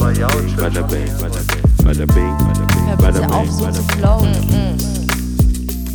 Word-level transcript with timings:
Ja, 0.00 0.26
Bada 0.56 0.82
bing, 0.82 1.06
bada 1.20 1.40
bing, 1.50 1.66
bada 1.84 2.06
bing, 2.06 2.38
bada 2.98 3.20
bing, 3.20 3.30
Hör 3.30 3.34
auf, 3.34 3.42
bing, 3.44 3.52
so 3.52 3.70
zu 3.70 3.82
bing. 3.86 3.98
flowen. 3.98 4.32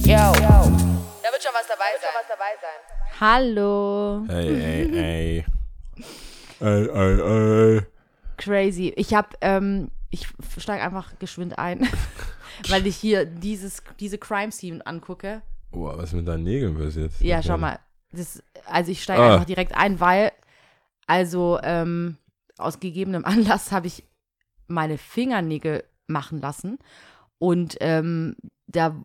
Yo. 0.03 0.31
Da 0.31 1.31
wird 1.31 1.41
schon 1.43 1.53
was 1.53 1.67
dabei 1.67 1.91
sein. 1.99 2.79
Hallo. 3.19 4.25
Ey, 4.29 4.61
ey, 4.61 4.99
ey. 4.99 5.45
Ey, 6.61 6.87
ey, 6.87 7.75
ey. 7.77 7.81
Crazy. 8.37 8.93
Ich 8.95 9.13
hab, 9.13 9.35
ähm, 9.41 9.89
ich 10.11 10.27
steige 10.59 10.83
einfach 10.83 11.17
geschwind 11.19 11.57
ein, 11.57 11.87
weil 12.69 12.85
ich 12.87 12.95
hier 12.95 13.25
dieses, 13.25 13.81
diese 13.99 14.17
Crime-Scene 14.17 14.85
angucke. 14.85 15.41
Boah, 15.71 15.97
was 15.97 16.09
ist 16.09 16.13
mit 16.13 16.27
deinen 16.27 16.43
Nägeln 16.43 16.77
passiert? 16.77 17.11
Ja, 17.19 17.41
schau 17.43 17.57
mal. 17.57 17.79
Das, 18.11 18.41
also 18.65 18.91
ich 18.91 19.01
steige 19.03 19.21
Ah. 19.21 19.33
einfach 19.33 19.45
direkt 19.45 19.75
ein, 19.75 19.99
weil, 19.99 20.31
also 21.07 21.59
ähm, 21.63 22.17
aus 22.57 22.79
gegebenem 22.79 23.25
Anlass 23.25 23.71
habe 23.71 23.87
ich 23.87 24.03
meine 24.67 24.97
Fingernägel 24.97 25.83
machen 26.07 26.39
lassen. 26.39 26.77
Und 27.37 27.77
ähm, 27.81 28.35
da 28.67 28.95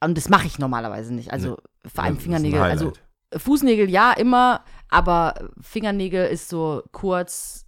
und 0.00 0.16
das 0.16 0.28
mache 0.28 0.46
ich 0.46 0.58
normalerweise 0.58 1.14
nicht. 1.14 1.32
Also 1.32 1.58
vor 1.86 2.04
allem 2.04 2.18
Fingernägel. 2.18 2.60
Also. 2.60 2.92
Fußnägel 3.34 3.90
ja 3.90 4.12
immer, 4.12 4.64
aber 4.88 5.50
Fingernägel 5.60 6.28
ist 6.28 6.48
so 6.48 6.82
kurz 6.92 7.66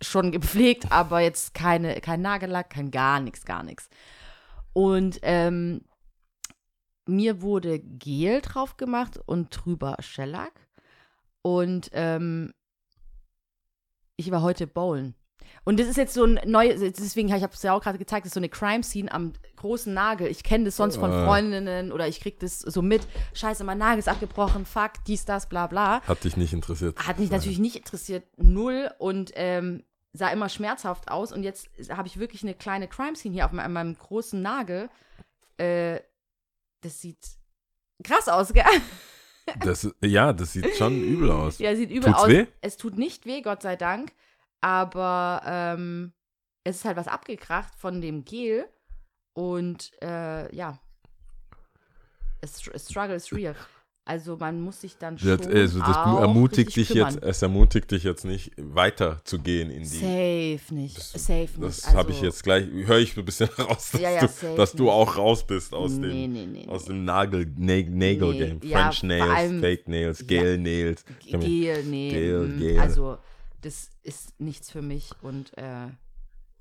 schon 0.00 0.30
gepflegt, 0.30 0.86
aber 0.92 1.20
jetzt 1.20 1.54
keine, 1.54 2.00
kein 2.00 2.22
Nagellack, 2.22 2.70
kein 2.70 2.90
gar 2.90 3.20
nichts, 3.20 3.44
gar 3.44 3.62
nichts. 3.62 3.88
Und 4.72 5.18
ähm, 5.22 5.82
mir 7.06 7.42
wurde 7.42 7.80
Gel 7.80 8.40
drauf 8.40 8.76
gemacht 8.76 9.18
und 9.26 9.48
drüber 9.50 9.96
Shellac. 10.00 10.52
Und 11.42 11.90
ähm, 11.92 12.52
ich 14.18 14.30
war 14.30 14.42
heute 14.42 14.66
bowlen. 14.66 15.14
Und 15.64 15.78
das 15.80 15.86
ist 15.86 15.96
jetzt 15.96 16.12
so 16.14 16.24
ein 16.24 16.40
neues, 16.44 16.80
deswegen 16.80 17.32
habe 17.32 17.44
ich 17.46 17.56
es 17.56 17.62
ja 17.62 17.72
auch 17.72 17.82
gerade 17.82 17.98
gezeigt, 17.98 18.24
das 18.24 18.30
ist 18.30 18.34
so 18.34 18.40
eine 18.40 18.48
Crime-Scene 18.48 19.10
am 19.10 19.32
großen 19.56 19.92
Nagel. 19.94 20.26
Ich 20.28 20.42
kenne 20.42 20.64
das 20.64 20.76
sonst 20.76 20.96
von 20.96 21.10
Äh. 21.12 21.24
Freundinnen 21.24 21.92
oder 21.92 22.08
ich 22.08 22.20
krieg 22.20 22.38
das 22.40 22.58
so 22.58 22.82
mit. 22.82 23.06
Scheiße, 23.34 23.64
mein 23.64 23.78
Nagel 23.78 23.98
ist 24.00 24.08
abgebrochen, 24.08 24.66
fuck, 24.66 24.92
dies, 25.06 25.24
das, 25.24 25.48
bla 25.48 25.66
bla. 25.66 26.02
Hat 26.02 26.24
dich 26.24 26.36
nicht 26.36 26.52
interessiert. 26.52 26.98
Hat 27.06 27.18
mich 27.18 27.30
natürlich 27.30 27.58
nicht 27.58 27.76
interessiert, 27.76 28.24
null 28.36 28.90
und 28.98 29.30
ähm, 29.34 29.84
sah 30.12 30.30
immer 30.30 30.48
schmerzhaft 30.48 31.10
aus. 31.10 31.32
Und 31.32 31.44
jetzt 31.44 31.68
habe 31.90 32.08
ich 32.08 32.18
wirklich 32.18 32.42
eine 32.42 32.54
kleine 32.54 32.88
Crime-Scene 32.88 33.34
hier 33.34 33.46
auf 33.46 33.52
meinem, 33.52 33.72
meinem 33.72 33.96
großen 33.96 34.40
Nagel. 34.42 34.90
Äh, 35.58 36.00
das 36.80 37.00
sieht 37.00 37.18
krass 38.02 38.28
aus, 38.28 38.52
gell? 38.52 38.64
Das, 39.60 39.88
ja, 40.02 40.32
das 40.32 40.52
sieht 40.52 40.76
schon 40.76 41.00
übel 41.02 41.30
aus. 41.30 41.58
Ja, 41.58 41.74
sieht 41.74 41.90
übel 41.90 42.10
Tut's 42.10 42.22
aus. 42.22 42.28
weh? 42.28 42.46
Es 42.60 42.76
tut 42.76 42.98
nicht 42.98 43.26
weh, 43.26 43.42
Gott 43.42 43.62
sei 43.62 43.76
Dank. 43.76 44.12
Aber 44.60 45.42
ähm, 45.46 46.12
es 46.64 46.76
ist 46.76 46.84
halt 46.84 46.96
was 46.96 47.08
abgekracht 47.08 47.74
von 47.76 48.00
dem 48.00 48.24
Gel. 48.24 48.66
Und 49.34 49.92
äh, 50.02 50.54
ja, 50.54 50.78
es, 52.40 52.60
struggle 52.60 53.14
is 53.14 53.32
real. 53.32 53.54
Also 54.08 54.38
man 54.38 54.62
muss 54.62 54.80
sich 54.80 54.96
dann 54.96 55.18
schon 55.18 55.36
Das, 55.36 55.46
also 55.46 55.80
das 55.80 55.96
ermutigt 55.96 56.74
dich 56.74 56.88
jetzt, 56.88 57.16
kümmern. 57.16 57.28
es 57.30 57.42
ermutigt 57.42 57.90
dich 57.90 58.04
jetzt 58.04 58.24
nicht 58.24 58.52
weiter 58.56 59.20
zu 59.24 59.38
gehen 59.38 59.70
in 59.70 59.82
die. 59.82 60.58
Safe 60.60 60.74
nicht. 60.74 60.96
Das- 60.96 61.12
safe 61.12 61.40
nicht. 61.42 61.62
Das 61.62 61.84
also, 61.84 61.98
habe 61.98 62.12
ich 62.12 62.22
jetzt 62.22 62.42
gleich, 62.42 62.64
höre 62.70 62.98
ich 63.00 63.14
ein 63.18 63.24
bisschen 63.26 63.48
raus, 63.58 63.90
dass, 63.92 64.00
Ja, 64.00 64.10
ja, 64.10 64.26
du, 64.26 64.56
dass 64.56 64.72
du 64.72 64.90
auch 64.90 65.18
raus 65.18 65.46
bist 65.46 65.74
aus 65.74 65.92
nee, 65.92 66.08
dem, 66.08 66.32
nee, 66.32 66.46
nee, 66.46 66.66
aus 66.68 66.86
dem 66.86 67.04
Nagel, 67.04 67.52
Na- 67.58 67.82
Nagel 67.82 68.32
Game. 68.32 68.60
ja, 68.62 68.78
French 68.90 69.00
vor 69.00 69.08
Nails, 69.08 69.30
allem- 69.36 69.60
Fake 69.60 69.88
Nails, 69.88 70.20
ja. 70.20 70.26
Gel 70.26 70.56
Nails. 70.58 71.04
Mm, 71.30 72.58
Gel. 72.58 72.80
Also, 72.80 73.18
das 73.60 73.90
ist 74.04 74.40
nichts 74.40 74.70
für 74.70 74.80
mich 74.80 75.10
und 75.20 75.52
äh, 75.58 75.88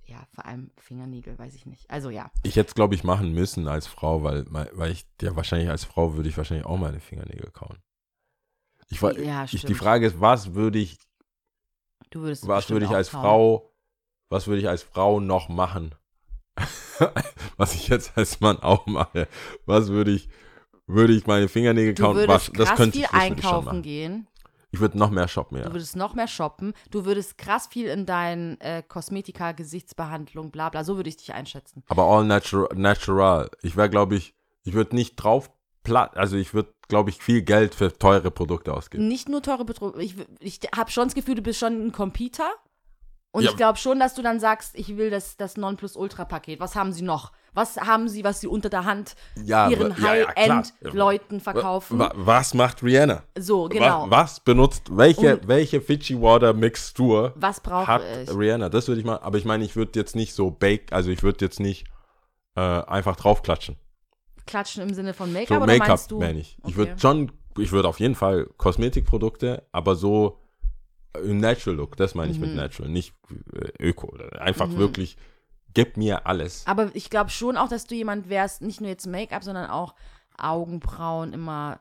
ja, 0.08 0.26
vor 0.34 0.46
allem 0.46 0.72
Fingernägel, 0.78 1.38
weiß 1.38 1.54
ich 1.56 1.66
nicht. 1.66 1.90
Also 1.90 2.10
ja. 2.10 2.32
Ich 2.44 2.56
hätte 2.56 2.70
es, 2.70 2.76
glaube 2.76 2.96
ich, 2.96 3.04
machen 3.04 3.34
müssen 3.34 3.68
als 3.68 3.88
Frau, 3.88 4.23
weil, 4.23 4.45
weil 4.50 4.92
ich 4.92 5.06
ja 5.22 5.36
wahrscheinlich 5.36 5.70
als 5.70 5.84
Frau 5.86 6.16
würde 6.16 6.30
ich 6.30 6.38
wahrscheinlich 6.38 6.66
auch 6.66 6.78
meine 6.78 7.00
Fingernägel 7.00 7.52
kauen. 7.52 7.78
Ich, 8.90 9.02
war- 9.02 9.17
Ja, 9.20 9.44
ich, 9.44 9.66
die. 9.66 9.73
Frage 9.73 10.08
ist, 10.08 10.20
was 10.22 10.54
würde 10.54 10.80
ich, 10.80 10.98
Du 12.10 12.22
würdest 12.22 12.48
was 12.48 12.70
würde 12.70 12.86
ich 12.86 12.92
als 12.92 13.12
kauen. 13.12 13.22
Frau, 13.22 13.73
was 14.30 14.48
würde 14.48 14.62
ich 14.62 14.70
als 14.70 14.84
Frau 14.84 15.20
noch 15.20 15.50
machen? 15.50 15.94
was 17.58 17.76
ich 17.76 17.90
jetzt 17.90 18.17
als 18.17 18.40
Mann 18.40 18.58
auch 18.60 18.86
mache. 18.88 19.28
Was 19.66 19.90
würde 19.90 20.12
ich, 20.12 20.30
würde 20.88 21.14
ich 21.14 21.28
meine 21.28 21.50
Fingernägel 21.50 21.94
Du 21.96 22.04
kauen? 22.04 22.16
würdest 22.16 22.50
Was, 22.50 22.52
das 22.58 22.67
krass 22.70 22.78
könnte 22.78 22.98
viel 22.98 23.06
ich, 23.06 23.12
das 23.12 23.22
einkaufen 23.22 23.82
gehen. 23.82 24.28
Ich 24.77 24.82
würde 24.82 24.99
noch 24.99 25.10
mehr 25.10 25.27
shoppen, 25.27 25.58
ja. 25.58 25.64
Du 25.64 25.73
würdest 25.73 25.95
noch 25.95 26.14
mehr 26.14 26.27
shoppen. 26.27 26.73
Du 26.92 27.04
würdest 27.04 27.39
krass 27.39 27.65
viel 27.65 27.88
in 27.88 28.05
dein 28.05 28.61
äh, 28.61 28.83
Kosmetika, 28.88 29.54
Gesichtsbehandlung, 29.54 30.52
bla 30.52 30.70
bla. 30.70 30.83
So 30.83 30.98
würde 30.98 31.10
ich 31.10 31.17
dich 31.17 31.33
einschätzen. 31.33 31.83
Aber 31.88 32.04
all 32.04 32.23
natural. 32.23 32.70
natural. 32.76 33.49
Ich 33.64 33.76
wäre, 33.76 33.89
glaube 33.89 34.16
ich, 34.16 34.36
ich 34.64 34.73
würde 34.73 34.95
nicht 34.95 35.16
drauf 35.16 35.49
platt, 35.82 36.16
also 36.16 36.37
ich 36.37 36.54
würde, 36.54 36.76
glaube 36.89 37.10
ich, 37.10 37.17
viel 37.23 37.42
Geld 37.42 37.73
für 37.73 37.92
teure 37.98 38.30
Produkte 38.30 38.71
ausgeben. 38.71 39.08
Nicht 39.08 39.30
nur 39.30 39.42
teure 39.42 39.66
Betrug. 39.66 39.98
Ich, 39.98 40.14
ich 40.42 40.60
habe 40.76 40.92
schon 40.92 41.05
das 41.05 41.16
Gefühl, 41.16 41.33
du 41.33 41.42
bist 41.42 41.60
schon 41.60 41.87
ein 41.87 41.92
Computer. 41.92 42.52
Und 43.37 43.43
Ja. 43.43 43.52
ich 43.52 43.55
glaube 43.58 43.77
schon, 43.77 43.99
dass 43.99 44.15
du 44.15 44.23
dann 44.23 44.39
sagst, 44.39 44.71
ich 44.73 44.98
will 44.98 45.11
das, 45.11 45.37
das 45.37 45.58
Nonplusultra-Paket. 45.58 46.59
Was 46.59 46.75
haben 46.75 46.92
sie 46.92 47.03
noch? 47.03 47.31
Was 47.53 47.77
haben 47.77 48.09
sie, 48.09 48.23
was 48.23 48.39
sie 48.42 48.48
unter 48.48 48.70
der 48.70 48.83
Hand 48.86 49.15
Ja, 49.43 49.70
ihren. 49.70 49.95
High-End-Leuten 50.02 51.39
verkaufen? 51.39 51.99
Wa- 51.99 52.11
Was 52.15 52.53
macht 52.53 52.81
Rihanna? 52.83 53.23
so, 53.37 53.67
genau. 53.70 54.05
Wa- 54.09 54.11
Was 54.11 54.39
benutzt, 54.39 54.89
welche, 54.95 55.39
welche 55.48 55.81
Fiji 55.81 56.20
Water 56.21 56.53
Mixtur 56.53 57.33
Was 57.36 57.59
brauche 57.59 57.86
hat 57.87 58.02
ich? 58.23 58.30
Rihanna? 58.36 58.70
Das 58.70 58.87
würde 58.87 59.02
ich 59.02 59.05
mal, 59.05 59.17
aber 59.20 59.37
ich 59.37 59.45
meine, 59.45 59.64
ich 59.64 59.75
würde 59.75 59.99
jetzt 59.99 60.15
nicht 60.15 60.33
so 60.33 60.49
bake, 60.52 60.92
also 60.92 61.09
ich 61.11 61.21
würde 61.23 61.45
jetzt 61.45 61.59
nicht 61.59 61.86
äh, 62.55 62.61
einfach 62.61 63.15
draufklatschen. 63.15 63.75
Klatschen 64.48 64.81
im 64.81 64.93
Sinne 64.93 65.14
von 65.14 65.27
So 65.27 65.33
Make-up 65.33 65.58
oder 65.58 65.65
Make-up 65.67 65.87
meinst 65.89 66.11
du? 66.11 66.19
meine 66.19 66.39
ich. 66.39 66.58
Ich 66.59 66.69
Okay. 66.69 66.77
würde 66.77 66.99
schon, 66.99 67.31
ich 67.58 67.71
würde 67.71 67.87
auf 67.87 67.99
jeden 67.99 68.15
Fall 68.15 68.48
Kosmetikprodukte, 68.58 69.64
aber 69.71 69.95
so 69.95 70.39
im 71.23 71.38
Natural 71.38 71.76
Look, 71.78 71.95
das 71.98 72.16
meine 72.16 72.32
ich 72.32 72.39
mit 72.39 72.52
Mhm. 72.52 72.55
Natural, 72.58 72.89
nicht 72.92 73.14
äh, 73.54 73.83
Öko. 73.83 74.16
Einfach 74.39 74.70
wirklich, 74.76 75.17
gib 75.73 75.98
mir 75.98 76.26
alles. 76.28 76.66
Aber 76.67 76.89
ich 76.95 77.10
glaube 77.10 77.30
schon 77.30 77.58
auch, 77.58 77.70
dass 77.70 77.86
du 77.86 77.95
jemand 77.95 78.30
wärst, 78.30 78.61
nicht 78.61 78.82
nur 78.82 78.89
jetzt 78.89 79.05
Make-up, 79.08 79.44
sondern 79.44 79.70
auch 79.70 79.95
Augenbrauen 80.38 81.33
immer 81.33 81.80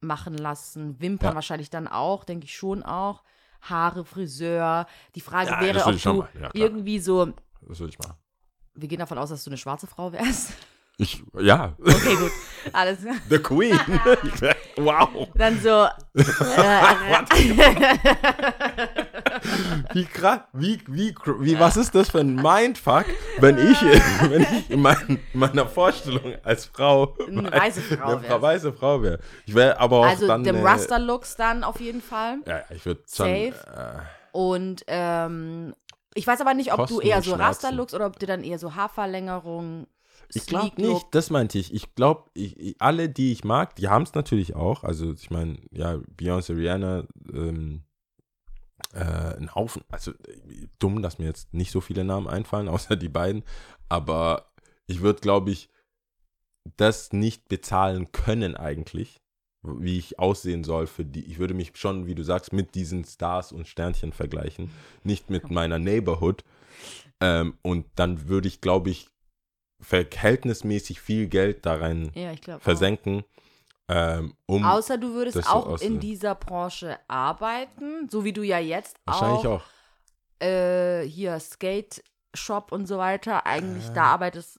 machen 0.00 0.36
lassen, 0.36 1.00
Wimpern 1.00 1.30
Ja. 1.30 1.34
wahrscheinlich 1.36 1.70
dann 1.70 1.86
auch, 1.88 2.24
denke 2.24 2.46
ich 2.46 2.56
schon 2.56 2.82
auch. 2.82 3.22
Haare, 3.60 4.04
Friseur. 4.04 4.86
Die 5.14 5.20
Frage 5.20 5.50
Ja, 5.50 5.60
wäre, 5.60 5.84
ob 5.84 5.96
du 6.02 6.24
ja, 6.40 6.50
irgendwie 6.52 6.98
so, 6.98 7.26
Das 7.68 7.78
würde 7.78 7.90
ich 7.92 7.98
machen. 8.00 8.16
wir 8.74 8.88
gehen 8.88 8.98
davon 8.98 9.18
aus, 9.18 9.28
dass 9.28 9.44
du 9.44 9.50
eine 9.50 9.56
schwarze 9.58 9.86
Frau 9.86 10.10
wärst. 10.12 10.52
Ich, 10.98 11.22
ja, 11.38 11.74
Okay, 11.80 12.16
gut. 12.16 12.32
Alles 12.72 13.00
klar. 13.00 13.14
The 13.30 13.38
Queen. 13.38 13.78
wow. 14.76 15.28
Dann 15.34 15.60
so. 15.60 15.86
Wie 19.92 20.04
krass, 20.04 20.40
wie, 20.52 20.80
wie, 20.86 21.14
wie, 21.40 21.58
was 21.58 21.76
ist 21.76 21.94
das 21.94 22.10
für 22.10 22.20
ein 22.20 22.34
Mindfuck, 22.36 23.04
wenn 23.38 23.58
ich, 23.58 23.80
wenn 24.30 24.42
ich 24.42 24.70
in, 24.70 24.80
mein, 24.80 25.18
in 25.32 25.40
meiner 25.40 25.66
Vorstellung 25.66 26.34
als 26.42 26.66
Frau 26.66 27.16
Eine 27.26 27.50
weiße 27.50 27.80
Frau 27.80 28.22
wärst. 28.22 28.42
weiße 28.42 28.72
Frau 28.72 29.02
wäre. 29.02 29.18
Ich 29.46 29.54
wäre 29.54 29.78
aber 29.78 29.98
auch 29.98 30.06
also 30.06 30.26
dann. 30.26 30.44
dem 30.44 30.56
äh, 30.56 30.62
Raster-Looks 30.62 31.36
dann 31.36 31.64
auf 31.64 31.80
jeden 31.80 32.02
Fall. 32.02 32.38
Ja, 32.46 32.58
ja, 32.58 32.64
ich 32.70 32.84
würde 32.86 33.02
schon. 33.12 33.26
Safe. 33.26 33.46
Äh, 33.48 34.00
Und 34.32 34.84
ähm, 34.86 35.74
ich 36.14 36.26
weiß 36.26 36.40
aber 36.40 36.54
nicht, 36.54 36.72
ob 36.72 36.78
Kosten 36.80 36.96
du 36.96 37.00
eher 37.00 37.22
so. 37.22 37.34
Raster-Looks 37.34 37.94
oder 37.94 38.06
ob 38.06 38.18
du 38.18 38.26
dann 38.26 38.44
eher 38.44 38.58
so 38.58 38.74
Haarverlängerung, 38.74 39.86
ich 40.34 40.46
glaube 40.46 40.80
nicht, 40.80 41.06
das 41.12 41.30
meinte 41.30 41.58
ich. 41.58 41.74
Ich 41.74 41.94
glaube, 41.94 42.30
alle, 42.78 43.08
die 43.08 43.32
ich 43.32 43.44
mag, 43.44 43.76
die 43.76 43.88
haben 43.88 44.02
es 44.02 44.14
natürlich 44.14 44.54
auch. 44.54 44.84
Also, 44.84 45.12
ich 45.12 45.30
meine, 45.30 45.58
ja, 45.70 45.94
Beyoncé, 46.16 46.56
Rihanna, 46.56 47.04
ähm, 47.32 47.82
äh, 48.92 49.36
ein 49.36 49.54
Haufen. 49.54 49.82
Also, 49.90 50.12
dumm, 50.78 51.02
dass 51.02 51.18
mir 51.18 51.26
jetzt 51.26 51.52
nicht 51.52 51.70
so 51.70 51.80
viele 51.80 52.04
Namen 52.04 52.28
einfallen, 52.28 52.68
außer 52.70 52.96
die 52.96 53.08
beiden. 53.08 53.44
Aber 53.88 54.52
ich 54.86 55.00
würde, 55.00 55.20
glaube 55.20 55.50
ich, 55.50 55.68
das 56.76 57.12
nicht 57.12 57.48
bezahlen 57.48 58.12
können, 58.12 58.56
eigentlich, 58.56 59.20
wie 59.62 59.98
ich 59.98 60.18
aussehen 60.18 60.64
soll 60.64 60.86
für 60.86 61.04
die. 61.04 61.24
Ich 61.24 61.38
würde 61.38 61.54
mich 61.54 61.72
schon, 61.74 62.06
wie 62.06 62.14
du 62.14 62.22
sagst, 62.22 62.52
mit 62.52 62.74
diesen 62.74 63.04
Stars 63.04 63.52
und 63.52 63.66
Sternchen 63.66 64.12
vergleichen, 64.12 64.70
nicht 65.02 65.30
mit 65.30 65.50
meiner 65.50 65.78
Neighborhood. 65.78 66.44
Ähm, 67.20 67.58
und 67.62 67.86
dann 67.96 68.28
würde 68.28 68.48
ich, 68.48 68.60
glaube 68.60 68.90
ich, 68.90 69.11
verhältnismäßig 69.82 71.00
viel 71.00 71.26
Geld 71.28 71.66
da 71.66 71.74
rein 71.74 72.10
ja, 72.14 72.32
ich 72.32 72.40
glaube. 72.40 72.60
versenken, 72.60 73.24
ähm, 73.88 74.34
um 74.46 74.64
Außer 74.64 74.96
du 74.96 75.12
würdest 75.12 75.36
das 75.36 75.46
so 75.46 75.52
auch 75.52 75.80
in 75.80 76.00
dieser 76.00 76.34
Branche 76.34 76.98
arbeiten, 77.08 78.08
so 78.08 78.24
wie 78.24 78.32
du 78.32 78.42
ja 78.42 78.58
jetzt 78.58 78.96
wahrscheinlich 79.04 79.46
auch, 79.46 79.62
auch. 80.40 80.44
Äh, 80.46 81.02
hier 81.02 81.38
Skate 81.40 82.02
Shop 82.34 82.72
und 82.72 82.86
so 82.86 82.98
weiter, 82.98 83.44
eigentlich 83.44 83.88
Äh. 83.88 83.92
da 83.94 84.04
arbeitest, 84.04 84.58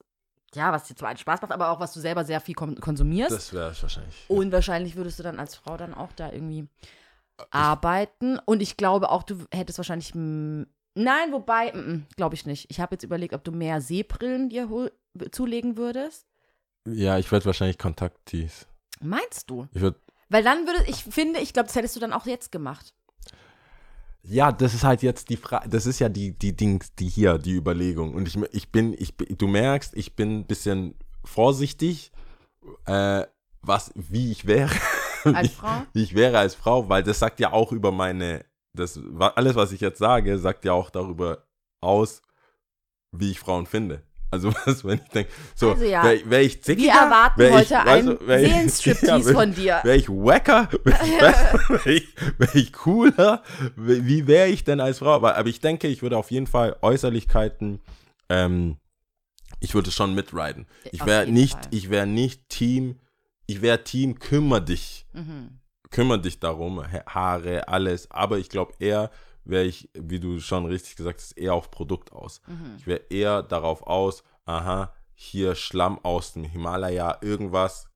ja, 0.54 0.72
was 0.72 0.84
dir 0.84 0.96
zwar 0.96 1.10
einen 1.10 1.18
Spaß 1.18 1.42
macht, 1.42 1.52
aber 1.52 1.72
auch 1.72 1.80
was 1.80 1.94
du 1.94 2.00
selber 2.00 2.26
sehr 2.26 2.42
viel 2.42 2.54
kon 2.54 2.80
konsumierst. 2.80 3.32
Das 3.32 3.54
wäre 3.54 3.72
es 3.72 3.82
wahrscheinlich. 3.82 4.16
und 4.28 4.52
wahrscheinlich 4.52 4.96
würdest 4.96 5.18
du 5.18 5.24
dann 5.24 5.40
als 5.40 5.56
Frau 5.56 5.78
dann 5.78 5.94
auch 5.94 6.12
da 6.16 6.32
irgendwie 6.32 6.68
arbeiten. 7.50 8.40
Und 8.46 8.62
ich 8.62 8.78
glaube 8.78 9.10
auch, 9.10 9.24
du 9.24 9.46
hättest 9.52 9.80
wahrscheinlich 9.80 10.14
Nein, 10.96 11.32
wobei, 11.32 11.74
glaube 12.16 12.36
ich 12.36 12.46
nicht. 12.46 12.68
Ich 12.70 12.80
habe 12.80 12.96
jetzt 12.96 13.04
überlegt, 13.04 13.34
ob 13.34 13.44
du 13.44 13.52
mehr 13.52 13.82
Sehbrillen 13.82 14.50
dir 14.50 14.70
zulegen 15.32 15.78
würdest. 15.78 16.28
Ja, 16.88 17.18
ich 17.18 17.32
werde 17.32 17.46
wahrscheinlich 17.46 17.78
Kontakttees. 17.78 18.68
Meinst 19.02 19.50
du? 19.50 19.68
Ich 19.74 19.82
würd, 19.82 19.96
Weil 20.30 20.44
dann 20.44 20.68
würde, 20.68 20.84
ich 20.88 21.04
finde, 21.04 21.40
ich 21.40 21.54
glaube, 21.54 21.68
das 21.68 21.76
hättest 21.76 21.96
du 21.96 22.00
dann 22.00 22.14
auch 22.14 22.26
jetzt 22.26 22.52
gemacht. 22.52 22.94
ja, 24.24 24.52
das 24.52 24.74
ist 24.74 24.84
halt 24.84 25.02
jetzt 25.02 25.30
die 25.30 25.38
Frage, 25.38 25.68
das 25.70 25.86
ist 25.86 26.00
ja 26.00 26.10
die, 26.10 26.32
die 26.38 26.56
Dings, 26.56 26.94
die 26.96 27.08
hier, 27.10 27.38
die 27.38 27.54
Überlegung. 27.56 28.14
Und 28.14 28.28
ich, 28.28 28.38
ich 28.52 28.72
bin, 28.72 28.94
ich, 28.98 29.16
du 29.18 29.48
merkst, 29.48 29.96
ich 29.96 30.16
bin 30.16 30.40
ein 30.40 30.46
bisschen 30.46 30.96
vorsichtig, 31.26 32.12
äh, 32.86 33.26
was, 33.62 33.92
wie 33.96 34.32
ich 34.32 34.46
wäre. 34.46 34.72
Als 35.26 35.50
wie, 35.52 35.54
Frau? 35.56 35.84
Wie 35.94 36.04
ich 36.04 36.16
wäre 36.16 36.38
als 36.40 36.56
Frau, 36.56 36.88
weil 36.90 37.04
das 37.04 37.20
sagt 37.20 37.40
ja 37.40 37.52
auch 37.52 37.72
über 37.72 37.92
meine, 37.92 38.46
das, 38.76 39.00
alles, 39.36 39.56
was 39.56 39.72
ich 39.72 39.82
jetzt 39.82 40.00
sage, 40.00 40.38
sagt 40.40 40.66
ja 40.66 40.74
auch 40.74 40.90
darüber 40.90 41.46
aus, 41.82 42.22
wie 43.12 43.32
ich 43.32 43.40
Frauen 43.40 43.66
finde. 43.66 44.04
Also 44.32 44.52
was, 44.66 44.84
wenn 44.84 45.00
ich 45.00 45.10
denke, 45.10 45.32
so, 45.56 45.72
Also 45.74 45.86
ja. 45.86 46.04
wäre 46.04 46.28
wär 46.30 46.42
ich 46.42 46.64
zickiger, 46.64 46.92
Wir 46.94 47.00
erwarten 47.02 47.40
wär 47.40 47.50
ich, 47.50 47.72
heute 47.72 48.18
ich- 48.18 48.50
Seelenstriptease 48.50 49.08
ja, 49.08 49.26
wär- 49.26 49.34
von 49.34 49.54
dir. 49.54 49.80
Wäre 49.84 49.98
ich 49.98 50.10
wacker? 50.10 50.70
Wäre 50.84 51.92
ich 51.94 52.16
wär 52.40 52.56
ich 52.56 52.74
cooler? 52.74 53.44
Wie 53.76 54.26
wäre 54.26 54.48
ich 54.48 54.64
denn 54.64 54.80
als 54.80 55.00
Frau? 55.00 55.14
Aber, 55.14 55.38
aber 55.38 55.50
ich 55.50 55.60
denke, 55.60 55.88
ich 55.88 56.02
würde 56.02 56.18
auf 56.18 56.32
jeden 56.32 56.48
Fall 56.48 56.76
Äußerlichkeiten, 56.82 57.80
ähm, 58.30 58.78
ich 59.60 59.76
würde 59.76 59.92
schon 59.92 60.16
mitriden. 60.16 60.66
Ich 60.92 61.06
wäre 61.06 61.28
nicht, 61.28 61.54
Fall. 61.54 61.68
ich 61.70 61.90
wäre 61.92 62.08
nicht 62.08 62.50
Team, 62.50 63.00
ich 63.46 63.62
wäre 63.62 63.84
Team, 63.84 64.18
kümmer 64.18 64.62
dich. 64.62 65.06
Mhm. 65.14 65.60
Kümmer 65.94 66.18
dich 66.18 66.40
darum, 66.40 66.82
Ha- 66.92 67.06
Haare, 67.08 67.68
alles. 67.68 68.10
Aber 68.12 68.38
ich 68.40 68.50
glaube 68.50 68.74
eher, 68.80 69.10
wäre 69.46 69.64
ich, 69.66 69.90
wie 69.94 70.20
du 70.20 70.40
schon 70.40 70.66
richtig 70.66 70.96
gesagt 70.96 71.20
hast, 71.22 71.38
eher 71.38 71.54
auf 71.54 71.70
Produkt 71.72 72.12
aus. 72.12 72.42
Mhm. 72.48 72.76
Ich 72.78 72.88
wäre 72.88 73.02
eher 73.10 73.44
darauf 73.44 73.84
aus, 73.88 74.24
aha, 74.46 74.94
hier 75.16 75.56
Schlamm 75.56 76.00
aus 76.04 76.34
dem 76.34 76.44
Himalaya, 76.44 77.18
irgendwas, 77.22 77.88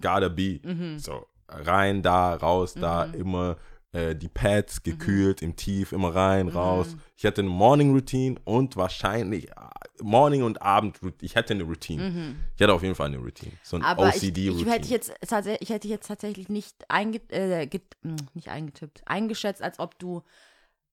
gotta 0.00 0.28
be. 0.28 0.60
Mhm. 0.64 0.98
So, 0.98 1.26
rein, 1.48 2.02
da, 2.02 2.34
raus, 2.34 2.74
da, 2.74 3.04
immer 3.04 3.56
äh, 3.94 4.14
die 4.16 4.28
Pads 4.28 4.82
gekühlt, 4.82 5.40
im 5.40 5.54
Tief, 5.56 5.92
immer 5.92 6.14
rein, 6.14 6.48
raus. 6.48 6.88
Mhm. 6.90 7.00
Ich 7.16 7.24
hätte 7.24 7.40
eine 7.40 7.50
Morning 7.50 7.92
Routine 7.94 8.36
und 8.44 8.76
wahrscheinlich 8.76 9.48
äh, 9.50 9.54
Morning 10.02 10.42
und 10.42 10.60
Abend, 10.60 10.98
ich 11.20 11.36
hätte 11.36 11.54
eine 11.54 11.62
Routine. 11.62 12.34
Ich 12.56 12.60
hätte 12.60 12.72
auf 12.74 12.82
jeden 12.82 12.96
Fall 12.96 13.06
eine 13.06 13.18
Routine. 13.18 13.52
So 13.62 13.76
ein 13.76 13.80
Mhm. 13.82 13.86
Aber 13.86 14.08
ich, 14.08 14.16
OCD-Routine. 14.16 14.60
ich, 14.68 14.72
hätte 14.74 14.88
jetzt, 14.88 15.12
ich 15.60 15.68
hätte 15.70 15.88
jetzt 15.88 16.08
tatsächlich 16.08 16.48
nicht, 16.48 16.74
einge, 16.88 17.20
äh, 17.28 17.66
get, 17.66 17.82
mh, 18.02 18.16
nicht 18.34 18.48
eingetippt, 18.48 19.02
eingeschätzt, 19.06 19.62
als 19.62 19.78
ob 19.78 19.98
du 19.98 20.22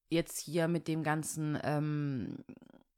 jetzt 0.10 0.40
hier 0.40 0.68
mit 0.68 0.88
dem 0.88 1.04
ganzen, 1.04 1.58
ähm, 1.64 2.38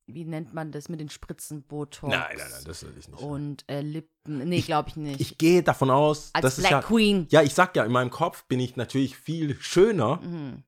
wie 0.05 0.25
nennt 0.25 0.53
man 0.53 0.71
das, 0.71 0.89
mit 0.89 0.99
den 0.99 1.09
Spritzen 1.09 1.63
Botox 1.63 2.11
Nein, 2.11 2.35
nein, 2.37 2.47
nein, 2.51 2.63
das 2.65 2.83
will 2.83 2.93
ich 2.99 3.07
nicht. 3.07 3.21
und 3.21 3.63
äh, 3.69 3.81
Lippen, 3.81 4.39
nee, 4.49 4.61
glaube 4.61 4.89
ich 4.89 4.95
nicht. 4.95 5.21
ich 5.21 5.37
gehe 5.37 5.63
davon 5.63 5.89
aus, 5.89 6.29
als 6.33 6.43
das 6.43 6.55
Black 6.57 6.65
ist 6.65 6.71
ja, 6.71 6.81
Queen. 6.81 7.27
ja, 7.29 7.41
ich 7.41 7.53
sag 7.53 7.75
ja, 7.75 7.83
in 7.85 7.91
meinem 7.91 8.09
Kopf 8.09 8.43
bin 8.45 8.59
ich 8.59 8.75
natürlich 8.75 9.15
viel 9.17 9.55
schöner 9.61 10.17
Mhm. 10.17 10.63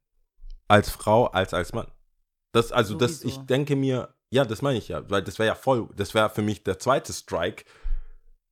als 0.67 0.89
Frau 0.89 1.27
als 1.27 1.53
als 1.53 1.73
Mann. 1.73 1.87
Das, 2.53 2.71
also 2.71 2.95
das, 2.95 3.19
Sowieso. 3.19 3.39
ich 3.41 3.45
denke 3.45 3.75
mir, 3.75 4.13
ja, 4.31 4.45
das 4.45 4.61
meine 4.61 4.77
ich 4.77 4.87
ja, 4.87 5.07
weil 5.09 5.21
das 5.21 5.37
wäre 5.39 5.47
ja 5.47 5.55
voll, 5.55 5.89
das 5.95 6.13
wäre 6.13 6.29
für 6.29 6.41
mich 6.41 6.63
der 6.63 6.79
zweite 6.79 7.11
Strike. 7.11 7.65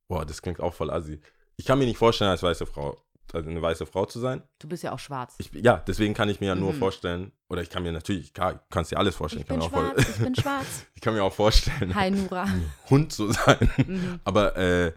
Boah, 0.08 0.26
das 0.26 0.42
klingt 0.42 0.60
auch 0.60 0.74
voll 0.74 0.90
assi. 0.90 1.20
Ich 1.56 1.64
kann 1.64 1.78
mir 1.78 1.86
nicht 1.86 1.96
vorstellen, 1.98 2.30
als 2.30 2.42
weiße 2.42 2.66
Frau, 2.66 3.02
also 3.32 3.48
eine 3.48 3.62
weiße 3.62 3.86
Frau 3.86 4.04
zu 4.06 4.20
sein. 4.20 4.42
Du 4.58 4.68
bist 4.68 4.82
ja 4.82 4.92
auch 4.92 4.98
schwarz. 4.98 5.34
Ich, 5.38 5.50
ja, 5.52 5.78
deswegen 5.78 6.14
kann 6.14 6.28
ich 6.28 6.40
mir 6.40 6.46
ja 6.46 6.54
nur 6.54 6.72
Mhm. 6.72 6.76
vorstellen, 6.78 7.32
oder 7.48 7.62
ich 7.62 7.70
kann 7.70 7.82
mir 7.82 7.92
natürlich, 7.92 8.34
klar, 8.34 8.64
kannst 8.70 8.90
dir 8.92 8.98
alles 8.98 9.16
vorstellen. 9.16 9.42
Ich 9.42 9.48
kann 9.48 9.58
bin 9.60 9.68
schwarz, 9.68 9.92
voll, 10.04 10.14
ich 10.16 10.22
bin 10.22 10.34
schwarz. 10.42 10.86
ich 10.94 11.00
kann 11.00 11.14
mir 11.14 11.22
auch 11.24 11.32
vorstellen, 11.32 11.94
Hi 11.94 12.10
Nura. 12.10 12.46
Hund 12.90 13.12
zu 13.12 13.30
sein. 13.32 13.70
Mhm. 13.86 14.20
Aber 14.24 14.56
äh, 14.56 14.92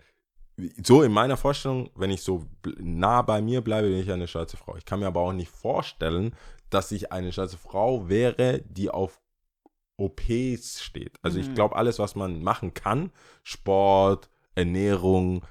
so 0.83 1.03
in 1.03 1.11
meiner 1.11 1.37
Vorstellung, 1.37 1.89
wenn 1.95 2.09
ich 2.09 2.21
so 2.23 2.45
nah 2.79 3.21
bei 3.21 3.41
mir 3.41 3.61
bleibe, 3.61 3.89
bin 3.89 3.99
ich 3.99 4.11
eine 4.11 4.27
schwarze 4.27 4.57
Frau. 4.57 4.75
Ich 4.75 4.85
kann 4.85 4.99
mir 4.99 5.07
aber 5.07 5.21
auch 5.21 5.33
nicht 5.33 5.51
vorstellen, 5.51 6.35
dass 6.69 6.91
ich 6.91 7.11
eine 7.11 7.31
schwarze 7.31 7.57
Frau 7.57 8.09
wäre, 8.09 8.61
die 8.67 8.89
auf 8.89 9.21
OPs 9.99 10.81
steht. 10.83 11.17
Also 11.23 11.39
ich 11.39 11.49
Mhm. 11.49 11.55
glaube, 11.55 11.75
alles, 11.75 11.97
was 11.99 12.15
man 12.15 12.43
machen 12.43 12.73
kann, 12.73 13.11
Sport, 13.43 14.29
Ernährung, 14.55 15.43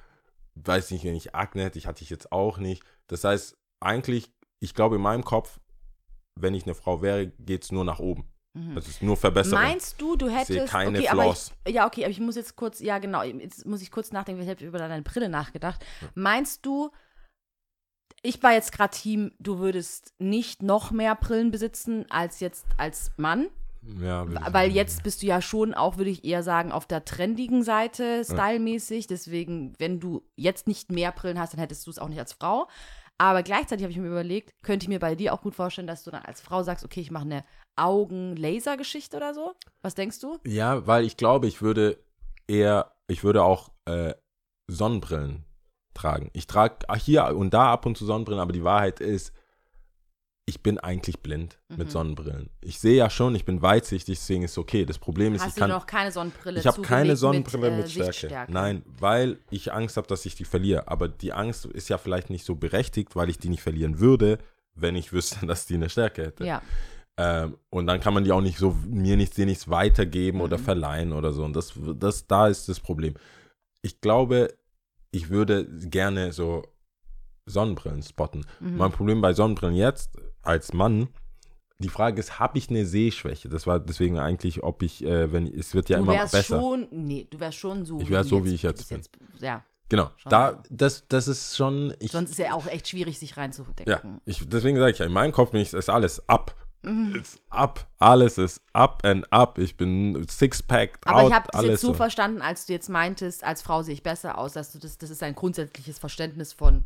weiß 0.57 0.91
nicht, 0.91 1.05
wenn 1.05 1.15
ich 1.15 1.35
Akne 1.35 1.65
hätte, 1.65 1.79
ich 1.79 1.87
hatte 1.87 2.03
ich 2.03 2.11
jetzt 2.11 2.33
auch 2.33 2.59
nicht. 2.59 2.83
Das 3.07 3.25
heißt, 3.25 3.57
eigentlich, 3.81 4.33
ich 4.61 4.75
glaube 4.75 4.97
in 4.97 5.03
meinem 5.03 5.25
Kopf, 5.25 5.61
wenn 6.39 6.55
ich 6.55 6.65
eine 6.65 6.75
Frau 6.75 7.03
wäre, 7.03 7.29
geht 7.29 7.65
es 7.65 7.73
nur 7.73 7.85
nach 7.85 7.99
oben. 7.99 8.29
Mhm. 8.55 8.75
Das 8.75 8.89
ist 8.89 9.03
nur 9.03 9.17
Verbesserung. 9.17 9.63
Meinst 9.63 10.01
du, 10.01 10.17
du 10.17 10.27
Ich 10.29 10.33
sehe 10.47 10.57
hättest. 10.61 10.73
keine 10.73 10.99
okay, 10.99 11.09
aber 11.09 11.23
Flaws. 11.23 11.53
ich, 11.67 11.75
ja, 11.75 11.87
okay, 11.87 12.05
aber 12.05 12.11
ich 12.11 12.21
muss 12.21 12.37
jetzt 12.37 12.57
kurz, 12.57 12.81
ja, 12.81 12.99
genau, 12.99 13.23
jetzt 13.23 13.67
muss 13.67 13.83
ich 13.83 13.91
kurz 13.91 14.13
nachdenken, 14.13 14.43
ich 14.43 14.49
habe 14.49 14.65
über 14.65 14.79
deine 14.79 15.03
Brille 15.03 15.29
nachgedacht. 15.29 15.85
Meinst 16.15 16.65
du, 16.65 16.91
ich 18.23 18.43
war 18.43 18.53
jetzt 18.53 18.73
gerade 18.73 18.97
Team, 18.97 19.33
du 19.39 19.59
würdest 19.59 20.15
nicht 20.19 20.63
noch 20.63 20.91
mehr 20.91 21.15
Brillen 21.15 21.51
besitzen 21.51 22.07
als 22.11 22.41
jetzt 22.41 22.67
als 22.79 23.13
Mann? 23.19 23.49
Ja, 24.01 24.27
Weil 24.53 24.73
jetzt 24.73 25.03
bist 25.03 25.23
du 25.23 25.27
ja 25.27 25.41
schon 25.41 25.75
auch, 25.75 25.97
würde 25.97 26.11
ich 26.11 26.25
eher 26.25 26.43
sagen, 26.43 26.73
auf 26.73 26.87
der 26.87 27.05
trendigen 27.05 27.63
Seite, 27.63 28.25
stylmäßig. 28.25 29.07
Deswegen, 29.07 29.75
wenn 29.79 30.01
du 30.01 30.23
jetzt 30.37 30.67
nicht 30.67 30.91
mehr 30.91 31.13
Brillen 31.13 31.39
hast, 31.39 31.53
dann 31.53 31.61
hättest 31.61 31.87
du 31.87 31.91
es 31.91 31.99
auch 31.99 32.09
nicht 32.09 32.19
als 32.19 32.33
Frau. 32.33 32.69
Aber 33.19 33.43
gleichzeitig 33.43 33.85
habe 33.85 33.93
ich 33.93 33.99
mir 33.99 34.09
überlegt, 34.09 34.53
könnte 34.63 34.85
ich 34.85 34.89
mir 34.89 34.99
bei 34.99 35.15
dir 35.15 35.33
auch 35.33 35.41
gut 35.41 35.55
vorstellen, 35.55 35.87
dass 35.87 36.05
du 36.05 36.11
dann 36.11 36.23
als 36.23 36.41
Frau 36.41 36.63
sagst, 36.63 36.85
okay, 36.85 37.01
ich 37.01 37.11
mache 37.11 37.25
eine 37.25 37.45
Augen-Laser-Geschichte 37.77 39.17
oder 39.17 39.33
so. 39.33 39.55
Was 39.83 39.95
denkst 39.95 40.21
du? 40.21 40.39
Ja, 40.47 40.87
weil 40.87 41.05
ich 41.05 41.17
glaube, 41.17 41.47
ich 41.47 41.63
würde 41.63 41.99
eher, 42.47 42.93
ich 43.07 43.25
würde 43.25 43.43
auch 43.43 43.71
äh, 43.87 44.15
Sonnenbrillen 44.69 45.45
tragen. 45.95 46.31
Ich 46.35 46.47
trage 46.47 46.87
hier 46.99 47.35
und 47.37 47.55
da 47.55 47.73
ab 47.73 47.87
und 47.87 47.97
zu 47.97 48.05
Sonnenbrillen, 48.05 48.41
aber 48.41 48.53
die 48.53 48.65
Wahrheit 48.65 49.01
ist, 49.01 49.33
ich 50.49 50.63
bin 50.63 50.79
eigentlich 50.79 51.21
blind 51.21 51.59
Mhm. 51.69 51.77
mit 51.77 51.91
Sonnenbrillen. 51.91 52.51
Ich 52.61 52.79
sehe 52.79 52.97
ja 52.97 53.11
schon, 53.11 53.35
ich 53.35 53.45
bin 53.45 53.63
weitsichtig, 53.63 54.17
deswegen 54.19 54.45
ist 54.45 54.53
es 54.53 54.59
okay. 54.59 54.85
Das 54.85 54.99
Problem 54.99 55.35
ist, 55.35 55.41
Hast 55.43 55.49
ich 55.49 55.55
du 55.55 55.61
kann, 55.61 55.71
noch 55.71 55.87
keine 55.87 56.13
Sonnenbrille 56.13 56.61
ich 56.61 56.67
habe 56.67 56.81
keine 56.83 57.17
Sonnenbrille 57.17 57.71
mit, 57.73 57.87
äh, 57.87 57.91
Stärke. 57.91 58.13
Sichtstärke? 58.13 58.53
Nein, 58.53 58.83
weil 58.87 59.39
ich 59.51 59.73
Angst 59.73 59.97
habe, 59.97 60.07
dass 60.07 60.25
ich 60.25 60.37
die 60.37 60.45
verliere. 60.45 60.87
Aber 60.89 61.09
die 61.09 61.33
Angst 61.33 61.65
ist 61.67 61.89
ja 61.89 61.99
vielleicht 61.99 62.31
nicht 62.31 62.45
so 62.45 62.55
berechtigt, 62.55 63.17
weil 63.17 63.29
ich 63.29 63.39
die 63.39 63.49
nicht 63.49 63.63
verlieren 63.63 63.99
würde, 63.99 64.39
wenn 64.75 64.95
ich 64.95 65.13
wüsste, 65.13 65.45
dass 65.47 65.67
die 65.67 65.75
eine 65.75 65.89
Stärke 65.91 66.23
hätte. 66.27 66.45
Ja. 66.47 66.63
Ähm, 67.19 67.57
und 67.71 67.87
dann 67.89 67.99
kann 67.99 68.15
man 68.15 68.23
die 68.23 68.31
auch 68.31 68.41
nicht 68.43 68.59
so, 68.59 68.77
mir 68.87 69.17
nichts, 69.17 69.35
dir 69.35 69.47
nichts 69.47 69.69
weitergeben 69.69 70.41
oder 70.43 70.59
Mhm. 70.59 70.63
verleihen 70.65 71.13
oder 71.13 71.33
so. 71.33 71.45
Und 71.45 71.57
das, 71.57 71.73
das, 71.97 72.27
da 72.29 72.47
ist 72.47 72.69
das 72.69 72.79
Problem. 72.79 73.15
Ich 73.83 74.01
glaube, 74.01 74.55
ich 75.11 75.29
würde 75.31 75.65
gerne 75.89 76.33
so 76.33 76.63
Sonnenbrillen 77.47 78.03
spotten. 78.03 78.45
Mhm. 78.61 78.77
Mein 78.77 78.93
Problem 78.93 79.21
bei 79.21 79.33
Sonnenbrillen 79.33 79.75
jetzt 79.77 80.11
als 80.47 80.73
Mann, 80.73 81.09
die 81.79 81.89
Frage 81.89 82.19
ist, 82.21 82.39
habe 82.39 82.57
ich 82.59 82.71
eine 82.71 82.87
Sehschwäche? 82.87 83.49
Das 83.49 83.67
war 83.67 83.81
deswegen 83.81 84.19
eigentlich, 84.19 84.63
ob 84.63 84.83
ich, 84.83 85.05
äh, 85.05 85.33
wenn 85.33 85.47
es 85.47 85.75
wird 85.75 85.89
ja 85.89 85.99
du 85.99 86.05
immer 86.05 86.13
wärst 86.15 86.33
besser. 86.33 86.59
schon, 86.59 86.89
nee, 86.91 87.27
du 87.31 87.39
wärst 87.39 87.59
schon 87.59 87.85
so. 87.85 88.01
Ich 88.01 88.09
wär 88.09 88.23
du 88.23 88.29
so, 88.29 88.45
wie 88.45 88.55
ich 88.55 88.63
jetzt 88.63 88.89
bist 88.89 89.11
ja, 89.41 89.63
Genau. 89.89 90.11
Schon. 90.17 90.31
Da, 90.31 90.63
das, 90.71 91.07
das 91.09 91.29
ist 91.29 91.57
schon. 91.57 91.95
Ich, 92.01 92.13
sonst 92.13 92.31
ist 92.31 92.39
ja 92.39 92.55
auch 92.55 92.67
echt 92.67 92.89
schwierig, 92.89 93.19
sich 93.19 93.31
ja, 93.31 93.37
reinzudenken. 93.37 94.21
ich, 94.25 94.49
deswegen 94.49 94.79
sage 94.79 94.93
ich 94.93 94.99
ja, 94.99 95.07
in 95.07 95.13
meinem 95.13 95.33
Kopf 95.33 95.53
bin 95.53 95.61
ich, 95.61 95.73
ist 95.73 95.91
alles 95.91 96.29
ab. 96.29 96.55
Mhm. 96.83 97.17
Ist 97.17 97.41
ab. 97.51 97.87
Alles 97.99 98.39
ist 98.39 98.63
up 98.73 99.05
and 99.05 99.31
up. 99.33 99.59
Ich 99.59 99.77
bin 99.77 100.27
Sixpack 100.29 100.99
Aber 101.05 101.23
out. 101.23 101.29
ich 101.29 101.35
habe 101.35 101.49
das 101.53 101.65
jetzt 101.65 101.81
so 101.81 101.95
verstanden, 101.95 102.43
als 102.43 102.67
du 102.67 102.73
jetzt 102.73 102.89
meintest, 102.89 103.45
als 103.45 103.63
Frau 103.63 103.83
sehe 103.83 103.95
ich 103.95 104.03
besser 104.03 104.39
aus, 104.39 104.55
dass 104.55 104.73
du 104.73 104.79
das, 104.79 104.99
das 104.99 105.11
ist 105.11 105.23
ein 105.23 105.35
grundsätzliches 105.35 105.99
Verständnis 105.99 106.53
von 106.53 106.85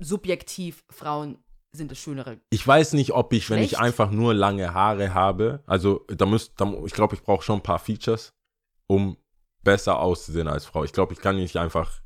subjektiv, 0.00 0.84
Frauen 0.90 1.38
sind 1.76 1.90
das 1.90 1.98
Schönere. 1.98 2.38
Ich 2.50 2.66
weiß 2.66 2.92
nicht, 2.94 3.12
ob 3.12 3.32
ich, 3.32 3.50
wenn 3.50 3.58
ich 3.62 3.70
Schlecht? 3.70 3.82
einfach 3.82 4.10
nur 4.10 4.32
lange 4.34 4.72
Haare 4.74 5.12
habe, 5.14 5.62
also 5.66 6.04
da 6.08 6.24
müsst, 6.26 6.52
da, 6.60 6.72
ich 6.86 6.92
glaube, 6.92 7.14
ich 7.16 7.22
brauche 7.22 7.42
schon 7.42 7.58
ein 7.58 7.62
paar 7.62 7.78
Features, 7.78 8.32
um 8.86 9.16
besser 9.62 9.98
auszusehen 9.98 10.48
als 10.48 10.66
Frau. 10.66 10.84
Ich 10.84 10.92
glaube, 10.92 11.12
ich 11.14 11.20
kann 11.20 11.36
nicht 11.36 11.56
einfach, 11.56 12.00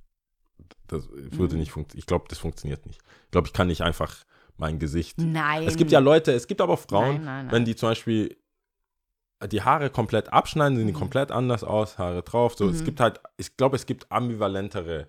das 0.87 1.09
würde 1.11 1.55
Mhm. 1.55 1.61
nicht 1.61 1.71
funktionieren. 1.73 1.99
Ich 2.01 2.07
glaube, 2.07 2.25
das 2.29 2.39
funktioniert 2.39 2.87
nicht. 2.87 3.01
Ich 3.27 3.31
glaube, 3.31 3.47
ich 3.49 3.53
kann 3.53 3.67
nicht 3.67 3.83
einfach 3.83 4.17
mein 4.57 4.79
Gesicht. 4.79 5.19
Nein. 5.19 5.65
Es 5.67 5.77
gibt 5.77 5.91
ja 5.93 5.99
Leute, 5.99 6.33
es 6.33 6.47
gibt 6.47 6.61
aber 6.61 6.73
auch 6.75 6.79
Frauen, 6.81 7.17
Nein, 7.17 7.25
nein, 7.25 7.47
nein. 7.47 7.55
wenn 7.55 7.65
die 7.65 7.77
zum 7.77 7.91
Beispiel 7.91 8.37
die 9.53 9.63
Haare 9.63 9.91
komplett 9.91 10.33
abschneiden, 10.33 10.77
sehen 10.79 10.87
die 10.89 10.93
Mhm. 10.93 10.99
komplett 10.99 11.31
anders 11.31 11.63
aus, 11.63 11.97
Haare 11.99 12.23
drauf. 12.23 12.57
So, 12.57 12.69
es 12.69 12.81
Mhm. 12.81 12.85
gibt 12.87 13.01
halt, 13.01 13.21
ich 13.37 13.57
glaube, 13.57 13.77
es 13.77 13.87
gibt 13.87 14.11
ambivalentere 14.11 15.09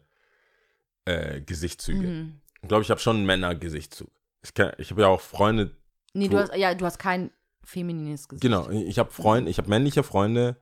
äh, 1.05 1.41
Gesichtszüge. 1.41 2.05
Mhm. 2.07 2.41
Ich 2.61 2.67
glaube, 2.67 2.83
ich 2.83 2.91
habe 2.91 2.99
schon 2.99 3.15
einen 3.17 3.25
Männergesichtszug. 3.25 4.11
Ich, 4.43 4.51
ich 4.77 4.91
habe 4.91 5.01
ja 5.01 5.07
auch 5.07 5.21
Freunde, 5.21 5.75
Nee, 6.13 6.27
du 6.27 6.37
hast, 6.39 6.55
ja, 6.55 6.73
du 6.73 6.85
hast 6.85 6.97
kein 6.97 7.29
feminines 7.63 8.27
Gesicht. 8.27 8.41
Genau, 8.41 8.69
ich 8.69 8.97
habe 8.97 9.11
Freunde, 9.11 9.51
ich 9.51 9.57
habe 9.57 9.69
männliche 9.69 10.01
Freunde, 10.03 10.55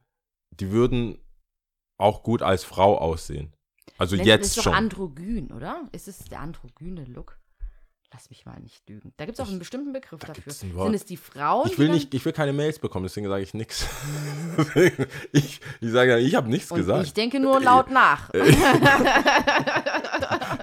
die 0.51 0.72
würden 0.72 1.19
auch 2.00 2.22
gut 2.24 2.41
als 2.41 2.63
Frau 2.63 2.98
aussehen. 2.98 3.53
Also 3.98 4.15
Nennt- 4.15 4.27
jetzt 4.27 4.48
ist 4.48 4.57
doch 4.57 4.63
schon. 4.63 4.74
androgyn, 4.74 5.51
oder? 5.51 5.88
Ist 5.93 6.07
es 6.07 6.19
der 6.25 6.39
androgyne 6.41 7.05
Look? 7.05 7.39
Lass 8.13 8.29
mich 8.29 8.46
mal 8.46 8.57
nicht 8.62 8.88
lügen. 8.89 9.13
Da 9.17 9.25
gibt 9.25 9.38
es 9.38 9.46
auch 9.46 9.50
einen 9.50 9.60
bestimmten 9.60 9.91
Begriff 9.91 10.19
da 10.22 10.27
dafür. 10.27 10.53
Sind 10.53 10.93
es 10.93 11.03
die 11.03 11.17
Frauen? 11.17 11.67
Ich 11.69 11.77
will 11.77 11.89
nicht, 11.89 12.13
ich 12.13 12.24
will 12.24 12.31
keine 12.31 12.53
Mails 12.53 12.79
bekommen, 12.79 13.03
deswegen 13.03 13.27
sage 13.27 13.43
ich 13.43 13.53
nichts. 13.53 13.86
Ich, 15.34 15.62
ich 15.81 15.91
sage 15.91 16.12
ja, 16.12 16.17
ich 16.17 16.34
habe 16.36 16.50
nichts 16.50 16.72
und 16.72 16.77
gesagt. 16.77 17.05
ich 17.05 17.13
denke 17.13 17.39
nur 17.39 17.60
laut 17.60 17.91
nach. 17.91 18.29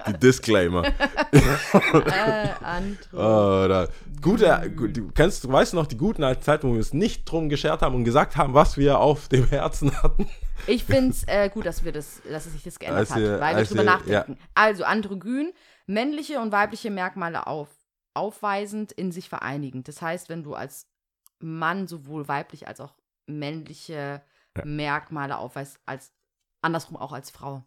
Die 0.07 0.13
Disclaimer. 0.13 0.83
äh, 1.31 2.49
Andro. 2.61 3.13
Oh, 3.13 3.67
da. 3.67 3.87
Gute, 4.21 4.73
gut, 4.75 4.97
du 4.97 5.11
kennst, 5.11 5.43
du 5.43 5.51
weißt 5.51 5.73
noch 5.73 5.87
die 5.87 5.97
guten 5.97 6.23
alten 6.23 6.41
Zeiten, 6.41 6.67
wo 6.67 6.71
wir 6.71 6.79
uns 6.79 6.93
nicht 6.93 7.25
drum 7.25 7.49
geschert 7.49 7.81
haben 7.81 7.95
und 7.95 8.03
gesagt 8.05 8.37
haben, 8.37 8.53
was 8.53 8.77
wir 8.77 8.99
auf 8.99 9.27
dem 9.27 9.47
Herzen 9.47 10.01
hatten. 10.01 10.27
Ich 10.67 10.83
finde 10.83 11.11
es 11.11 11.23
äh, 11.27 11.49
gut, 11.49 11.65
dass 11.65 11.83
wir 11.83 11.91
das, 11.91 12.21
dass 12.27 12.45
es 12.45 12.53
sich 12.53 12.63
das 12.63 12.79
geändert 12.79 12.99
Als 13.01 13.11
hat, 13.11 13.21
weil 13.21 13.39
wir 13.39 13.45
als 13.45 13.69
drüber 13.69 13.83
nachdenken. 13.83 14.37
Also 14.55 14.83
androgyn, 14.83 15.53
männliche 15.85 16.39
und 16.39 16.51
weibliche 16.51 16.89
Merkmale 16.89 17.45
auf, 17.45 17.67
aufweisend 18.13 18.91
in 18.91 19.11
sich 19.11 19.29
vereinigend. 19.29 19.87
Das 19.87 20.01
heißt, 20.01 20.29
wenn 20.29 20.43
du 20.43 20.55
als 20.55 20.87
Mann 21.39 21.87
sowohl 21.87 22.27
weiblich 22.27 22.67
als 22.67 22.79
auch 22.79 22.95
männliche 23.27 24.21
Ja. 24.57 24.65
Merkmale 24.65 25.37
aufweist, 25.37 25.79
als 25.85 26.11
andersrum 26.61 26.97
auch 26.97 27.11
als 27.11 27.29
Frau. 27.29 27.63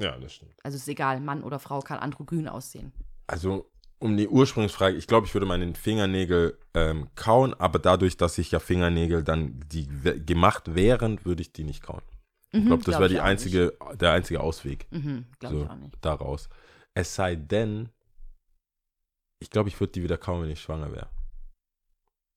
Ja, 0.00 0.18
das 0.18 0.34
stimmt. 0.34 0.54
Also 0.62 0.76
ist 0.76 0.88
egal, 0.88 1.20
Mann 1.20 1.42
oder 1.42 1.58
Frau 1.58 1.80
kann 1.80 1.98
androgyn 1.98 2.48
aussehen. 2.48 2.92
Also, 3.26 3.70
um 4.00 4.16
die 4.16 4.28
Ursprungsfrage, 4.28 4.96
ich 4.96 5.06
glaube, 5.06 5.26
ich 5.26 5.34
würde 5.34 5.46
meine 5.46 5.72
Fingernägel 5.74 6.58
ähm, 6.74 7.08
kauen, 7.14 7.54
aber 7.54 7.78
dadurch, 7.78 8.16
dass 8.16 8.36
ich 8.38 8.50
ja 8.50 8.58
Fingernägel 8.58 9.22
dann, 9.22 9.60
die 9.68 9.86
gemacht 10.26 10.74
wären, 10.74 11.24
würde 11.24 11.42
ich 11.42 11.52
die 11.52 11.64
nicht 11.64 11.82
kauen. 11.82 12.02
Ich 12.52 12.64
glaube, 12.64 12.84
das 12.84 12.98
wäre 13.00 13.08
die 13.08 13.18
einzige, 13.20 13.76
der 13.94 14.12
einzige 14.12 14.40
Ausweg. 14.40 14.86
Mhm, 14.92 15.26
glaube 15.40 15.56
so, 15.56 15.62
ich 15.64 15.70
auch 15.70 15.76
nicht. 15.76 15.96
daraus. 16.02 16.48
Es 16.94 17.12
sei 17.14 17.34
denn, 17.34 17.88
ich 19.40 19.50
glaube, 19.50 19.68
ich 19.68 19.78
würde 19.80 19.92
die 19.92 20.02
wieder 20.02 20.18
kauen, 20.18 20.42
wenn 20.42 20.50
ich 20.50 20.60
schwanger 20.60 20.92
wäre. 20.92 21.08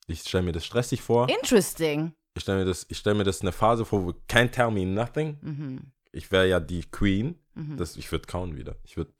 Ich 0.07 0.21
stelle 0.21 0.43
mir 0.43 0.53
das 0.53 0.65
stressig 0.65 1.01
vor. 1.01 1.27
Interesting. 1.29 2.13
Ich 2.35 2.43
stelle 2.43 2.59
mir, 2.59 2.65
das- 2.65 2.85
ich 2.89 2.97
stell 2.97 3.13
mir 3.13 3.23
das 3.25 3.41
eine 3.41 3.51
Phase 3.51 3.85
vor, 3.85 4.05
wo 4.05 4.09
can't 4.29 4.51
tell 4.51 4.71
me 4.71 4.85
nothing. 4.85 5.37
Mhm. 5.41 5.91
Ich 6.11 6.31
wäre 6.31 6.47
ja 6.47 6.59
die 6.59 6.81
Queen. 6.81 7.37
Mhm. 7.57 7.77
Das, 7.77 7.97
ich 7.97 8.11
würde 8.11 8.27
kauen 8.27 8.55
wieder. 8.55 8.75
Ich 8.83 8.97
würde 8.97 9.11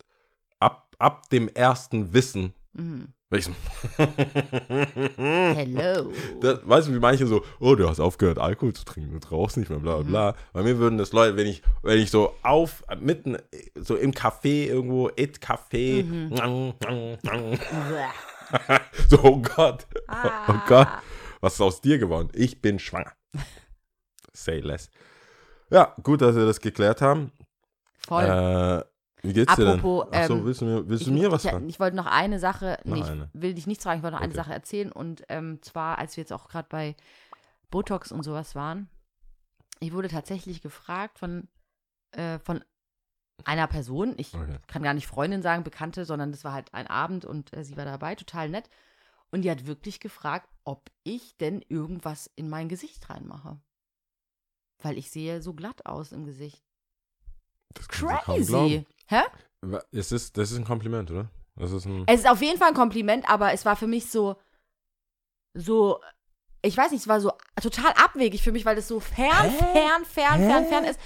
ab, 0.60 0.96
ab 1.00 1.29
dem 1.29 1.48
ersten 1.50 2.13
Wissen, 2.13 2.53
Mhm. 2.74 3.13
weil 3.29 3.39
ich 3.39 3.46
so, 3.46 3.51
Hello. 5.17 6.13
das, 6.41 6.60
weißt 6.63 6.88
du, 6.88 6.94
wie 6.94 7.00
manche 7.00 7.25
so, 7.25 7.44
oh, 7.60 7.74
du 7.75 7.89
hast 7.89 8.00
aufgehört, 8.00 8.38
Alkohol 8.38 8.74
zu 8.74 8.86
trinken, 8.86 9.20
du 9.20 9.27
rauchst 9.29 9.58
nicht 9.58 9.70
mehr, 9.70 9.79
bla 9.79 9.96
bla 9.98 10.03
bla. 10.03 10.36
Bei 10.53 10.62
mir 10.63 10.77
würden 10.77 10.98
das 11.00 11.12
Leute, 11.12 11.36
wenn 11.38 11.48
ich, 11.48 11.63
wenn 11.82 11.98
ich 11.98 12.12
so 12.12 12.36
auf, 12.44 12.84
mitten, 13.00 13.38
so 13.75 13.96
im 13.96 14.12
Café 14.12 14.67
irgendwo, 14.67 15.10
it 15.15 15.39
Café, 15.39 16.06
so, 19.10 19.20
oh 19.24 19.41
Gott, 19.41 19.88
oh 20.48 20.53
Gott, 20.67 20.88
was 21.41 21.53
ist 21.56 21.62
aus 21.62 21.82
dir 21.82 21.98
geworden? 21.98 22.29
Ich 22.34 22.62
bin 22.62 22.77
schwanger. 22.79 23.13
Say 24.34 24.60
less. 24.60 24.89
Ja, 25.70 25.94
gut, 26.03 26.22
dass 26.22 26.36
wir 26.36 26.46
das 26.46 26.62
geklärt 26.62 27.01
haben. 27.01 27.32
Voll. 28.08 28.24
Äh, 28.24 28.84
wie 29.24 29.34
geht's 29.34 29.56
dir 29.56 29.68
Apropos, 29.68 30.06
denn? 30.06 30.22
Achso, 30.22 30.36
ähm, 30.36 30.46
willst 30.46 30.62
du 30.62 30.66
mir, 30.66 30.88
willst 30.90 31.06
du 31.08 31.12
ich, 31.14 31.22
mir 31.22 31.32
was 31.32 31.44
ich, 31.44 31.52
fragen? 31.52 31.70
ich 31.70 31.80
wollte 31.80 31.98
noch 31.98 32.06
eine 32.06 32.40
Sache, 32.40 32.78
nee, 32.86 33.00
ich 33.00 33.06
eine. 33.06 33.30
will 33.34 33.54
dich 33.54 33.68
nichts 33.68 33.84
fragen, 33.84 33.98
ich 34.00 34.04
wollte 34.04 34.16
noch 34.16 34.22
eine 34.22 34.32
Okay. 34.32 34.42
Sache 34.42 34.54
erzählen. 34.54 34.92
Und 34.92 35.24
ähm, 35.30 35.60
zwar, 35.62 35.98
als 35.98 36.16
wir 36.16 36.22
jetzt 36.22 36.32
auch 36.32 36.48
gerade 36.48 36.68
bei 36.70 36.96
Botox 37.70 38.12
und 38.12 38.24
sowas 38.24 38.56
waren, 38.56 38.90
ich 39.80 39.92
wurde 39.94 40.08
tatsächlich 40.08 40.62
gefragt 40.62 41.20
von, 41.20 41.48
äh, 42.12 42.40
von 42.40 42.64
einer 43.44 43.68
Person, 43.68 44.14
ich 44.18 44.34
Okay. 44.34 44.58
kann 44.68 44.84
gar 44.84 44.94
nicht 44.94 45.08
Freundin 45.08 45.42
sagen, 45.42 45.64
Bekannte, 45.64 46.06
sondern 46.06 46.32
das 46.32 46.44
war 46.44 46.54
halt 46.54 46.74
ein 46.74 46.88
Abend 46.88 47.26
und 47.26 47.56
äh, 47.56 47.64
sie 47.64 47.76
war 47.78 47.86
dabei, 47.86 48.16
total 48.16 48.50
nett. 48.50 48.70
Und 49.32 49.42
die 49.42 49.52
hat 49.52 49.68
wirklich 49.68 50.00
gefragt, 50.00 50.48
ob 50.64 50.90
ich 51.04 51.36
denn 51.38 51.62
irgendwas 51.68 52.32
in 52.36 52.50
mein 52.50 52.70
Gesicht 52.70 53.10
reinmache. 53.10 53.60
Weil 54.82 54.98
ich 54.98 55.12
sehe 55.12 55.42
so 55.42 55.54
glatt 55.54 55.86
aus 55.86 56.12
im 56.14 56.24
Gesicht. 56.24 56.64
Das. 57.74 57.88
Crazy. 57.88 58.86
Hä? 59.07 59.21
Es 59.91 60.12
ist, 60.12 60.38
das 60.38 60.51
ist 60.51 60.57
ein 60.57 60.65
Kompliment, 60.65 61.12
oder? 61.12 61.29
Das 61.55 61.71
ist 61.71 61.86
ein. 61.86 62.03
Es 62.07 62.21
ist 62.21 62.29
auf 62.29 62.41
jeden 62.41 62.59
Fall 62.59 62.69
ein 62.69 62.74
Kompliment, 62.75 63.29
aber 63.29 63.53
es 63.53 63.65
war 63.65 63.75
für 63.75 63.88
mich 63.88 64.09
so, 64.09 64.36
so, 65.53 66.00
ich 66.62 66.77
weiß 66.77 66.91
nicht, 66.91 67.01
es 67.01 67.07
war 67.07 67.19
so 67.19 67.31
total 67.62 67.91
abwegig 67.93 68.43
für 68.43 68.51
mich, 68.51 68.65
weil 68.65 68.75
das 68.75 68.88
so 68.88 69.00
fern, 69.00 69.50
Hä? 69.50 69.57
fern, 69.74 70.05
fern, 70.05 70.39
Hä? 70.39 70.47
fern, 70.47 70.65
fern 70.67 70.83
ist. 70.86 71.00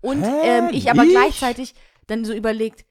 Und 0.00 0.22
ähm, 0.24 0.68
ich 0.72 0.90
aber 0.90 1.04
Ich? 1.04 1.10
gleichzeitig 1.10 1.74
dann 2.06 2.24
so 2.24 2.32
überlegt, 2.32 2.84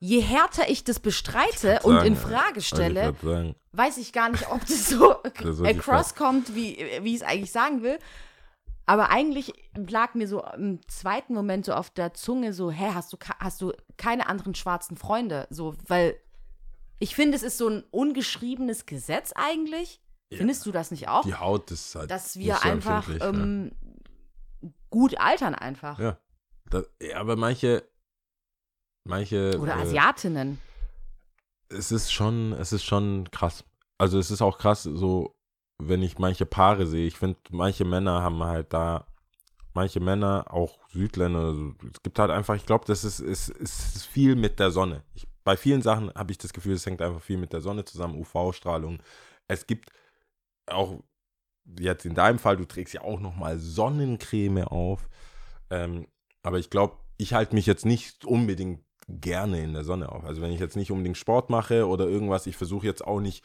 je 0.00 0.20
härter 0.20 0.68
ich 0.68 0.84
das 0.84 1.00
bestreite 1.00 1.80
und 1.84 1.94
sagen, 1.94 2.06
in. 2.08 2.16
Frage 2.16 2.56
Also 2.56 2.60
stelle, 2.60 3.14
ich 3.22 3.78
weiß 3.78 3.96
ich 3.96 4.12
gar 4.12 4.28
nicht, 4.28 4.50
ob 4.50 4.60
das 4.60 4.88
so 4.90 5.14
Das 5.40 5.60
across 5.62 6.14
kommt, 6.14 6.54
wie, 6.54 6.76
wie 7.00 7.14
ich 7.14 7.22
es 7.22 7.22
eigentlich 7.22 7.52
sagen 7.52 7.82
will. 7.82 7.98
Aber 8.86 9.10
eigentlich 9.10 9.52
lag 9.74 10.14
mir 10.14 10.28
so 10.28 10.44
im 10.56 10.86
zweiten 10.88 11.34
Moment 11.34 11.64
so 11.64 11.72
auf 11.72 11.90
der 11.90 12.12
Zunge 12.14 12.52
so, 12.52 12.70
hä, 12.70 12.90
hast 12.92 13.12
du, 13.12 13.16
hast 13.38 13.60
du 13.62 13.72
keine 13.96 14.28
anderen 14.28 14.54
schwarzen 14.54 14.96
Freunde? 14.96 15.46
So, 15.50 15.74
weil 15.86 16.16
ich 16.98 17.14
finde, 17.14 17.36
es 17.36 17.42
ist 17.42 17.58
so 17.58 17.68
ein 17.68 17.84
ungeschriebenes 17.90 18.86
Gesetz 18.86 19.32
eigentlich. 19.34 20.00
Ja. 20.30 20.38
Findest 20.38 20.66
du 20.66 20.72
das 20.72 20.90
nicht 20.90 21.08
auch? 21.08 21.22
die 21.22 21.34
Haut 21.34 21.70
ist 21.70 21.94
halt. 21.94 22.10
Dass 22.10 22.38
wir 22.38 22.56
so 22.56 22.68
einfach 22.68 23.08
ähm, 23.20 23.72
gut 24.90 25.18
altern 25.18 25.54
einfach. 25.54 25.98
ja. 25.98 26.04
Ja. 26.04 26.18
Das, 26.70 26.84
ja, 27.00 27.18
aber 27.18 27.36
manche. 27.36 27.86
Manche. 29.06 29.58
Oder 29.60 29.76
äh, 29.76 29.82
Asiatinnen. 29.82 30.58
es 31.68 31.92
ist 31.92 32.10
schon, 32.10 32.52
es 32.54 32.72
ist 32.72 32.84
schon 32.84 33.30
krass. 33.30 33.64
Also 33.98 34.18
es 34.18 34.30
ist 34.30 34.42
auch 34.42 34.58
krass, 34.58 34.82
so, 34.82 35.33
wenn 35.78 36.02
ich 36.02 36.18
manche 36.18 36.46
Paare 36.46 36.86
sehe, 36.86 37.06
ich 37.06 37.16
finde, 37.16 37.38
manche 37.50 37.84
Männer 37.84 38.22
haben 38.22 38.42
halt 38.42 38.72
da, 38.72 39.06
manche 39.74 40.00
Männer, 40.00 40.46
auch 40.50 40.78
Südländer, 40.90 41.54
es 41.92 42.02
gibt 42.02 42.18
halt 42.18 42.30
einfach, 42.30 42.54
ich 42.54 42.66
glaube, 42.66 42.84
das 42.86 43.04
ist, 43.04 43.20
ist, 43.20 43.48
ist, 43.48 43.96
ist 43.96 44.06
viel 44.06 44.36
mit 44.36 44.58
der 44.60 44.70
Sonne. 44.70 45.02
Ich, 45.14 45.26
bei 45.42 45.56
vielen 45.56 45.82
Sachen 45.82 46.12
habe 46.14 46.32
ich 46.32 46.38
das 46.38 46.52
Gefühl, 46.52 46.74
es 46.74 46.86
hängt 46.86 47.02
einfach 47.02 47.20
viel 47.20 47.36
mit 47.36 47.52
der 47.52 47.60
Sonne 47.60 47.84
zusammen, 47.84 48.18
UV-Strahlung. 48.18 49.02
Es 49.46 49.66
gibt 49.66 49.90
auch, 50.66 51.02
jetzt 51.78 52.06
in 52.06 52.14
deinem 52.14 52.38
Fall, 52.38 52.56
du 52.56 52.64
trägst 52.64 52.94
ja 52.94 53.02
auch 53.02 53.20
nochmal 53.20 53.58
Sonnencreme 53.58 54.64
auf. 54.64 55.08
Ähm, 55.70 56.06
aber 56.42 56.58
ich 56.58 56.70
glaube, 56.70 56.96
ich 57.18 57.34
halte 57.34 57.54
mich 57.54 57.66
jetzt 57.66 57.84
nicht 57.84 58.24
unbedingt 58.24 58.80
gerne 59.08 59.62
in 59.62 59.74
der 59.74 59.84
Sonne 59.84 60.10
auf. 60.10 60.24
Also 60.24 60.40
wenn 60.40 60.52
ich 60.52 60.60
jetzt 60.60 60.76
nicht 60.76 60.90
unbedingt 60.90 61.18
Sport 61.18 61.50
mache 61.50 61.86
oder 61.86 62.08
irgendwas, 62.08 62.46
ich 62.46 62.56
versuche 62.56 62.86
jetzt 62.86 63.06
auch 63.06 63.20
nicht 63.20 63.44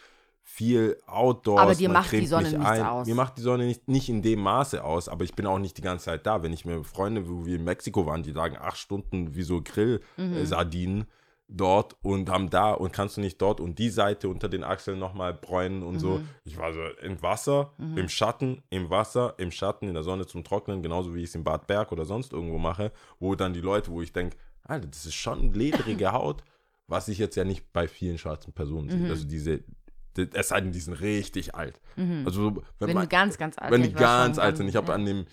viel 0.51 0.97
Outdoors. 1.05 1.61
Aber 1.61 1.71
dir 1.79 1.89
macht 1.93 2.11
die 2.11 2.25
Sonne 2.27 2.43
mich 2.43 2.51
nichts 2.57 2.69
aus. 2.91 3.07
Mir 3.07 3.15
macht 3.15 3.37
die 3.37 3.41
Sonne 3.41 3.65
nicht, 3.65 3.87
nicht 3.87 4.09
in 4.09 4.21
dem 4.21 4.41
Maße 4.41 4.83
aus, 4.83 5.07
aber 5.07 5.23
ich 5.23 5.33
bin 5.35 5.45
auch 5.45 5.59
nicht 5.59 5.77
die 5.77 5.81
ganze 5.81 6.05
Zeit 6.05 6.25
da. 6.25 6.43
Wenn 6.43 6.51
ich 6.53 6.65
mir 6.65 6.83
Freunde, 6.83 7.29
wo 7.29 7.45
wir 7.45 7.55
in 7.55 7.63
Mexiko 7.63 8.05
waren, 8.05 8.23
die 8.23 8.31
sagen 8.31 8.57
acht 8.59 8.77
Stunden 8.77 9.35
wie 9.35 9.43
so 9.43 9.61
Grill-Sardinen 9.61 11.05
dort 11.51 11.95
und 12.03 12.29
haben 12.29 12.49
da 12.51 12.71
und 12.73 12.93
kannst 12.93 13.17
du 13.17 13.21
nicht 13.21 13.41
dort 13.41 13.59
und 13.59 13.79
die 13.79 13.89
Seite 13.89 14.29
unter 14.29 14.49
den 14.49 14.63
Achseln 14.63 14.99
nochmal 14.99 15.33
bräunen 15.33 15.81
und 15.81 15.97
so. 15.99 16.19
Ich 16.43 16.57
war 16.57 16.73
so 16.73 16.81
im 17.01 17.19
Wasser, 17.23 17.73
im 17.95 18.07
Schatten, 18.09 18.61
im 18.69 18.89
Wasser, 18.91 19.33
im 19.37 19.49
Schatten, 19.51 19.87
in 19.87 19.93
der 19.95 20.03
Sonne 20.03 20.27
zum 20.27 20.43
Trocknen, 20.43 20.83
genauso 20.83 21.15
wie 21.15 21.19
ich 21.23 21.29
es 21.29 21.35
in 21.35 21.43
Bad 21.43 21.65
Berg 21.67 21.91
oder 21.91 22.05
sonst 22.05 22.33
irgendwo 22.33 22.59
mache, 22.59 22.91
wo 23.19 23.33
dann 23.35 23.53
die 23.53 23.61
Leute, 23.61 23.89
wo 23.91 24.01
ich 24.01 24.13
denke, 24.13 24.37
Alter, 24.63 24.87
das 24.87 25.05
ist 25.07 25.15
schon 25.15 25.51
ledrige 25.53 26.11
Haut, 26.11 26.43
was 26.87 27.07
ich 27.07 27.17
jetzt 27.17 27.35
ja 27.35 27.43
nicht 27.43 27.71
bei 27.73 27.87
vielen 27.87 28.17
schwarzen 28.19 28.53
Personen 28.53 28.89
sehe. 28.89 28.99
Also 29.09 29.25
diese, 29.27 29.59
die- 29.59 29.63
es 30.33 30.49
sei 30.49 30.61
denn, 30.61 30.71
die 30.71 30.79
sind 30.79 30.93
richtig 30.95 31.55
alt. 31.55 31.79
Also 32.25 32.55
wenn, 32.55 32.63
Wenn 32.87 32.93
man, 32.95 33.03
du 33.03 33.09
ganz, 33.09 33.37
ganz 33.37 33.57
alt 33.57 33.71
wenn 33.71 33.83
die 33.83 33.93
ganz 33.93 34.37
alt 34.39 34.57
sind. 34.57 34.67
Ich 34.67 34.75
habe 34.75 34.87
ja. 34.87 34.93
an 34.95 35.05
dem, 35.05 35.25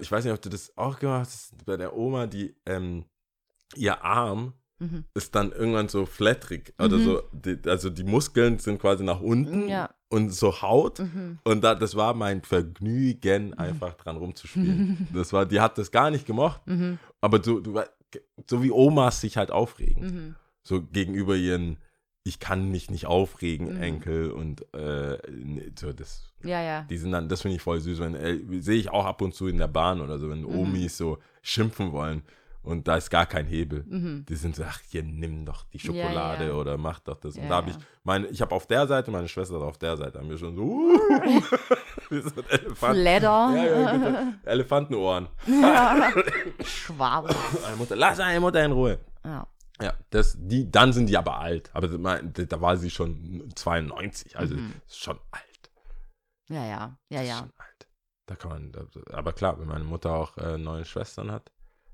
ich 0.00 0.10
weiß 0.10 0.24
nicht, 0.24 0.32
ob 0.34 0.40
du 0.42 0.48
das 0.48 0.76
auch 0.76 0.98
gemacht 0.98 1.20
hast, 1.26 1.64
bei 1.66 1.76
der 1.76 1.96
Oma, 1.96 2.26
die, 2.26 2.54
ähm, 2.66 3.04
ihr 3.76 4.02
Arm 4.04 4.54
Mhm. 4.80 5.04
ist 5.14 5.34
dann 5.36 5.52
irgendwann 5.52 5.88
so 5.88 6.04
flatterig. 6.04 6.74
Oder 6.78 6.98
so, 6.98 7.22
die, 7.32 7.58
also 7.66 7.90
die 7.90 8.02
Muskeln 8.02 8.58
sind 8.58 8.80
quasi 8.80 9.04
nach 9.04 9.20
unten 9.20 9.68
Ja. 9.68 9.90
und 10.08 10.30
so 10.30 10.62
Haut. 10.62 10.98
Mhm. 10.98 11.38
Und 11.44 11.62
da, 11.62 11.76
das 11.76 11.94
war 11.94 12.12
mein 12.14 12.42
Vergnügen, 12.42 13.54
einfach 13.54 13.94
dran 13.94 14.16
rumzuspielen. 14.16 15.06
Das 15.14 15.32
war, 15.32 15.46
die 15.46 15.60
hat 15.60 15.78
das 15.78 15.90
gar 15.92 16.10
nicht 16.10 16.26
gemocht. 16.26 16.60
Mhm. 16.66 16.98
Aber 17.20 17.42
so, 17.42 17.60
du, 17.60 17.80
so 18.50 18.62
wie 18.62 18.70
Omas 18.72 19.20
sich 19.20 19.36
halt 19.36 19.50
aufregen. 19.52 20.04
Mhm. 20.04 20.34
So 20.64 20.82
gegenüber 20.82 21.36
ihren, 21.36 21.76
ich 22.26 22.38
kann 22.40 22.70
mich 22.70 22.90
nicht 22.90 23.06
aufregen, 23.06 23.74
Mhm. 23.76 23.82
Enkel 23.82 24.30
und 24.32 24.62
äh, 24.74 25.18
nee, 25.30 25.70
so 25.78 25.92
das. 25.92 26.24
Ja, 26.42 26.60
ja. 26.62 26.82
Die 26.88 26.96
sind 26.96 27.12
dann, 27.12 27.28
das 27.28 27.42
finde 27.42 27.56
ich 27.56 27.62
voll 27.62 27.80
süß, 27.80 28.00
wenn, 28.00 28.14
äh, 28.14 28.38
sehe 28.60 28.76
ich 28.78 28.90
auch 28.90 29.04
ab 29.04 29.20
und 29.22 29.34
zu 29.34 29.46
in 29.46 29.58
der 29.58 29.68
Bahn 29.68 30.00
oder 30.00 30.18
so, 30.18 30.28
wenn 30.30 30.40
Mhm. 30.40 30.58
Omis 30.58 30.96
so 30.96 31.18
schimpfen 31.42 31.92
wollen 31.92 32.22
und 32.62 32.88
da 32.88 32.96
ist 32.96 33.10
gar 33.10 33.26
kein 33.26 33.44
Hebel. 33.46 33.84
Mhm. 33.86 34.24
Die 34.26 34.36
sind 34.36 34.56
so, 34.56 34.62
ach, 34.66 34.80
hier, 34.88 35.02
nimm 35.02 35.44
doch 35.44 35.64
die 35.66 35.76
Ja, 35.76 35.84
Schokolade 35.84 36.46
ja. 36.48 36.52
oder 36.54 36.78
mach 36.78 37.00
doch 37.00 37.18
das. 37.18 37.36
Und 37.36 37.42
Ja, 37.42 37.48
da 37.50 37.54
habe 37.56 37.70
ja. 37.70 37.76
ich, 37.76 37.84
meine, 38.04 38.26
ich 38.28 38.40
habe 38.40 38.54
auf 38.54 38.66
der 38.66 38.86
Seite, 38.86 39.10
meine 39.10 39.28
Schwester 39.28 39.56
hat 39.56 39.62
auf 39.62 39.76
der 39.76 39.98
Seite, 39.98 40.18
haben 40.18 40.30
wir 40.30 40.38
schon 40.38 40.54
so, 40.56 40.62
uh, 40.62 40.98
wie 42.08 42.22
so 42.22 42.30
ein 42.40 42.48
Elefant. 42.48 42.94
Fledder. 42.96 43.52
Ja, 43.54 43.64
ja. 44.10 44.32
Elefantenohren. 44.44 45.28
Schwab. 46.64 47.34
Meine 47.62 47.76
Mutter, 47.76 47.96
lass 47.96 48.18
eine 48.20 48.40
Mutter 48.40 48.64
in 48.64 48.72
Ruhe. 48.72 48.98
Ja. 49.24 49.46
Ja, 49.80 49.94
das, 50.10 50.36
die, 50.38 50.70
dann 50.70 50.92
sind 50.92 51.06
die 51.08 51.16
aber 51.16 51.38
alt. 51.38 51.70
Aber 51.74 51.88
da 51.88 52.60
war 52.60 52.76
sie 52.76 52.90
schon 52.90 53.52
92, 53.56 54.36
also 54.38 54.54
Mhm. 54.54 54.74
ist 54.86 54.98
schon 55.00 55.18
alt. 55.30 55.70
Ja, 56.48 56.64
ja, 56.64 56.98
ja, 57.10 57.22
ja. 57.22 57.38
Schon 57.38 57.52
alt. 57.56 57.88
Da 58.26 58.36
kann 58.36 58.50
man, 58.50 58.88
aber 59.10 59.32
klar, 59.32 59.58
wenn 59.58 59.68
meine 59.68 59.84
Mutter 59.84 60.12
auch 60.12 60.36
äh, 60.38 60.56
neue 60.56 60.84
Schwestern 60.84 61.30
hat, 61.30 61.50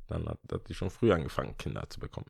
dann 0.07 0.29
hat, 0.29 0.39
hat 0.53 0.69
die 0.69 0.75
schon 0.75 0.91
früh 0.91 1.13
angefangen, 1.13 1.57
Kinder 1.57 1.89
zu 1.89 2.01
bekommen. 2.01 2.27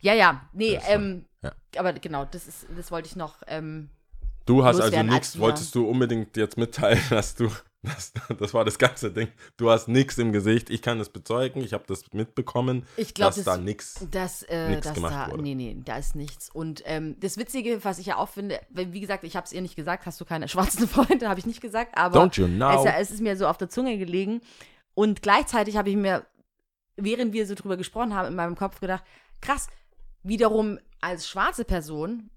Ja, 0.00 0.14
ja, 0.14 0.48
nee, 0.52 0.78
ähm, 0.86 1.26
ja. 1.42 1.52
aber 1.76 1.92
genau, 1.92 2.24
das 2.24 2.46
ist, 2.46 2.66
das 2.74 2.90
wollte 2.90 3.08
ich 3.08 3.16
noch, 3.16 3.42
ähm, 3.46 3.90
Du 4.46 4.64
hast 4.64 4.80
also 4.80 5.02
nichts, 5.02 5.38
wolltest 5.38 5.74
du 5.74 5.88
unbedingt 5.88 6.36
jetzt 6.36 6.56
mitteilen, 6.56 7.02
dass 7.10 7.34
du, 7.34 7.50
das, 7.82 8.12
das 8.38 8.52
war 8.52 8.64
das 8.64 8.78
ganze 8.78 9.10
Ding, 9.10 9.28
du 9.56 9.70
hast 9.70 9.88
nichts 9.88 10.18
im 10.18 10.32
Gesicht, 10.32 10.68
ich 10.68 10.82
kann 10.82 10.98
das 10.98 11.08
bezeugen, 11.08 11.62
ich 11.62 11.72
habe 11.72 11.84
das 11.86 12.12
mitbekommen, 12.12 12.86
ich 12.96 13.14
glaube, 13.14 13.28
dass 13.28 13.36
das, 13.36 13.44
da 13.44 13.56
nichts, 13.56 14.06
dass, 14.10 14.42
äh, 14.42 14.68
nix 14.68 14.86
dass 14.86 14.94
gemacht 14.94 15.14
da, 15.14 15.30
wurde. 15.30 15.42
nee, 15.42 15.54
nee, 15.54 15.76
da 15.82 15.96
ist 15.96 16.14
nichts. 16.14 16.50
Und 16.50 16.82
ähm, 16.84 17.16
das 17.20 17.38
Witzige, 17.38 17.82
was 17.82 17.98
ich 17.98 18.06
ja 18.06 18.16
auch 18.16 18.28
finde, 18.28 18.60
wie 18.70 19.00
gesagt, 19.00 19.24
ich 19.24 19.34
habe 19.34 19.46
es 19.46 19.52
ihr 19.52 19.62
nicht 19.62 19.76
gesagt, 19.76 20.04
hast 20.04 20.20
du 20.20 20.26
keine 20.26 20.48
schwarzen 20.48 20.86
Freunde, 20.88 21.28
habe 21.28 21.40
ich 21.40 21.46
nicht 21.46 21.62
gesagt, 21.62 21.96
aber 21.96 22.20
don't 22.20 22.38
you 22.38 22.46
know? 22.46 22.84
es, 22.84 23.08
es 23.08 23.10
ist 23.12 23.20
mir 23.22 23.36
so 23.36 23.46
auf 23.46 23.56
der 23.56 23.70
Zunge 23.70 23.96
gelegen. 23.96 24.42
Und 24.94 25.22
gleichzeitig 25.22 25.76
habe 25.76 25.88
ich 25.88 25.96
mir, 25.96 26.26
während 26.96 27.32
wir 27.32 27.46
so 27.46 27.54
drüber 27.54 27.78
gesprochen 27.78 28.14
haben, 28.14 28.28
in 28.28 28.34
meinem 28.34 28.56
Kopf 28.56 28.80
gedacht, 28.80 29.04
krass, 29.40 29.68
wiederum 30.22 30.78
als 31.00 31.26
schwarze 31.26 31.64
Person 31.64 32.28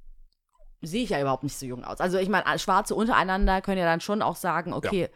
sehe 0.82 1.04
ich 1.04 1.10
ja 1.10 1.20
überhaupt 1.20 1.44
nicht 1.44 1.58
so 1.58 1.66
jung 1.66 1.84
aus. 1.84 2.00
Also 2.00 2.18
ich 2.18 2.30
meine, 2.30 2.60
Schwarze 2.60 2.96
untereinander 2.96 3.62
können 3.62 3.80
ja 3.80 3.86
dann 3.86 4.02
schon 4.02 4.22
auch 4.22 4.36
sagen, 4.36 4.74
okay, 4.74 5.04
Ja, 5.04 5.08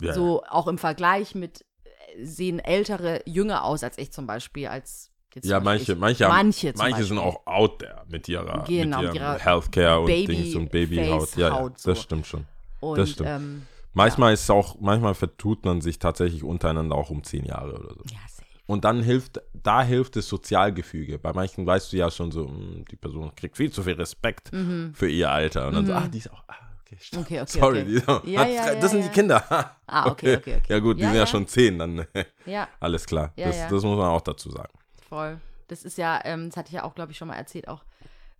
so 0.00 0.42
auch 0.44 0.66
im 0.66 0.78
Vergleich 0.78 1.34
mit 1.34 1.64
äh, 1.84 2.24
sehen 2.24 2.58
ältere 2.58 3.22
jünger 3.26 3.64
aus 3.64 3.82
als 3.82 3.98
ich 3.98 4.12
zum 4.12 4.26
Beispiel, 4.26 4.68
als 4.68 5.10
jetzt 5.34 5.46
Ja, 5.46 5.60
manche, 5.60 5.78
Beispiel 5.78 5.96
manche, 5.96 6.24
ich. 6.24 6.30
haben, 6.30 6.36
manche, 6.36 6.72
manche 6.76 7.04
sind 7.04 7.18
auch 7.18 7.46
out 7.46 7.78
there 7.78 8.02
mit 8.08 8.28
ihrer, 8.28 8.64
Genau, 8.64 9.02
mit 9.02 9.14
ihrer 9.14 9.38
Healthcare 9.38 10.00
und 10.00 10.08
Dings 10.08 10.54
und 10.54 10.70
Babyhaut. 10.70 11.36
Ja, 11.36 11.48
ja, 11.48 11.50
Face-Haut 11.50 11.78
so. 11.80 11.90
das 11.90 12.02
stimmt 12.02 12.26
schon. 12.26 12.46
Und, 12.80 12.98
das 12.98 13.10
stimmt. 13.10 13.28
Ähm, 13.30 13.62
Manchmal 13.92 14.34
ist 14.34 14.42
es 14.42 14.50
auch, 14.50 14.78
manchmal 14.80 15.14
vertut 15.14 15.64
man 15.64 15.80
sich 15.80 15.98
tatsächlich 15.98 16.42
untereinander 16.44 16.94
auch 16.96 17.08
um 17.08 17.24
zehn 17.24 17.46
Jahre 17.46 17.78
oder 17.78 17.94
so. 17.94 18.02
ja, 18.10 18.18
safe. 18.28 18.42
Und 18.66 18.84
dann 18.84 19.02
hilft, 19.02 19.40
da 19.54 19.82
hilft 19.82 20.16
das 20.16 20.28
Sozialgefüge. 20.28 21.18
Bei 21.18 21.32
manchen 21.32 21.64
weißt 21.64 21.92
du 21.92 21.96
ja 21.96 22.10
schon 22.10 22.30
so, 22.30 22.46
hm, 22.46 22.84
die 22.90 22.96
Person 22.96 23.34
kriegt 23.34 23.56
viel 23.56 23.70
zu 23.70 23.82
viel 23.84 23.94
Respekt 23.94 24.50
für 24.92 25.08
ihr 25.08 25.30
Alter. 25.30 25.68
Und 25.68 25.74
dann 25.74 25.86
so, 25.86 25.94
ah, 25.94 26.08
die 26.08 26.18
ist 26.18 26.30
auch, 26.30 26.42
ah, 26.48 26.54
okay. 26.86 26.98
Mhm. 27.12 27.18
Okay, 27.20 27.40
okay, 27.40 27.58
Sorry, 27.60 27.80
okay. 27.82 28.20
die 28.24 28.32
Ja, 28.32 28.40
hat 28.40 28.48
ja, 28.50 28.64
drei- 28.64 28.74
ja, 28.74 28.80
das 28.80 28.90
sind 28.90 29.04
die 29.04 29.08
Kinder. 29.10 29.76
Ah, 29.86 30.06
okay, 30.10 30.36
okay, 30.36 30.56
okay. 30.56 30.72
Ja 30.72 30.78
gut, 30.78 30.98
die 30.98 31.02
sind 31.04 31.14
ja, 31.14 31.26
schon 31.26 31.46
zehn, 31.46 31.78
dann 31.78 32.06
Ja, 32.46 32.68
alles 32.80 33.06
klar. 33.06 33.32
Das, 33.36 33.56
das 33.68 33.82
muss 33.82 33.96
man 33.98 34.06
auch 34.08 34.20
dazu 34.20 34.50
sagen. 34.50 34.72
voll. 35.08 35.40
Das 35.68 35.82
ist 35.82 35.98
ja, 35.98 36.20
ähm, 36.24 36.48
das 36.50 36.56
hatte 36.56 36.68
ich 36.68 36.74
ja 36.74 36.84
auch, 36.84 36.94
glaube 36.94 37.10
ich, 37.10 37.18
schon 37.18 37.26
mal 37.26 37.34
erzählt, 37.34 37.66
auch 37.66 37.84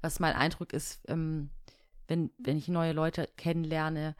was 0.01 0.21
mein 0.21 0.35
Eindruck 0.35 0.73
ist, 0.73 1.01
ähm, 1.09 1.51
wenn, 2.07 2.31
wenn 2.39 2.57
ich 2.57 2.69
neue 2.69 2.93
Leute 2.93 3.29
kennenlerne, 3.37 4.15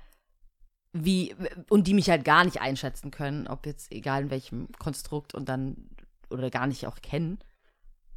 wie, 0.93 1.35
und 1.69 1.87
die 1.87 1.95
mich 1.95 2.11
halt 2.11 2.25
gar 2.25 2.45
nicht 2.45 2.61
einschätzen 2.61 3.11
können, 3.13 3.47
ob 3.47 3.65
jetzt 3.67 3.93
egal 3.93 4.23
in 4.23 4.31
welchem 4.31 4.69
Konstrukt 4.79 5.35
und 5.35 5.49
dann, 5.49 5.89
oder 6.31 6.51
gar 6.51 6.67
nicht 6.67 6.87
auch 6.89 7.01
kennen. 7.01 7.39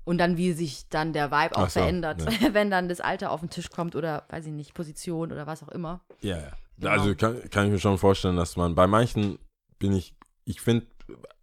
Und 0.10 0.18
dann, 0.18 0.38
wie 0.38 0.54
sich 0.54 0.89
dann 0.89 1.13
der 1.13 1.30
Vibe 1.30 1.56
auch 1.56 1.70
so, 1.70 1.82
verändert, 1.82 2.24
ja. 2.42 2.51
wenn 2.56 2.72
dann 2.72 2.89
das 2.89 3.00
Alter 3.00 3.30
auf 3.30 3.42
den 3.42 3.51
Tisch 3.51 3.70
kommt 3.70 3.96
oder, 3.96 4.24
weiß 4.30 4.48
ich 4.48 4.51
nicht, 4.51 4.74
Position 4.74 5.32
oder 5.32 5.46
was 5.46 5.62
auch 5.62 5.68
immer. 5.68 6.01
Ja, 6.22 6.38
ja. 6.38 6.51
Genau. 6.80 6.89
Also 6.92 7.13
kann, 7.13 7.48
kann 7.51 7.68
ich 7.68 7.74
mir 7.74 7.78
schon 7.80 8.00
vorstellen, 8.00 8.36
dass 8.36 8.58
man 8.58 8.74
bei 8.74 8.88
manchen 8.88 9.38
bin 9.78 9.94
ich, 9.94 10.16
ich 10.46 10.62
finde, 10.62 10.88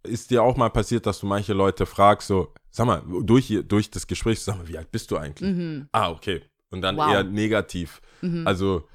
ist 0.03 0.31
dir 0.31 0.43
auch 0.43 0.57
mal 0.57 0.67
passiert, 0.69 1.05
dass 1.05 1.21
du 1.21 1.27
manche 1.27 1.53
Leute 1.53 1.85
fragst, 1.85 2.27
so, 2.27 2.53
sag 2.69 2.87
mal, 2.87 3.01
durch, 3.23 3.57
durch 3.69 3.89
das 3.89 4.05
Gespräch, 4.05 4.41
sag 4.41 4.57
mal, 4.57 4.67
wie 4.67 4.77
alt 4.77 4.91
bist 4.91 5.11
du 5.11 5.17
eigentlich? 5.17 5.49
Mhm. 5.49 5.87
Ah, 5.93 6.11
okay. 6.11 6.41
Und 6.69 6.81
dann 6.81 6.97
Wow. 6.97 7.09
eher 7.09 7.23
negativ. 7.23 8.01
Mhm. 8.21 8.45
Also 8.45 8.85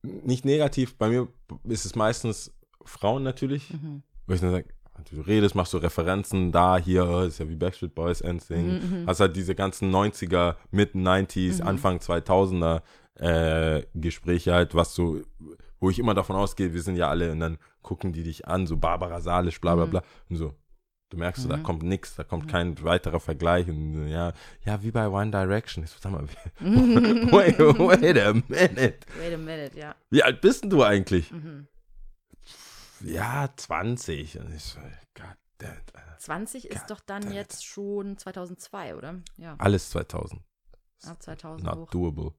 nicht 0.00 0.46
negativ, 0.46 0.96
bei 0.96 1.10
mir 1.10 1.28
ist 1.64 1.84
es 1.84 1.94
meistens 1.96 2.50
Frauen 2.86 3.24
natürlich, 3.24 3.68
Mhm. 3.74 4.02
wo 4.26 4.32
ich 4.32 4.40
dann 4.40 4.52
sage, 4.52 4.68
du 5.10 5.20
redest, 5.22 5.54
machst 5.54 5.72
so 5.72 5.78
Referenzen 5.78 6.52
da, 6.52 6.76
hier, 6.78 7.22
ist 7.22 7.38
ja 7.38 7.48
wie 7.48 7.56
Backstreet 7.56 7.94
Boys, 7.94 8.22
NSYNC. 8.22 8.82
Mhm, 8.82 9.00
mhm. 9.02 9.06
Hast 9.06 9.20
halt 9.20 9.34
diese 9.36 9.54
ganzen 9.54 9.90
90er, 9.90 10.56
Mitten 10.70 11.06
90s, 11.06 11.60
Mhm. 11.60 11.66
Anfang 11.68 11.98
2000er 11.98 12.82
äh, 13.16 13.82
Gespräche 13.94 14.54
halt, 14.54 14.74
was 14.74 14.94
so, 14.94 15.20
wo 15.80 15.90
ich 15.90 15.98
immer 15.98 16.14
davon 16.14 16.36
ausgehe, 16.36 16.72
wir 16.72 16.82
sind 16.82 16.96
ja 16.96 17.08
alle 17.08 17.30
und 17.32 17.40
dann 17.40 17.58
gucken 17.82 18.12
die 18.12 18.22
dich 18.22 18.46
an, 18.48 18.66
so 18.66 18.76
Barbara 18.76 19.20
Salisch, 19.20 19.60
bla 19.60 19.74
bla 19.74 19.86
Mhm. 19.86 19.90
bla. 19.90 20.02
Und 20.30 20.36
so, 20.36 20.54
du 21.10 21.18
merkst, 21.18 21.42
so, 21.42 21.48
da 21.48 21.58
Mhm. 21.58 21.62
kommt 21.62 21.82
nichts, 21.82 22.14
da 22.14 22.24
kommt 22.24 22.48
kein 22.48 22.82
weiterer 22.82 23.20
Vergleich. 23.20 23.68
Und 23.68 24.08
ja, 24.08 24.32
ja, 24.64 24.82
wie 24.82 24.90
bei 24.90 25.08
One 25.08 25.30
Direction. 25.30 25.84
Ich 25.84 25.90
so, 25.90 25.96
sag 26.00 26.12
mal, 26.12 26.24
wait, 26.60 27.58
wait 27.58 28.18
a 28.18 28.32
minute. 28.32 28.48
Wait 29.18 29.34
a 29.34 29.36
minute, 29.36 29.78
ja. 29.78 29.94
Wie 30.10 30.22
alt 30.22 30.40
bist 30.40 30.62
denn 30.62 30.70
du 30.70 30.82
eigentlich? 30.82 31.30
Mhm. 31.30 31.66
Ja, 33.04 33.48
20. 33.56 34.38
Und 34.38 34.54
ich 34.54 34.62
so, 34.62 34.78
God 35.14 35.36
damn, 35.58 35.70
Alter. 35.70 36.18
20 36.18 36.66
ist 36.66 36.80
God 36.82 36.90
doch 36.90 37.00
dann 37.00 37.22
damn 37.22 37.32
jetzt 37.32 37.64
schon 37.64 38.16
2002, 38.18 38.96
oder? 38.96 39.20
Ja, 39.36 39.56
Alles 39.58 39.90
2000. 39.90 40.40
ab 41.04 41.22
2000 41.22 41.64
Not 41.64 41.76
hoch. 41.76 41.90
doable. 41.90 42.32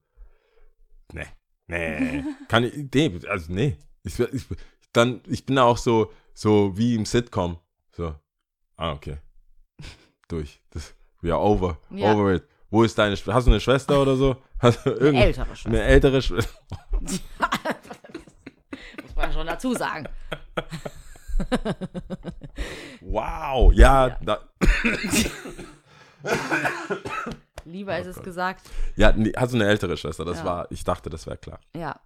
Nee. 1.12 1.26
Nee. 1.66 2.24
Kann 2.48 2.64
ich, 2.64 2.88
nee, 2.94 3.20
also 3.28 3.52
nee. 3.52 3.76
Ich, 4.02 4.18
ich, 4.18 4.46
dann, 4.92 5.20
ich 5.26 5.46
bin 5.46 5.58
auch 5.58 5.78
so, 5.78 6.12
so 6.34 6.76
wie 6.76 6.94
im 6.94 7.06
Sitcom. 7.06 7.58
So. 7.92 8.14
Ah, 8.76 8.92
okay. 8.92 9.18
Durch. 10.28 10.60
Das, 10.70 10.94
we 11.20 11.32
are 11.32 11.40
over. 11.42 11.78
Ja. 11.90 12.12
Over 12.12 12.34
it. 12.34 12.44
Wo 12.70 12.82
ist 12.82 12.98
deine 12.98 13.16
Schwester? 13.16 13.34
Hast 13.34 13.46
du 13.46 13.50
eine 13.50 13.60
Schwester 13.60 14.02
oder 14.02 14.16
so? 14.16 14.36
Hast 14.58 14.84
du 14.84 14.98
Eine 14.98 15.24
ältere 15.24 15.46
Schwester. 15.46 15.68
Eine 15.68 15.82
ältere 15.82 16.22
Schwester. 16.22 16.54
Man 19.26 19.32
schon 19.32 19.46
dazu 19.46 19.74
sagen. 19.74 20.08
Wow. 23.00 23.72
Ja, 23.72 24.08
Ja. 24.08 24.18
Da, 24.22 24.38
Lieber 27.64 27.98
ist 27.98 28.06
es 28.06 28.22
gesagt. 28.22 28.66
ja 28.96 29.12
nee, 29.12 29.32
hast 29.36 29.52
du 29.52 29.56
eine 29.56 29.66
ältere 29.68 29.96
Schwester? 29.96 30.24
Das 30.24 30.38
Ja. 30.38 30.44
war, 30.44 30.70
ich 30.70 30.84
dachte, 30.84 31.10
das 31.10 31.26
wäre 31.26 31.38
klar. 31.38 31.60
Ja. 31.74 31.98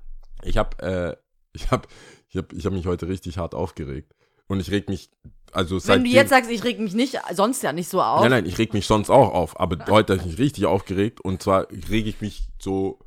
Ich 0.42 0.57
habe 0.57 0.78
äh, 0.83 1.16
ich 1.52 1.70
hab, 1.70 1.88
ich 2.28 2.37
hab, 2.37 2.52
ich 2.52 2.64
hab 2.66 2.72
mich 2.72 2.87
heute 2.87 3.09
richtig 3.09 3.38
hart 3.38 3.54
aufgeregt. 3.54 4.14
Und 4.46 4.61
ich 4.61 4.70
reg 4.70 4.88
mich, 4.88 5.11
also 5.52 5.76
Wenn 5.88 6.04
du 6.04 6.11
jetzt 6.11 6.31
sagst, 6.31 6.50
ich 6.50 6.62
reg 6.64 6.78
mich 6.78 6.94
nicht, 6.94 7.18
sonst 7.33 7.62
ja 7.62 7.72
nicht 7.72 7.88
so 7.88 8.00
auf. 8.00 8.22
Nein, 8.22 8.31
nein, 8.31 8.46
ich 8.46 8.57
reg 8.59 8.72
mich 8.72 8.87
sonst 8.87 9.11
auch 9.11 9.33
auf. 9.35 9.59
Aber 9.61 9.85
heute 9.90 10.14
habe 10.14 10.22
ich 10.22 10.26
mich 10.33 10.38
richtig 10.38 10.66
aufgeregt. 10.66 11.20
Und 11.20 11.42
zwar 11.42 11.66
rege 11.70 12.09
ich 12.09 12.20
mich 12.20 12.48
so, 12.59 12.98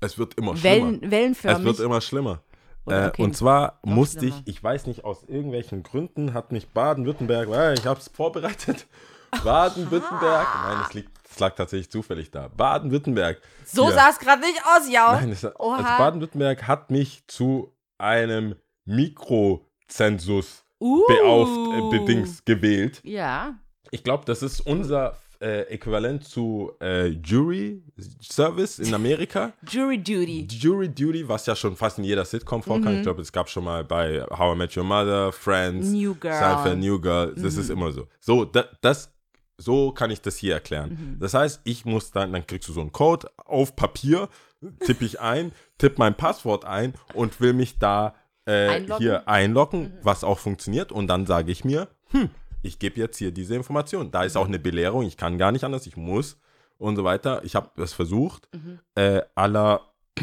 es 0.00 0.18
wird 0.18 0.34
immer 0.34 0.56
schlimmer. 0.56 0.74
Wellen, 0.86 1.10
wellenförmig. 1.10 1.58
Es 1.60 1.64
wird 1.64 1.80
immer 1.80 2.00
schlimmer. 2.00 2.42
Oder 2.86 3.04
Äh, 3.04 3.08
okay, 3.08 3.22
und 3.22 3.36
zwar 3.36 3.80
musste 3.84 4.26
ich, 4.26 4.34
ich 4.46 4.62
weiß 4.62 4.86
nicht, 4.86 5.04
aus 5.04 5.24
irgendwelchen 5.24 5.82
Gründen 5.82 6.32
hat 6.34 6.52
mich 6.52 6.68
Baden-Württemberg, 6.68 7.50
weil 7.50 7.74
ich 7.78 7.86
habe 7.86 8.00
es 8.00 8.08
vorbereitet. 8.08 8.86
Baden-Württemberg, 9.44 10.46
nein, 10.64 10.78
es, 10.86 10.94
liegt, 10.94 11.10
es 11.28 11.38
lag 11.38 11.54
tatsächlich 11.56 11.90
zufällig 11.90 12.30
da. 12.30 12.48
Baden-Württemberg. 12.48 13.40
so 13.64 13.90
sah 13.90 14.08
es 14.10 14.18
gerade 14.18 14.40
nicht 14.42 14.60
aus, 14.64 14.88
ja. 14.90 15.14
Nein, 15.14 15.30
also. 15.30 15.50
Baden-Württemberg 15.56 16.66
hat 16.66 16.90
mich 16.90 17.26
zu 17.26 17.74
einem 17.98 18.54
Mikrozensus 18.84 20.64
Uh. 20.78 21.02
beauft, 21.08 21.94
äh, 21.94 21.98
bedings 21.98 22.44
gewählt. 22.44 23.00
Ja. 23.02 23.54
Ich 23.90 24.04
glaube, 24.04 24.24
das 24.26 24.42
ist 24.42 24.60
unser 24.60 25.16
äh, 25.40 25.62
Äquivalent 25.72 26.24
zu 26.24 26.72
äh, 26.80 27.06
Jury 27.08 27.82
Service 28.22 28.78
in 28.78 28.92
Amerika. 28.94 29.52
Jury 29.68 29.98
Duty. 29.98 30.46
Jury 30.50 30.88
Duty, 30.88 31.28
was 31.28 31.46
ja 31.46 31.54
schon 31.56 31.76
fast 31.76 31.98
in 31.98 32.04
jeder 32.04 32.24
Sitcom 32.24 32.62
vorkam. 32.62 32.92
Mhm. 32.92 32.98
Ich 32.98 33.02
glaube, 33.02 33.22
es 33.22 33.32
gab 33.32 33.48
schon 33.48 33.64
mal 33.64 33.84
bei 33.84 34.22
How 34.30 34.54
I 34.54 34.58
Met 34.58 34.76
Your 34.76 34.84
Mother, 34.84 35.32
Friends, 35.32 35.88
New 35.88 36.14
Girl. 36.14 36.34
Mhm. 36.34 36.38
Seinfeld, 36.40 36.78
New 36.78 37.00
Girl. 37.00 37.34
Das 37.36 37.56
ist 37.56 37.70
immer 37.70 37.92
so. 37.92 38.06
So, 38.20 38.44
da, 38.44 38.64
das, 38.80 39.12
so 39.58 39.92
kann 39.92 40.10
ich 40.10 40.20
das 40.20 40.36
hier 40.36 40.54
erklären. 40.54 40.90
Mhm. 40.90 41.18
Das 41.20 41.34
heißt, 41.34 41.60
ich 41.64 41.84
muss 41.84 42.10
dann, 42.10 42.32
dann 42.32 42.46
kriegst 42.46 42.68
du 42.68 42.72
so 42.72 42.80
einen 42.80 42.92
Code 42.92 43.28
auf 43.36 43.74
Papier, 43.76 44.28
tippe 44.84 45.04
ich 45.04 45.20
ein, 45.20 45.52
tippe 45.78 45.96
mein 45.98 46.14
Passwort 46.14 46.64
ein 46.64 46.94
und 47.14 47.40
will 47.40 47.52
mich 47.52 47.78
da 47.78 48.14
äh, 48.46 48.68
Einloggen? 48.68 49.02
hier 49.02 49.28
einloggen, 49.28 49.80
Mhm. 49.82 49.92
was 50.02 50.22
auch 50.24 50.38
funktioniert. 50.38 50.92
Und 50.92 51.08
dann 51.08 51.26
sage 51.26 51.50
ich 51.50 51.64
mir, 51.64 51.88
hm, 52.10 52.30
ich 52.66 52.78
gebe 52.78 53.00
jetzt 53.00 53.16
hier 53.18 53.30
diese 53.32 53.54
Information. 53.54 54.10
Da 54.10 54.24
ist 54.24 54.36
auch 54.36 54.46
eine 54.46 54.58
Belehrung, 54.58 55.04
ich 55.04 55.16
kann 55.16 55.38
gar 55.38 55.52
nicht 55.52 55.64
anders, 55.64 55.86
ich 55.86 55.96
muss 55.96 56.38
und 56.78 56.96
so 56.96 57.04
weiter. 57.04 57.42
Ich 57.44 57.54
habe 57.54 57.70
es 57.82 57.92
versucht. 57.92 58.48
Mhm. 58.54 58.78
Äh, 58.94 59.22
aller, 59.34 59.80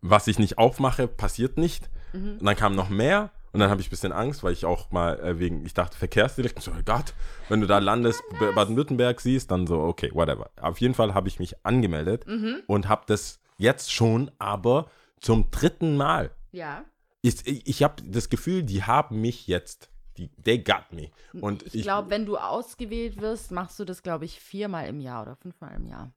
was 0.00 0.26
ich 0.28 0.38
nicht 0.38 0.58
aufmache, 0.58 1.08
passiert 1.08 1.58
nicht. 1.58 1.90
Mhm. 2.12 2.38
Und 2.38 2.44
dann 2.44 2.56
kam 2.56 2.74
noch 2.74 2.88
mehr. 2.88 3.30
Und 3.52 3.60
dann 3.60 3.70
habe 3.70 3.80
ich 3.80 3.86
ein 3.88 3.90
bisschen 3.90 4.12
Angst, 4.12 4.44
weil 4.44 4.52
ich 4.52 4.66
auch 4.66 4.90
mal 4.90 5.18
äh, 5.20 5.38
wegen, 5.38 5.64
ich 5.64 5.72
dachte, 5.74 5.96
Verkehrsdelikt, 5.96 6.60
so, 6.62 6.70
oh 6.70 6.82
Gott, 6.84 7.14
wenn 7.48 7.60
du 7.62 7.66
da 7.66 7.78
landest, 7.78 8.22
Baden-Württemberg 8.54 9.20
siehst, 9.20 9.50
dann 9.50 9.66
so, 9.66 9.80
okay, 9.80 10.10
whatever. 10.12 10.50
Auf 10.60 10.80
jeden 10.80 10.94
Fall 10.94 11.14
habe 11.14 11.28
ich 11.28 11.38
mich 11.38 11.64
angemeldet 11.64 12.26
Mhm. 12.26 12.56
und 12.66 12.88
habe 12.88 13.04
das 13.06 13.40
jetzt 13.56 13.92
schon, 13.92 14.30
aber 14.38 14.90
zum 15.20 15.50
dritten 15.50 15.96
Mal. 15.96 16.30
Ja. 16.52 16.84
Ich, 17.22 17.46
ich, 17.46 17.66
ich 17.66 17.82
habe 17.82 18.02
das 18.06 18.28
Gefühl, 18.28 18.62
die 18.62 18.84
haben 18.84 19.20
mich 19.22 19.46
jetzt 19.46 19.88
Die, 20.18 20.28
they 20.42 20.58
got 20.58 20.92
me. 20.92 21.10
Und 21.40 21.62
ich 21.74 21.82
glaube, 21.82 22.10
wenn 22.10 22.26
du 22.26 22.36
ausgewählt 22.36 23.20
wirst, 23.20 23.50
machst 23.52 23.78
du 23.78 23.84
das, 23.84 24.02
glaube 24.02 24.24
ich, 24.24 24.40
viermal 24.40 24.88
im 24.88 25.00
Jahr 25.00 25.22
oder 25.22 25.36
fünfmal 25.36 25.74
im 25.76 25.86
Jahr. 25.86 26.12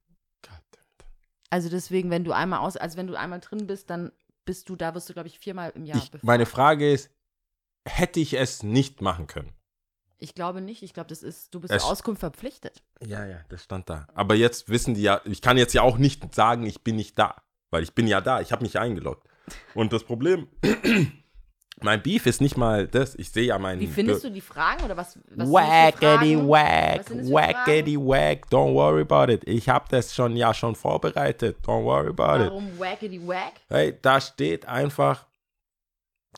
Also 1.50 1.70
deswegen, 1.70 2.10
wenn 2.10 2.24
du 2.24 2.32
einmal 2.32 2.60
aus, 2.60 2.78
also 2.78 2.98
wenn 2.98 3.08
du 3.08 3.16
einmal 3.16 3.40
drin 3.42 3.68
bist, 3.68 3.90
dann 3.90 4.12
bist 4.46 4.70
du, 4.70 4.76
da 4.76 4.96
wirst 4.96 5.10
du, 5.10 5.14
glaube 5.14 5.28
ich, 5.28 5.38
viermal 5.38 5.72
im 5.76 5.86
Jahr 5.86 5.98
Ich, 5.98 6.24
meine 6.24 6.46
Frage 6.46 6.92
ist, 6.92 7.12
hätte 7.86 8.20
ich 8.20 8.34
es 8.34 8.64
nicht 8.64 9.02
machen 9.02 9.28
können? 9.28 9.52
Ich 10.18 10.34
glaube 10.34 10.62
nicht. 10.62 10.82
Ich 10.84 10.94
glaube, 10.94 11.10
das 11.10 11.24
ist, 11.24 11.54
du 11.54 11.60
bist 11.60 11.74
Es- 11.74 11.84
Auskunft 11.84 12.20
verpflichtet. 12.22 12.84
Ja, 13.04 13.26
ja, 13.26 13.42
das 13.50 13.64
stand 13.64 13.90
da. 13.90 14.08
Aber 14.14 14.36
jetzt 14.36 14.70
wissen 14.70 14.94
die 14.94 15.02
ja, 15.02 15.20
ich 15.26 15.42
kann 15.42 15.58
jetzt 15.58 15.74
ja 15.74 15.82
auch 15.82 15.98
nicht 15.98 16.34
sagen, 16.34 16.66
ich 16.66 16.84
bin 16.84 16.96
nicht 16.96 17.18
da. 17.20 17.42
Weil 17.70 17.84
ich 17.84 17.94
bin 17.94 18.08
ja 18.08 18.22
da, 18.22 18.40
ich 18.42 18.52
habe 18.52 18.64
mich 18.64 18.78
eingeloggt. 18.80 19.28
Und 19.74 19.92
das 19.94 20.04
Problem, 20.04 20.48
mein 21.84 22.02
Beef 22.02 22.26
ist 22.26 22.42
nicht 22.42 22.58
mal 22.58 22.88
das, 22.88 23.16
ich 23.16 23.32
sehe 23.32 23.46
ja 23.46 23.58
meinen... 23.58 23.82
Wie 23.82 23.88
findest 23.88 24.24
du 24.24 24.30
die 24.30 24.42
Fragen 24.42 24.84
oder 24.84 24.98
was? 24.98 25.18
was 25.36 25.50
Wackety 25.50 26.38
wack, 26.38 27.10
wackety 27.10 27.98
wack, 27.98 28.46
don't 28.50 28.74
worry 28.74 29.02
about 29.02 29.32
it. 29.32 29.48
Ich 29.48 29.70
habe 29.70 29.86
das 29.90 30.14
schon 30.14 30.36
ja 30.36 30.54
schon 30.54 30.76
vorbereitet, 30.76 31.58
don't 31.66 31.84
worry 31.84 32.10
about 32.10 32.44
it. 32.44 32.50
Warum 32.52 32.80
wackety 32.80 33.20
wack? 33.26 33.54
Hey, 33.70 33.98
da 34.02 34.22
steht 34.22 34.68
einfach 34.68 35.26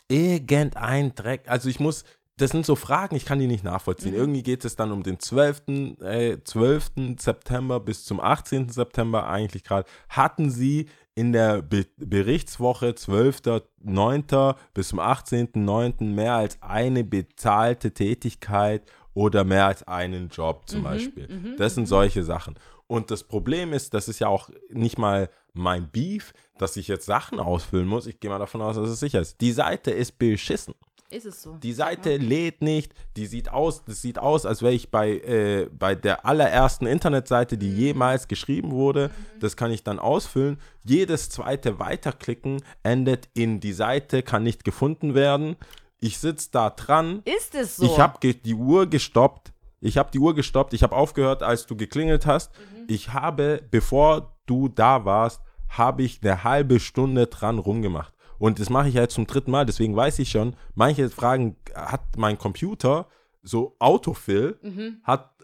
irgendein 0.08 1.14
Dreck. 1.16 1.44
Also 1.48 1.70
ich 1.70 1.80
muss, 1.80 2.04
das 2.38 2.52
sind 2.52 2.66
so 2.66 2.76
Fragen, 2.76 3.16
ich 3.16 3.26
kann 3.26 3.40
die 3.40 3.48
nicht 3.48 3.64
nachvollziehen. 3.64 4.16
Irgendwie 4.16 4.44
geht 4.44 4.66
es 4.66 4.76
dann 4.76 4.92
um 4.92 5.04
den 5.04 5.20
12. 5.20 5.64
Äh, 6.02 6.38
12. 6.44 7.18
September 7.20 7.80
bis 7.80 8.06
zum 8.06 8.20
18. 8.20 8.70
September 8.70 9.28
eigentlich 9.28 9.64
gerade. 9.64 9.88
Hatten 10.10 10.50
Sie 10.50 10.88
in 11.16 11.32
der 11.32 11.62
Be 11.62 11.86
Berichtswoche 11.98 12.90
12.9. 12.90 14.56
bis 14.74 14.88
zum 14.90 15.00
18.9. 15.00 16.04
mehr 16.06 16.34
als 16.36 16.60
eine 16.62 17.04
bezahlte 17.04 17.92
Tätigkeit 17.92 18.84
oder 19.14 19.44
mehr 19.44 19.68
als 19.68 19.88
einen 19.88 20.30
Job 20.30 20.64
zum 20.66 20.84
Beispiel. 20.84 21.56
das 21.58 21.76
sind 21.76 21.88
solche 21.88 22.24
Sachen. 22.24 22.56
Und 22.88 23.12
das 23.12 23.24
Problem 23.24 23.74
ist, 23.74 23.94
das 23.94 24.08
ist 24.08 24.20
ja 24.20 24.28
auch 24.28 24.50
nicht 24.70 24.98
mal 24.98 25.30
mein 25.54 25.90
Beef, 25.90 26.34
dass 26.58 26.78
ich 26.78 26.88
jetzt 26.88 27.06
Sachen 27.06 27.40
ausfüllen 27.40 27.88
muss. 27.88 28.08
Ich 28.08 28.20
gehe 28.20 28.30
mal 28.30 28.40
davon 28.40 28.62
aus, 28.62 28.76
dass 28.76 28.90
es 28.90 29.00
sicher 29.00 29.22
ist. 29.22 29.40
Die 29.40 29.52
Seite 29.52 29.92
ist 29.92 30.18
beschissen. 30.18 30.74
Ist 31.14 31.26
es 31.26 31.44
so? 31.44 31.54
Die 31.58 31.74
Seite 31.74 32.18
lädt 32.18 32.62
nicht, 32.64 32.94
die 33.18 33.28
sieht 33.28 33.50
aus, 33.50 33.84
das 33.86 34.02
sieht 34.02 34.18
aus, 34.18 34.48
als 34.48 34.64
wäre 34.64 34.74
ich 34.74 34.90
bei, 34.90 35.12
äh, 35.12 35.70
bei 35.72 35.94
der 35.94 36.26
allerersten 36.26 36.88
Internetseite, 36.88 37.58
die 37.58 37.72
jemals 37.72 38.28
geschrieben 38.28 38.72
wurde. 38.72 39.12
Das 39.40 39.56
kann 39.56 39.72
ich 39.72 39.84
dann 39.84 40.00
ausfüllen. 40.00 40.60
Jedes 40.84 41.30
zweite 41.30 41.78
Weiterklicken 41.78 42.64
endet 42.82 43.30
in 43.36 43.60
die 43.60 43.74
Seite, 43.74 44.24
kann 44.24 44.42
nicht 44.42 44.64
gefunden 44.64 45.14
werden. 45.14 45.56
Ich 46.00 46.18
sitze 46.18 46.50
da 46.52 46.72
dran. 46.72 47.22
Ist 47.26 47.54
es 47.54 47.78
so? 47.78 47.86
Ich 47.86 48.00
habe 48.00 48.34
die 48.34 48.56
Uhr 48.56 48.88
gestoppt. 48.88 49.54
Ich 49.82 49.98
habe 49.98 50.10
die 50.12 50.20
Uhr 50.20 50.34
gestoppt. 50.34 50.74
Ich 50.74 50.82
habe 50.82 50.96
aufgehört, 50.96 51.44
als 51.44 51.68
du 51.68 51.76
geklingelt 51.76 52.26
hast. 52.26 52.52
Ich 52.88 53.14
habe, 53.14 53.62
bevor 53.70 54.36
du 54.46 54.68
da 54.68 55.06
warst, 55.06 55.42
habe 55.70 56.04
ich 56.04 56.20
eine 56.24 56.44
halbe 56.44 56.80
Stunde 56.80 57.28
dran 57.28 57.60
rumgemacht. 57.60 58.13
Und 58.40 58.60
das 58.60 58.70
mache 58.70 58.90
ich 58.90 58.96
jetzt 58.96 59.14
zum 59.14 59.28
dritten 59.28 59.52
Mal. 59.52 59.66
Deswegen 59.66 59.96
weiß 59.96 60.20
ich 60.20 60.30
schon, 60.30 60.56
manche 60.76 61.10
Fragen 61.10 61.56
hat 61.76 62.18
mein 62.18 62.38
Computer 62.38 63.08
so 63.42 63.76
Autofill, 63.80 64.58
hat, 65.04 65.36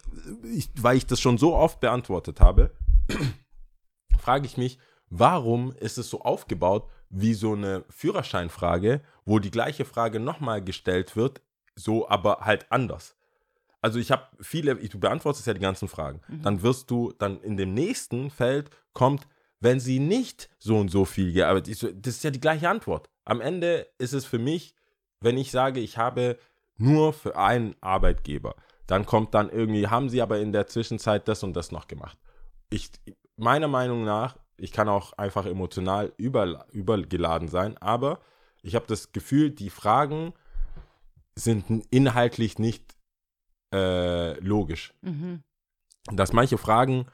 ich, 0.43 0.69
weil 0.81 0.97
ich 0.97 1.05
das 1.05 1.19
schon 1.19 1.37
so 1.37 1.55
oft 1.55 1.79
beantwortet 1.79 2.39
habe, 2.39 2.71
frage 4.19 4.45
ich 4.45 4.57
mich, 4.57 4.79
warum 5.09 5.73
ist 5.73 5.97
es 5.97 6.09
so 6.09 6.21
aufgebaut 6.21 6.87
wie 7.09 7.33
so 7.33 7.53
eine 7.53 7.83
Führerscheinfrage, 7.89 9.01
wo 9.25 9.39
die 9.39 9.51
gleiche 9.51 9.83
Frage 9.83 10.19
nochmal 10.19 10.63
gestellt 10.63 11.15
wird, 11.15 11.41
so 11.75 12.07
aber 12.07 12.39
halt 12.41 12.71
anders. 12.71 13.15
Also 13.81 13.99
ich 13.99 14.11
habe 14.11 14.23
viele, 14.41 14.75
du 14.75 14.99
beantwortest 14.99 15.47
ja 15.47 15.53
die 15.53 15.59
ganzen 15.59 15.87
Fragen. 15.87 16.21
Dann 16.43 16.61
wirst 16.61 16.91
du, 16.91 17.13
dann 17.17 17.41
in 17.41 17.57
dem 17.57 17.73
nächsten 17.73 18.29
Feld 18.29 18.69
kommt, 18.93 19.27
wenn 19.59 19.79
sie 19.79 19.99
nicht 19.99 20.49
so 20.57 20.77
und 20.77 20.89
so 20.89 21.05
viel 21.05 21.33
gearbeitet, 21.33 21.75
so, 21.77 21.91
das 21.91 22.15
ist 22.15 22.23
ja 22.23 22.31
die 22.31 22.39
gleiche 22.39 22.69
Antwort. 22.69 23.09
Am 23.25 23.41
Ende 23.41 23.87
ist 23.97 24.13
es 24.13 24.25
für 24.25 24.39
mich, 24.39 24.73
wenn 25.19 25.37
ich 25.37 25.51
sage, 25.51 25.79
ich 25.79 25.97
habe 25.97 26.37
nur 26.77 27.13
für 27.13 27.37
einen 27.37 27.75
Arbeitgeber, 27.81 28.55
dann 28.87 29.05
kommt 29.05 29.33
dann 29.33 29.49
irgendwie, 29.49 29.87
haben 29.87 30.09
sie 30.09 30.21
aber 30.21 30.39
in 30.39 30.53
der 30.53 30.67
Zwischenzeit 30.67 31.27
das 31.27 31.43
und 31.43 31.53
das 31.53 31.71
noch 31.71 31.87
gemacht. 31.87 32.17
Ich, 32.69 32.89
meiner 33.35 33.67
Meinung 33.67 34.03
nach, 34.03 34.37
ich 34.57 34.71
kann 34.71 34.89
auch 34.89 35.13
einfach 35.13 35.45
emotional 35.45 36.13
über, 36.17 36.65
übergeladen 36.71 37.47
sein, 37.47 37.77
aber 37.77 38.19
ich 38.61 38.75
habe 38.75 38.85
das 38.87 39.11
Gefühl, 39.11 39.51
die 39.51 39.69
Fragen 39.69 40.33
sind 41.35 41.85
inhaltlich 41.89 42.59
nicht 42.59 42.97
äh, 43.73 44.39
logisch. 44.39 44.93
Mhm. 45.01 45.43
Dass 46.11 46.33
manche 46.33 46.57
Fragen 46.57 47.05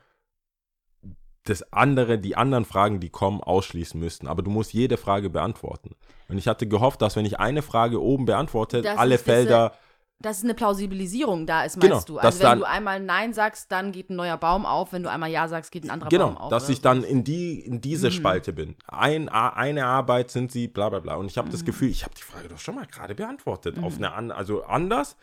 das 1.46 1.72
andere, 1.74 2.20
die 2.20 2.36
anderen 2.36 2.66
Fragen, 2.66 3.00
die 3.00 3.10
kommen, 3.10 3.42
ausschließen 3.42 4.00
müssten. 4.00 4.28
Aber 4.28 4.42
du 4.44 4.50
musst 4.52 4.74
jede 4.74 4.98
Frage 4.98 5.30
beantworten. 5.30 5.92
Und 6.28 6.38
ich 6.38 6.48
hatte 6.48 6.68
gehofft, 6.68 7.02
dass 7.02 7.16
wenn 7.16 7.26
ich 7.26 7.40
eine 7.40 7.62
Frage 7.62 8.02
oben 8.02 8.26
beantworte, 8.26 8.82
Das 8.82 8.98
alle 8.98 9.16
ist 9.16 9.22
diese- 9.26 9.32
Felder. 9.36 9.74
Dass 10.22 10.44
eine 10.46 10.54
Plausibilisierung 10.54 11.46
da 11.46 11.66
ist, 11.66 11.78
Genau, 11.80 11.96
meinst 11.96 12.08
du? 12.10 12.16
dass 12.16 12.24
Also 12.26 12.40
wenn 12.40 12.46
dann- 12.46 12.60
du 12.60 12.66
einmal 12.68 13.00
Nein 13.02 13.34
sagst, 13.34 13.70
dann 13.72 13.92
geht 13.92 14.10
ein 14.10 14.16
neuer 14.16 14.38
Baum 14.38 14.66
auf. 14.66 14.94
Wenn 14.94 15.04
du 15.04 15.12
einmal 15.12 15.30
Ja 15.30 15.48
sagst, 15.50 15.72
geht 15.74 15.84
ein 15.84 15.90
anderer 15.92 16.10
Genau, 16.10 16.28
Baum 16.28 16.38
auf. 16.38 16.50
dass 16.50 16.64
oder 16.64 16.72
ich 16.72 16.78
so. 16.78 16.84
dann 16.84 17.04
in, 17.04 17.24
die, 17.26 17.60
in 17.60 17.82
diese 17.82 18.08
Mhm. 18.08 18.12
Spalte 18.14 18.54
bin. 18.54 18.76
Ein, 18.88 19.28
eine 19.28 19.86
Arbeit 19.86 20.32
sind 20.32 20.54
sie, 20.54 20.68
bla 20.70 20.88
bla 20.90 21.00
bla. 21.00 21.16
Und 21.16 21.26
ich 21.30 21.38
habe 21.38 21.50
Mhm. 21.50 21.52
das 21.52 21.66
Gefühl, 21.66 21.90
ich 21.90 22.04
habe 22.06 22.16
die 22.16 22.24
Frage 22.24 22.48
doch 22.48 22.60
schon 22.60 22.76
mal 22.76 22.86
gerade 22.88 23.14
beantwortet. 23.14 23.78
Auf 23.84 23.98
eine 23.98 24.34
also 24.34 24.64
anders, 24.64 25.18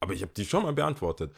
aber 0.00 0.14
ich 0.14 0.22
habe 0.22 0.32
die 0.34 0.46
schon 0.46 0.62
mal 0.62 0.72
beantwortet. 0.72 1.32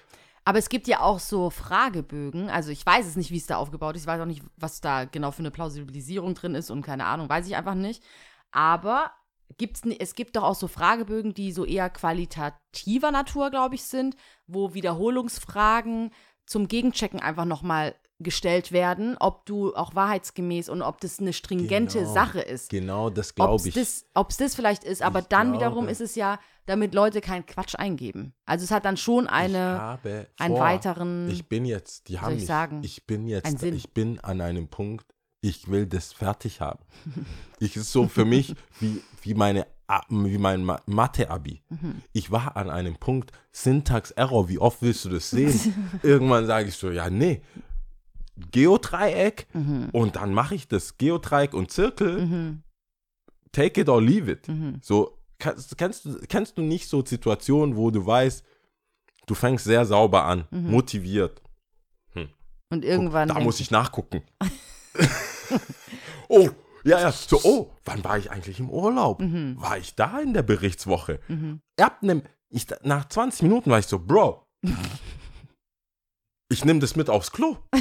Aber 0.45 0.59
es 0.59 0.69
gibt 0.69 0.89
ja 0.89 1.01
auch 1.01 1.19
so 1.19 1.51
Fragebögen. 1.51 2.49
Also 2.49 2.71
ich 2.71 2.85
weiß 2.85 3.07
es 3.07 3.17
nicht, 3.17 3.31
wie 3.31 3.37
es 3.37 3.47
da 3.47 3.57
aufgebaut 3.57 3.97
ist. 3.97 4.03
Ich 4.03 4.09
weiß 4.09 4.21
auch 4.21 4.27
nicht, 4.27 4.43
was 4.57 4.81
da 4.81 5.05
genau 5.05 5.31
für 5.31 5.41
eine 5.41 5.51
Plausibilisierung 5.51 6.35
drin 6.35 6.55
ist 6.55 6.71
und 6.71 6.83
keine 6.83 7.07
Ahnung, 7.07 7.29
weiß 7.29 7.47
ich 7.47 7.57
einfach 7.57 7.75
nicht. 7.75 8.03
Aber 8.51 9.13
gibt's, 9.59 9.83
es 9.99 10.15
gibt 10.15 10.37
doch 10.37 10.43
auch 10.43 10.55
so 10.55 10.69
Fragebögen, 10.69 11.35
die 11.35 11.53
so 11.53 11.65
eher 11.65 11.91
qualitativer 11.91 13.11
Natur, 13.11 13.51
glaube 13.51 13.75
ich, 13.75 13.85
sind, 13.85 14.17
wo 14.47 14.75
Wiederholungsfragen 14.75 16.13
zum 16.47 16.69
Gegenchecken 16.69 17.21
einfach 17.21 17.45
nochmal 17.45 17.95
gestellt 18.23 18.71
werden, 18.73 19.17
ob 19.19 19.47
du 19.47 19.75
auch 19.75 19.95
wahrheitsgemäß 19.95 20.69
und 20.69 20.83
ob 20.83 21.01
das 21.01 21.19
eine 21.21 21.33
stringente 21.33 22.01
Genau. 22.01 22.13
Sache 22.15 22.41
ist. 22.41 22.69
Genau 22.71 23.11
das 23.11 23.31
Ob 23.31 23.35
glaube 23.37 23.57
es 23.57 23.67
ich. 23.67 23.75
das, 23.75 24.05
ob's 24.15 24.37
das 24.37 24.55
vielleicht 24.55 24.85
ist, 24.85 25.03
aber 25.03 25.21
Ich 25.21 25.27
dann 25.27 25.53
glaube- 25.53 25.59
wiederum 25.65 25.89
ist 25.89 26.01
es 26.01 26.15
ja, 26.15 26.39
damit 26.67 26.95
Leute 26.95 27.21
keinen 27.21 27.47
Quatsch 27.47 27.75
eingeben. 27.77 28.35
Also 28.47 28.65
es 28.65 28.71
hat 28.71 28.85
dann 28.85 28.97
schon 28.97 29.27
eine, 29.27 29.99
einen 30.39 30.55
vor, 30.55 30.61
weiteren. 30.61 31.29
Ich 31.31 31.49
bin 31.49 31.65
jetzt, 31.65 32.09
die 32.09 32.21
haben 32.21 32.33
ich 32.35 32.41
mich, 32.41 32.47
sagen, 32.47 32.81
ich 32.85 33.07
bin 33.07 33.27
jetzt, 33.27 33.63
ich 33.63 33.91
bin 33.93 34.21
an 34.21 34.41
einem 34.41 34.69
Punkt, 34.69 35.07
ich 35.41 35.69
will 35.71 35.87
das 35.87 36.13
fertig 36.13 36.61
haben. 36.61 36.85
ich 37.59 37.75
ist 37.77 37.91
so 37.91 38.07
für 38.07 38.25
mich 38.27 38.55
wie, 38.79 39.03
wie 39.23 39.35
meine 39.35 39.67
wie 40.09 40.39
mein 40.39 40.63
Ma- 40.63 40.81
Mathe-Abi. 40.87 41.63
Mhm. 41.69 42.03
Ich 42.13 42.31
war 42.31 42.57
an 42.57 42.71
einem 42.71 42.95
Punkt, 42.95 43.33
Syntax-Error, 43.51 44.49
wie 44.49 44.61
oft 44.61 44.83
willst 44.83 45.05
du 45.05 45.09
das 45.09 45.31
sehen? 45.31 45.75
Irgendwann 46.05 46.47
sage 46.47 46.69
ich 46.69 46.77
so, 46.77 46.93
ja, 46.93 47.11
nee, 47.11 47.43
Geodreieck 48.51 49.47
Mhm. 49.55 49.89
und 49.93 50.17
dann 50.17 50.33
mache 50.35 50.55
ich 50.55 50.69
das. 50.69 50.97
Geodreieck 50.99 51.55
und 51.55 51.71
Zirkel, 51.71 52.27
Mhm. 52.27 52.63
take 53.53 53.81
it 53.81 53.89
or 53.89 54.01
leave 54.03 54.31
it. 54.31 54.49
Mhm. 54.49 54.79
So, 54.83 55.19
kannst, 55.39 55.77
kennst, 55.79 56.05
du, 56.05 56.19
kennst 56.29 56.59
du 56.59 56.63
nicht 56.63 56.89
so 56.89 57.05
Situationen, 57.05 57.77
wo 57.77 57.91
du 57.91 58.05
weißt, 58.05 58.45
du 59.27 59.35
fängst 59.35 59.65
sehr 59.65 59.85
sauber 59.87 60.25
an, 60.25 60.47
Mhm. 60.51 60.71
motiviert. 60.71 61.43
Und 62.73 62.85
irgendwann. 62.85 63.27
da 63.27 63.35
denkst 63.35 63.45
muss 63.47 63.59
ich 63.59 63.73
nachgucken. 63.73 64.23
oh, 66.29 66.51
ja, 66.85 67.01
ja, 67.01 67.11
so, 67.11 67.41
oh, 67.43 67.73
wann 67.85 68.05
war 68.05 68.17
ich 68.17 68.31
eigentlich 68.31 68.61
im 68.61 68.71
Urlaub? 68.71 69.21
Mhm. 69.21 69.61
War 69.61 69.77
ich 69.77 69.97
da 69.97 70.21
in 70.21 70.33
der 70.35 70.43
Berichtswoche? 70.45 71.19
Mhm. 71.27 71.61
Ab 71.81 71.99
nem, 72.03 72.23
ich, 72.49 72.67
nach 72.85 73.09
20 73.09 73.43
Minuten 73.43 73.71
war 73.71 73.81
ich 73.81 73.87
so, 73.87 73.99
Bro, 73.99 74.45
ich 76.49 76.65
nehme 76.65 76.79
das 76.81 76.95
mit 76.97 77.11
aufs 77.11 77.33
Klo. 77.33 77.59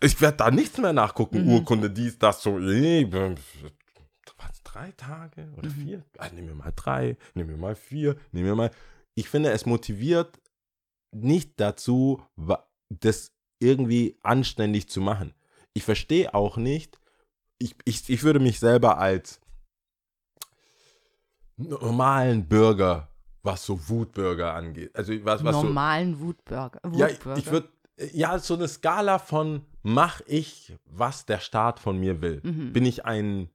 Ich 0.00 0.20
werde 0.20 0.36
da 0.38 0.50
nichts 0.50 0.78
mehr 0.78 0.92
nachgucken. 0.92 1.44
Mhm. 1.44 1.52
Urkunde, 1.52 1.90
dies, 1.90 2.18
das, 2.18 2.42
so. 2.42 2.56
Was, 2.56 4.62
drei 4.64 4.90
Tage 4.92 5.48
oder 5.56 5.68
Mhm. 5.68 5.72
vier? 5.74 6.04
Ah, 6.18 6.28
nehmen 6.30 6.48
wir 6.48 6.54
mal 6.54 6.72
drei, 6.74 7.16
nehmen 7.34 7.50
wir 7.50 7.56
mal 7.56 7.76
vier, 7.76 8.16
nehmen 8.32 8.46
wir 8.46 8.54
mal. 8.56 8.70
Ich 9.14 9.28
finde, 9.28 9.52
es 9.52 9.66
motiviert 9.66 10.40
nicht 11.12 11.60
dazu, 11.60 12.22
das 12.90 13.32
irgendwie 13.60 14.18
anständig 14.22 14.88
zu 14.88 15.00
machen. 15.00 15.32
Ich 15.72 15.84
verstehe 15.84 16.34
auch 16.34 16.56
nicht, 16.56 16.98
ich, 17.58 17.76
ich, 17.84 18.08
ich 18.10 18.22
würde 18.24 18.40
mich 18.40 18.58
selber 18.58 18.98
als 18.98 19.40
normalen 21.56 22.46
Bürger, 22.48 23.08
was 23.42 23.64
so 23.64 23.88
Wutbürger 23.88 24.54
angeht, 24.54 24.94
also 24.96 25.12
was, 25.24 25.44
was 25.44 25.54
so, 25.54 25.62
normalen 25.62 26.18
Wutburger. 26.18 26.80
ja, 26.94 27.08
Wutburger. 27.10 27.38
ich 27.38 27.46
würde, 27.50 27.68
ja, 28.12 28.38
so 28.38 28.54
eine 28.54 28.68
Skala 28.68 29.18
von 29.18 29.62
mach 29.82 30.20
ich, 30.26 30.74
was 30.84 31.26
der 31.26 31.38
Staat 31.38 31.78
von 31.78 31.98
mir 31.98 32.20
will. 32.22 32.40
Mhm. 32.42 32.72
Bin 32.72 32.86
ich 32.86 33.04
ein, 33.04 33.50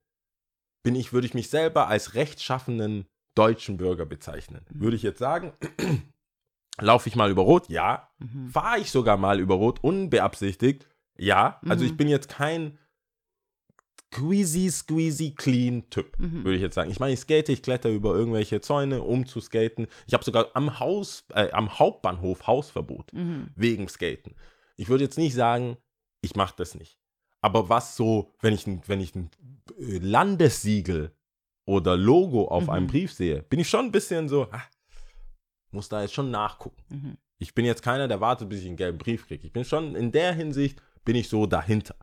bin 0.83 0.95
ich, 0.95 1.11
würde 1.11 1.27
ich 1.27 1.33
mich 1.33 1.49
selber 1.49 1.87
als 1.87 2.13
rechtschaffenen 2.13 3.05
deutschen 3.35 3.77
Bürger 3.77 4.05
bezeichnen. 4.05 4.65
Würde 4.69 4.95
ich 4.95 5.03
jetzt 5.03 5.19
sagen, 5.19 5.53
laufe 6.79 7.09
ich 7.09 7.15
mal 7.15 7.31
über 7.31 7.41
Rot? 7.43 7.69
Ja. 7.69 8.09
Mhm. 8.19 8.49
Fahre 8.49 8.79
ich 8.79 8.91
sogar 8.91 9.17
mal 9.17 9.39
über 9.39 9.55
Rot 9.55 9.83
unbeabsichtigt? 9.83 10.87
Ja. 11.17 11.59
Also 11.67 11.83
Mhm. 11.83 11.89
ich 11.91 11.97
bin 11.97 12.07
jetzt 12.07 12.29
kein 12.29 12.77
squeezy, 14.13 14.69
squeezy, 14.71 15.31
clean 15.35 15.89
Typ, 15.89 16.17
Mhm. 16.19 16.43
würde 16.43 16.55
ich 16.55 16.61
jetzt 16.61 16.75
sagen. 16.75 16.89
Ich 16.91 16.99
meine, 16.99 17.13
ich 17.13 17.19
skate, 17.19 17.49
ich 17.49 17.61
kletter 17.61 17.89
über 17.89 18.15
irgendwelche 18.15 18.59
Zäune, 18.61 19.01
um 19.03 19.25
zu 19.25 19.39
skaten. 19.39 19.87
Ich 20.07 20.13
habe 20.13 20.23
sogar 20.23 20.47
am 20.55 20.79
Haus, 20.79 21.25
äh, 21.33 21.51
am 21.51 21.77
Hauptbahnhof 21.79 22.47
Hausverbot 22.47 23.13
Mhm. 23.13 23.49
wegen 23.55 23.87
Skaten. 23.87 24.33
Ich 24.77 24.89
würde 24.89 25.03
jetzt 25.03 25.17
nicht 25.17 25.33
sagen, 25.35 25.77
ich 26.21 26.35
mache 26.35 26.55
das 26.57 26.75
nicht. 26.75 26.97
Aber 27.41 27.69
was 27.69 27.95
so, 27.95 28.33
wenn 28.41 28.53
ich 28.53 28.65
ein, 28.67 28.81
wenn 28.87 28.99
ich 28.99 29.13
ein 29.15 29.29
äh, 29.79 29.99
Landessiegel 29.99 31.11
oder 31.65 31.95
Logo 31.95 32.47
auf 32.47 32.63
Mhm. 32.65 32.69
einem 32.71 32.87
Brief 32.87 33.13
sehe, 33.13 33.43
bin 33.43 33.59
ich 33.59 33.69
schon 33.69 33.85
ein 33.85 33.91
bisschen 33.91 34.27
so, 34.27 34.47
ah, 34.51 34.63
muss 35.71 35.87
da 35.87 36.01
jetzt 36.01 36.13
schon 36.15 36.31
nachgucken. 36.31 36.83
Mhm. 36.89 37.17
Ich 37.37 37.53
bin 37.53 37.63
jetzt 37.63 37.83
keiner, 37.83 38.07
der 38.07 38.19
wartet, 38.19 38.49
bis 38.49 38.59
ich 38.61 38.67
einen 38.67 38.75
gelben 38.75 38.97
Brief 38.97 39.27
kriege. 39.27 39.45
Ich 39.47 39.53
bin 39.53 39.63
schon 39.63 39.95
in 39.95 40.11
der 40.11 40.33
Hinsicht, 40.33 40.81
bin 41.05 41.15
ich 41.15 41.29
so 41.29 41.45
dahinter. 41.45 41.95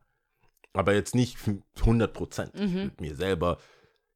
Aber 0.76 0.94
jetzt 0.94 1.14
nicht 1.14 1.36
100 1.80 2.12
Prozent. 2.12 2.54
Mhm. 2.54 2.74
würde 2.74 3.02
mir 3.02 3.14
selber 3.16 3.58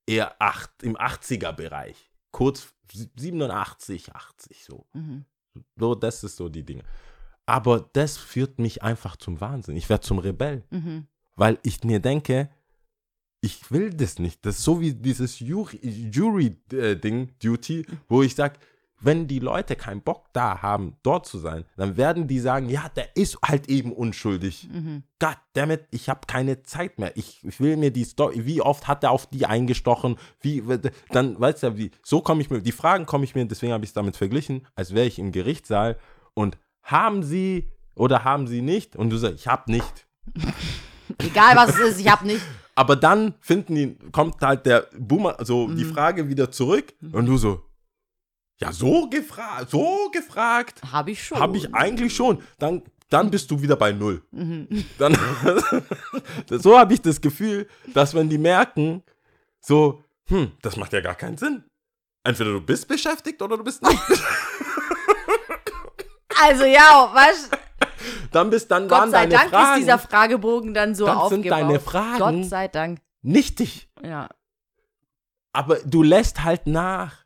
eher 0.07 0.41
acht, 0.41 0.71
im 0.83 0.97
80er-Bereich. 0.97 2.11
Kurz 2.33 2.75
87, 3.17 4.15
80 4.15 4.65
so. 4.65 4.87
Mhm. 4.93 5.25
So, 5.77 5.95
das 5.95 6.23
ist 6.25 6.37
so 6.37 6.49
die 6.49 6.65
Dinge. 6.65 6.83
Aber 7.47 7.89
das 7.93 8.17
führt 8.17 8.59
mich 8.59 8.83
einfach 8.83 9.17
zum 9.17 9.41
Wahnsinn. 9.41 9.77
Ich 9.77 9.89
werde 9.89 10.03
zum 10.07 10.19
Rebell, 10.19 10.65
Mhm. 10.71 11.07
weil 11.37 11.59
ich 11.63 11.83
mir 11.85 12.01
denke, 12.01 12.51
ich 13.41 13.71
will 13.71 13.91
das 13.91 14.19
nicht. 14.19 14.45
Das 14.45 14.59
ist 14.59 14.65
so 14.65 14.81
wie 14.81 14.93
dieses 14.95 15.41
Jury-Ding, 15.41 16.13
Jury, 16.13 16.57
äh, 16.73 16.95
Ding, 16.97 17.33
Duty, 17.43 17.87
wo 18.09 18.23
ich 18.23 18.35
sage, 18.35 18.59
wenn 19.01 19.27
die 19.27 19.39
Leute 19.39 19.77
keinen 19.77 20.03
Bock 20.03 20.27
da 20.33 20.63
haben, 20.63 20.97
dort 21.03 21.27
zu 21.27 21.39
sein, 21.39 21.65
dann 21.77 21.97
werden 21.97 22.29
die 22.29 22.39
sagen, 22.39 22.69
ja, 22.69 22.89
der 22.95 23.17
ist 23.17 23.39
halt 23.45 23.69
eben 23.69 23.93
unschuldig. 23.93 24.69
Mhm. 24.73 25.03
God 25.19 25.37
damn 25.55 25.71
it, 25.71 25.87
ich 25.91 26.09
habe 26.09 26.21
keine 26.27 26.63
Zeit 26.63 26.99
mehr. 26.99 27.17
Ich, 27.17 27.41
ich 27.45 27.61
will 27.61 27.77
mir 27.77 27.91
die 27.91 28.05
Story, 28.05 28.45
wie 28.47 28.61
oft 28.61 28.89
hat 28.89 29.03
er 29.05 29.11
auf 29.11 29.27
die 29.27 29.47
eingestochen? 29.47 30.17
Wie, 30.41 30.63
dann, 31.11 31.41
weißt 31.41 31.63
du, 31.63 31.77
wie, 31.79 31.91
so 32.03 32.21
komme 32.21 32.43
ich 32.43 32.51
mir, 32.51 32.61
die 32.61 32.73
Fragen 32.73 33.07
komme 33.07 33.25
ich 33.25 33.35
mir, 33.35 33.45
deswegen 33.47 33.73
habe 33.73 33.85
ich 33.85 33.91
es 33.91 33.95
damit 33.95 34.17
verglichen, 34.17 34.67
als 34.75 34.95
wäre 34.95 35.07
ich 35.07 35.19
im 35.19 35.33
Gerichtssaal 35.33 35.97
und 36.35 36.59
haben 36.83 37.23
sie 37.23 37.71
oder 37.95 38.25
haben 38.25 38.47
sie 38.47 38.63
nicht? 38.63 38.97
Und 38.97 39.11
du 39.11 39.17
sagst, 39.17 39.41
ich 39.41 39.47
habe 39.47 39.71
nicht. 39.71 40.07
Egal 41.19 41.57
was 41.57 41.71
es 41.71 41.81
ist, 41.81 42.01
ich 42.01 42.11
hab 42.11 42.23
nicht. 42.23 42.41
Aber 42.75 42.97
dann 42.97 43.35
finden 43.41 43.75
die, 43.75 43.97
kommt 44.13 44.41
halt 44.41 44.65
der 44.65 44.87
Boomer, 44.99 45.37
so 45.41 45.69
die 45.69 45.85
Mhm. 45.85 45.93
Frage 45.93 46.29
wieder 46.29 46.51
zurück 46.51 46.95
und 47.13 47.27
du 47.27 47.37
so, 47.37 47.63
ja, 48.61 48.73
so 48.73 49.09
gefragt, 49.09 49.71
so 49.71 50.11
gefragt, 50.13 50.81
Hab 50.93 51.09
ich 51.09 51.25
schon. 51.25 51.39
habe 51.39 51.57
ich 51.57 51.75
eigentlich 51.75 52.15
schon. 52.15 52.43
Dann, 52.59 52.83
dann 53.09 53.31
bist 53.31 53.51
du 53.51 53.61
wieder 53.63 53.77
bei 53.77 53.93
Null. 53.93 54.23
Mhm. 54.33 54.85
Dann, 54.99 55.17
so 56.51 56.79
habe 56.79 56.95
ich 56.95 57.01
das 57.03 57.21
Gefühl, 57.21 57.67
dass 57.95 58.15
wenn 58.15 58.29
die 58.29 58.39
merken, 58.39 59.03
so, 59.61 60.03
hm, 60.27 60.53
das 60.63 60.77
macht 60.77 60.93
ja 60.93 61.01
gar 61.01 61.15
keinen 61.15 61.39
Sinn. 61.39 61.65
Entweder 62.23 62.53
du 62.53 62.61
bist 62.61 62.87
beschäftigt 62.87 63.41
oder 63.43 63.57
du 63.57 63.65
bist 63.65 63.83
nicht. 63.83 63.99
Also 66.43 66.65
ja, 66.65 67.11
weißt 67.13 67.51
Dann 68.33 68.49
bist 68.51 68.71
dann 68.71 68.89
Gott 68.89 69.11
sei 69.11 69.27
deine 69.27 69.35
Dank 69.35 69.51
Fragen 69.51 69.73
ist 69.75 69.85
dieser 69.85 69.99
Fragebogen 69.99 70.73
dann 70.73 70.95
so 70.95 71.05
Dann 71.07 71.17
sind 71.29 71.39
aufgebaut. 71.39 71.51
deine 71.61 71.81
Fragen- 71.81 72.19
Gott 72.41 72.45
sei 72.49 72.69
Dank. 72.69 73.01
nichtig. 73.23 73.91
Ja. 74.03 74.29
Aber 75.53 75.77
du 75.81 76.03
lässt 76.03 76.43
halt 76.43 76.67
nach. 76.67 77.20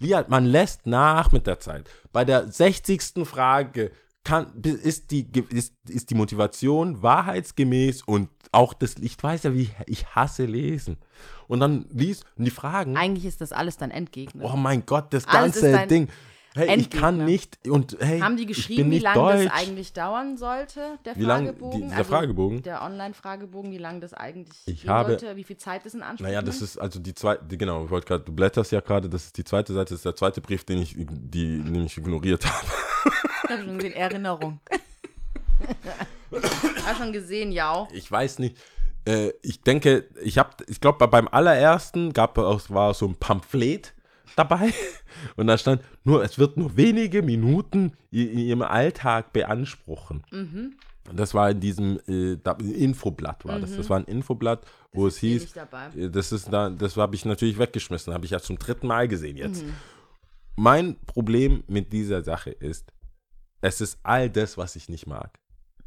Liat, 0.00 0.28
man 0.28 0.44
lässt 0.44 0.86
nach 0.86 1.30
mit 1.32 1.46
der 1.46 1.60
Zeit. 1.60 1.88
Bei 2.12 2.24
der 2.24 2.50
60. 2.50 3.02
Frage 3.24 3.92
kann, 4.24 4.52
ist, 4.62 5.10
die, 5.10 5.30
ist, 5.50 5.74
ist 5.88 6.10
die 6.10 6.14
Motivation 6.14 7.02
wahrheitsgemäß 7.02 8.02
und 8.02 8.28
auch 8.52 8.74
das, 8.74 8.96
ich 8.96 9.22
weiß 9.22 9.44
ja, 9.44 9.54
wie 9.54 9.70
ich 9.86 10.06
hasse 10.14 10.44
lesen. 10.44 10.98
Und 11.46 11.60
dann 11.60 11.86
liest 11.90 12.24
und 12.36 12.44
die 12.44 12.50
Fragen, 12.50 12.96
Eigentlich 12.96 13.24
ist 13.24 13.40
das 13.40 13.52
alles 13.52 13.76
dann 13.76 13.90
entgegnet. 13.90 14.46
oh 14.50 14.56
mein 14.56 14.84
Gott, 14.86 15.12
das 15.14 15.26
Alles 15.26 15.60
ganze 15.60 15.86
Ding. 15.86 16.08
Hey, 16.56 16.78
ich 16.80 16.90
kann 16.90 17.20
Endgegner. 17.20 17.24
nicht 17.26 17.68
und 17.68 17.96
hey, 18.00 18.18
Haben 18.18 18.36
die 18.36 18.42
ich 18.42 18.46
bin 18.48 18.54
geschrieben, 18.56 18.90
wie 18.90 18.98
lange 18.98 19.44
das 19.44 19.52
eigentlich 19.52 19.92
dauern 19.92 20.36
sollte, 20.36 20.98
der 21.04 21.14
Wie 21.16 21.22
lang- 21.22 21.44
Fragebogen? 21.46 21.80
die- 21.82 21.88
dieser 21.88 22.04
Fragebogen? 22.04 22.62
Der 22.64 22.82
Online-Fragebogen, 22.82 23.70
wie 23.70 23.78
lange 23.78 24.00
das 24.00 24.14
eigentlich 24.14 24.58
Ich 24.66 24.88
habe- 24.88 25.10
sollte, 25.10 25.36
wie 25.36 25.44
viel 25.44 25.56
Zeit 25.58 25.86
das 25.86 25.94
in 25.94 26.02
Anspruch 26.02 26.26
Naja, 26.26 26.42
das 26.42 26.60
ist 26.60 26.76
also 26.76 26.98
die 26.98 27.14
zweite, 27.14 27.56
genau, 27.56 27.84
ich 27.84 27.90
wollte 27.90 28.06
gerade, 28.08 28.24
du 28.24 28.32
blätterst 28.32 28.72
ja 28.72 28.80
gerade, 28.80 29.08
das 29.08 29.26
ist 29.26 29.36
die 29.38 29.44
zweite 29.44 29.72
Seite, 29.72 29.90
das 29.90 29.98
ist 30.00 30.04
der 30.04 30.16
zweite 30.16 30.40
Brief, 30.40 30.64
den 30.64 30.82
ich, 30.82 30.96
die, 30.98 31.62
den 31.62 31.84
ich 31.86 31.96
ignoriert 31.96 32.44
habe. 32.44 32.66
Ich 33.44 33.50
habe 33.50 33.62
schon 33.64 33.78
gesehen, 33.78 33.94
Erinnerung. 33.94 34.60
Hast 36.84 36.98
schon 36.98 37.12
gesehen, 37.12 37.52
ja. 37.52 37.86
Ich 37.92 38.10
weiß 38.10 38.38
nicht. 38.40 38.56
Äh, 39.04 39.32
ich 39.42 39.62
denke, 39.62 40.08
ich 40.22 40.38
habe, 40.38 40.50
ich 40.68 40.80
glaube, 40.80 41.06
beim 41.08 41.28
allerersten 41.28 42.12
gab 42.12 42.36
es 42.38 42.70
war 42.70 42.92
so 42.94 43.06
ein 43.06 43.14
Pamphlet 43.14 43.94
dabei 44.36 44.72
und 45.36 45.46
da 45.46 45.58
stand 45.58 45.82
nur, 46.04 46.22
es 46.22 46.38
wird 46.38 46.56
nur 46.56 46.76
wenige 46.76 47.22
Minuten 47.22 47.92
in, 48.10 48.38
ihrem 48.38 48.62
Alltag 48.62 49.32
beanspruchen. 49.32 50.22
Mhm. 50.30 50.74
Und 51.08 51.18
Das 51.18 51.34
war 51.34 51.50
in 51.50 51.60
diesem 51.60 51.98
äh, 52.06 52.34
Infoblatt 52.62 53.44
war 53.44 53.58
das. 53.58 53.76
Das 53.76 53.90
war 53.90 53.98
ein 53.98 54.04
Infoblatt, 54.04 54.64
wo 54.92 55.06
es 55.06 55.18
Hier 55.18 55.40
hieß, 55.40 55.56
äh, 55.96 56.10
das 56.10 56.30
ist 56.30 56.52
da, 56.52 56.70
das 56.70 56.96
habe 56.96 57.14
ich 57.14 57.24
natürlich 57.24 57.58
weggeschmissen, 57.58 58.12
habe 58.12 58.24
ich 58.24 58.30
ja 58.30 58.40
zum 58.40 58.58
dritten 58.58 58.86
Mal 58.86 59.08
gesehen 59.08 59.36
jetzt. 59.36 59.64
Mhm. 59.64 59.74
Mein 60.56 60.96
Problem 61.06 61.64
mit 61.68 61.92
dieser 61.92 62.22
Sache 62.22 62.50
ist, 62.50 62.92
es 63.60 63.80
ist 63.80 63.98
all 64.02 64.30
das, 64.30 64.56
was 64.56 64.76
ich 64.76 64.88
nicht 64.88 65.06
mag. 65.06 65.38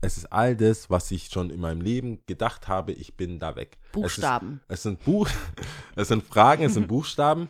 Es 0.02 0.18
ist 0.18 0.32
all 0.34 0.56
das, 0.56 0.90
was 0.90 1.10
ich 1.12 1.30
schon 1.30 1.50
in 1.50 1.62
meinem 1.62 1.80
Leben 1.80 2.20
gedacht 2.26 2.68
habe, 2.68 2.92
ich 2.92 3.16
bin 3.16 3.40
da 3.40 3.56
weg. 3.56 3.78
Buchstaben. 3.94 4.60
Es, 4.68 4.74
ist, 4.74 4.74
es 4.74 4.84
sind 4.84 5.06
Buch, 5.06 5.30
es 5.96 6.08
sind 6.10 6.24
Fragen, 6.24 6.64
es 6.64 6.74
sind 6.74 6.88
Buchstaben. 6.90 7.50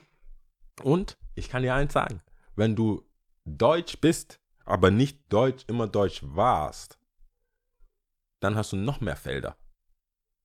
Und 0.81 1.17
ich 1.35 1.49
kann 1.49 1.63
dir 1.63 1.73
eins 1.73 1.93
sagen, 1.93 2.21
wenn 2.55 2.75
du 2.75 3.03
Deutsch 3.45 3.99
bist, 3.99 4.39
aber 4.65 4.91
nicht 4.91 5.19
Deutsch, 5.29 5.65
immer 5.67 5.87
Deutsch 5.87 6.21
warst, 6.23 6.97
dann 8.39 8.55
hast 8.55 8.71
du 8.71 8.77
noch 8.77 9.01
mehr 9.01 9.15
Felder. 9.15 9.57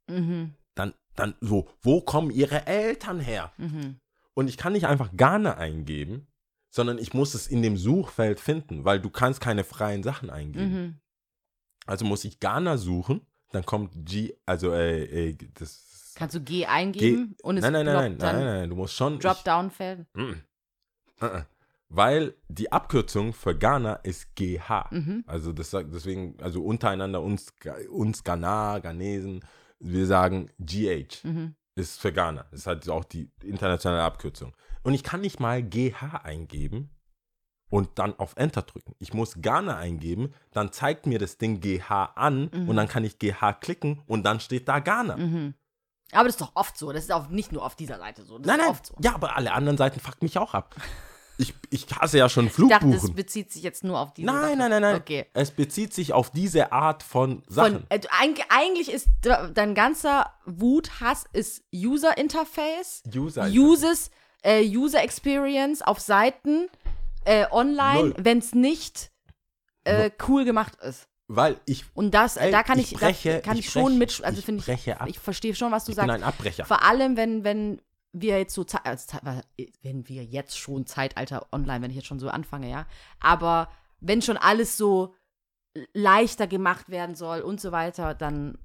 Mhm. 0.08 0.54
Dann, 0.74 0.94
dann 1.14 1.34
so, 1.40 1.68
wo 1.80 2.00
kommen 2.00 2.30
ihre 2.30 2.66
Eltern 2.66 3.20
her? 3.20 3.52
Mhm. 3.56 4.00
Und 4.34 4.48
ich 4.48 4.56
kann 4.56 4.72
nicht 4.72 4.86
einfach 4.86 5.10
Ghana 5.16 5.56
eingeben, 5.56 6.28
sondern 6.70 6.98
ich 6.98 7.14
muss 7.14 7.34
es 7.34 7.46
in 7.46 7.62
dem 7.62 7.76
Suchfeld 7.76 8.40
finden, 8.40 8.84
weil 8.84 9.00
du 9.00 9.10
kannst 9.10 9.40
keine 9.40 9.64
freien 9.64 10.02
Sachen 10.02 10.30
eingeben. 10.30 10.72
Mhm. 10.72 11.00
Also 11.86 12.04
muss 12.04 12.24
ich 12.24 12.38
Ghana 12.38 12.76
suchen, 12.76 13.26
dann 13.50 13.64
kommt 13.64 13.92
G, 13.94 14.34
also 14.44 14.72
äh, 14.72 15.30
äh, 15.30 15.38
das 15.54 15.97
Kannst 16.18 16.34
du 16.34 16.40
G 16.40 16.66
eingeben 16.66 17.36
und 17.42 17.58
es 17.58 17.62
nein, 17.62 17.72
nein, 17.72 17.86
nein, 17.86 17.94
nein, 17.94 18.16
nein, 18.18 18.34
nein, 18.34 18.44
nein, 18.44 18.70
du 18.70 18.74
musst 18.74 18.94
schon 18.94 19.20
Dropdown-Feld? 19.20 20.04
Ich, 20.16 20.20
mm, 20.20 20.42
uh, 21.22 21.26
uh. 21.26 21.42
weil 21.88 22.34
die 22.48 22.72
Abkürzung 22.72 23.32
für 23.32 23.56
Ghana 23.56 23.94
ist 24.02 24.34
GH. 24.34 24.88
Mhm. 24.90 25.22
Also 25.28 25.52
das 25.52 25.70
deswegen, 25.70 26.34
also 26.42 26.64
untereinander 26.64 27.22
uns, 27.22 27.52
uns 27.88 28.24
Ghana, 28.24 28.80
Ghanesen, 28.80 29.44
wir 29.78 30.06
sagen 30.06 30.50
GH. 30.58 31.22
Mhm. 31.22 31.54
ist 31.76 32.00
für 32.00 32.12
Ghana. 32.12 32.46
Das 32.50 32.60
ist 32.60 32.66
halt 32.66 32.88
auch 32.88 33.04
die 33.04 33.30
internationale 33.44 34.02
Abkürzung. 34.02 34.56
Und 34.82 34.94
ich 34.94 35.04
kann 35.04 35.20
nicht 35.20 35.38
mal 35.38 35.62
GH 35.62 36.24
eingeben 36.24 36.90
und 37.70 38.00
dann 38.00 38.18
auf 38.18 38.32
Enter 38.34 38.62
drücken. 38.62 38.96
Ich 38.98 39.14
muss 39.14 39.40
Ghana 39.40 39.76
eingeben, 39.76 40.34
dann 40.50 40.72
zeigt 40.72 41.06
mir 41.06 41.20
das 41.20 41.38
Ding 41.38 41.60
GH 41.60 42.12
an 42.16 42.50
Mhm. 42.52 42.68
und 42.68 42.74
dann 42.74 42.88
kann 42.88 43.04
ich 43.04 43.20
GH 43.20 43.52
klicken 43.60 44.02
und 44.08 44.24
dann 44.24 44.40
steht 44.40 44.66
da 44.68 44.80
Ghana. 44.80 45.16
Mhm. 45.16 45.54
Aber 46.12 46.24
das 46.24 46.34
ist 46.34 46.40
doch 46.40 46.52
oft 46.54 46.76
so. 46.78 46.92
Das 46.92 47.04
ist 47.04 47.12
auch 47.12 47.28
nicht 47.28 47.52
nur 47.52 47.64
auf 47.64 47.76
dieser 47.76 47.98
Seite 47.98 48.24
so. 48.24 48.38
Das 48.38 48.46
Nein, 48.46 48.56
ist 48.60 48.62
nein, 48.64 48.70
oft 48.70 48.86
so. 48.86 48.94
ja, 49.00 49.14
aber 49.14 49.36
alle 49.36 49.52
anderen 49.52 49.76
Seiten 49.76 50.00
fucken 50.00 50.18
mich 50.22 50.38
auch 50.38 50.54
ab. 50.54 50.74
Ich, 51.40 51.54
ich 51.70 51.86
hasse 51.94 52.18
ja 52.18 52.28
schon 52.28 52.46
Ich 52.46 52.52
dachte, 52.52 52.68
das 52.70 52.80
Flugbuchen. 52.80 53.14
bezieht 53.14 53.52
sich 53.52 53.62
jetzt 53.62 53.84
nur 53.84 54.00
auf 54.00 54.12
diese 54.12 54.26
Nein, 54.26 54.40
Sache. 54.42 54.56
nein, 54.56 54.70
nein, 54.70 54.82
nein. 54.82 54.96
Okay. 54.96 55.26
Es 55.34 55.52
bezieht 55.52 55.94
sich 55.94 56.12
auf 56.12 56.30
diese 56.30 56.72
Art 56.72 57.02
von 57.04 57.42
Sachen. 57.46 57.74
Von, 57.74 57.86
äh, 57.90 58.00
eigentlich 58.48 58.90
ist 58.90 59.06
de- 59.24 59.52
dein 59.52 59.74
ganzer 59.76 60.32
Wut-Hass 60.46 61.26
ist 61.32 61.62
User 61.72 62.18
Interface, 62.18 63.02
User 63.14 63.46
Uses, 63.46 64.10
äh, 64.42 64.64
User 64.66 65.00
Experience 65.02 65.80
auf 65.82 66.00
Seiten, 66.00 66.68
äh, 67.24 67.46
online, 67.52 68.14
wenn 68.18 68.38
es 68.38 68.52
nicht 68.54 69.12
äh, 69.84 70.10
cool 70.26 70.44
gemacht 70.44 70.74
ist. 70.82 71.07
Weil 71.30 71.60
ich, 71.66 71.84
Und 71.94 72.12
das, 72.14 72.38
Ey, 72.38 72.50
da 72.50 72.62
kann 72.62 72.78
ich 72.78 72.92
ich, 72.92 72.98
breche- 72.98 73.34
da 73.34 73.40
kann 73.40 73.58
ich 73.58 73.66
ich, 73.66 73.70
schon 73.72 73.98
mit, 73.98 74.24
also 74.24 74.38
ich 74.38 74.44
finde 74.46 74.64
ich, 74.66 74.94
ab. 74.94 75.08
ich 75.08 75.18
verstehe 75.18 75.54
schon, 75.54 75.70
was 75.70 75.84
du 75.84 75.92
ich 75.92 75.96
bin 75.98 76.06
sagst. 76.06 76.22
ein 76.22 76.26
Abbrecher. 76.26 76.64
Vor 76.64 76.82
allem, 76.82 77.16
wenn, 77.18 77.44
wenn 77.44 77.82
wir 78.12 78.38
jetzt 78.38 78.54
so, 78.54 78.64
also 78.82 79.18
wenn 79.82 80.08
wir 80.08 80.24
jetzt 80.24 80.58
schon 80.58 80.86
Zeitalter 80.86 81.46
online, 81.52 81.82
wenn 81.82 81.90
ich 81.90 81.96
jetzt 81.96 82.06
schon 82.06 82.18
so 82.18 82.30
anfange, 82.30 82.70
ja. 82.70 82.86
Aber 83.20 83.70
wenn 84.00 84.22
schon 84.22 84.38
alles 84.38 84.78
so 84.78 85.14
leichter 85.92 86.46
gemacht 86.46 86.88
werden 86.88 87.14
soll 87.14 87.40
und 87.42 87.60
so 87.60 87.72
weiter, 87.72 88.14
dann 88.14 88.56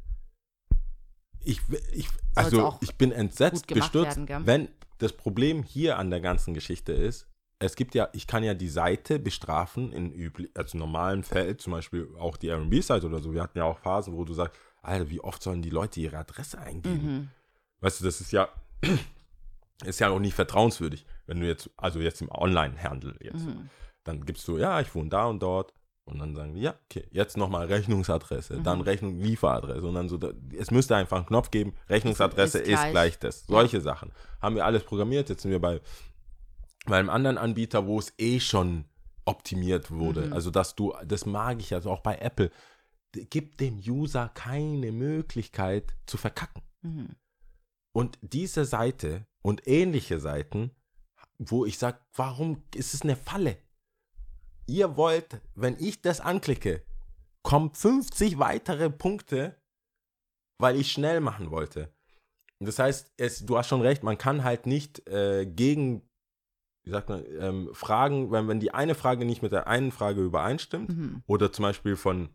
ich, 1.44 1.60
ich, 1.92 2.08
also 2.36 2.78
ich 2.80 2.96
bin 2.96 3.12
entsetzt, 3.12 3.68
bestürzt, 3.68 4.26
werden, 4.28 4.48
wenn, 4.48 4.70
das 5.00 5.12
Problem 5.12 5.64
hier 5.64 6.00
an 6.00 6.10
der 6.10 6.22
ganzen 6.22 6.54
Geschichte 6.54 6.94
ist, 6.94 7.28
es 7.66 7.76
gibt 7.76 7.96
ja, 7.96 8.10
ich 8.14 8.28
kann 8.28 8.44
ja 8.44 8.54
die 8.54 8.70
Seite 8.70 9.20
bestrafen 9.20 9.92
in 9.92 10.12
üblich, 10.12 10.50
also 10.56 10.78
normalen 10.78 11.24
Fällen, 11.24 11.58
zum 11.60 11.74
Beispiel 11.74 12.10
auch 12.20 12.38
die 12.38 12.50
RB-Seite 12.50 13.06
oder 13.08 13.20
so. 13.20 13.34
Wir 13.34 13.42
hatten 13.44 13.58
ja 13.58 13.66
auch 13.66 13.80
Phasen, 13.80 14.16
wo 14.16 14.24
du 14.26 14.34
sagst, 14.34 14.58
Alter, 14.82 15.10
wie 15.10 15.22
oft 15.22 15.42
sollen 15.42 15.62
die 15.62 15.70
Leute 15.70 16.00
ihre 16.02 16.18
Adresse 16.18 16.60
eingeben? 16.60 17.06
Mhm. 17.06 17.30
Weißt 17.82 18.02
du, 18.02 18.06
das 18.06 18.22
ist 18.22 18.32
ja, 18.32 18.50
ist 19.86 20.00
ja 20.00 20.10
auch 20.10 20.20
nicht 20.20 20.34
vertrauenswürdig, 20.34 21.06
wenn 21.26 21.40
du 21.40 21.48
jetzt, 21.48 21.70
also 21.78 22.00
jetzt 22.00 22.22
im 22.22 22.30
Online-Handel 22.32 23.16
jetzt, 23.22 23.46
Mhm. 23.46 23.70
dann 24.04 24.26
gibst 24.26 24.48
du, 24.48 24.58
ja, 24.58 24.80
ich 24.82 24.94
wohne 24.96 25.10
da 25.10 25.26
und 25.26 25.42
dort. 25.42 25.74
Und 26.06 26.20
dann 26.20 26.36
sagen 26.36 26.54
die, 26.54 26.60
ja, 26.60 26.76
okay, 26.90 27.08
jetzt 27.12 27.38
nochmal 27.38 27.66
Rechnungsadresse, 27.68 28.60
dann 28.62 28.82
Rechnung, 28.82 29.20
Lieferadresse. 29.22 29.88
Und 29.88 29.94
dann 29.96 30.10
so, 30.10 30.20
es 30.58 30.70
müsste 30.70 30.98
einfach 30.98 31.16
einen 31.16 31.28
Knopf 31.28 31.50
geben, 31.50 31.74
Rechnungsadresse 31.88 32.60
Ist 32.60 32.68
ist, 32.68 32.74
gleich. 32.74 32.92
gleich 32.92 33.20
das. 33.20 33.46
Solche 33.48 33.80
Sachen. 33.80 34.12
Haben 34.42 34.56
wir 34.56 34.66
alles 34.66 34.84
programmiert. 34.84 35.30
Jetzt 35.30 35.44
sind 35.44 35.52
wir 35.52 35.62
bei, 35.62 35.80
bei 36.86 36.98
einem 36.98 37.10
anderen 37.10 37.38
Anbieter, 37.38 37.88
wo 37.88 38.00
es 38.00 38.14
eh 38.18 38.40
schon 38.40 38.86
optimiert 39.26 39.92
wurde. 39.92 40.28
Mhm. 40.28 40.34
Also, 40.34 40.52
dass 40.52 40.76
du, 40.76 40.94
das 41.06 41.26
mag 41.26 41.60
ich 41.60 41.74
also 41.74 41.92
auch 41.92 42.02
bei 42.02 42.18
Apple, 42.18 42.52
gibt 43.12 43.60
dem 43.60 43.78
User 43.78 44.30
keine 44.30 44.92
Möglichkeit 44.92 45.96
zu 46.06 46.18
verkacken. 46.18 46.64
Mhm. 46.82 47.16
Und 47.96 48.18
diese 48.22 48.66
Seite 48.66 49.28
und 49.42 49.68
ähnliche 49.68 50.20
Seiten, 50.20 50.72
wo 51.38 51.66
ich 51.66 51.78
sage, 51.78 52.00
warum 52.14 52.64
ist 52.74 52.94
es 52.94 53.04
eine 53.04 53.16
Falle? 53.16 53.58
Ihr 54.66 54.98
wollt, 54.98 55.42
wenn 55.56 55.78
ich 55.80 56.02
das 56.02 56.20
anklicke, 56.20 56.84
kommen 57.44 57.74
50 57.74 58.40
weitere 58.40 58.90
Punkte, 58.90 59.62
weil 60.58 60.78
ich 60.78 60.92
schnell 60.92 61.20
machen 61.20 61.52
wollte. 61.52 61.94
Das 62.60 62.80
heißt, 62.80 63.14
es, 63.18 63.46
du 63.46 63.58
hast 63.58 63.68
schon 63.68 63.82
recht, 63.82 64.04
man 64.04 64.18
kann 64.18 64.44
halt 64.44 64.66
nicht 64.66 65.08
äh, 65.10 65.46
gegen, 65.46 66.10
wie 66.84 66.90
sagt 66.92 67.10
man, 67.10 67.24
ähm, 67.40 67.70
Fragen, 67.74 68.32
wenn, 68.32 68.48
wenn 68.48 68.60
die 68.60 68.74
eine 68.74 68.96
Frage 68.96 69.26
nicht 69.26 69.42
mit 69.42 69.52
der 69.52 69.68
einen 69.68 69.92
Frage 69.92 70.22
übereinstimmt, 70.22 70.90
Mhm. 70.90 71.24
oder 71.28 71.52
zum 71.52 71.64
Beispiel 71.64 71.96
von, 71.96 72.30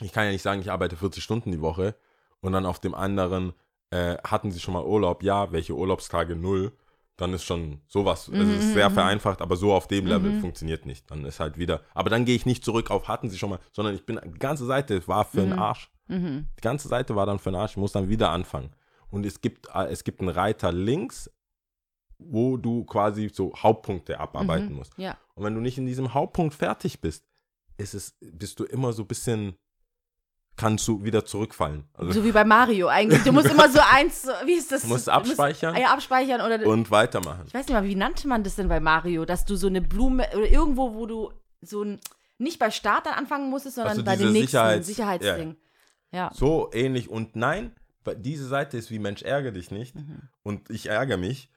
ich 0.00 0.12
kann 0.12 0.24
ja 0.26 0.30
nicht 0.32 0.42
sagen, 0.42 0.60
ich 0.60 0.70
arbeite 0.70 0.96
40 0.96 1.22
Stunden 1.22 1.50
die 1.52 1.60
Woche 1.60 1.94
und 2.40 2.52
dann 2.52 2.66
auf 2.66 2.78
dem 2.80 2.94
anderen 2.94 3.52
äh, 3.90 4.16
hatten 4.24 4.50
sie 4.50 4.60
schon 4.60 4.74
mal 4.74 4.84
Urlaub, 4.84 5.22
ja, 5.22 5.52
welche 5.52 5.74
Urlaubstage 5.74 6.34
null, 6.36 6.72
dann 7.16 7.32
ist 7.32 7.44
schon 7.44 7.80
sowas, 7.86 8.28
also 8.28 8.42
es 8.52 8.58
ist 8.64 8.72
sehr 8.72 8.90
mhm. 8.90 8.94
vereinfacht, 8.94 9.40
aber 9.40 9.54
so 9.56 9.72
auf 9.72 9.86
dem 9.86 10.06
Level 10.06 10.32
Mhm. 10.32 10.40
funktioniert 10.40 10.84
nicht. 10.84 11.08
Dann 11.12 11.24
ist 11.24 11.38
halt 11.38 11.58
wieder, 11.58 11.80
aber 11.94 12.10
dann 12.10 12.24
gehe 12.24 12.34
ich 12.34 12.44
nicht 12.44 12.64
zurück 12.64 12.90
auf, 12.90 13.06
hatten 13.06 13.30
sie 13.30 13.38
schon 13.38 13.50
mal, 13.50 13.60
sondern 13.72 13.94
ich 13.94 14.04
bin, 14.04 14.18
die 14.24 14.38
ganze 14.40 14.64
Seite 14.66 15.06
war 15.06 15.24
für 15.24 15.42
den 15.42 15.50
Mhm. 15.50 15.58
Arsch. 15.60 15.92
Mhm. 16.08 16.46
Die 16.58 16.60
ganze 16.60 16.88
Seite 16.88 17.14
war 17.14 17.24
dann 17.24 17.38
für 17.38 17.50
den 17.50 17.56
Arsch, 17.56 17.72
ich 17.72 17.76
muss 17.76 17.92
dann 17.92 18.08
wieder 18.08 18.30
anfangen. 18.30 18.70
Und 19.10 19.24
es 19.24 19.40
gibt, 19.40 19.68
äh, 19.72 19.86
es 19.92 20.02
gibt 20.02 20.20
einen 20.20 20.30
Reiter 20.30 20.72
links, 20.72 21.30
wo 22.18 22.56
du 22.56 22.84
quasi 22.84 23.30
so 23.32 23.52
Hauptpunkte 23.56 24.18
abarbeiten 24.20 24.70
Mhm. 24.70 24.74
musst. 24.76 24.92
Ja. 24.96 25.16
Und 25.34 25.44
wenn 25.44 25.54
du 25.54 25.60
nicht 25.60 25.78
in 25.78 25.86
diesem 25.86 26.14
Hauptpunkt 26.14 26.54
fertig 26.54 27.00
bist, 27.00 27.24
ist 27.76 27.94
es, 27.94 28.14
bist 28.20 28.60
du 28.60 28.64
immer 28.64 28.92
so 28.92 29.02
ein 29.02 29.08
bisschen, 29.08 29.56
kannst 30.56 30.86
du 30.86 31.02
wieder 31.02 31.24
zurückfallen. 31.24 31.84
Also, 31.94 32.12
So 32.12 32.24
wie 32.24 32.30
bei 32.32 32.44
Mario 32.44 32.86
eigentlich. 32.86 33.22
Du 33.24 33.32
musst 33.32 33.50
immer 33.50 33.68
so 33.68 33.80
eins, 33.90 34.26
wie 34.44 34.52
ist 34.54 34.70
das? 34.70 34.82
du 34.82 34.88
musst 34.88 35.08
Du 35.08 35.12
abspeichern 35.12 35.74
ah 35.74 35.80
ja, 35.80 35.92
abspeichern 35.92 36.40
oder. 36.40 36.64
und 36.68 36.90
weitermachen. 36.92 37.44
ich 37.48 37.54
weiß 37.54 37.66
nicht 37.66 37.74
mal, 37.74 37.84
wie 37.84 37.96
nannte 37.96 38.28
man 38.28 38.44
das 38.44 38.54
denn 38.56 38.68
bei 38.68 38.78
Mario? 38.78 39.24
Dass 39.24 39.44
du 39.44 39.56
so 39.56 39.66
eine 39.66 39.80
Blume 39.82 40.26
oder 40.34 40.48
irgendwo, 40.48 40.94
wo 40.94 41.06
du 41.06 41.32
so 41.60 41.82
ein. 41.82 42.00
Nicht 42.38 42.58
bei 42.58 42.70
Start 42.72 43.06
dann 43.06 43.14
anfangen 43.14 43.48
musstest, 43.48 43.76
sondern 43.76 43.92
Also 43.92 44.04
bei 44.04 44.16
dem 44.16 44.32
nächsten 44.32 44.56
Sicherheits- 44.56 44.86
Sicherheitsding. 44.86 45.56
Ja. 46.12 46.30
So 46.34 46.68
ähnlich 46.72 47.08
und 47.08 47.36
nein, 47.36 47.72
diese 48.16 48.46
Seite 48.46 48.76
ist 48.76 48.90
wie 48.90 48.98
Mensch, 48.98 49.22
ärgere 49.22 49.52
dich 49.52 49.70
nicht 49.70 49.94
Mhm. 49.94 50.28
und 50.42 50.68
ich 50.70 50.86
ärgere 50.86 51.16
mich, 51.16 51.48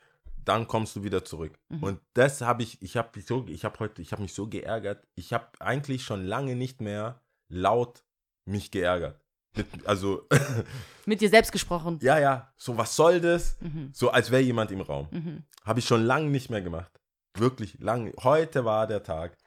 dann 0.48 0.68
kommst 0.68 0.96
du 0.96 1.04
wieder 1.04 1.26
zurück. 1.26 1.60
Mhm. 1.70 1.84
Und 1.84 2.02
das 2.14 2.42
habe 2.42 2.64
ich, 2.64 2.82
ich 2.82 2.96
habe 2.96 3.20
so, 3.22 3.46
ich 3.48 3.66
habe 3.66 3.80
heute, 3.80 4.02
ich 4.02 4.12
habe 4.12 4.22
mich 4.22 4.34
so 4.34 4.48
geärgert. 4.48 5.06
Ich 5.16 5.34
habe 5.34 5.48
eigentlich 5.60 6.04
schon 6.04 6.26
lange 6.26 6.56
nicht 6.56 6.82
mehr 6.82 7.22
laut 7.50 8.04
mich 8.46 8.72
geärgert. 8.72 9.20
Mit, 9.56 9.86
also, 9.86 10.28
Mit 11.06 11.22
dir 11.22 11.30
selbst 11.30 11.52
gesprochen. 11.52 12.00
ja, 12.02 12.20
ja, 12.20 12.54
so 12.58 12.78
was 12.78 12.96
soll 12.96 13.20
das? 13.20 13.58
Mhm. 13.60 13.92
So 13.94 14.10
als 14.10 14.32
wäre 14.32 14.42
jemand 14.42 14.72
im 14.72 14.82
Raum. 14.82 15.08
Mhm. 15.12 15.44
Habe 15.66 15.80
ich 15.80 15.86
schon 15.86 16.04
lange 16.04 16.30
nicht 16.30 16.50
mehr 16.50 16.62
gemacht. 16.62 17.02
Wirklich 17.34 17.78
lange. 17.80 18.14
Heute 18.24 18.64
war 18.66 18.88
der 18.88 19.04
Tag. 19.04 19.38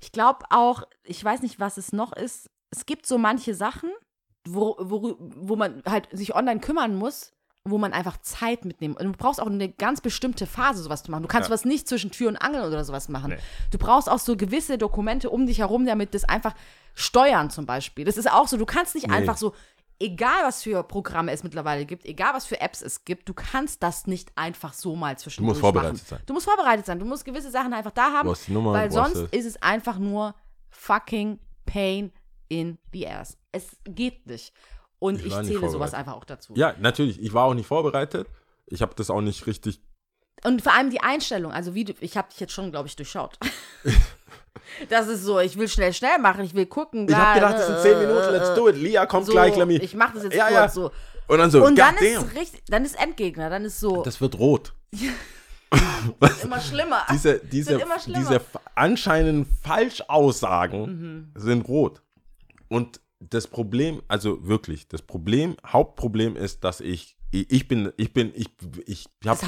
Ich 0.00 0.12
glaube 0.12 0.44
auch, 0.50 0.82
ich 1.04 1.22
weiß 1.22 1.42
nicht, 1.42 1.60
was 1.60 1.76
es 1.76 1.92
noch 1.92 2.12
ist. 2.12 2.50
Es 2.70 2.86
gibt 2.86 3.06
so 3.06 3.18
manche 3.18 3.54
Sachen, 3.54 3.90
wo, 4.46 4.76
wo, 4.80 5.16
wo 5.18 5.56
man 5.56 5.82
halt 5.84 6.08
sich 6.12 6.34
online 6.34 6.60
kümmern 6.60 6.94
muss, 6.94 7.32
wo 7.64 7.76
man 7.78 7.92
einfach 7.92 8.16
Zeit 8.22 8.64
mitnehmen. 8.64 8.96
Und 8.96 9.04
du 9.04 9.12
brauchst 9.12 9.40
auch 9.42 9.46
eine 9.46 9.68
ganz 9.68 10.00
bestimmte 10.00 10.46
Phase, 10.46 10.82
sowas 10.82 11.02
zu 11.02 11.10
machen. 11.10 11.22
Du 11.22 11.28
kannst 11.28 11.48
Ja. 11.48 11.54
was 11.54 11.64
nicht 11.64 11.86
zwischen 11.88 12.10
Tür 12.10 12.28
und 12.28 12.36
Angel 12.36 12.62
oder 12.66 12.84
sowas 12.84 13.08
machen. 13.08 13.32
Nee. 13.32 13.38
Du 13.70 13.78
brauchst 13.78 14.08
auch 14.08 14.18
so 14.18 14.36
gewisse 14.36 14.78
Dokumente 14.78 15.28
um 15.30 15.46
dich 15.46 15.58
herum, 15.58 15.84
damit 15.84 16.14
das 16.14 16.24
einfach 16.24 16.54
steuern 16.94 17.50
zum 17.50 17.66
Beispiel. 17.66 18.04
Das 18.04 18.16
ist 18.16 18.30
auch 18.30 18.48
so, 18.48 18.56
du 18.56 18.64
kannst 18.66 18.94
nicht 18.94 19.08
Nee. 19.08 19.14
einfach 19.14 19.36
so, 19.36 19.54
egal 20.00 20.44
was 20.44 20.62
für 20.62 20.82
Programme 20.82 21.30
es 21.32 21.42
mittlerweile 21.42 21.84
gibt, 21.84 22.06
egal 22.06 22.32
was 22.32 22.46
für 22.46 22.60
Apps 22.60 22.80
es 22.80 23.04
gibt, 23.04 23.28
du 23.28 23.34
kannst 23.34 23.82
das 23.82 24.06
nicht 24.06 24.30
einfach 24.36 24.72
so 24.72 24.96
mal 24.96 25.18
zwischen 25.18 25.42
Du 25.42 25.48
musst 25.48 25.60
vorbereitet 25.60 26.06
sein. 26.06 26.20
Du 26.24 26.32
musst 26.34 26.46
vorbereitet 26.46 26.86
sein. 26.86 26.98
Du 26.98 27.04
musst 27.04 27.24
gewisse 27.24 27.50
Sachen 27.50 27.72
einfach 27.74 27.90
da 27.92 28.12
haben. 28.12 28.32
Nummer, 28.48 28.72
Weil 28.72 28.90
sonst 28.90 29.16
ist 29.32 29.44
es 29.46 29.60
einfach 29.62 29.98
nur 29.98 30.34
fucking 30.70 31.38
pain 31.66 32.12
in 32.48 32.78
the 32.92 33.06
ass. 33.08 33.36
Es 33.52 33.76
geht 33.84 34.26
nicht. 34.26 34.52
Und 34.98 35.20
Ich 35.20 35.26
ich, 35.26 35.32
zähle 35.32 35.68
sowas 35.70 35.94
einfach 35.94 36.14
auch 36.14 36.24
dazu. 36.24 36.54
Ja, 36.56 36.74
natürlich. 36.80 37.20
Ich 37.22 37.32
war 37.32 37.44
auch 37.44 37.54
nicht 37.54 37.66
vorbereitet. 37.66 38.26
Ich 38.66 38.82
habe 38.82 38.94
das 38.96 39.10
auch 39.10 39.20
nicht 39.20 39.46
richtig. 39.46 39.80
Und 40.44 40.62
vor 40.62 40.72
allem 40.74 40.90
die 40.90 41.00
Einstellung, 41.00 41.52
also 41.52 41.74
wie 41.74 41.84
du, 41.84 41.94
ich 42.00 42.16
habe 42.16 42.28
dich 42.30 42.38
jetzt 42.40 42.52
schon, 42.52 42.70
glaube 42.70 42.88
ich, 42.88 42.96
durchschaut. 42.96 43.38
das 44.88 45.08
ist 45.08 45.22
so, 45.24 45.40
ich 45.40 45.56
will 45.58 45.68
schnell, 45.68 45.92
schnell 45.92 46.18
machen, 46.18 46.44
ich 46.44 46.54
will 46.54 46.66
gucken. 46.66 47.08
Ich 47.08 47.14
habe 47.14 47.34
gedacht, 47.40 47.54
das 47.54 47.66
sind 47.66 47.78
10 47.80 47.98
Minuten, 47.98 48.32
let's 48.32 48.54
do 48.54 48.68
it. 48.68 48.76
Lia 48.76 49.06
kommt 49.06 49.26
so, 49.26 49.32
gleich, 49.32 49.56
me. 49.56 49.74
Ich 49.78 49.94
mache 49.94 50.14
das 50.14 50.24
jetzt 50.24 50.34
Ja, 50.36 50.44
kurz 50.46 50.54
ja. 50.54 50.68
so. 50.68 50.90
Und 51.28 51.38
dann 51.38 51.50
so, 51.50 51.64
Und 51.64 51.76
dann 51.78 51.96
ist 51.96 52.34
richtig, 52.34 52.62
dann 52.68 52.84
ist 52.84 52.98
Endgegner, 53.00 53.50
dann 53.50 53.64
ist 53.64 53.80
so 53.80 54.02
Das 54.02 54.20
wird 54.20 54.38
rot. 54.38 54.72
immer 56.42 56.60
schlimmer. 56.60 57.02
Diese, 57.12 57.38
diese, 57.40 57.74
immer 57.74 57.98
schlimmer. 57.98 58.18
diese 58.20 58.34
f- 58.36 58.58
anscheinend 58.74 59.48
Falschaussagen 59.62 60.82
Mhm. 60.82 61.32
sind 61.34 61.68
rot. 61.68 62.02
Und 62.68 63.00
das 63.20 63.46
Problem, 63.46 64.02
also 64.08 64.46
wirklich, 64.46 64.88
das 64.88 65.02
Problem, 65.02 65.56
Hauptproblem 65.66 66.36
ist, 66.36 66.64
dass 66.64 66.80
ich, 66.80 67.16
ich 67.30 67.68
bin, 67.68 67.92
ich 67.96 68.12
bin, 68.12 68.32
ich, 68.34 68.48
ich 68.86 69.08
habe 69.26 69.38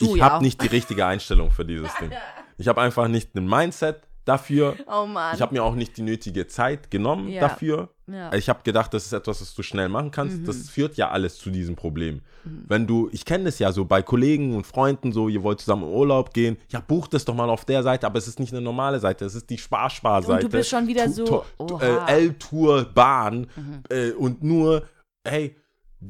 ich 0.00 0.14
ja. 0.16 0.24
habe 0.24 0.44
nicht 0.44 0.62
die 0.62 0.66
richtige 0.66 1.06
Einstellung 1.06 1.50
für 1.50 1.64
dieses 1.64 1.94
Ding. 1.96 2.12
Ich 2.58 2.68
habe 2.68 2.80
einfach 2.80 3.06
nicht 3.06 3.34
ein 3.34 3.46
Mindset 3.46 4.08
dafür. 4.26 4.76
oh 4.86 5.06
Mann. 5.06 5.34
Ich 5.34 5.40
habe 5.40 5.54
mir 5.54 5.62
auch 5.62 5.74
nicht 5.74 5.96
die 5.96 6.02
nötige 6.02 6.46
Zeit 6.46 6.90
genommen 6.90 7.28
Ja. 7.28 7.40
dafür. 7.40 7.88
Ja. 8.08 8.32
Ich 8.34 8.48
habe 8.48 8.60
gedacht, 8.62 8.92
das 8.94 9.06
ist 9.06 9.12
etwas, 9.12 9.40
was 9.40 9.54
du 9.54 9.62
schnell 9.62 9.88
machen 9.88 10.10
kannst. 10.12 10.38
Mhm. 10.40 10.44
Das 10.44 10.68
führt 10.68 10.96
ja 10.96 11.10
alles 11.10 11.38
zu 11.38 11.50
diesem 11.50 11.74
Problem. 11.74 12.20
Wenn 12.44 12.86
du, 12.86 13.08
ich 13.10 13.24
kenne 13.24 13.44
das 13.44 13.58
ja 13.58 13.72
so 13.72 13.84
bei 13.84 14.02
Kollegen 14.02 14.54
und 14.54 14.64
Freunden, 14.66 15.10
so, 15.12 15.28
ihr 15.28 15.42
wollt 15.42 15.58
zusammen 15.60 15.82
in 15.82 15.88
Urlaub 15.88 16.32
gehen, 16.32 16.56
ja, 16.68 16.78
bucht 16.80 17.14
es 17.14 17.24
doch 17.24 17.34
mal 17.34 17.50
auf 17.50 17.64
der 17.64 17.82
Seite, 17.82 18.06
aber 18.06 18.18
es 18.18 18.28
ist 18.28 18.38
nicht 18.38 18.52
eine 18.52 18.60
normale 18.62 19.00
Seite, 19.00 19.24
es 19.24 19.34
ist 19.34 19.50
die 19.50 19.58
Spar-Spar-Seite. 19.58 20.44
Und 20.46 20.52
du 20.52 20.56
bist 20.58 20.70
schon 20.70 20.86
wieder 20.86 21.06
Tu- 21.06 21.26
so. 21.26 21.44
Mhm. 21.58 21.80
äh, 21.80 22.12
L-Tour 22.12 22.84
Bahn 22.94 23.48
äh, 23.88 24.10
und 24.12 24.44
nur, 24.44 24.84
hey, 25.26 25.56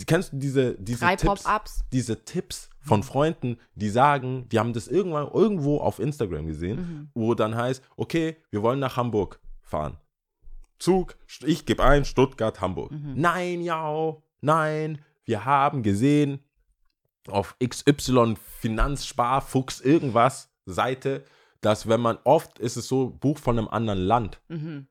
kennst 0.04 0.32
du 0.32 0.36
diese, 0.36 0.74
diese 0.74 1.00
Drei 1.04 1.16
Tipps? 1.16 1.44
Diese 1.92 2.24
Tipps 2.24 2.68
von 2.80 3.02
Freunden, 3.02 3.58
die 3.74 3.88
sagen, 3.88 4.48
die 4.50 4.58
haben 4.58 4.72
das 4.72 4.88
irgendwann 4.88 5.28
irgendwo 5.32 5.78
auf 5.78 5.98
Instagram 5.98 6.46
gesehen, 6.46 6.78
Mhm. 6.78 7.10
wo 7.14 7.34
dann 7.34 7.54
heißt, 7.56 7.82
okay, 7.96 8.36
wir 8.50 8.62
wollen 8.62 8.78
nach 8.80 8.96
Hamburg 8.96 9.40
fahren. 9.62 9.96
Zug, 10.78 11.16
ich 11.44 11.64
gebe 11.64 11.82
ein, 11.82 12.04
Stuttgart, 12.04 12.60
Hamburg. 12.60 12.92
Mhm. 12.92 13.14
Nein, 13.16 13.62
ja, 13.62 14.16
nein, 14.40 15.00
wir 15.24 15.44
haben 15.44 15.82
gesehen 15.82 16.40
auf 17.28 17.56
XY 17.64 18.34
Finanzsparfuchs 18.60 19.80
irgendwas 19.80 20.50
Seite, 20.66 21.24
dass 21.60 21.88
wenn 21.88 22.00
man 22.00 22.18
oft 22.24 22.58
ist 22.58 22.76
es 22.76 22.86
so, 22.88 23.08
Buch 23.10 23.38
von 23.38 23.58
einem 23.58 23.68
anderen 23.68 24.00
Land. 24.00 24.40
Mhm. 24.48 24.86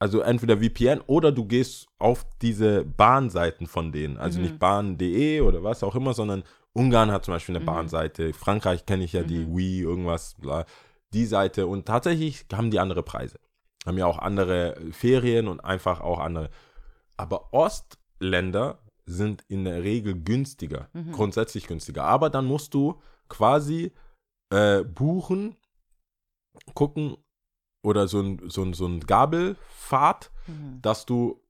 Also 0.00 0.20
entweder 0.20 0.58
VPN 0.58 1.02
oder 1.06 1.30
du 1.30 1.44
gehst 1.44 1.86
auf 1.98 2.24
diese 2.42 2.84
Bahnseiten 2.84 3.66
von 3.66 3.92
denen. 3.92 4.16
Also 4.16 4.38
Mhm. 4.38 4.44
nicht 4.46 4.58
bahn.de 4.58 5.42
oder 5.42 5.62
was 5.62 5.82
auch 5.84 5.94
immer, 5.94 6.14
sondern 6.14 6.42
Ungarn 6.72 7.10
hat 7.12 7.24
zum 7.24 7.34
Beispiel 7.34 7.54
eine 7.54 7.62
Mhm. 7.62 7.66
Bahnseite. 7.66 8.32
Frankreich 8.32 8.86
kenne 8.86 9.04
ich 9.04 9.12
ja 9.12 9.22
die 9.22 9.40
Mhm. 9.46 9.56
Wii, 9.56 9.80
irgendwas, 9.82 10.34
bla. 10.34 10.64
Die 11.12 11.26
Seite. 11.26 11.66
Und 11.66 11.86
tatsächlich 11.86 12.46
haben 12.52 12.70
die 12.70 12.78
andere 12.80 13.02
Preise. 13.02 13.38
Haben 13.86 13.98
ja 13.98 14.06
auch 14.06 14.18
andere 14.18 14.76
Ferien 14.92 15.48
und 15.48 15.60
einfach 15.60 16.00
auch 16.00 16.18
andere. 16.18 16.48
Aber 17.16 17.52
Ostländer 17.52 18.78
sind 19.06 19.44
in 19.48 19.64
der 19.64 19.82
Regel 19.82 20.14
günstiger. 20.22 20.88
Mhm. 20.94 21.12
Grundsätzlich 21.12 21.66
günstiger. 21.66 22.04
Aber 22.04 22.30
dann 22.30 22.46
musst 22.46 22.72
du 22.74 23.00
quasi 23.28 23.92
äh, 24.52 24.82
buchen, 24.82 25.56
gucken 26.74 27.16
oder 27.82 28.08
so 28.08 28.20
ein, 28.20 28.40
so 28.48 28.62
ein, 28.62 28.72
so 28.74 28.86
ein 28.86 29.00
Gabelfahrt, 29.00 30.30
Mhm. 30.46 30.80
dass 30.82 31.06
du 31.06 31.40